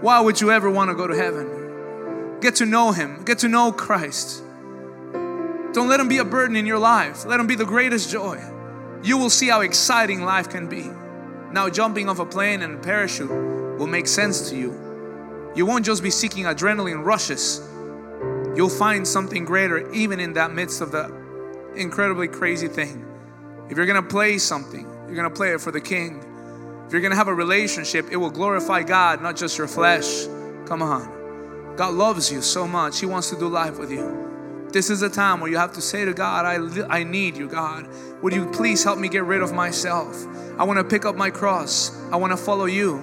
Why 0.00 0.18
would 0.18 0.40
you 0.40 0.50
ever 0.50 0.68
want 0.68 0.90
to 0.90 0.96
go 0.96 1.06
to 1.06 1.14
heaven? 1.14 2.38
Get 2.40 2.56
to 2.56 2.66
know 2.66 2.90
Him, 2.90 3.22
get 3.24 3.38
to 3.40 3.48
know 3.48 3.70
Christ. 3.70 4.42
Don't 5.12 5.88
let 5.88 6.00
Him 6.00 6.08
be 6.08 6.18
a 6.18 6.24
burden 6.24 6.56
in 6.56 6.66
your 6.66 6.80
life, 6.80 7.24
let 7.24 7.38
Him 7.38 7.46
be 7.46 7.54
the 7.54 7.64
greatest 7.64 8.10
joy. 8.10 8.42
You 9.04 9.16
will 9.16 9.30
see 9.30 9.46
how 9.46 9.60
exciting 9.60 10.24
life 10.24 10.48
can 10.48 10.68
be. 10.68 10.90
Now, 11.52 11.70
jumping 11.70 12.08
off 12.08 12.18
a 12.18 12.26
plane 12.26 12.62
and 12.62 12.74
a 12.74 12.78
parachute 12.78 13.30
will 13.78 13.86
make 13.86 14.08
sense 14.08 14.50
to 14.50 14.56
you. 14.56 15.52
You 15.54 15.66
won't 15.66 15.86
just 15.86 16.02
be 16.02 16.10
seeking 16.10 16.46
adrenaline 16.46 17.04
rushes, 17.04 17.60
you'll 18.56 18.70
find 18.70 19.06
something 19.06 19.44
greater 19.44 19.88
even 19.92 20.18
in 20.18 20.32
that 20.32 20.52
midst 20.52 20.80
of 20.80 20.90
the 20.90 21.14
incredibly 21.76 22.26
crazy 22.26 22.66
thing. 22.66 23.05
If 23.68 23.76
you're 23.76 23.86
gonna 23.86 24.02
play 24.02 24.38
something, 24.38 24.96
you're 25.06 25.14
going 25.14 25.30
to 25.30 25.34
play 25.34 25.52
it 25.52 25.60
for 25.60 25.70
the 25.70 25.80
King. 25.80 26.20
If 26.86 26.92
you're 26.92 27.00
going 27.00 27.12
to 27.12 27.16
have 27.16 27.28
a 27.28 27.34
relationship, 27.34 28.08
it 28.10 28.16
will 28.16 28.30
glorify 28.30 28.82
God, 28.82 29.22
not 29.22 29.36
just 29.36 29.56
your 29.56 29.68
flesh. 29.68 30.26
Come 30.66 30.82
on. 30.82 31.74
God 31.76 31.94
loves 31.94 32.30
you 32.30 32.42
so 32.42 32.66
much. 32.66 32.98
He 32.98 33.06
wants 33.06 33.30
to 33.30 33.38
do 33.38 33.48
life 33.48 33.78
with 33.78 33.90
you. 33.90 34.68
This 34.72 34.90
is 34.90 35.02
a 35.02 35.08
time 35.08 35.40
where 35.40 35.50
you 35.50 35.58
have 35.58 35.72
to 35.74 35.80
say 35.80 36.04
to 36.04 36.12
God, 36.12 36.44
I, 36.44 36.98
I 36.98 37.04
need 37.04 37.36
you, 37.36 37.48
God. 37.48 37.88
Would 38.22 38.34
you 38.34 38.46
please 38.50 38.82
help 38.82 38.98
me 38.98 39.08
get 39.08 39.24
rid 39.24 39.42
of 39.42 39.52
myself? 39.52 40.26
I 40.58 40.64
want 40.64 40.78
to 40.78 40.84
pick 40.84 41.04
up 41.04 41.14
my 41.14 41.30
cross. 41.30 41.96
I 42.10 42.16
want 42.16 42.32
to 42.32 42.36
follow 42.36 42.64
you. 42.64 43.00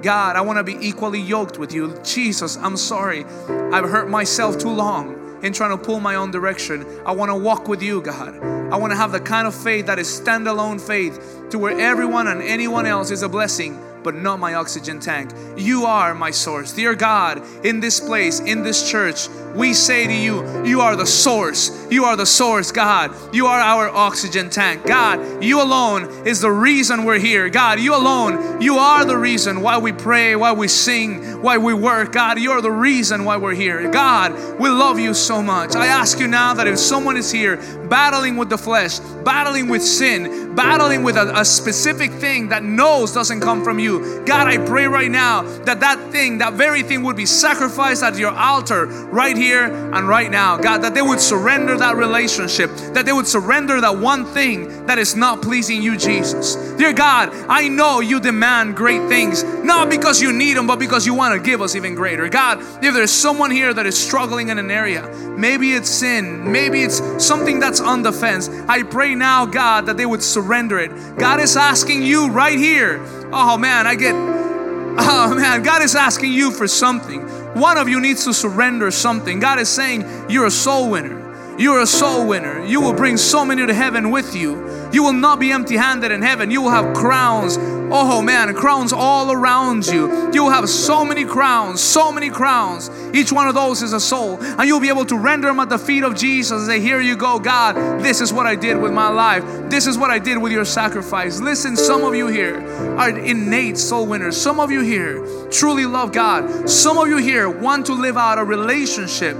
God, 0.00 0.36
I 0.36 0.40
want 0.40 0.56
to 0.58 0.64
be 0.64 0.76
equally 0.80 1.20
yoked 1.20 1.58
with 1.58 1.72
you. 1.72 1.98
Jesus, 2.02 2.56
I'm 2.56 2.76
sorry. 2.76 3.24
I've 3.72 3.88
hurt 3.88 4.08
myself 4.08 4.58
too 4.58 4.70
long 4.70 5.21
in 5.42 5.52
trying 5.52 5.76
to 5.76 5.82
pull 5.82 6.00
my 6.00 6.14
own 6.14 6.30
direction. 6.30 6.86
I 7.04 7.12
want 7.12 7.30
to 7.30 7.36
walk 7.36 7.68
with 7.68 7.82
you, 7.82 8.00
God. 8.00 8.38
I 8.72 8.76
want 8.76 8.92
to 8.92 8.96
have 8.96 9.12
the 9.12 9.20
kind 9.20 9.46
of 9.46 9.54
faith 9.54 9.86
that 9.86 9.98
is 9.98 10.08
standalone 10.08 10.80
faith 10.80 11.48
to 11.50 11.58
where 11.58 11.78
everyone 11.78 12.28
and 12.28 12.40
anyone 12.42 12.86
else 12.86 13.10
is 13.10 13.22
a 13.22 13.28
blessing 13.28 13.78
but 14.02 14.14
not 14.14 14.38
my 14.38 14.54
oxygen 14.54 15.00
tank. 15.00 15.32
You 15.56 15.84
are 15.84 16.14
my 16.14 16.30
source. 16.30 16.72
Dear 16.72 16.94
God, 16.94 17.42
in 17.64 17.80
this 17.80 18.00
place, 18.00 18.40
in 18.40 18.62
this 18.62 18.90
church, 18.90 19.28
we 19.54 19.74
say 19.74 20.06
to 20.06 20.12
you, 20.12 20.64
You 20.64 20.80
are 20.80 20.96
the 20.96 21.06
source. 21.06 21.86
You 21.90 22.04
are 22.04 22.16
the 22.16 22.26
source, 22.26 22.72
God. 22.72 23.14
You 23.34 23.46
are 23.46 23.60
our 23.60 23.88
oxygen 23.88 24.48
tank. 24.50 24.86
God, 24.86 25.42
you 25.42 25.62
alone 25.62 26.26
is 26.26 26.40
the 26.40 26.50
reason 26.50 27.04
we're 27.04 27.18
here. 27.18 27.48
God, 27.48 27.80
you 27.80 27.94
alone, 27.94 28.60
you 28.60 28.76
are 28.76 29.04
the 29.04 29.16
reason 29.16 29.60
why 29.60 29.78
we 29.78 29.92
pray, 29.92 30.36
why 30.36 30.52
we 30.52 30.68
sing, 30.68 31.42
why 31.42 31.58
we 31.58 31.74
work. 31.74 32.12
God, 32.12 32.38
you 32.38 32.52
are 32.52 32.60
the 32.60 32.70
reason 32.70 33.24
why 33.24 33.36
we're 33.36 33.54
here. 33.54 33.90
God, 33.90 34.32
we 34.58 34.68
love 34.68 34.98
you 34.98 35.14
so 35.14 35.42
much. 35.42 35.76
I 35.76 35.86
ask 35.86 36.18
you 36.18 36.28
now 36.28 36.54
that 36.54 36.66
if 36.66 36.78
someone 36.78 37.16
is 37.16 37.30
here 37.30 37.56
battling 37.88 38.36
with 38.36 38.48
the 38.48 38.58
flesh, 38.58 39.00
battling 39.24 39.68
with 39.68 39.82
sin, 39.82 40.54
battling 40.54 41.02
with 41.02 41.16
a, 41.16 41.38
a 41.38 41.44
specific 41.44 42.10
thing 42.12 42.48
that 42.48 42.62
knows 42.62 43.12
doesn't 43.12 43.40
come 43.40 43.62
from 43.62 43.78
you, 43.78 43.91
God, 43.98 44.46
I 44.46 44.58
pray 44.58 44.86
right 44.86 45.10
now 45.10 45.42
that 45.64 45.80
that 45.80 46.10
thing, 46.10 46.38
that 46.38 46.54
very 46.54 46.82
thing 46.82 47.02
would 47.02 47.16
be 47.16 47.26
sacrificed 47.26 48.02
at 48.02 48.16
your 48.16 48.30
altar 48.30 48.86
right 48.86 49.36
here 49.36 49.72
and 49.94 50.08
right 50.08 50.30
now. 50.30 50.56
God, 50.56 50.78
that 50.82 50.94
they 50.94 51.02
would 51.02 51.20
surrender 51.20 51.76
that 51.78 51.96
relationship, 51.96 52.70
that 52.94 53.06
they 53.06 53.12
would 53.12 53.26
surrender 53.26 53.80
that 53.80 53.96
one 53.96 54.24
thing 54.24 54.86
that 54.86 54.98
is 54.98 55.16
not 55.16 55.42
pleasing 55.42 55.82
you, 55.82 55.96
Jesus. 55.96 56.56
Dear 56.76 56.92
God, 56.92 57.30
I 57.48 57.68
know 57.68 58.00
you 58.00 58.20
demand 58.20 58.76
great 58.76 59.08
things, 59.08 59.44
not 59.64 59.90
because 59.90 60.20
you 60.20 60.32
need 60.32 60.56
them, 60.56 60.66
but 60.66 60.78
because 60.78 61.06
you 61.06 61.14
want 61.14 61.34
to 61.34 61.40
give 61.40 61.60
us 61.62 61.74
even 61.74 61.94
greater. 61.94 62.28
God, 62.28 62.60
if 62.84 62.94
there's 62.94 63.12
someone 63.12 63.50
here 63.50 63.72
that 63.74 63.86
is 63.86 63.98
struggling 63.98 64.48
in 64.48 64.58
an 64.58 64.70
area, 64.70 65.08
maybe 65.36 65.72
it's 65.74 65.88
sin, 65.88 66.50
maybe 66.50 66.82
it's 66.82 67.00
something 67.24 67.60
that's 67.60 67.80
on 67.80 68.02
the 68.02 68.12
fence, 68.12 68.48
I 68.68 68.82
pray 68.82 69.14
now, 69.14 69.46
God, 69.46 69.86
that 69.86 69.96
they 69.96 70.06
would 70.06 70.22
surrender 70.22 70.78
it. 70.78 70.90
God 71.18 71.40
is 71.40 71.56
asking 71.56 72.02
you 72.02 72.30
right 72.30 72.58
here. 72.58 73.00
Oh 73.34 73.56
man, 73.56 73.86
I 73.86 73.94
get, 73.94 74.14
oh 74.14 75.34
man, 75.34 75.62
God 75.62 75.82
is 75.82 75.94
asking 75.94 76.32
you 76.32 76.50
for 76.50 76.68
something. 76.68 77.22
One 77.54 77.78
of 77.78 77.88
you 77.88 78.00
needs 78.00 78.24
to 78.24 78.34
surrender 78.34 78.90
something. 78.90 79.40
God 79.40 79.58
is 79.58 79.68
saying, 79.68 80.04
You're 80.28 80.46
a 80.46 80.50
soul 80.50 80.90
winner. 80.90 81.21
You're 81.58 81.80
a 81.80 81.86
soul 81.86 82.26
winner. 82.26 82.64
You 82.64 82.80
will 82.80 82.92
bring 82.92 83.16
so 83.16 83.44
many 83.44 83.66
to 83.66 83.74
heaven 83.74 84.10
with 84.10 84.34
you. 84.34 84.90
You 84.92 85.02
will 85.02 85.12
not 85.12 85.38
be 85.38 85.52
empty 85.52 85.76
handed 85.76 86.10
in 86.10 86.22
heaven. 86.22 86.50
You 86.50 86.62
will 86.62 86.70
have 86.70 86.94
crowns. 86.94 87.58
Oh 87.94 88.22
man, 88.22 88.54
crowns 88.54 88.92
all 88.92 89.30
around 89.30 89.86
you. 89.86 90.30
You 90.32 90.44
will 90.44 90.50
have 90.50 90.68
so 90.68 91.04
many 91.04 91.26
crowns, 91.26 91.82
so 91.82 92.10
many 92.10 92.30
crowns. 92.30 92.90
Each 93.14 93.30
one 93.30 93.48
of 93.48 93.54
those 93.54 93.82
is 93.82 93.92
a 93.92 94.00
soul. 94.00 94.38
And 94.40 94.66
you'll 94.66 94.80
be 94.80 94.88
able 94.88 95.04
to 95.06 95.18
render 95.18 95.48
them 95.48 95.60
at 95.60 95.68
the 95.68 95.78
feet 95.78 96.02
of 96.02 96.16
Jesus 96.16 96.52
and 96.52 96.66
say, 96.66 96.80
Here 96.80 97.00
you 97.00 97.16
go, 97.16 97.38
God. 97.38 97.76
This 98.00 98.22
is 98.22 98.32
what 98.32 98.46
I 98.46 98.54
did 98.54 98.78
with 98.78 98.92
my 98.92 99.08
life. 99.08 99.44
This 99.68 99.86
is 99.86 99.98
what 99.98 100.10
I 100.10 100.18
did 100.18 100.38
with 100.38 100.52
your 100.52 100.64
sacrifice. 100.64 101.38
Listen, 101.38 101.76
some 101.76 102.02
of 102.02 102.14
you 102.14 102.28
here 102.28 102.66
are 102.96 103.10
innate 103.10 103.76
soul 103.76 104.06
winners. 104.06 104.40
Some 104.40 104.58
of 104.58 104.70
you 104.70 104.80
here 104.80 105.26
truly 105.50 105.84
love 105.84 106.12
God. 106.12 106.70
Some 106.70 106.96
of 106.96 107.08
you 107.08 107.18
here 107.18 107.50
want 107.50 107.86
to 107.86 107.92
live 107.92 108.16
out 108.16 108.38
a 108.38 108.44
relationship 108.44 109.36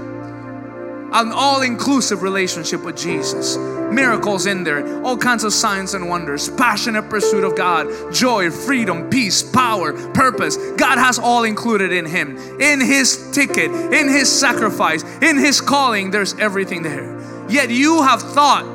an 1.13 1.31
all 1.31 1.61
inclusive 1.61 2.23
relationship 2.23 2.83
with 2.83 2.97
Jesus. 2.97 3.57
Miracles 3.57 4.47
in 4.47 4.63
there, 4.63 5.03
all 5.03 5.15
kinds 5.15 5.43
of 5.43 5.53
signs 5.53 5.93
and 5.93 6.09
wonders, 6.09 6.49
passionate 6.49 7.03
pursuit 7.09 7.43
of 7.43 7.55
God, 7.55 8.11
joy, 8.11 8.49
freedom, 8.49 9.09
peace, 9.09 9.43
power, 9.43 9.93
purpose. 10.13 10.57
God 10.77 10.97
has 10.97 11.19
all 11.19 11.43
included 11.43 11.91
in 11.91 12.05
Him. 12.05 12.37
In 12.59 12.81
His 12.81 13.31
ticket, 13.31 13.69
in 13.69 14.09
His 14.09 14.31
sacrifice, 14.31 15.03
in 15.21 15.37
His 15.37 15.61
calling, 15.61 16.09
there's 16.09 16.33
everything 16.39 16.81
there. 16.81 17.19
Yet 17.47 17.69
you 17.69 18.01
have 18.01 18.21
thought, 18.21 18.65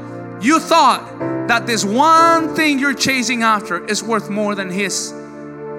you 0.41 0.61
thought 0.61 1.49
that 1.49 1.67
this 1.67 1.85
one 1.85 2.55
thing 2.55 2.79
you're 2.79 2.95
chasing 2.95 3.43
after 3.43 3.85
is 3.87 4.03
worth 4.03 4.31
more 4.31 4.55
than 4.55 4.71
His 4.71 5.13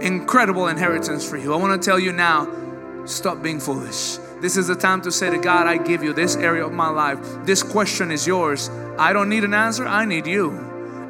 incredible 0.01 0.67
inheritance 0.67 1.27
for 1.27 1.37
you. 1.37 1.53
I 1.53 1.57
want 1.57 1.81
to 1.81 1.85
tell 1.85 1.99
you 1.99 2.11
now 2.11 3.05
stop 3.05 3.41
being 3.41 3.59
foolish. 3.59 4.17
This 4.41 4.55
is 4.55 4.67
the 4.67 4.75
time 4.75 5.01
to 5.01 5.11
say 5.11 5.29
to 5.29 5.37
God, 5.37 5.67
I 5.67 5.77
give 5.77 6.01
you 6.01 6.13
this 6.13 6.35
area 6.35 6.65
of 6.65 6.71
my 6.71 6.89
life. 6.89 7.19
This 7.45 7.61
question 7.61 8.11
is 8.11 8.25
yours. 8.25 8.69
I 8.97 9.11
don't 9.11 9.29
need 9.29 9.43
an 9.43 9.53
answer, 9.53 9.85
I 9.85 10.05
need 10.05 10.25
you. 10.25 10.51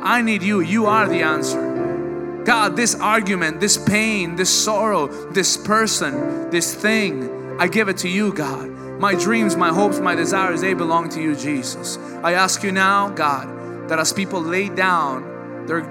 I 0.02 0.22
need 0.22 0.42
you. 0.42 0.62
You 0.62 0.86
are 0.86 1.08
the 1.08 1.22
answer. 1.22 2.42
God, 2.46 2.76
this 2.76 2.96
argument, 2.96 3.60
this 3.60 3.78
pain, 3.78 4.36
this 4.36 4.50
sorrow, 4.50 5.08
this 5.32 5.58
person, 5.58 6.50
this 6.50 6.74
thing, 6.74 7.58
I 7.60 7.68
give 7.68 7.90
it 7.90 7.98
to 7.98 8.10
you, 8.10 8.34
God. 8.34 8.70
My 9.00 9.14
dreams, 9.14 9.56
my 9.56 9.70
hopes, 9.70 10.00
my 10.00 10.16
desires, 10.16 10.62
they 10.62 10.74
belong 10.74 11.10
to 11.10 11.22
you, 11.22 11.36
Jesus. 11.36 11.98
I 12.24 12.34
ask 12.34 12.64
you 12.64 12.72
now, 12.72 13.10
God, 13.10 13.90
that 13.90 14.00
as 14.00 14.14
people 14.14 14.42
lay 14.42 14.70
down 14.70 15.66
their, 15.68 15.82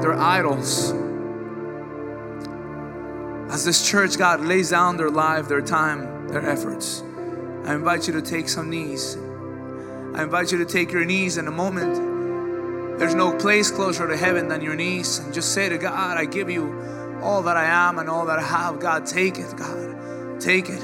their 0.00 0.14
idols, 0.14 0.92
as 3.50 3.64
this 3.64 3.88
church, 3.88 4.18
God, 4.18 4.42
lays 4.42 4.70
down 4.70 4.96
their 4.96 5.10
life, 5.10 5.48
their 5.48 5.62
time, 5.62 6.17
their 6.28 6.48
efforts, 6.48 7.02
I 7.64 7.74
invite 7.74 8.06
you 8.06 8.12
to 8.14 8.22
take 8.22 8.48
some 8.48 8.70
knees. 8.70 9.16
I 10.14 10.22
invite 10.22 10.52
you 10.52 10.58
to 10.58 10.64
take 10.64 10.92
your 10.92 11.04
knees 11.04 11.36
in 11.36 11.46
a 11.48 11.50
moment. 11.50 12.98
There's 12.98 13.14
no 13.14 13.36
place 13.36 13.70
closer 13.70 14.08
to 14.08 14.16
heaven 14.16 14.48
than 14.48 14.62
your 14.62 14.74
knees. 14.74 15.18
And 15.18 15.32
just 15.32 15.52
say 15.52 15.68
to 15.68 15.78
God, 15.78 16.16
I 16.16 16.24
give 16.24 16.50
you 16.50 17.20
all 17.22 17.42
that 17.42 17.56
I 17.56 17.64
am 17.64 17.98
and 17.98 18.08
all 18.08 18.26
that 18.26 18.38
I 18.38 18.42
have. 18.42 18.80
God, 18.80 19.06
take 19.06 19.38
it, 19.38 19.56
God. 19.56 20.40
Take 20.40 20.68
it. 20.68 20.82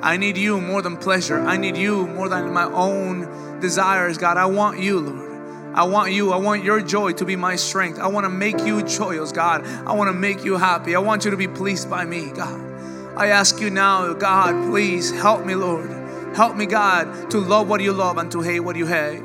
I 0.00 0.16
need 0.16 0.36
you 0.36 0.60
more 0.60 0.82
than 0.82 0.96
pleasure. 0.96 1.40
I 1.40 1.56
need 1.56 1.76
you 1.76 2.06
more 2.06 2.28
than 2.28 2.52
my 2.52 2.64
own 2.64 3.60
desires, 3.60 4.18
God. 4.18 4.36
I 4.36 4.46
want 4.46 4.78
you, 4.78 5.00
Lord. 5.00 5.74
I 5.74 5.84
want 5.84 6.12
you. 6.12 6.32
I 6.32 6.36
want 6.36 6.64
your 6.64 6.80
joy 6.80 7.12
to 7.14 7.24
be 7.24 7.36
my 7.36 7.56
strength. 7.56 7.98
I 7.98 8.06
want 8.06 8.24
to 8.24 8.30
make 8.30 8.60
you 8.60 8.82
joyous, 8.82 9.32
God. 9.32 9.66
I 9.86 9.92
want 9.94 10.08
to 10.08 10.14
make 10.14 10.44
you 10.44 10.56
happy. 10.56 10.94
I 10.94 11.00
want 11.00 11.24
you 11.24 11.30
to 11.30 11.36
be 11.36 11.48
pleased 11.48 11.90
by 11.90 12.04
me, 12.04 12.30
God. 12.30 12.75
I 13.16 13.28
ask 13.28 13.60
you 13.62 13.70
now, 13.70 14.12
God, 14.12 14.68
please 14.70 15.10
help 15.10 15.46
me, 15.46 15.54
Lord. 15.54 15.88
Help 16.36 16.54
me, 16.54 16.66
God, 16.66 17.30
to 17.30 17.38
love 17.38 17.66
what 17.66 17.80
you 17.80 17.94
love 17.94 18.18
and 18.18 18.30
to 18.32 18.42
hate 18.42 18.60
what 18.60 18.76
you 18.76 18.84
hate. 18.86 19.22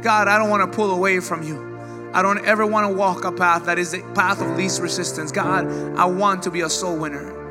God, 0.00 0.28
I 0.28 0.38
don't 0.38 0.48
want 0.48 0.70
to 0.70 0.74
pull 0.74 0.90
away 0.90 1.20
from 1.20 1.42
you. 1.42 2.10
I 2.14 2.22
don't 2.22 2.42
ever 2.46 2.64
want 2.66 2.90
to 2.90 2.96
walk 2.96 3.24
a 3.24 3.32
path 3.32 3.66
that 3.66 3.78
is 3.78 3.92
the 3.92 4.00
path 4.14 4.40
of 4.40 4.56
least 4.56 4.80
resistance. 4.80 5.30
God, 5.30 5.66
I 5.98 6.06
want 6.06 6.42
to 6.44 6.50
be 6.50 6.62
a 6.62 6.70
soul 6.70 6.96
winner. 6.96 7.43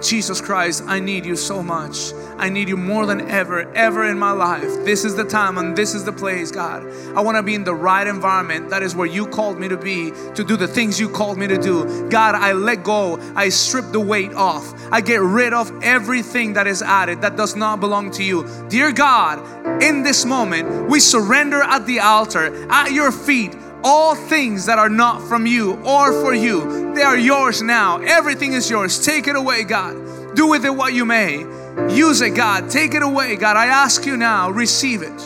Jesus 0.00 0.40
Christ, 0.40 0.84
I 0.86 1.00
need 1.00 1.26
you 1.26 1.34
so 1.34 1.62
much. 1.62 2.12
I 2.36 2.48
need 2.48 2.68
you 2.68 2.76
more 2.76 3.04
than 3.04 3.28
ever, 3.28 3.72
ever 3.74 4.04
in 4.06 4.18
my 4.18 4.30
life. 4.30 4.84
This 4.84 5.04
is 5.04 5.16
the 5.16 5.24
time 5.24 5.58
and 5.58 5.76
this 5.76 5.94
is 5.94 6.04
the 6.04 6.12
place, 6.12 6.52
God. 6.52 6.86
I 7.16 7.20
want 7.20 7.36
to 7.36 7.42
be 7.42 7.54
in 7.54 7.64
the 7.64 7.74
right 7.74 8.06
environment. 8.06 8.70
That 8.70 8.82
is 8.82 8.94
where 8.94 9.06
you 9.06 9.26
called 9.26 9.58
me 9.58 9.68
to 9.68 9.76
be, 9.76 10.12
to 10.34 10.44
do 10.44 10.56
the 10.56 10.68
things 10.68 11.00
you 11.00 11.08
called 11.08 11.36
me 11.36 11.48
to 11.48 11.58
do. 11.58 12.08
God, 12.10 12.36
I 12.36 12.52
let 12.52 12.84
go. 12.84 13.18
I 13.34 13.48
strip 13.48 13.90
the 13.90 14.00
weight 14.00 14.32
off. 14.34 14.72
I 14.92 15.00
get 15.00 15.20
rid 15.20 15.52
of 15.52 15.72
everything 15.82 16.52
that 16.52 16.66
is 16.66 16.80
added 16.80 17.20
that 17.22 17.36
does 17.36 17.56
not 17.56 17.80
belong 17.80 18.12
to 18.12 18.22
you. 18.22 18.48
Dear 18.68 18.92
God, 18.92 19.82
in 19.82 20.02
this 20.02 20.24
moment, 20.24 20.88
we 20.88 21.00
surrender 21.00 21.62
at 21.62 21.86
the 21.86 22.00
altar, 22.00 22.66
at 22.70 22.92
your 22.92 23.10
feet 23.10 23.54
all 23.84 24.14
things 24.14 24.66
that 24.66 24.78
are 24.78 24.88
not 24.88 25.22
from 25.22 25.46
you 25.46 25.74
or 25.84 26.12
for 26.12 26.34
you, 26.34 26.94
they 26.94 27.02
are 27.02 27.16
yours 27.16 27.62
now. 27.62 27.98
Everything 27.98 28.52
is 28.52 28.68
yours. 28.68 29.04
Take 29.04 29.26
it 29.28 29.36
away, 29.36 29.64
God. 29.64 30.34
Do 30.34 30.48
with 30.48 30.64
it 30.64 30.74
what 30.74 30.94
you 30.94 31.04
may. 31.04 31.40
Use 31.88 32.20
it, 32.20 32.30
God. 32.30 32.70
Take 32.70 32.94
it 32.94 33.02
away, 33.02 33.36
God. 33.36 33.56
I 33.56 33.66
ask 33.66 34.04
you 34.04 34.16
now, 34.16 34.50
receive 34.50 35.02
it. 35.02 35.20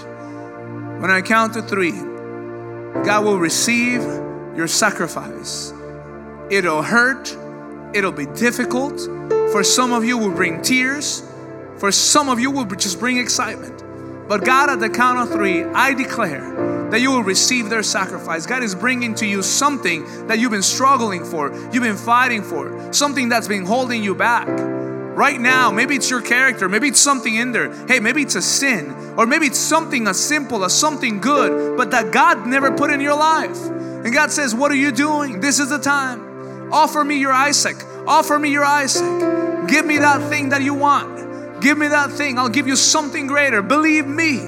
When 1.00 1.10
I 1.10 1.22
count 1.22 1.54
to 1.54 1.62
three, 1.62 1.92
God 3.04 3.24
will 3.24 3.38
receive 3.38 4.02
your 4.56 4.68
sacrifice. 4.68 5.72
It'll 6.50 6.82
hurt, 6.82 7.36
it'll 7.94 8.12
be 8.12 8.26
difficult. 8.26 9.00
For 9.50 9.64
some 9.64 9.92
of 9.92 10.04
you, 10.04 10.18
will 10.18 10.34
bring 10.34 10.62
tears. 10.62 11.28
For 11.78 11.90
some 11.90 12.28
of 12.28 12.38
you, 12.38 12.50
will 12.50 12.66
just 12.66 13.00
bring 13.00 13.16
excitement. 13.16 13.82
But 14.28 14.44
God, 14.44 14.70
at 14.70 14.80
the 14.80 14.88
count 14.88 15.18
of 15.18 15.30
three, 15.30 15.64
I 15.64 15.94
declare 15.94 16.88
that 16.90 17.00
you 17.00 17.10
will 17.10 17.22
receive 17.22 17.70
their 17.70 17.82
sacrifice. 17.82 18.46
God 18.46 18.62
is 18.62 18.74
bringing 18.74 19.14
to 19.16 19.26
you 19.26 19.42
something 19.42 20.26
that 20.26 20.38
you've 20.38 20.50
been 20.50 20.62
struggling 20.62 21.24
for, 21.24 21.52
you've 21.72 21.82
been 21.82 21.96
fighting 21.96 22.42
for, 22.42 22.92
something 22.92 23.28
that's 23.28 23.48
been 23.48 23.64
holding 23.64 24.02
you 24.04 24.14
back. 24.14 24.46
Right 25.14 25.40
now, 25.40 25.70
maybe 25.70 25.94
it's 25.94 26.08
your 26.08 26.22
character, 26.22 26.68
maybe 26.68 26.88
it's 26.88 27.00
something 27.00 27.34
in 27.34 27.52
there. 27.52 27.70
Hey, 27.86 28.00
maybe 28.00 28.22
it's 28.22 28.34
a 28.34 28.42
sin, 28.42 29.14
or 29.18 29.26
maybe 29.26 29.46
it's 29.46 29.58
something 29.58 30.06
as 30.08 30.18
simple 30.18 30.64
as 30.64 30.78
something 30.78 31.20
good, 31.20 31.76
but 31.76 31.90
that 31.90 32.12
God 32.12 32.46
never 32.46 32.72
put 32.72 32.90
in 32.90 33.00
your 33.00 33.16
life. 33.16 33.58
And 33.66 34.12
God 34.12 34.30
says, 34.30 34.54
What 34.54 34.72
are 34.72 34.76
you 34.76 34.90
doing? 34.90 35.40
This 35.40 35.60
is 35.60 35.68
the 35.68 35.78
time. 35.78 36.72
Offer 36.72 37.04
me 37.04 37.18
your 37.18 37.32
Isaac. 37.32 37.76
Offer 38.06 38.38
me 38.38 38.50
your 38.50 38.64
Isaac. 38.64 39.68
Give 39.68 39.86
me 39.86 39.98
that 39.98 40.28
thing 40.28 40.48
that 40.48 40.62
you 40.62 40.74
want. 40.74 41.21
Give 41.62 41.78
me 41.78 41.88
that 41.88 42.10
thing. 42.10 42.38
I'll 42.38 42.48
give 42.48 42.66
you 42.66 42.76
something 42.76 43.28
greater. 43.28 43.62
Believe 43.62 44.06
me. 44.06 44.38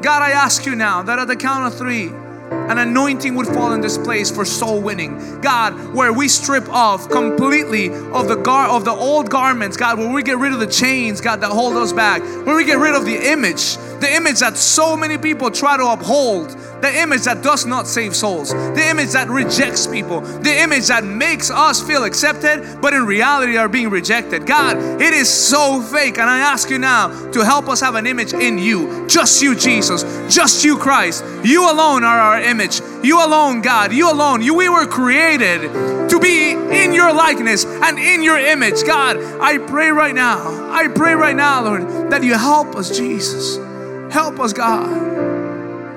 God, 0.00 0.22
I 0.22 0.30
ask 0.30 0.64
you 0.64 0.74
now 0.74 1.02
that 1.02 1.18
at 1.18 1.28
the 1.28 1.36
count 1.36 1.70
of 1.70 1.78
three, 1.78 2.10
an 2.50 2.78
anointing 2.78 3.34
would 3.34 3.46
fall 3.46 3.72
in 3.72 3.80
this 3.80 3.98
place 3.98 4.30
for 4.30 4.44
soul 4.44 4.80
winning. 4.80 5.40
God, 5.40 5.94
where 5.94 6.12
we 6.12 6.28
strip 6.28 6.68
off 6.68 7.08
completely 7.08 7.88
of 7.88 8.28
the 8.28 8.36
gar 8.36 8.68
of 8.68 8.84
the 8.84 8.92
old 8.92 9.30
garments, 9.30 9.76
God, 9.76 9.98
where 9.98 10.12
we 10.12 10.22
get 10.22 10.38
rid 10.38 10.52
of 10.52 10.60
the 10.60 10.66
chains, 10.66 11.20
God, 11.20 11.40
that 11.40 11.50
hold 11.50 11.76
us 11.76 11.92
back, 11.92 12.22
where 12.46 12.56
we 12.56 12.64
get 12.64 12.78
rid 12.78 12.94
of 12.94 13.04
the 13.04 13.30
image, 13.32 13.76
the 14.00 14.12
image 14.12 14.40
that 14.40 14.56
so 14.56 14.96
many 14.96 15.18
people 15.18 15.50
try 15.50 15.76
to 15.76 15.86
uphold, 15.86 16.50
the 16.80 17.00
image 17.00 17.22
that 17.22 17.42
does 17.42 17.66
not 17.66 17.86
save 17.86 18.14
souls, 18.14 18.50
the 18.50 18.86
image 18.88 19.10
that 19.10 19.28
rejects 19.28 19.86
people, 19.86 20.20
the 20.20 20.62
image 20.62 20.86
that 20.86 21.04
makes 21.04 21.50
us 21.50 21.82
feel 21.82 22.04
accepted, 22.04 22.80
but 22.80 22.92
in 22.92 23.04
reality 23.04 23.56
are 23.56 23.68
being 23.68 23.90
rejected. 23.90 24.46
God, 24.46 24.76
it 25.00 25.12
is 25.12 25.28
so 25.28 25.82
fake, 25.82 26.18
and 26.18 26.30
I 26.30 26.38
ask 26.38 26.70
you 26.70 26.78
now 26.78 27.08
to 27.30 27.44
help 27.44 27.68
us 27.68 27.80
have 27.80 27.94
an 27.96 28.06
image 28.06 28.32
in 28.32 28.58
you, 28.58 29.06
just 29.08 29.42
you, 29.42 29.54
Jesus, 29.54 30.04
just 30.32 30.64
you, 30.64 30.76
Christ. 30.76 31.24
You 31.42 31.70
alone 31.70 32.04
are 32.04 32.18
our 32.18 32.37
image. 32.40 32.80
You 33.02 33.24
alone, 33.24 33.62
God, 33.62 33.92
you 33.92 34.10
alone. 34.10 34.42
You 34.42 34.54
we 34.54 34.68
were 34.68 34.86
created 34.86 35.62
to 36.10 36.20
be 36.20 36.52
in 36.52 36.92
your 36.92 37.12
likeness 37.12 37.64
and 37.64 37.98
in 37.98 38.22
your 38.22 38.38
image. 38.38 38.84
God, 38.84 39.16
I 39.40 39.58
pray 39.58 39.90
right 39.90 40.14
now. 40.14 40.70
I 40.72 40.88
pray 40.88 41.14
right 41.14 41.36
now, 41.36 41.64
Lord, 41.64 42.10
that 42.10 42.22
you 42.22 42.34
help 42.34 42.76
us, 42.76 42.96
Jesus. 42.96 43.56
Help 44.12 44.40
us, 44.40 44.52
God. 44.52 44.88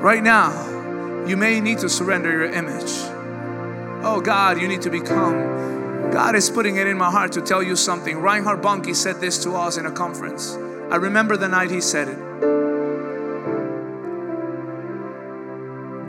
Right 0.02 0.24
now 0.24 0.72
you 1.28 1.38
may 1.38 1.62
need 1.62 1.78
to 1.80 1.89
surrender 1.89 2.32
your 2.32 2.52
image. 2.52 2.92
Oh 4.04 4.20
God, 4.24 4.60
you 4.60 4.68
need 4.68 4.82
to 4.82 4.89
become. 4.89 6.12
God 6.12 6.36
is 6.36 6.50
putting 6.50 6.78
it 6.78 6.88
in 6.88 6.98
my 6.98 7.12
heart 7.12 7.32
to 7.34 7.42
tell 7.42 7.62
you 7.62 7.76
something. 7.76 8.18
Reinhard 8.18 8.62
Bonnke 8.62 8.96
said 8.96 9.22
this 9.22 9.42
to 9.44 9.54
us 9.54 9.78
in 9.78 9.86
a 9.86 9.92
conference. 9.92 10.56
I 10.89 10.96
remember 10.96 11.38
the 11.38 11.48
night 11.48 11.70
he 11.70 11.80
said 11.80 12.08
it. 12.08 12.70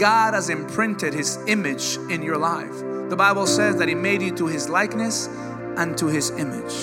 God 0.03 0.35
has 0.35 0.51
imprinted 0.51 1.15
his 1.15 1.39
image 1.47 1.97
in 2.11 2.23
your 2.23 2.37
life. 2.37 2.77
The 3.09 3.15
Bible 3.15 3.47
says 3.47 3.77
that 3.77 3.87
he 3.87 3.95
made 3.95 4.21
you 4.21 4.35
to 4.35 4.49
his 4.49 4.69
likeness 4.69 5.29
and 5.77 5.97
to 5.97 6.09
his 6.09 6.31
image. 6.31 6.75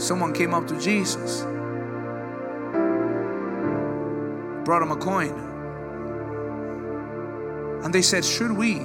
Someone 0.00 0.32
came 0.32 0.54
up 0.54 0.68
to 0.68 0.80
Jesus, 0.80 1.42
brought 4.64 4.80
him 4.80 4.92
a 4.92 4.96
coin. 4.96 5.34
And 7.82 7.92
they 7.92 8.02
said, 8.02 8.24
Should 8.24 8.52
we 8.52 8.78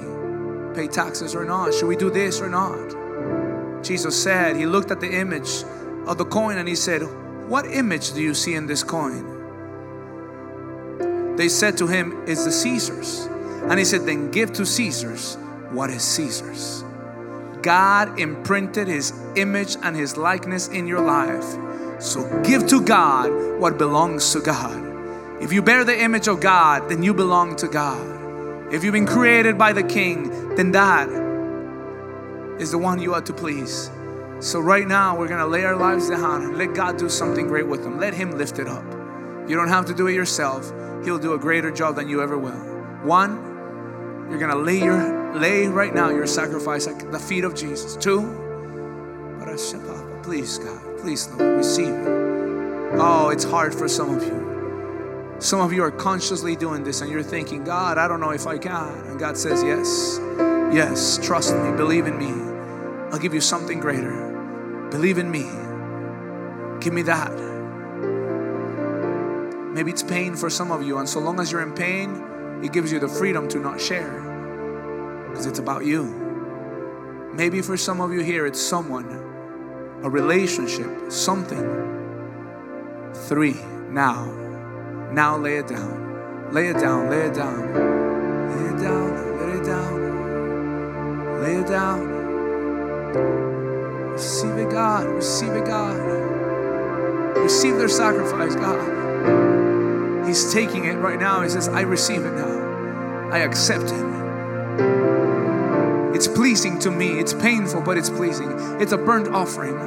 pay 0.74 0.88
taxes 0.88 1.36
or 1.36 1.46
not? 1.46 1.72
Should 1.72 1.86
we 1.86 1.96
do 1.96 2.10
this 2.10 2.42
or 2.42 2.50
not? 2.50 3.84
Jesus 3.84 4.20
said, 4.20 4.56
He 4.56 4.66
looked 4.66 4.90
at 4.90 5.02
the 5.02 5.20
image 5.20 5.64
of 6.08 6.18
the 6.18 6.26
coin 6.26 6.58
and 6.58 6.68
He 6.68 6.74
said, 6.74 7.04
What 7.48 7.68
image 7.68 8.14
do 8.14 8.24
you 8.24 8.34
see 8.34 8.56
in 8.56 8.66
this 8.66 8.84
coin? 8.84 9.37
They 11.38 11.50
said 11.50 11.78
to 11.78 11.88
him, 11.88 12.24
It's 12.28 12.46
the 12.46 12.52
Caesar's. 12.52 13.28
And 13.70 13.78
he 13.78 13.86
said, 13.86 14.06
Then 14.06 14.32
give 14.32 14.52
to 14.54 14.66
Caesar's 14.66 15.36
what 15.72 15.90
is 15.90 16.04
Caesar's. 16.04 16.84
God 17.62 18.20
imprinted 18.20 18.88
his 18.88 19.14
image 19.36 19.78
and 19.84 19.96
his 19.96 20.18
likeness 20.18 20.68
in 20.70 20.88
your 20.88 21.02
life. 21.02 21.44
So 22.02 22.42
give 22.44 22.68
to 22.68 22.82
God 22.82 23.60
what 23.60 23.78
belongs 23.78 24.32
to 24.34 24.40
God. 24.40 24.84
If 25.42 25.54
you 25.54 25.62
bear 25.62 25.84
the 25.84 26.00
image 26.00 26.28
of 26.28 26.40
God, 26.40 26.90
then 26.90 27.04
you 27.04 27.14
belong 27.14 27.56
to 27.58 27.68
God. 27.68 28.74
If 28.74 28.84
you've 28.84 28.94
been 28.94 29.06
created 29.06 29.58
by 29.58 29.74
the 29.74 29.84
King, 29.84 30.56
then 30.56 30.72
that 30.72 31.08
is 32.60 32.72
the 32.72 32.78
one 32.78 33.00
you 33.00 33.14
ought 33.14 33.26
to 33.28 33.34
please. 33.34 33.92
So, 34.40 34.60
right 34.60 34.88
now, 34.88 35.18
we're 35.18 35.28
going 35.28 35.40
to 35.40 35.48
lay 35.48 35.64
our 35.64 35.76
lives 35.76 36.10
down 36.10 36.44
and 36.44 36.58
let 36.58 36.76
God 36.76 36.98
do 36.98 37.10
something 37.10 37.48
great 37.48 37.68
with 37.68 37.84
them. 37.84 38.00
Let 38.00 38.14
Him 38.14 38.38
lift 38.38 38.60
it 38.60 38.68
up. 38.68 38.97
You 39.48 39.56
don't 39.56 39.70
have 39.70 39.86
to 39.86 39.94
do 39.94 40.08
it 40.08 40.14
yourself, 40.14 40.72
He'll 41.04 41.20
do 41.20 41.34
a 41.34 41.40
greater 41.40 41.72
job 41.72 41.96
than 41.96 42.10
you 42.10 42.22
ever 42.22 42.38
will. 42.38 42.60
One, 43.04 44.28
you're 44.30 44.40
going 44.40 44.52
to 44.52 44.58
lay 44.58 44.80
your 44.80 45.18
lay 45.36 45.68
right 45.68 45.94
now 45.94 46.10
your 46.10 46.28
sacrifice 46.28 46.88
at 46.88 47.12
the 47.12 47.20
feet 47.20 47.44
of 47.44 47.56
Jesus. 47.56 47.96
Two, 47.96 48.22
please, 50.28 50.58
God, 50.58 51.00
please, 51.00 51.28
Lord, 51.30 51.58
receive 51.58 51.88
it. 51.88 52.08
Oh, 53.00 53.30
it's 53.32 53.46
hard 53.46 53.74
for 53.74 53.88
some 53.88 54.14
of 54.14 54.24
you. 54.24 55.38
Some 55.40 55.62
of 55.62 55.72
you 55.72 55.84
are 55.84 55.92
consciously 55.92 56.56
doing 56.56 56.84
this 56.84 57.00
and 57.00 57.10
you're 57.10 57.24
thinking, 57.24 57.64
God, 57.64 57.98
I 57.98 58.10
don't 58.10 58.20
know 58.20 58.32
if 58.32 58.46
I 58.46 58.58
can. 58.58 58.92
And 59.06 59.18
God 59.18 59.38
says, 59.38 59.64
Yes, 59.64 60.20
yes, 60.74 61.18
trust 61.24 61.56
me, 61.56 61.72
believe 61.78 62.08
in 62.08 62.18
me. 62.18 62.34
I'll 63.12 63.20
give 63.20 63.34
you 63.34 63.40
something 63.40 63.80
greater. 63.80 64.90
Believe 64.92 65.18
in 65.18 65.32
me. 65.32 65.44
Give 66.82 66.94
me 66.94 67.04
that. 67.04 67.47
Maybe 69.78 69.92
it's 69.92 70.02
pain 70.02 70.36
for 70.36 70.50
some 70.50 70.72
of 70.72 70.82
you, 70.82 70.98
and 70.98 71.08
so 71.08 71.20
long 71.20 71.40
as 71.40 71.52
you're 71.52 71.62
in 71.62 71.74
pain, 71.74 72.62
it 72.64 72.74
gives 72.74 72.92
you 72.92 73.00
the 73.00 73.08
freedom 73.08 73.48
to 73.50 73.60
not 73.60 73.80
share 73.80 75.30
because 75.30 75.46
it's 75.46 75.60
about 75.60 75.86
you. 75.86 77.32
Maybe 77.36 77.62
for 77.62 77.78
some 77.78 78.02
of 78.02 78.12
you 78.12 78.22
here, 78.22 78.48
it's 78.48 78.60
someone, 78.60 79.06
a 80.04 80.10
relationship, 80.10 81.12
something. 81.12 81.66
Three, 83.14 83.56
now 83.92 84.46
now 85.12 85.38
lay 85.38 85.58
it 85.58 85.68
down. 85.68 86.54
Lay 86.54 86.68
it 86.68 86.78
down, 86.78 87.10
lay 87.10 87.28
it 87.28 87.34
down. 87.34 87.74
Lay 88.52 88.70
it 88.70 88.78
down, 88.82 89.40
lay 89.40 89.58
it 89.58 89.66
down. 89.66 91.42
Lay 91.42 91.56
it 91.56 91.68
down. 91.68 92.00
Receive 94.12 94.58
it, 94.58 94.70
God. 94.72 95.06
Receive 95.08 95.54
it, 95.54 95.66
God. 95.66 95.98
Receive 97.38 97.78
their 97.78 97.90
sacrifice, 97.90 98.56
God. 98.56 99.57
He's 100.28 100.54
taking 100.54 100.86
it 100.86 100.96
right 100.96 101.20
now. 101.20 101.42
He 101.42 101.50
says, 101.50 101.70
I 101.70 101.82
receive 101.82 102.26
it 102.26 102.34
now. 102.34 103.30
I 103.32 103.40
accept 103.40 103.86
it. 103.86 104.06
It's 106.14 106.28
pleasing 106.28 106.80
to 106.80 106.92
me. 106.92 107.20
It's 107.20 107.34
painful, 107.34 107.82
but 107.82 107.98
it's 107.98 108.10
pleasing. 108.10 108.52
It's 108.82 108.92
a 108.92 108.98
burnt 108.98 109.30
offering. 109.30 109.78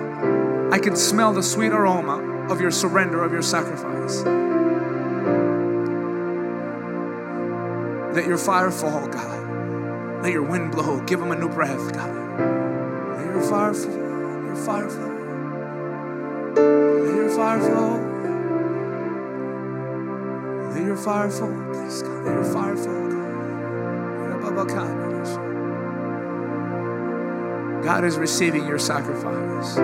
I 0.73 0.79
can 0.79 0.97
smell 0.97 1.33
the 1.35 1.43
sweet 1.43 1.73
aroma 1.73 2.47
of 2.51 2.61
your 2.61 2.71
surrender, 2.71 3.23
of 3.23 3.33
your 3.33 3.43
sacrifice. 3.43 4.23
Let 8.15 8.27
your 8.27 8.39
fire 8.39 8.71
fall, 8.71 9.09
God. 9.09 10.23
Let 10.23 10.33
your 10.33 10.43
wind 10.43 10.73
blow. 10.73 11.01
Give 11.03 11.21
them 11.21 11.33
a 11.33 11.37
new 11.37 11.49
breath, 11.49 11.93
God. 11.93 12.11
Let 13.17 13.27
your 13.27 13.43
fire 13.43 13.75
fall. 13.75 13.93
Let 13.93 14.45
your 14.47 14.57
fire 14.57 14.89
fall. 14.89 15.11
Let 16.55 17.15
your 17.15 17.31
fire 17.31 17.61
fall. 17.61 18.10
Let 20.71 20.83
your 20.83 20.97
fire 20.97 21.31
fall, 21.31 21.53
please, 21.73 22.03
God. 22.03 22.25
Let 22.25 22.35
your 22.35 22.45
fire 22.45 22.77
fall, 22.77 22.95
God. 24.67 24.95
God 27.85 28.05
is 28.05 28.19
receiving 28.19 28.67
your 28.67 28.79
sacrifice. 28.79 29.79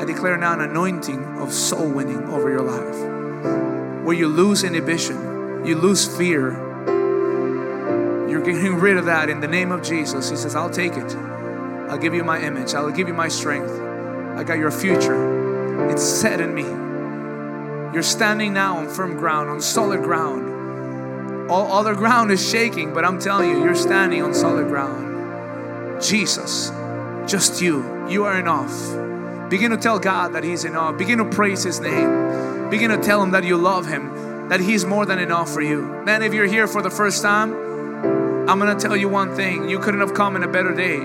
I 0.00 0.04
declare 0.04 0.36
now 0.36 0.54
an 0.54 0.62
anointing 0.62 1.22
of 1.38 1.52
soul 1.52 1.88
winning 1.88 2.24
over 2.28 2.50
your 2.50 2.62
life 2.62 4.04
where 4.04 4.14
you 4.14 4.28
lose 4.28 4.64
inhibition 4.64 5.34
you 5.64 5.76
lose 5.76 6.06
fear. 6.18 6.52
You're 8.28 8.42
getting 8.42 8.74
rid 8.74 8.98
of 8.98 9.06
that 9.06 9.30
in 9.30 9.40
the 9.40 9.48
name 9.48 9.72
of 9.72 9.82
Jesus. 9.82 10.28
He 10.28 10.36
says, 10.36 10.54
I'll 10.54 10.68
take 10.68 10.92
it. 10.92 11.16
I'll 11.88 11.96
give 11.96 12.12
you 12.12 12.22
my 12.22 12.38
image. 12.42 12.74
I'll 12.74 12.90
give 12.90 13.08
you 13.08 13.14
my 13.14 13.28
strength. 13.28 13.70
I 14.36 14.44
got 14.44 14.58
your 14.58 14.70
future. 14.70 15.88
It's 15.90 16.02
set 16.02 16.40
in 16.40 16.54
me. 16.54 16.83
You're 17.94 18.02
standing 18.02 18.52
now 18.52 18.78
on 18.78 18.88
firm 18.88 19.16
ground, 19.16 19.48
on 19.48 19.60
solid 19.60 20.02
ground. 20.02 21.48
All 21.48 21.72
other 21.72 21.94
ground 21.94 22.32
is 22.32 22.44
shaking, 22.44 22.92
but 22.92 23.04
I'm 23.04 23.20
telling 23.20 23.50
you, 23.50 23.62
you're 23.62 23.76
standing 23.76 24.20
on 24.20 24.34
solid 24.34 24.66
ground. 24.66 26.02
Jesus, 26.02 26.70
just 27.24 27.62
you. 27.62 28.08
You 28.08 28.24
are 28.24 28.36
enough. 28.36 29.48
Begin 29.48 29.70
to 29.70 29.76
tell 29.76 30.00
God 30.00 30.32
that 30.32 30.42
He's 30.42 30.64
enough. 30.64 30.98
Begin 30.98 31.18
to 31.18 31.24
praise 31.24 31.62
His 31.62 31.78
name. 31.78 32.68
Begin 32.68 32.90
to 32.90 32.98
tell 32.98 33.22
Him 33.22 33.30
that 33.30 33.44
you 33.44 33.56
love 33.56 33.86
Him 33.86 34.48
that 34.48 34.58
He's 34.58 34.84
more 34.84 35.06
than 35.06 35.20
enough 35.20 35.48
for 35.52 35.62
you. 35.62 35.82
Man, 36.04 36.22
if 36.22 36.34
you're 36.34 36.46
here 36.46 36.66
for 36.66 36.82
the 36.82 36.90
first 36.90 37.22
time, 37.22 37.52
I'm 38.48 38.58
gonna 38.58 38.74
tell 38.74 38.96
you 38.96 39.08
one 39.08 39.36
thing 39.36 39.68
you 39.68 39.78
couldn't 39.78 40.00
have 40.00 40.14
come 40.14 40.34
in 40.34 40.42
a 40.42 40.48
better 40.48 40.74
day. 40.74 40.98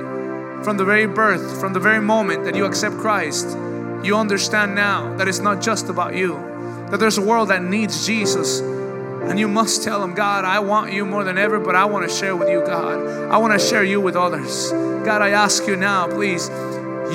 From 0.63 0.77
the 0.77 0.85
very 0.85 1.05
birth, 1.05 1.59
from 1.59 1.73
the 1.73 1.79
very 1.79 2.01
moment 2.01 2.45
that 2.45 2.55
you 2.55 2.65
accept 2.65 2.97
Christ, 2.97 3.55
you 4.03 4.17
understand 4.17 4.73
now 4.73 5.15
that 5.17 5.27
it's 5.27 5.39
not 5.39 5.61
just 5.61 5.87
about 5.87 6.15
you, 6.15 6.48
that 6.91 6.99
there's 6.99 7.17
a 7.17 7.21
world 7.21 7.49
that 7.49 7.63
needs 7.63 8.05
Jesus. 8.05 8.59
And 8.59 9.39
you 9.39 9.47
must 9.47 9.83
tell 9.83 9.99
them, 9.99 10.15
God, 10.15 10.45
I 10.45 10.59
want 10.59 10.91
you 10.91 11.05
more 11.05 11.23
than 11.23 11.37
ever, 11.37 11.59
but 11.59 11.75
I 11.75 11.85
want 11.85 12.09
to 12.09 12.15
share 12.15 12.35
with 12.35 12.49
you, 12.49 12.61
God. 12.65 13.31
I 13.31 13.37
want 13.37 13.59
to 13.59 13.65
share 13.65 13.83
you 13.83 14.01
with 14.01 14.15
others. 14.15 14.71
God, 14.71 15.21
I 15.21 15.29
ask 15.29 15.67
you 15.67 15.75
now, 15.75 16.07
please 16.07 16.49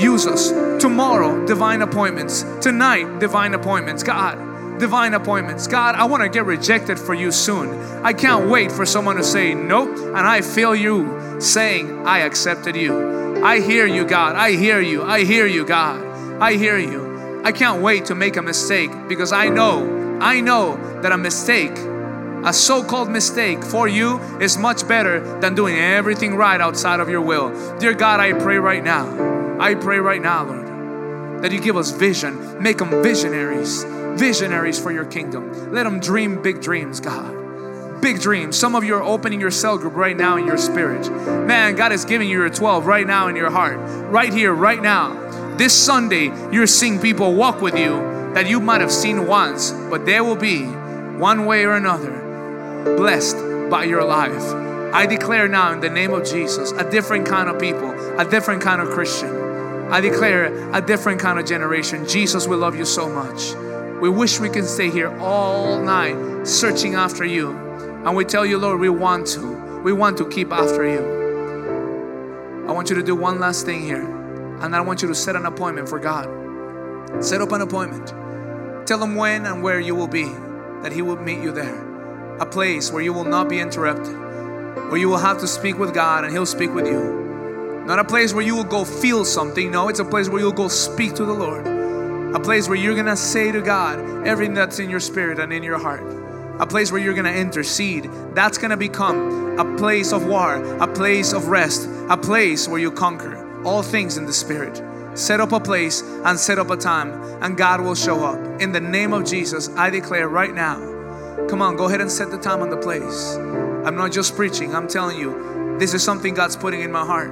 use 0.00 0.26
us. 0.26 0.50
Tomorrow, 0.80 1.46
divine 1.46 1.82
appointments. 1.82 2.44
Tonight, 2.60 3.18
divine 3.18 3.54
appointments. 3.54 4.02
God, 4.02 4.78
divine 4.78 5.14
appointments. 5.14 5.66
God, 5.66 5.94
I 5.94 6.04
want 6.04 6.22
to 6.22 6.28
get 6.28 6.44
rejected 6.44 6.98
for 6.98 7.14
you 7.14 7.32
soon. 7.32 7.70
I 8.04 8.12
can't 8.12 8.48
wait 8.48 8.70
for 8.70 8.86
someone 8.86 9.16
to 9.16 9.24
say 9.24 9.54
nope, 9.54 9.96
and 9.96 10.18
I 10.18 10.40
feel 10.40 10.74
you 10.74 11.40
saying, 11.40 12.06
I 12.06 12.20
accepted 12.20 12.76
you. 12.76 13.42
I 13.44 13.60
hear 13.60 13.86
you, 13.86 14.04
God. 14.04 14.36
I 14.36 14.52
hear 14.52 14.80
you. 14.80 15.02
I 15.02 15.24
hear 15.24 15.46
you, 15.46 15.64
God. 15.64 16.04
I 16.40 16.54
hear 16.54 16.78
you. 16.78 17.13
I 17.44 17.52
can't 17.52 17.82
wait 17.82 18.06
to 18.06 18.14
make 18.14 18.38
a 18.38 18.42
mistake 18.42 18.90
because 19.06 19.30
I 19.30 19.50
know, 19.50 20.18
I 20.18 20.40
know 20.40 20.76
that 21.02 21.12
a 21.12 21.18
mistake, 21.18 21.76
a 22.42 22.54
so 22.54 22.82
called 22.82 23.10
mistake 23.10 23.62
for 23.62 23.86
you 23.86 24.18
is 24.40 24.56
much 24.56 24.88
better 24.88 25.38
than 25.40 25.54
doing 25.54 25.76
everything 25.76 26.36
right 26.36 26.58
outside 26.58 27.00
of 27.00 27.10
your 27.10 27.20
will. 27.20 27.50
Dear 27.78 27.92
God, 27.92 28.18
I 28.18 28.32
pray 28.32 28.56
right 28.56 28.82
now, 28.82 29.60
I 29.60 29.74
pray 29.74 29.98
right 29.98 30.22
now, 30.22 30.44
Lord, 30.44 31.42
that 31.42 31.52
you 31.52 31.60
give 31.60 31.76
us 31.76 31.90
vision, 31.90 32.62
make 32.62 32.78
them 32.78 33.02
visionaries, 33.02 33.84
visionaries 34.18 34.80
for 34.80 34.90
your 34.90 35.04
kingdom. 35.04 35.70
Let 35.70 35.82
them 35.82 36.00
dream 36.00 36.40
big 36.40 36.62
dreams, 36.62 36.98
God 36.98 37.42
big 38.00 38.20
dreams. 38.20 38.58
Some 38.58 38.74
of 38.74 38.84
you 38.84 38.94
are 38.96 39.02
opening 39.02 39.40
your 39.40 39.50
cell 39.50 39.78
group 39.78 39.94
right 39.94 40.14
now 40.14 40.36
in 40.36 40.46
your 40.46 40.58
spirit. 40.58 41.10
Man, 41.46 41.74
God 41.74 41.90
is 41.90 42.04
giving 42.04 42.28
you 42.28 42.38
your 42.38 42.50
12 42.50 42.84
right 42.84 43.06
now 43.06 43.28
in 43.28 43.36
your 43.36 43.50
heart, 43.50 43.78
right 44.10 44.30
here, 44.30 44.52
right 44.52 44.82
now. 44.82 45.14
This 45.56 45.72
Sunday, 45.72 46.32
you're 46.50 46.66
seeing 46.66 46.98
people 46.98 47.32
walk 47.34 47.60
with 47.60 47.78
you 47.78 48.00
that 48.34 48.48
you 48.48 48.58
might 48.58 48.80
have 48.80 48.90
seen 48.90 49.28
once, 49.28 49.70
but 49.70 50.04
there 50.04 50.24
will 50.24 50.34
be 50.34 50.64
one 50.64 51.46
way 51.46 51.64
or 51.64 51.74
another 51.74 52.96
blessed 52.96 53.36
by 53.70 53.84
your 53.84 54.02
life. 54.04 54.42
I 54.92 55.06
declare 55.06 55.46
now 55.46 55.72
in 55.72 55.78
the 55.78 55.88
name 55.88 56.12
of 56.12 56.24
Jesus 56.24 56.72
a 56.72 56.90
different 56.90 57.26
kind 57.26 57.48
of 57.48 57.60
people, 57.60 57.90
a 58.18 58.28
different 58.28 58.62
kind 58.62 58.80
of 58.80 58.90
Christian. 58.90 59.30
I 59.92 60.00
declare 60.00 60.74
a 60.74 60.80
different 60.80 61.20
kind 61.20 61.38
of 61.38 61.46
generation. 61.46 62.08
Jesus, 62.08 62.48
we 62.48 62.56
love 62.56 62.74
you 62.74 62.84
so 62.84 63.08
much. 63.08 63.54
We 64.02 64.08
wish 64.08 64.40
we 64.40 64.50
can 64.50 64.64
stay 64.64 64.90
here 64.90 65.16
all 65.18 65.80
night 65.80 66.46
searching 66.46 66.96
after 66.96 67.24
you. 67.24 67.52
And 68.04 68.16
we 68.16 68.24
tell 68.24 68.44
you, 68.44 68.58
Lord, 68.58 68.80
we 68.80 68.88
want 68.88 69.28
to. 69.28 69.82
We 69.82 69.92
want 69.92 70.18
to 70.18 70.28
keep 70.28 70.50
after 70.52 70.84
you. 70.84 72.66
I 72.68 72.72
want 72.72 72.90
you 72.90 72.96
to 72.96 73.02
do 73.04 73.14
one 73.14 73.38
last 73.38 73.66
thing 73.66 73.82
here. 73.82 74.13
And 74.64 74.74
I 74.74 74.80
want 74.80 75.02
you 75.02 75.08
to 75.08 75.14
set 75.14 75.36
an 75.36 75.44
appointment 75.44 75.90
for 75.90 75.98
God. 75.98 76.24
Set 77.22 77.42
up 77.42 77.52
an 77.52 77.60
appointment. 77.60 78.08
Tell 78.88 79.02
Him 79.02 79.14
when 79.14 79.44
and 79.44 79.62
where 79.62 79.78
you 79.78 79.94
will 79.94 80.08
be, 80.08 80.24
that 80.82 80.90
He 80.90 81.02
will 81.02 81.18
meet 81.18 81.42
you 81.42 81.52
there. 81.52 82.38
A 82.38 82.46
place 82.46 82.90
where 82.90 83.02
you 83.02 83.12
will 83.12 83.26
not 83.26 83.50
be 83.50 83.60
interrupted, 83.60 84.16
where 84.88 84.96
you 84.96 85.10
will 85.10 85.18
have 85.18 85.38
to 85.40 85.46
speak 85.46 85.76
with 85.76 85.92
God 85.92 86.24
and 86.24 86.32
He'll 86.32 86.46
speak 86.46 86.72
with 86.72 86.86
you. 86.86 87.84
Not 87.86 87.98
a 87.98 88.04
place 88.04 88.32
where 88.32 88.42
you 88.42 88.56
will 88.56 88.64
go 88.64 88.86
feel 88.86 89.26
something. 89.26 89.70
No, 89.70 89.90
it's 89.90 90.00
a 90.00 90.04
place 90.04 90.30
where 90.30 90.40
you'll 90.40 90.50
go 90.50 90.68
speak 90.68 91.12
to 91.16 91.26
the 91.26 91.34
Lord. 91.34 91.66
A 92.34 92.40
place 92.40 92.66
where 92.66 92.78
you're 92.78 92.94
going 92.94 93.04
to 93.04 93.18
say 93.18 93.52
to 93.52 93.60
God 93.60 94.26
everything 94.26 94.54
that's 94.54 94.78
in 94.78 94.88
your 94.88 94.98
spirit 94.98 95.38
and 95.40 95.52
in 95.52 95.62
your 95.62 95.78
heart 95.78 96.02
a 96.60 96.66
place 96.66 96.92
where 96.92 97.00
you're 97.00 97.14
going 97.14 97.24
to 97.24 97.36
intercede. 97.36 98.08
That's 98.32 98.58
going 98.58 98.70
to 98.70 98.76
become 98.76 99.58
a 99.58 99.76
place 99.76 100.12
of 100.12 100.24
war, 100.24 100.54
a 100.54 100.86
place 100.86 101.32
of 101.32 101.48
rest, 101.48 101.88
a 102.08 102.16
place 102.16 102.68
where 102.68 102.78
you 102.78 102.92
conquer 102.92 103.44
all 103.64 103.82
things 103.82 104.16
in 104.16 104.26
the 104.26 104.32
Spirit. 104.32 104.82
Set 105.16 105.40
up 105.40 105.52
a 105.52 105.60
place 105.60 106.02
and 106.02 106.38
set 106.38 106.58
up 106.58 106.70
a 106.70 106.76
time, 106.76 107.12
and 107.42 107.56
God 107.56 107.80
will 107.80 107.94
show 107.94 108.24
up. 108.24 108.60
In 108.60 108.72
the 108.72 108.80
name 108.80 109.12
of 109.12 109.24
Jesus, 109.24 109.68
I 109.76 109.90
declare 109.90 110.28
right 110.28 110.52
now. 110.52 110.76
Come 111.48 111.62
on, 111.62 111.76
go 111.76 111.86
ahead 111.86 112.00
and 112.00 112.10
set 112.10 112.30
the 112.30 112.38
time 112.38 112.62
and 112.62 112.72
the 112.72 112.76
place. 112.76 113.36
I'm 113.84 113.96
not 113.96 114.12
just 114.12 114.34
preaching, 114.34 114.74
I'm 114.74 114.88
telling 114.88 115.18
you, 115.18 115.76
this 115.78 115.94
is 115.94 116.02
something 116.02 116.34
God's 116.34 116.56
putting 116.56 116.80
in 116.80 116.90
my 116.90 117.04
heart. 117.04 117.30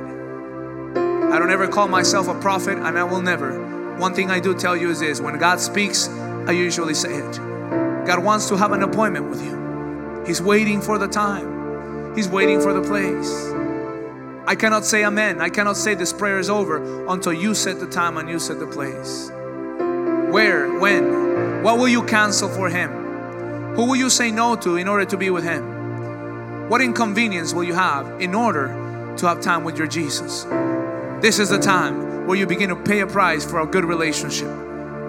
I 1.32 1.38
don't 1.38 1.50
ever 1.50 1.66
call 1.66 1.88
myself 1.88 2.28
a 2.28 2.38
prophet, 2.40 2.78
and 2.78 2.98
I 2.98 3.04
will 3.04 3.22
never. 3.22 3.96
One 3.96 4.14
thing 4.14 4.30
I 4.30 4.40
do 4.40 4.54
tell 4.54 4.76
you 4.76 4.90
is 4.90 5.00
this 5.00 5.20
when 5.20 5.38
God 5.38 5.60
speaks, 5.60 6.08
I 6.08 6.52
usually 6.52 6.94
say 6.94 7.14
it. 7.14 7.36
God 8.06 8.22
wants 8.22 8.48
to 8.48 8.56
have 8.56 8.72
an 8.72 8.82
appointment 8.82 9.30
with 9.30 9.42
you. 9.42 10.24
He's 10.26 10.42
waiting 10.42 10.80
for 10.80 10.98
the 10.98 11.08
time, 11.08 12.14
He's 12.14 12.28
waiting 12.28 12.60
for 12.60 12.72
the 12.72 12.82
place. 12.82 13.51
I 14.44 14.56
cannot 14.56 14.84
say 14.84 15.04
amen. 15.04 15.40
I 15.40 15.48
cannot 15.48 15.76
say 15.76 15.94
this 15.94 16.12
prayer 16.12 16.40
is 16.40 16.50
over 16.50 17.06
until 17.06 17.32
you 17.32 17.54
set 17.54 17.78
the 17.78 17.86
time 17.86 18.16
and 18.16 18.28
you 18.28 18.40
set 18.40 18.58
the 18.58 18.66
place. 18.66 19.30
Where, 20.32 20.78
when, 20.80 21.62
what 21.62 21.78
will 21.78 21.88
you 21.88 22.02
cancel 22.02 22.48
for 22.48 22.68
Him? 22.68 22.90
Who 23.76 23.86
will 23.86 23.96
you 23.96 24.10
say 24.10 24.32
no 24.32 24.56
to 24.56 24.76
in 24.76 24.88
order 24.88 25.04
to 25.04 25.16
be 25.16 25.30
with 25.30 25.44
Him? 25.44 26.68
What 26.68 26.80
inconvenience 26.80 27.54
will 27.54 27.62
you 27.62 27.74
have 27.74 28.20
in 28.20 28.34
order 28.34 29.14
to 29.18 29.28
have 29.28 29.40
time 29.40 29.62
with 29.62 29.78
your 29.78 29.86
Jesus? 29.86 30.42
This 31.22 31.38
is 31.38 31.50
the 31.50 31.58
time 31.58 32.26
where 32.26 32.36
you 32.36 32.46
begin 32.46 32.70
to 32.70 32.76
pay 32.76 33.00
a 33.00 33.06
price 33.06 33.44
for 33.48 33.60
a 33.60 33.66
good 33.66 33.84
relationship. 33.84 34.48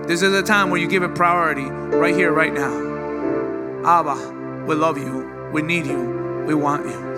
This 0.07 0.21
is 0.21 0.31
the 0.31 0.43
time 0.43 0.69
where 0.69 0.79
you 0.79 0.87
give 0.87 1.01
it 1.01 1.15
priority 1.15 1.63
right 1.63 2.15
here, 2.15 2.31
right 2.31 2.53
now. 2.53 3.83
Abba, 3.83 4.65
we 4.67 4.75
love 4.75 4.97
you. 4.97 5.49
We 5.51 5.63
need 5.63 5.87
you. 5.87 6.43
We 6.45 6.53
want 6.53 6.85
you. 6.85 7.12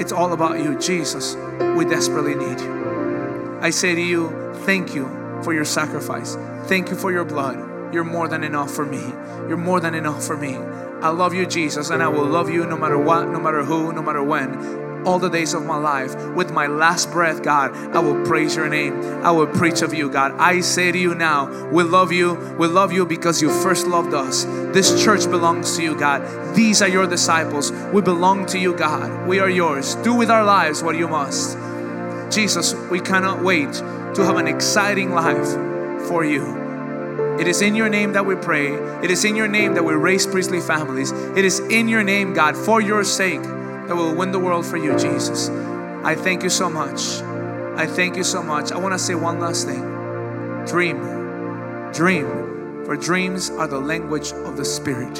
It's 0.00 0.12
all 0.12 0.32
about 0.32 0.64
you, 0.64 0.78
Jesus. 0.78 1.36
We 1.76 1.84
desperately 1.84 2.34
need 2.34 2.58
you. 2.58 3.58
I 3.60 3.68
say 3.68 3.94
to 3.94 4.00
you, 4.00 4.30
thank 4.64 4.94
you 4.94 5.04
for 5.44 5.52
your 5.52 5.66
sacrifice. 5.66 6.36
Thank 6.64 6.88
you 6.88 6.96
for 6.96 7.12
your 7.12 7.26
blood. 7.26 7.92
You're 7.92 8.04
more 8.04 8.26
than 8.26 8.42
enough 8.42 8.70
for 8.70 8.86
me. 8.86 9.12
You're 9.46 9.58
more 9.58 9.78
than 9.78 9.94
enough 9.94 10.24
for 10.24 10.38
me. 10.38 10.56
I 10.56 11.10
love 11.10 11.34
you, 11.34 11.44
Jesus, 11.44 11.90
and 11.90 12.02
I 12.02 12.08
will 12.08 12.24
love 12.24 12.48
you 12.48 12.64
no 12.64 12.78
matter 12.78 12.96
what, 12.96 13.28
no 13.28 13.38
matter 13.38 13.62
who, 13.62 13.92
no 13.92 14.00
matter 14.00 14.22
when 14.22 14.89
all 15.06 15.18
the 15.18 15.28
days 15.28 15.54
of 15.54 15.64
my 15.64 15.76
life. 15.76 16.14
With 16.34 16.52
my 16.52 16.66
last 16.66 17.10
breath, 17.10 17.42
God, 17.42 17.74
I 17.94 17.98
will 17.98 18.24
praise 18.26 18.56
your 18.56 18.68
name. 18.68 19.00
I 19.24 19.30
will 19.30 19.46
preach 19.46 19.82
of 19.82 19.94
you, 19.94 20.10
God. 20.10 20.32
I 20.38 20.60
say 20.60 20.92
to 20.92 20.98
you 20.98 21.14
now, 21.14 21.68
we 21.70 21.82
love 21.82 22.12
you. 22.12 22.34
We 22.58 22.66
love 22.66 22.92
you 22.92 23.06
because 23.06 23.40
you 23.42 23.50
first 23.62 23.86
loved 23.86 24.14
us. 24.14 24.44
This 24.72 25.02
church 25.02 25.24
belongs 25.30 25.76
to 25.76 25.82
you, 25.82 25.96
God. 25.96 26.54
These 26.54 26.82
are 26.82 26.88
your 26.88 27.06
disciples. 27.06 27.72
We 27.92 28.02
belong 28.02 28.46
to 28.46 28.58
you, 28.58 28.74
God. 28.76 29.26
We 29.26 29.38
are 29.38 29.50
yours. 29.50 29.94
Do 29.96 30.14
with 30.14 30.30
our 30.30 30.44
lives 30.44 30.82
what 30.82 30.96
you 30.96 31.08
must. 31.08 31.58
Jesus, 32.30 32.74
we 32.90 33.00
cannot 33.00 33.42
wait 33.42 33.72
to 33.72 34.24
have 34.24 34.36
an 34.36 34.46
exciting 34.46 35.12
life 35.12 35.54
for 36.06 36.24
you. 36.24 36.58
It 37.40 37.48
is 37.48 37.62
in 37.62 37.74
your 37.74 37.88
name 37.88 38.12
that 38.12 38.26
we 38.26 38.34
pray. 38.36 38.74
It 39.02 39.10
is 39.10 39.24
in 39.24 39.34
your 39.34 39.48
name 39.48 39.74
that 39.74 39.84
we 39.84 39.94
raise 39.94 40.26
priestly 40.26 40.60
families. 40.60 41.10
It 41.12 41.44
is 41.44 41.60
in 41.60 41.88
your 41.88 42.02
name, 42.02 42.34
God, 42.34 42.56
for 42.56 42.80
your 42.80 43.02
sake 43.02 43.42
that 43.90 43.96
will 43.96 44.14
win 44.14 44.30
the 44.30 44.38
world 44.38 44.64
for 44.64 44.76
you, 44.76 44.96
Jesus. 44.96 45.48
I 46.04 46.14
thank 46.14 46.44
you 46.44 46.48
so 46.48 46.70
much. 46.70 47.22
I 47.76 47.86
thank 47.88 48.16
you 48.16 48.22
so 48.22 48.40
much. 48.40 48.70
I 48.70 48.78
want 48.78 48.94
to 48.94 48.98
say 49.00 49.16
one 49.16 49.40
last 49.40 49.66
thing 49.66 49.82
dream, 50.64 50.96
dream, 51.92 52.84
for 52.84 52.96
dreams 52.96 53.50
are 53.50 53.66
the 53.66 53.80
language 53.80 54.30
of 54.30 54.56
the 54.56 54.64
Spirit. 54.64 55.16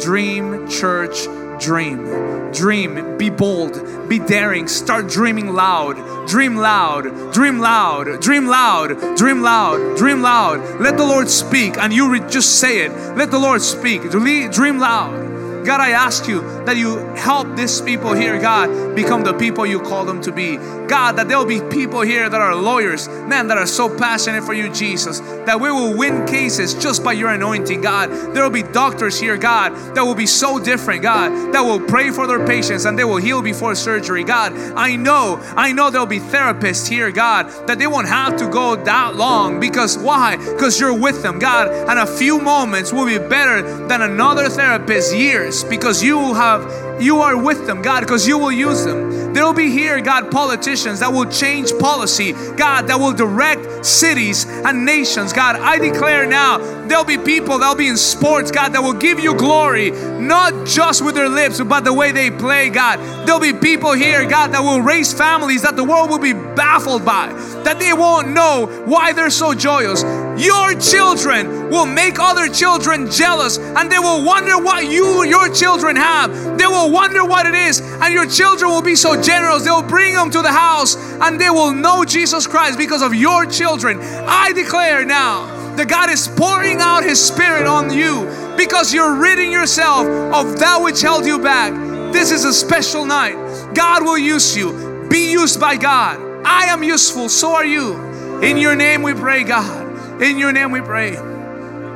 Dream, 0.00 0.66
church, 0.70 1.24
dream. 1.60 2.50
Dream, 2.50 3.18
be 3.18 3.28
bold, 3.28 4.08
be 4.08 4.20
daring, 4.20 4.68
start 4.68 5.06
dreaming 5.06 5.52
loud. 5.52 6.26
Dream 6.26 6.56
loud, 6.56 7.34
dream 7.34 7.58
loud, 7.58 8.22
dream 8.22 8.46
loud, 8.46 9.18
dream 9.18 9.42
loud, 9.42 9.98
dream 9.98 10.22
loud. 10.22 10.80
Let 10.80 10.96
the 10.96 11.04
Lord 11.04 11.28
speak 11.28 11.76
and 11.76 11.92
you 11.92 12.26
just 12.30 12.58
say 12.58 12.86
it. 12.86 12.92
Let 13.18 13.30
the 13.30 13.38
Lord 13.38 13.60
speak. 13.60 14.00
Dream 14.10 14.78
loud. 14.78 15.23
God, 15.64 15.80
I 15.80 15.92
ask 15.92 16.28
you 16.28 16.42
that 16.66 16.76
you 16.76 16.98
help 17.14 17.56
these 17.56 17.80
people 17.80 18.12
here, 18.12 18.38
God, 18.38 18.94
become 18.94 19.24
the 19.24 19.32
people 19.32 19.64
you 19.64 19.80
call 19.80 20.04
them 20.04 20.20
to 20.20 20.30
be. 20.30 20.58
God, 20.88 21.16
that 21.16 21.28
there'll 21.28 21.44
be 21.44 21.60
people 21.60 22.02
here 22.02 22.28
that 22.28 22.40
are 22.40 22.54
lawyers, 22.54 23.08
man, 23.08 23.48
that 23.48 23.58
are 23.58 23.66
so 23.66 23.94
passionate 23.96 24.44
for 24.44 24.54
you, 24.54 24.72
Jesus, 24.72 25.20
that 25.46 25.60
we 25.60 25.70
will 25.70 25.96
win 25.96 26.26
cases 26.26 26.74
just 26.74 27.02
by 27.02 27.12
your 27.12 27.30
anointing, 27.30 27.80
God. 27.80 28.10
There 28.34 28.42
will 28.42 28.50
be 28.50 28.62
doctors 28.62 29.18
here, 29.18 29.36
God, 29.36 29.74
that 29.94 30.02
will 30.02 30.14
be 30.14 30.26
so 30.26 30.58
different, 30.58 31.02
God, 31.02 31.52
that 31.52 31.60
will 31.60 31.80
pray 31.80 32.10
for 32.10 32.26
their 32.26 32.46
patients 32.46 32.84
and 32.84 32.98
they 32.98 33.04
will 33.04 33.16
heal 33.16 33.42
before 33.42 33.74
surgery. 33.74 34.24
God, 34.24 34.52
I 34.76 34.96
know, 34.96 35.40
I 35.56 35.72
know 35.72 35.90
there'll 35.90 36.06
be 36.06 36.20
therapists 36.20 36.88
here, 36.88 37.10
God, 37.10 37.48
that 37.66 37.78
they 37.78 37.86
won't 37.86 38.08
have 38.08 38.36
to 38.36 38.48
go 38.48 38.76
that 38.76 39.16
long 39.16 39.60
because 39.60 39.98
why? 39.98 40.36
Because 40.36 40.78
you're 40.80 40.98
with 40.98 41.22
them, 41.22 41.38
God, 41.38 41.68
and 41.68 41.98
a 41.98 42.06
few 42.06 42.40
moments 42.40 42.92
will 42.92 43.06
be 43.06 43.18
better 43.18 43.86
than 43.86 44.02
another 44.02 44.48
therapist 44.48 45.14
years 45.14 45.64
because 45.64 46.02
you 46.02 46.34
have 46.34 46.62
you 47.00 47.20
are 47.22 47.36
with 47.36 47.66
them, 47.66 47.82
God, 47.82 48.00
because 48.00 48.26
you 48.26 48.38
will 48.38 48.52
use 48.52 48.84
them. 48.84 49.23
There 49.34 49.44
will 49.44 49.52
be 49.52 49.68
here, 49.68 50.00
God, 50.00 50.30
politicians 50.30 51.00
that 51.00 51.12
will 51.12 51.26
change 51.26 51.76
policy, 51.80 52.32
God, 52.56 52.86
that 52.86 53.00
will 53.00 53.12
direct 53.12 53.84
cities 53.84 54.46
and 54.46 54.86
nations. 54.86 55.32
God, 55.32 55.56
I 55.56 55.76
declare 55.78 56.24
now 56.24 56.58
there'll 56.86 57.04
be 57.04 57.18
people 57.18 57.58
that'll 57.58 57.74
be 57.74 57.88
in 57.88 57.96
sports, 57.96 58.52
God, 58.52 58.72
that 58.74 58.82
will 58.82 58.92
give 58.92 59.18
you 59.18 59.34
glory, 59.34 59.90
not 59.90 60.66
just 60.66 61.04
with 61.04 61.16
their 61.16 61.28
lips, 61.28 61.60
but 61.60 61.80
the 61.80 61.92
way 61.92 62.12
they 62.12 62.30
play, 62.30 62.70
God. 62.70 63.00
There'll 63.26 63.40
be 63.40 63.52
people 63.52 63.92
here, 63.92 64.24
God, 64.24 64.52
that 64.52 64.62
will 64.62 64.80
raise 64.80 65.12
families 65.12 65.62
that 65.62 65.74
the 65.74 65.84
world 65.84 66.10
will 66.10 66.18
be 66.18 66.32
baffled 66.32 67.04
by, 67.04 67.32
that 67.64 67.80
they 67.80 67.92
won't 67.92 68.28
know 68.28 68.66
why 68.84 69.12
they're 69.12 69.30
so 69.30 69.52
joyous. 69.52 70.02
Your 70.40 70.74
children 70.74 71.70
will 71.70 71.86
make 71.86 72.18
other 72.18 72.48
children 72.48 73.10
jealous 73.10 73.58
and 73.58 73.90
they 73.90 73.98
will 73.98 74.24
wonder 74.24 74.58
what 74.58 74.84
you, 74.84 75.24
your 75.24 75.48
children 75.52 75.96
have. 75.96 76.58
They 76.58 76.66
will 76.66 76.90
wonder 76.90 77.24
what 77.24 77.46
it 77.46 77.54
is, 77.54 77.80
and 77.80 78.12
your 78.12 78.26
children 78.26 78.70
will 78.70 78.82
be 78.82 78.94
so 78.94 79.20
generous. 79.24 79.64
They'll 79.64 79.82
bring 79.82 80.14
them 80.14 80.30
to 80.30 80.42
the 80.42 80.52
house 80.52 80.96
and 81.20 81.40
they 81.40 81.50
will 81.50 81.72
know 81.72 82.04
Jesus 82.04 82.46
Christ 82.46 82.78
because 82.78 83.02
of 83.02 83.14
your 83.14 83.46
children. 83.46 83.98
I 84.00 84.52
declare 84.52 85.04
now 85.04 85.46
that 85.76 85.88
God 85.88 86.10
is 86.10 86.28
pouring 86.28 86.80
out 86.80 87.02
His 87.02 87.24
Spirit 87.24 87.66
on 87.66 87.92
you 87.92 88.24
because 88.56 88.94
you're 88.94 89.16
ridding 89.16 89.50
yourself 89.50 90.06
of 90.06 90.58
that 90.58 90.80
which 90.82 91.00
held 91.00 91.26
you 91.26 91.38
back. 91.38 91.72
This 92.12 92.30
is 92.30 92.44
a 92.44 92.52
special 92.52 93.04
night. 93.04 93.34
God 93.74 94.04
will 94.04 94.18
use 94.18 94.56
you. 94.56 95.06
Be 95.10 95.32
used 95.32 95.60
by 95.60 95.76
God. 95.76 96.20
I 96.44 96.66
am 96.66 96.82
useful, 96.82 97.28
so 97.28 97.54
are 97.54 97.64
you. 97.64 98.40
In 98.40 98.56
your 98.56 98.76
name 98.76 99.02
we 99.02 99.14
pray, 99.14 99.42
God. 99.42 100.22
In 100.22 100.38
your 100.38 100.52
name 100.52 100.70
we 100.70 100.80
pray. 100.80 101.12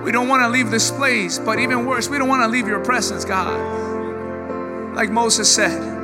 We 0.02 0.12
don't 0.12 0.28
want 0.28 0.42
to 0.42 0.48
leave 0.48 0.70
this 0.70 0.90
place, 0.90 1.38
but 1.38 1.58
even 1.58 1.84
worse, 1.84 2.08
we 2.08 2.18
don't 2.18 2.28
want 2.28 2.42
to 2.42 2.48
leave 2.48 2.66
your 2.66 2.82
presence, 2.82 3.24
God. 3.24 4.96
Like 4.96 5.10
Moses 5.10 5.52
said, 5.52 5.97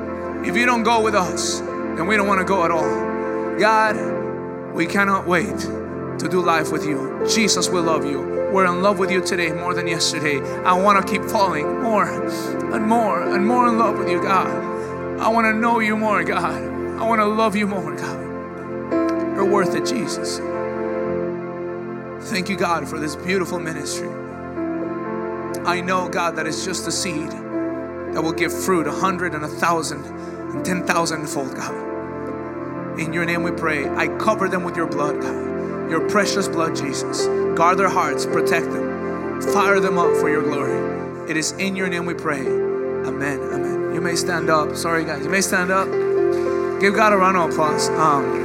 if 0.46 0.56
you 0.56 0.66
don't 0.66 0.82
go 0.82 1.00
with 1.02 1.14
us, 1.14 1.60
then 1.60 2.06
we 2.06 2.16
don't 2.16 2.28
want 2.28 2.40
to 2.40 2.44
go 2.44 2.64
at 2.64 2.70
all. 2.70 3.58
God, 3.58 4.74
we 4.74 4.86
cannot 4.86 5.26
wait 5.26 5.58
to 6.18 6.28
do 6.30 6.42
life 6.42 6.70
with 6.70 6.84
you. 6.84 7.26
Jesus, 7.28 7.68
we 7.68 7.80
love 7.80 8.04
you. 8.04 8.20
We're 8.52 8.66
in 8.66 8.82
love 8.82 8.98
with 8.98 9.10
you 9.10 9.20
today 9.20 9.52
more 9.52 9.74
than 9.74 9.86
yesterday. 9.86 10.40
I 10.62 10.74
want 10.74 11.04
to 11.04 11.12
keep 11.12 11.24
falling 11.28 11.82
more 11.82 12.04
and 12.04 12.86
more 12.86 13.22
and 13.22 13.46
more 13.46 13.68
in 13.68 13.78
love 13.78 13.98
with 13.98 14.08
you, 14.08 14.20
God. 14.22 15.20
I 15.20 15.28
want 15.28 15.46
to 15.46 15.54
know 15.54 15.80
you 15.80 15.96
more, 15.96 16.22
God. 16.22 16.44
I 16.44 17.04
want 17.04 17.20
to 17.20 17.26
love 17.26 17.56
you 17.56 17.66
more, 17.66 17.96
God. 17.96 18.20
You're 19.34 19.50
worth 19.50 19.74
it, 19.74 19.86
Jesus. 19.86 20.38
Thank 22.30 22.48
you, 22.48 22.56
God, 22.56 22.88
for 22.88 22.98
this 22.98 23.16
beautiful 23.16 23.58
ministry. 23.58 24.08
I 25.64 25.80
know, 25.80 26.08
God, 26.08 26.36
that 26.36 26.46
it's 26.46 26.64
just 26.64 26.86
a 26.86 26.92
seed 26.92 27.30
that 27.30 28.22
will 28.22 28.32
give 28.32 28.52
fruit 28.52 28.86
a 28.86 28.92
hundred 28.92 29.34
and 29.34 29.44
a 29.44 29.48
thousand 29.48 30.04
and 30.54 30.64
ten 30.64 30.86
thousand 30.86 31.26
fold, 31.26 31.54
God. 31.54 32.98
In 32.98 33.12
your 33.12 33.24
name 33.24 33.42
we 33.42 33.50
pray. 33.50 33.88
I 33.88 34.06
cover 34.18 34.48
them 34.48 34.62
with 34.62 34.76
your 34.76 34.86
blood, 34.86 35.20
God. 35.20 35.90
Your 35.90 36.08
precious 36.08 36.48
blood, 36.48 36.76
Jesus. 36.76 37.26
Guard 37.56 37.78
their 37.78 37.88
hearts, 37.88 38.24
protect 38.24 38.66
them, 38.66 39.42
fire 39.52 39.80
them 39.80 39.98
up 39.98 40.16
for 40.16 40.30
your 40.30 40.42
glory. 40.42 41.30
It 41.30 41.36
is 41.36 41.52
in 41.52 41.76
your 41.76 41.88
name 41.88 42.06
we 42.06 42.14
pray. 42.14 42.40
Amen. 42.40 43.40
Amen. 43.40 43.94
You 43.94 44.00
may 44.00 44.16
stand 44.16 44.48
up. 44.50 44.76
Sorry, 44.76 45.04
guys. 45.04 45.24
You 45.24 45.30
may 45.30 45.40
stand 45.40 45.70
up. 45.70 45.86
Give 46.80 46.94
God 46.94 47.12
a 47.12 47.16
round 47.16 47.36
of 47.36 47.50
applause. 47.50 47.88
Um, 47.90 48.44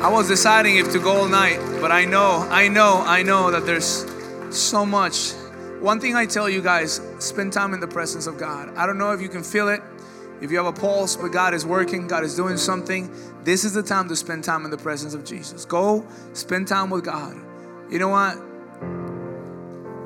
I 0.00 0.08
was 0.08 0.28
deciding 0.28 0.76
if 0.76 0.92
to 0.92 0.98
go 0.98 1.22
all 1.22 1.28
night, 1.28 1.58
but 1.80 1.90
I 1.90 2.04
know, 2.04 2.46
I 2.50 2.68
know, 2.68 3.02
I 3.04 3.22
know 3.22 3.50
that 3.50 3.66
there's 3.66 4.06
so 4.50 4.86
much. 4.86 5.32
One 5.80 6.00
thing 6.00 6.14
I 6.14 6.26
tell 6.26 6.48
you 6.48 6.62
guys 6.62 7.00
spend 7.18 7.52
time 7.52 7.74
in 7.74 7.80
the 7.80 7.88
presence 7.88 8.26
of 8.26 8.38
God. 8.38 8.74
I 8.76 8.86
don't 8.86 8.96
know 8.96 9.12
if 9.12 9.20
you 9.20 9.28
can 9.28 9.42
feel 9.42 9.68
it, 9.68 9.82
if 10.40 10.50
you 10.50 10.56
have 10.56 10.66
a 10.66 10.72
pulse, 10.72 11.16
but 11.16 11.28
God 11.28 11.54
is 11.54 11.66
working, 11.66 12.06
God 12.06 12.24
is 12.24 12.36
doing 12.36 12.56
something. 12.56 13.10
This 13.44 13.64
is 13.64 13.72
the 13.72 13.82
time 13.82 14.08
to 14.08 14.16
spend 14.16 14.44
time 14.44 14.64
in 14.64 14.70
the 14.70 14.76
presence 14.76 15.14
of 15.14 15.24
Jesus. 15.24 15.64
Go 15.64 16.06
spend 16.32 16.68
time 16.68 16.90
with 16.90 17.04
God. 17.04 17.36
You 17.90 17.98
know 17.98 18.08
what? 18.08 18.36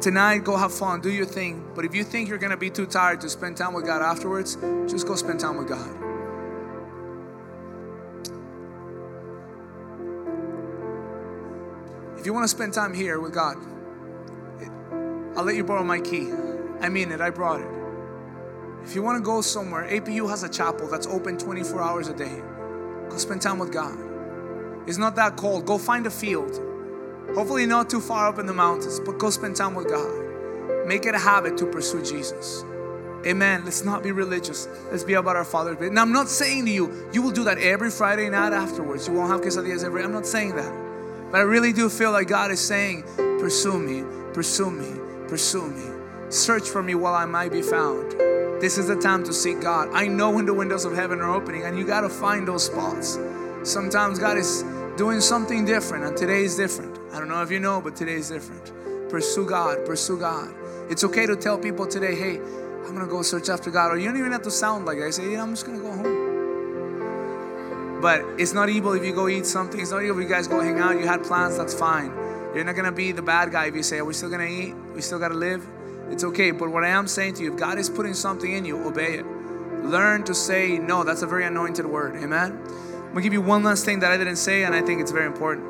Tonight, 0.00 0.38
go 0.38 0.56
have 0.56 0.72
fun, 0.74 1.00
do 1.00 1.10
your 1.10 1.26
thing. 1.26 1.64
But 1.74 1.84
if 1.84 1.94
you 1.94 2.02
think 2.02 2.28
you're 2.28 2.38
going 2.38 2.50
to 2.50 2.56
be 2.56 2.70
too 2.70 2.86
tired 2.86 3.20
to 3.20 3.28
spend 3.28 3.56
time 3.56 3.72
with 3.72 3.86
God 3.86 4.02
afterwards, 4.02 4.56
just 4.90 5.06
go 5.06 5.14
spend 5.14 5.38
time 5.38 5.56
with 5.56 5.68
God. 5.68 5.88
If 12.18 12.26
you 12.26 12.32
want 12.32 12.44
to 12.44 12.48
spend 12.48 12.72
time 12.72 12.94
here 12.94 13.20
with 13.20 13.34
God, 13.34 13.56
I'll 15.36 15.44
let 15.44 15.56
you 15.56 15.64
borrow 15.64 15.82
my 15.82 16.00
key. 16.00 16.30
I 16.80 16.88
mean 16.88 17.10
it, 17.10 17.20
I 17.20 17.30
brought 17.30 17.60
it. 17.60 17.81
If 18.84 18.94
you 18.94 19.02
want 19.02 19.16
to 19.16 19.22
go 19.22 19.40
somewhere, 19.40 19.88
APU 19.88 20.28
has 20.28 20.42
a 20.42 20.48
chapel 20.48 20.88
that's 20.88 21.06
open 21.06 21.38
24 21.38 21.82
hours 21.82 22.08
a 22.08 22.14
day. 22.14 22.42
Go 23.08 23.16
spend 23.16 23.40
time 23.40 23.58
with 23.58 23.72
God. 23.72 23.96
It's 24.88 24.98
not 24.98 25.14
that 25.16 25.36
cold. 25.36 25.66
Go 25.66 25.78
find 25.78 26.06
a 26.06 26.10
field. 26.10 26.60
Hopefully, 27.34 27.64
not 27.66 27.88
too 27.88 28.00
far 28.00 28.28
up 28.28 28.38
in 28.38 28.46
the 28.46 28.52
mountains, 28.52 29.00
but 29.00 29.18
go 29.18 29.30
spend 29.30 29.56
time 29.56 29.74
with 29.74 29.88
God. 29.88 30.86
Make 30.86 31.06
it 31.06 31.14
a 31.14 31.18
habit 31.18 31.56
to 31.58 31.66
pursue 31.66 32.02
Jesus. 32.02 32.64
Amen. 33.24 33.64
Let's 33.64 33.84
not 33.84 34.02
be 34.02 34.10
religious. 34.10 34.68
Let's 34.90 35.04
be 35.04 35.14
about 35.14 35.36
our 35.36 35.44
Father's 35.44 35.76
business. 35.76 35.94
Now, 35.94 36.02
I'm 36.02 36.12
not 36.12 36.28
saying 36.28 36.66
to 36.66 36.72
you, 36.72 37.08
you 37.12 37.22
will 37.22 37.30
do 37.30 37.44
that 37.44 37.58
every 37.58 37.90
Friday 37.90 38.28
night 38.28 38.52
afterwards. 38.52 39.06
You 39.06 39.14
won't 39.14 39.30
have 39.30 39.40
quesadillas 39.40 39.84
every. 39.84 40.02
I'm 40.02 40.12
not 40.12 40.26
saying 40.26 40.56
that. 40.56 40.72
But 41.30 41.38
I 41.38 41.42
really 41.42 41.72
do 41.72 41.88
feel 41.88 42.10
like 42.10 42.26
God 42.26 42.50
is 42.50 42.60
saying, 42.60 43.04
Pursue 43.16 43.78
me, 43.78 44.04
pursue 44.34 44.70
me, 44.70 45.28
pursue 45.28 45.68
me. 45.68 45.84
Search 46.30 46.68
for 46.68 46.82
me 46.82 46.94
while 46.96 47.14
I 47.14 47.26
might 47.26 47.52
be 47.52 47.62
found. 47.62 48.31
This 48.62 48.78
is 48.78 48.86
the 48.86 48.94
time 48.94 49.24
to 49.24 49.32
seek 49.32 49.60
God. 49.60 49.88
I 49.92 50.06
know 50.06 50.30
when 50.30 50.46
the 50.46 50.54
windows 50.54 50.84
of 50.84 50.94
heaven 50.94 51.20
are 51.20 51.34
opening, 51.34 51.64
and 51.64 51.76
you 51.76 51.84
got 51.84 52.02
to 52.02 52.08
find 52.08 52.46
those 52.46 52.66
spots. 52.66 53.18
Sometimes 53.64 54.20
God 54.20 54.38
is 54.38 54.62
doing 54.96 55.20
something 55.20 55.64
different, 55.64 56.04
and 56.04 56.16
today 56.16 56.44
is 56.44 56.56
different. 56.56 56.96
I 57.12 57.18
don't 57.18 57.26
know 57.26 57.42
if 57.42 57.50
you 57.50 57.58
know, 57.58 57.80
but 57.80 57.96
today 57.96 58.12
is 58.12 58.28
different. 58.28 58.70
Pursue 59.10 59.46
God, 59.46 59.84
pursue 59.84 60.16
God. 60.16 60.54
It's 60.88 61.02
okay 61.02 61.26
to 61.26 61.34
tell 61.34 61.58
people 61.58 61.88
today, 61.88 62.14
hey, 62.14 62.38
I'm 62.86 62.94
gonna 62.94 63.08
go 63.08 63.22
search 63.22 63.48
after 63.48 63.68
God. 63.68 63.90
Or 63.90 63.98
you 63.98 64.06
don't 64.06 64.16
even 64.16 64.30
have 64.30 64.42
to 64.42 64.50
sound 64.52 64.86
like 64.86 64.98
that. 64.98 65.06
You 65.06 65.12
say, 65.12 65.32
yeah, 65.32 65.42
I'm 65.42 65.50
just 65.50 65.66
gonna 65.66 65.80
go 65.80 65.90
home. 65.90 68.00
But 68.00 68.24
it's 68.38 68.52
not 68.52 68.68
evil 68.68 68.92
if 68.92 69.04
you 69.04 69.12
go 69.12 69.26
eat 69.26 69.44
something. 69.44 69.80
It's 69.80 69.90
not 69.90 70.04
evil 70.04 70.18
if 70.18 70.22
you 70.22 70.28
guys 70.28 70.46
go 70.46 70.60
hang 70.60 70.78
out. 70.78 71.00
You 71.00 71.08
had 71.08 71.24
plans, 71.24 71.56
that's 71.56 71.74
fine. 71.74 72.12
You're 72.54 72.62
not 72.62 72.76
gonna 72.76 72.92
be 72.92 73.10
the 73.10 73.22
bad 73.22 73.50
guy 73.50 73.66
if 73.66 73.74
you 73.74 73.82
say, 73.82 73.98
Are 73.98 74.04
we 74.04 74.14
still 74.14 74.30
gonna 74.30 74.44
eat? 74.44 74.76
We 74.94 75.02
still 75.02 75.18
gotta 75.18 75.34
live? 75.34 75.66
It's 76.10 76.24
okay. 76.24 76.50
But 76.50 76.70
what 76.70 76.84
I 76.84 76.88
am 76.88 77.06
saying 77.06 77.34
to 77.34 77.42
you, 77.42 77.52
if 77.52 77.58
God 77.58 77.78
is 77.78 77.88
putting 77.88 78.14
something 78.14 78.52
in 78.52 78.64
you, 78.64 78.86
obey 78.86 79.18
it. 79.18 79.26
Learn 79.82 80.24
to 80.24 80.34
say 80.34 80.78
no. 80.78 81.04
That's 81.04 81.22
a 81.22 81.26
very 81.26 81.44
anointed 81.44 81.86
word. 81.86 82.16
Amen. 82.16 82.60
I'm 82.62 83.08
gonna 83.08 83.20
give 83.22 83.32
you 83.32 83.42
one 83.42 83.62
last 83.62 83.84
thing 83.84 84.00
that 84.00 84.12
I 84.12 84.16
didn't 84.16 84.36
say, 84.36 84.64
and 84.64 84.74
I 84.74 84.80
think 84.82 85.00
it's 85.00 85.10
very 85.10 85.26
important. 85.26 85.66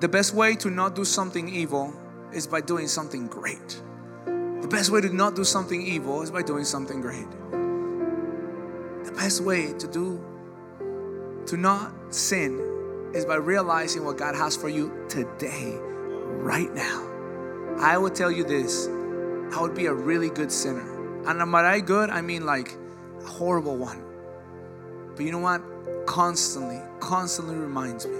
The 0.00 0.08
best 0.08 0.34
way 0.34 0.54
to 0.56 0.70
not 0.70 0.94
do 0.94 1.04
something 1.04 1.48
evil 1.48 1.94
is 2.32 2.46
by 2.46 2.60
doing 2.60 2.88
something 2.88 3.26
great. 3.26 3.80
The 4.24 4.68
best 4.68 4.90
way 4.90 5.00
to 5.00 5.08
not 5.08 5.36
do 5.36 5.44
something 5.44 5.80
evil 5.80 6.22
is 6.22 6.30
by 6.30 6.42
doing 6.42 6.64
something 6.64 7.00
great. 7.00 7.30
The 9.04 9.12
best 9.12 9.40
way 9.42 9.72
to 9.72 9.86
do 9.86 10.20
to 11.46 11.56
not 11.56 11.92
sin 12.14 13.10
is 13.14 13.24
by 13.24 13.36
realizing 13.36 14.04
what 14.04 14.16
God 14.16 14.34
has 14.34 14.56
for 14.56 14.68
you 14.68 15.06
today, 15.08 15.78
right 16.40 16.72
now. 16.72 17.08
I 17.78 17.98
would 17.98 18.14
tell 18.14 18.30
you 18.30 18.44
this 18.44 18.88
I 19.52 19.60
would 19.60 19.74
be 19.74 19.86
a 19.86 19.92
really 19.92 20.30
good 20.30 20.50
sinner. 20.50 20.88
And 21.28 21.52
by 21.52 21.80
good, 21.80 22.10
I 22.10 22.20
mean 22.20 22.46
like 22.46 22.76
a 23.20 23.26
horrible 23.26 23.76
one. 23.76 24.02
But 25.14 25.24
you 25.24 25.32
know 25.32 25.38
what? 25.38 25.62
Constantly, 26.06 26.80
constantly 27.00 27.54
reminds 27.54 28.06
me 28.06 28.18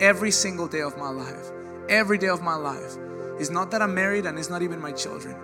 every 0.00 0.30
single 0.30 0.68
day 0.68 0.82
of 0.82 0.96
my 0.98 1.08
life, 1.08 1.50
every 1.88 2.18
day 2.18 2.28
of 2.28 2.42
my 2.42 2.54
life. 2.54 2.96
It's 3.38 3.50
not 3.50 3.70
that 3.70 3.82
I'm 3.82 3.94
married 3.94 4.26
and 4.26 4.38
it's 4.38 4.50
not 4.50 4.62
even 4.62 4.80
my 4.80 4.92
children. 4.92 5.36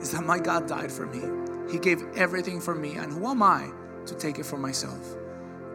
It's 0.00 0.12
that 0.12 0.24
my 0.24 0.38
God 0.38 0.66
died 0.66 0.90
for 0.90 1.06
me. 1.06 1.22
He 1.70 1.78
gave 1.78 2.02
everything 2.16 2.60
for 2.60 2.74
me. 2.74 2.94
And 2.94 3.12
who 3.12 3.28
am 3.28 3.42
I 3.42 3.70
to 4.06 4.14
take 4.14 4.38
it 4.38 4.46
for 4.46 4.56
myself? 4.56 5.16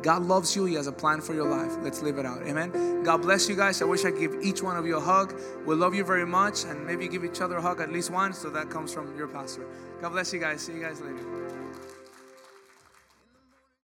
God 0.05 0.21
loves 0.21 0.55
you. 0.55 0.65
He 0.65 0.75
has 0.75 0.85
a 0.85 0.91
plan 0.91 1.19
for 1.19 1.33
your 1.33 1.49
life. 1.49 1.75
Let's 1.81 2.03
live 2.03 2.19
it 2.19 2.27
out. 2.27 2.43
Amen. 2.43 3.01
God 3.01 3.23
bless 3.23 3.49
you 3.49 3.55
guys. 3.55 3.81
I 3.81 3.85
wish 3.85 4.05
I 4.05 4.11
could 4.11 4.19
give 4.19 4.35
each 4.43 4.61
one 4.61 4.77
of 4.77 4.85
you 4.85 4.97
a 4.97 5.01
hug. 5.01 5.33
We 5.65 5.73
love 5.73 5.95
you 5.95 6.05
very 6.05 6.27
much. 6.27 6.63
And 6.63 6.85
maybe 6.85 7.07
give 7.07 7.25
each 7.25 7.41
other 7.41 7.57
a 7.57 7.61
hug 7.61 7.81
at 7.81 7.91
least 7.91 8.11
once. 8.11 8.37
So 8.37 8.51
that 8.51 8.69
comes 8.69 8.93
from 8.93 9.17
your 9.17 9.27
pastor. 9.27 9.65
God 10.01 10.11
bless 10.11 10.31
you 10.31 10.39
guys. 10.39 10.61
See 10.61 10.73
you 10.73 10.81
guys 10.81 11.01
later. 11.01 11.64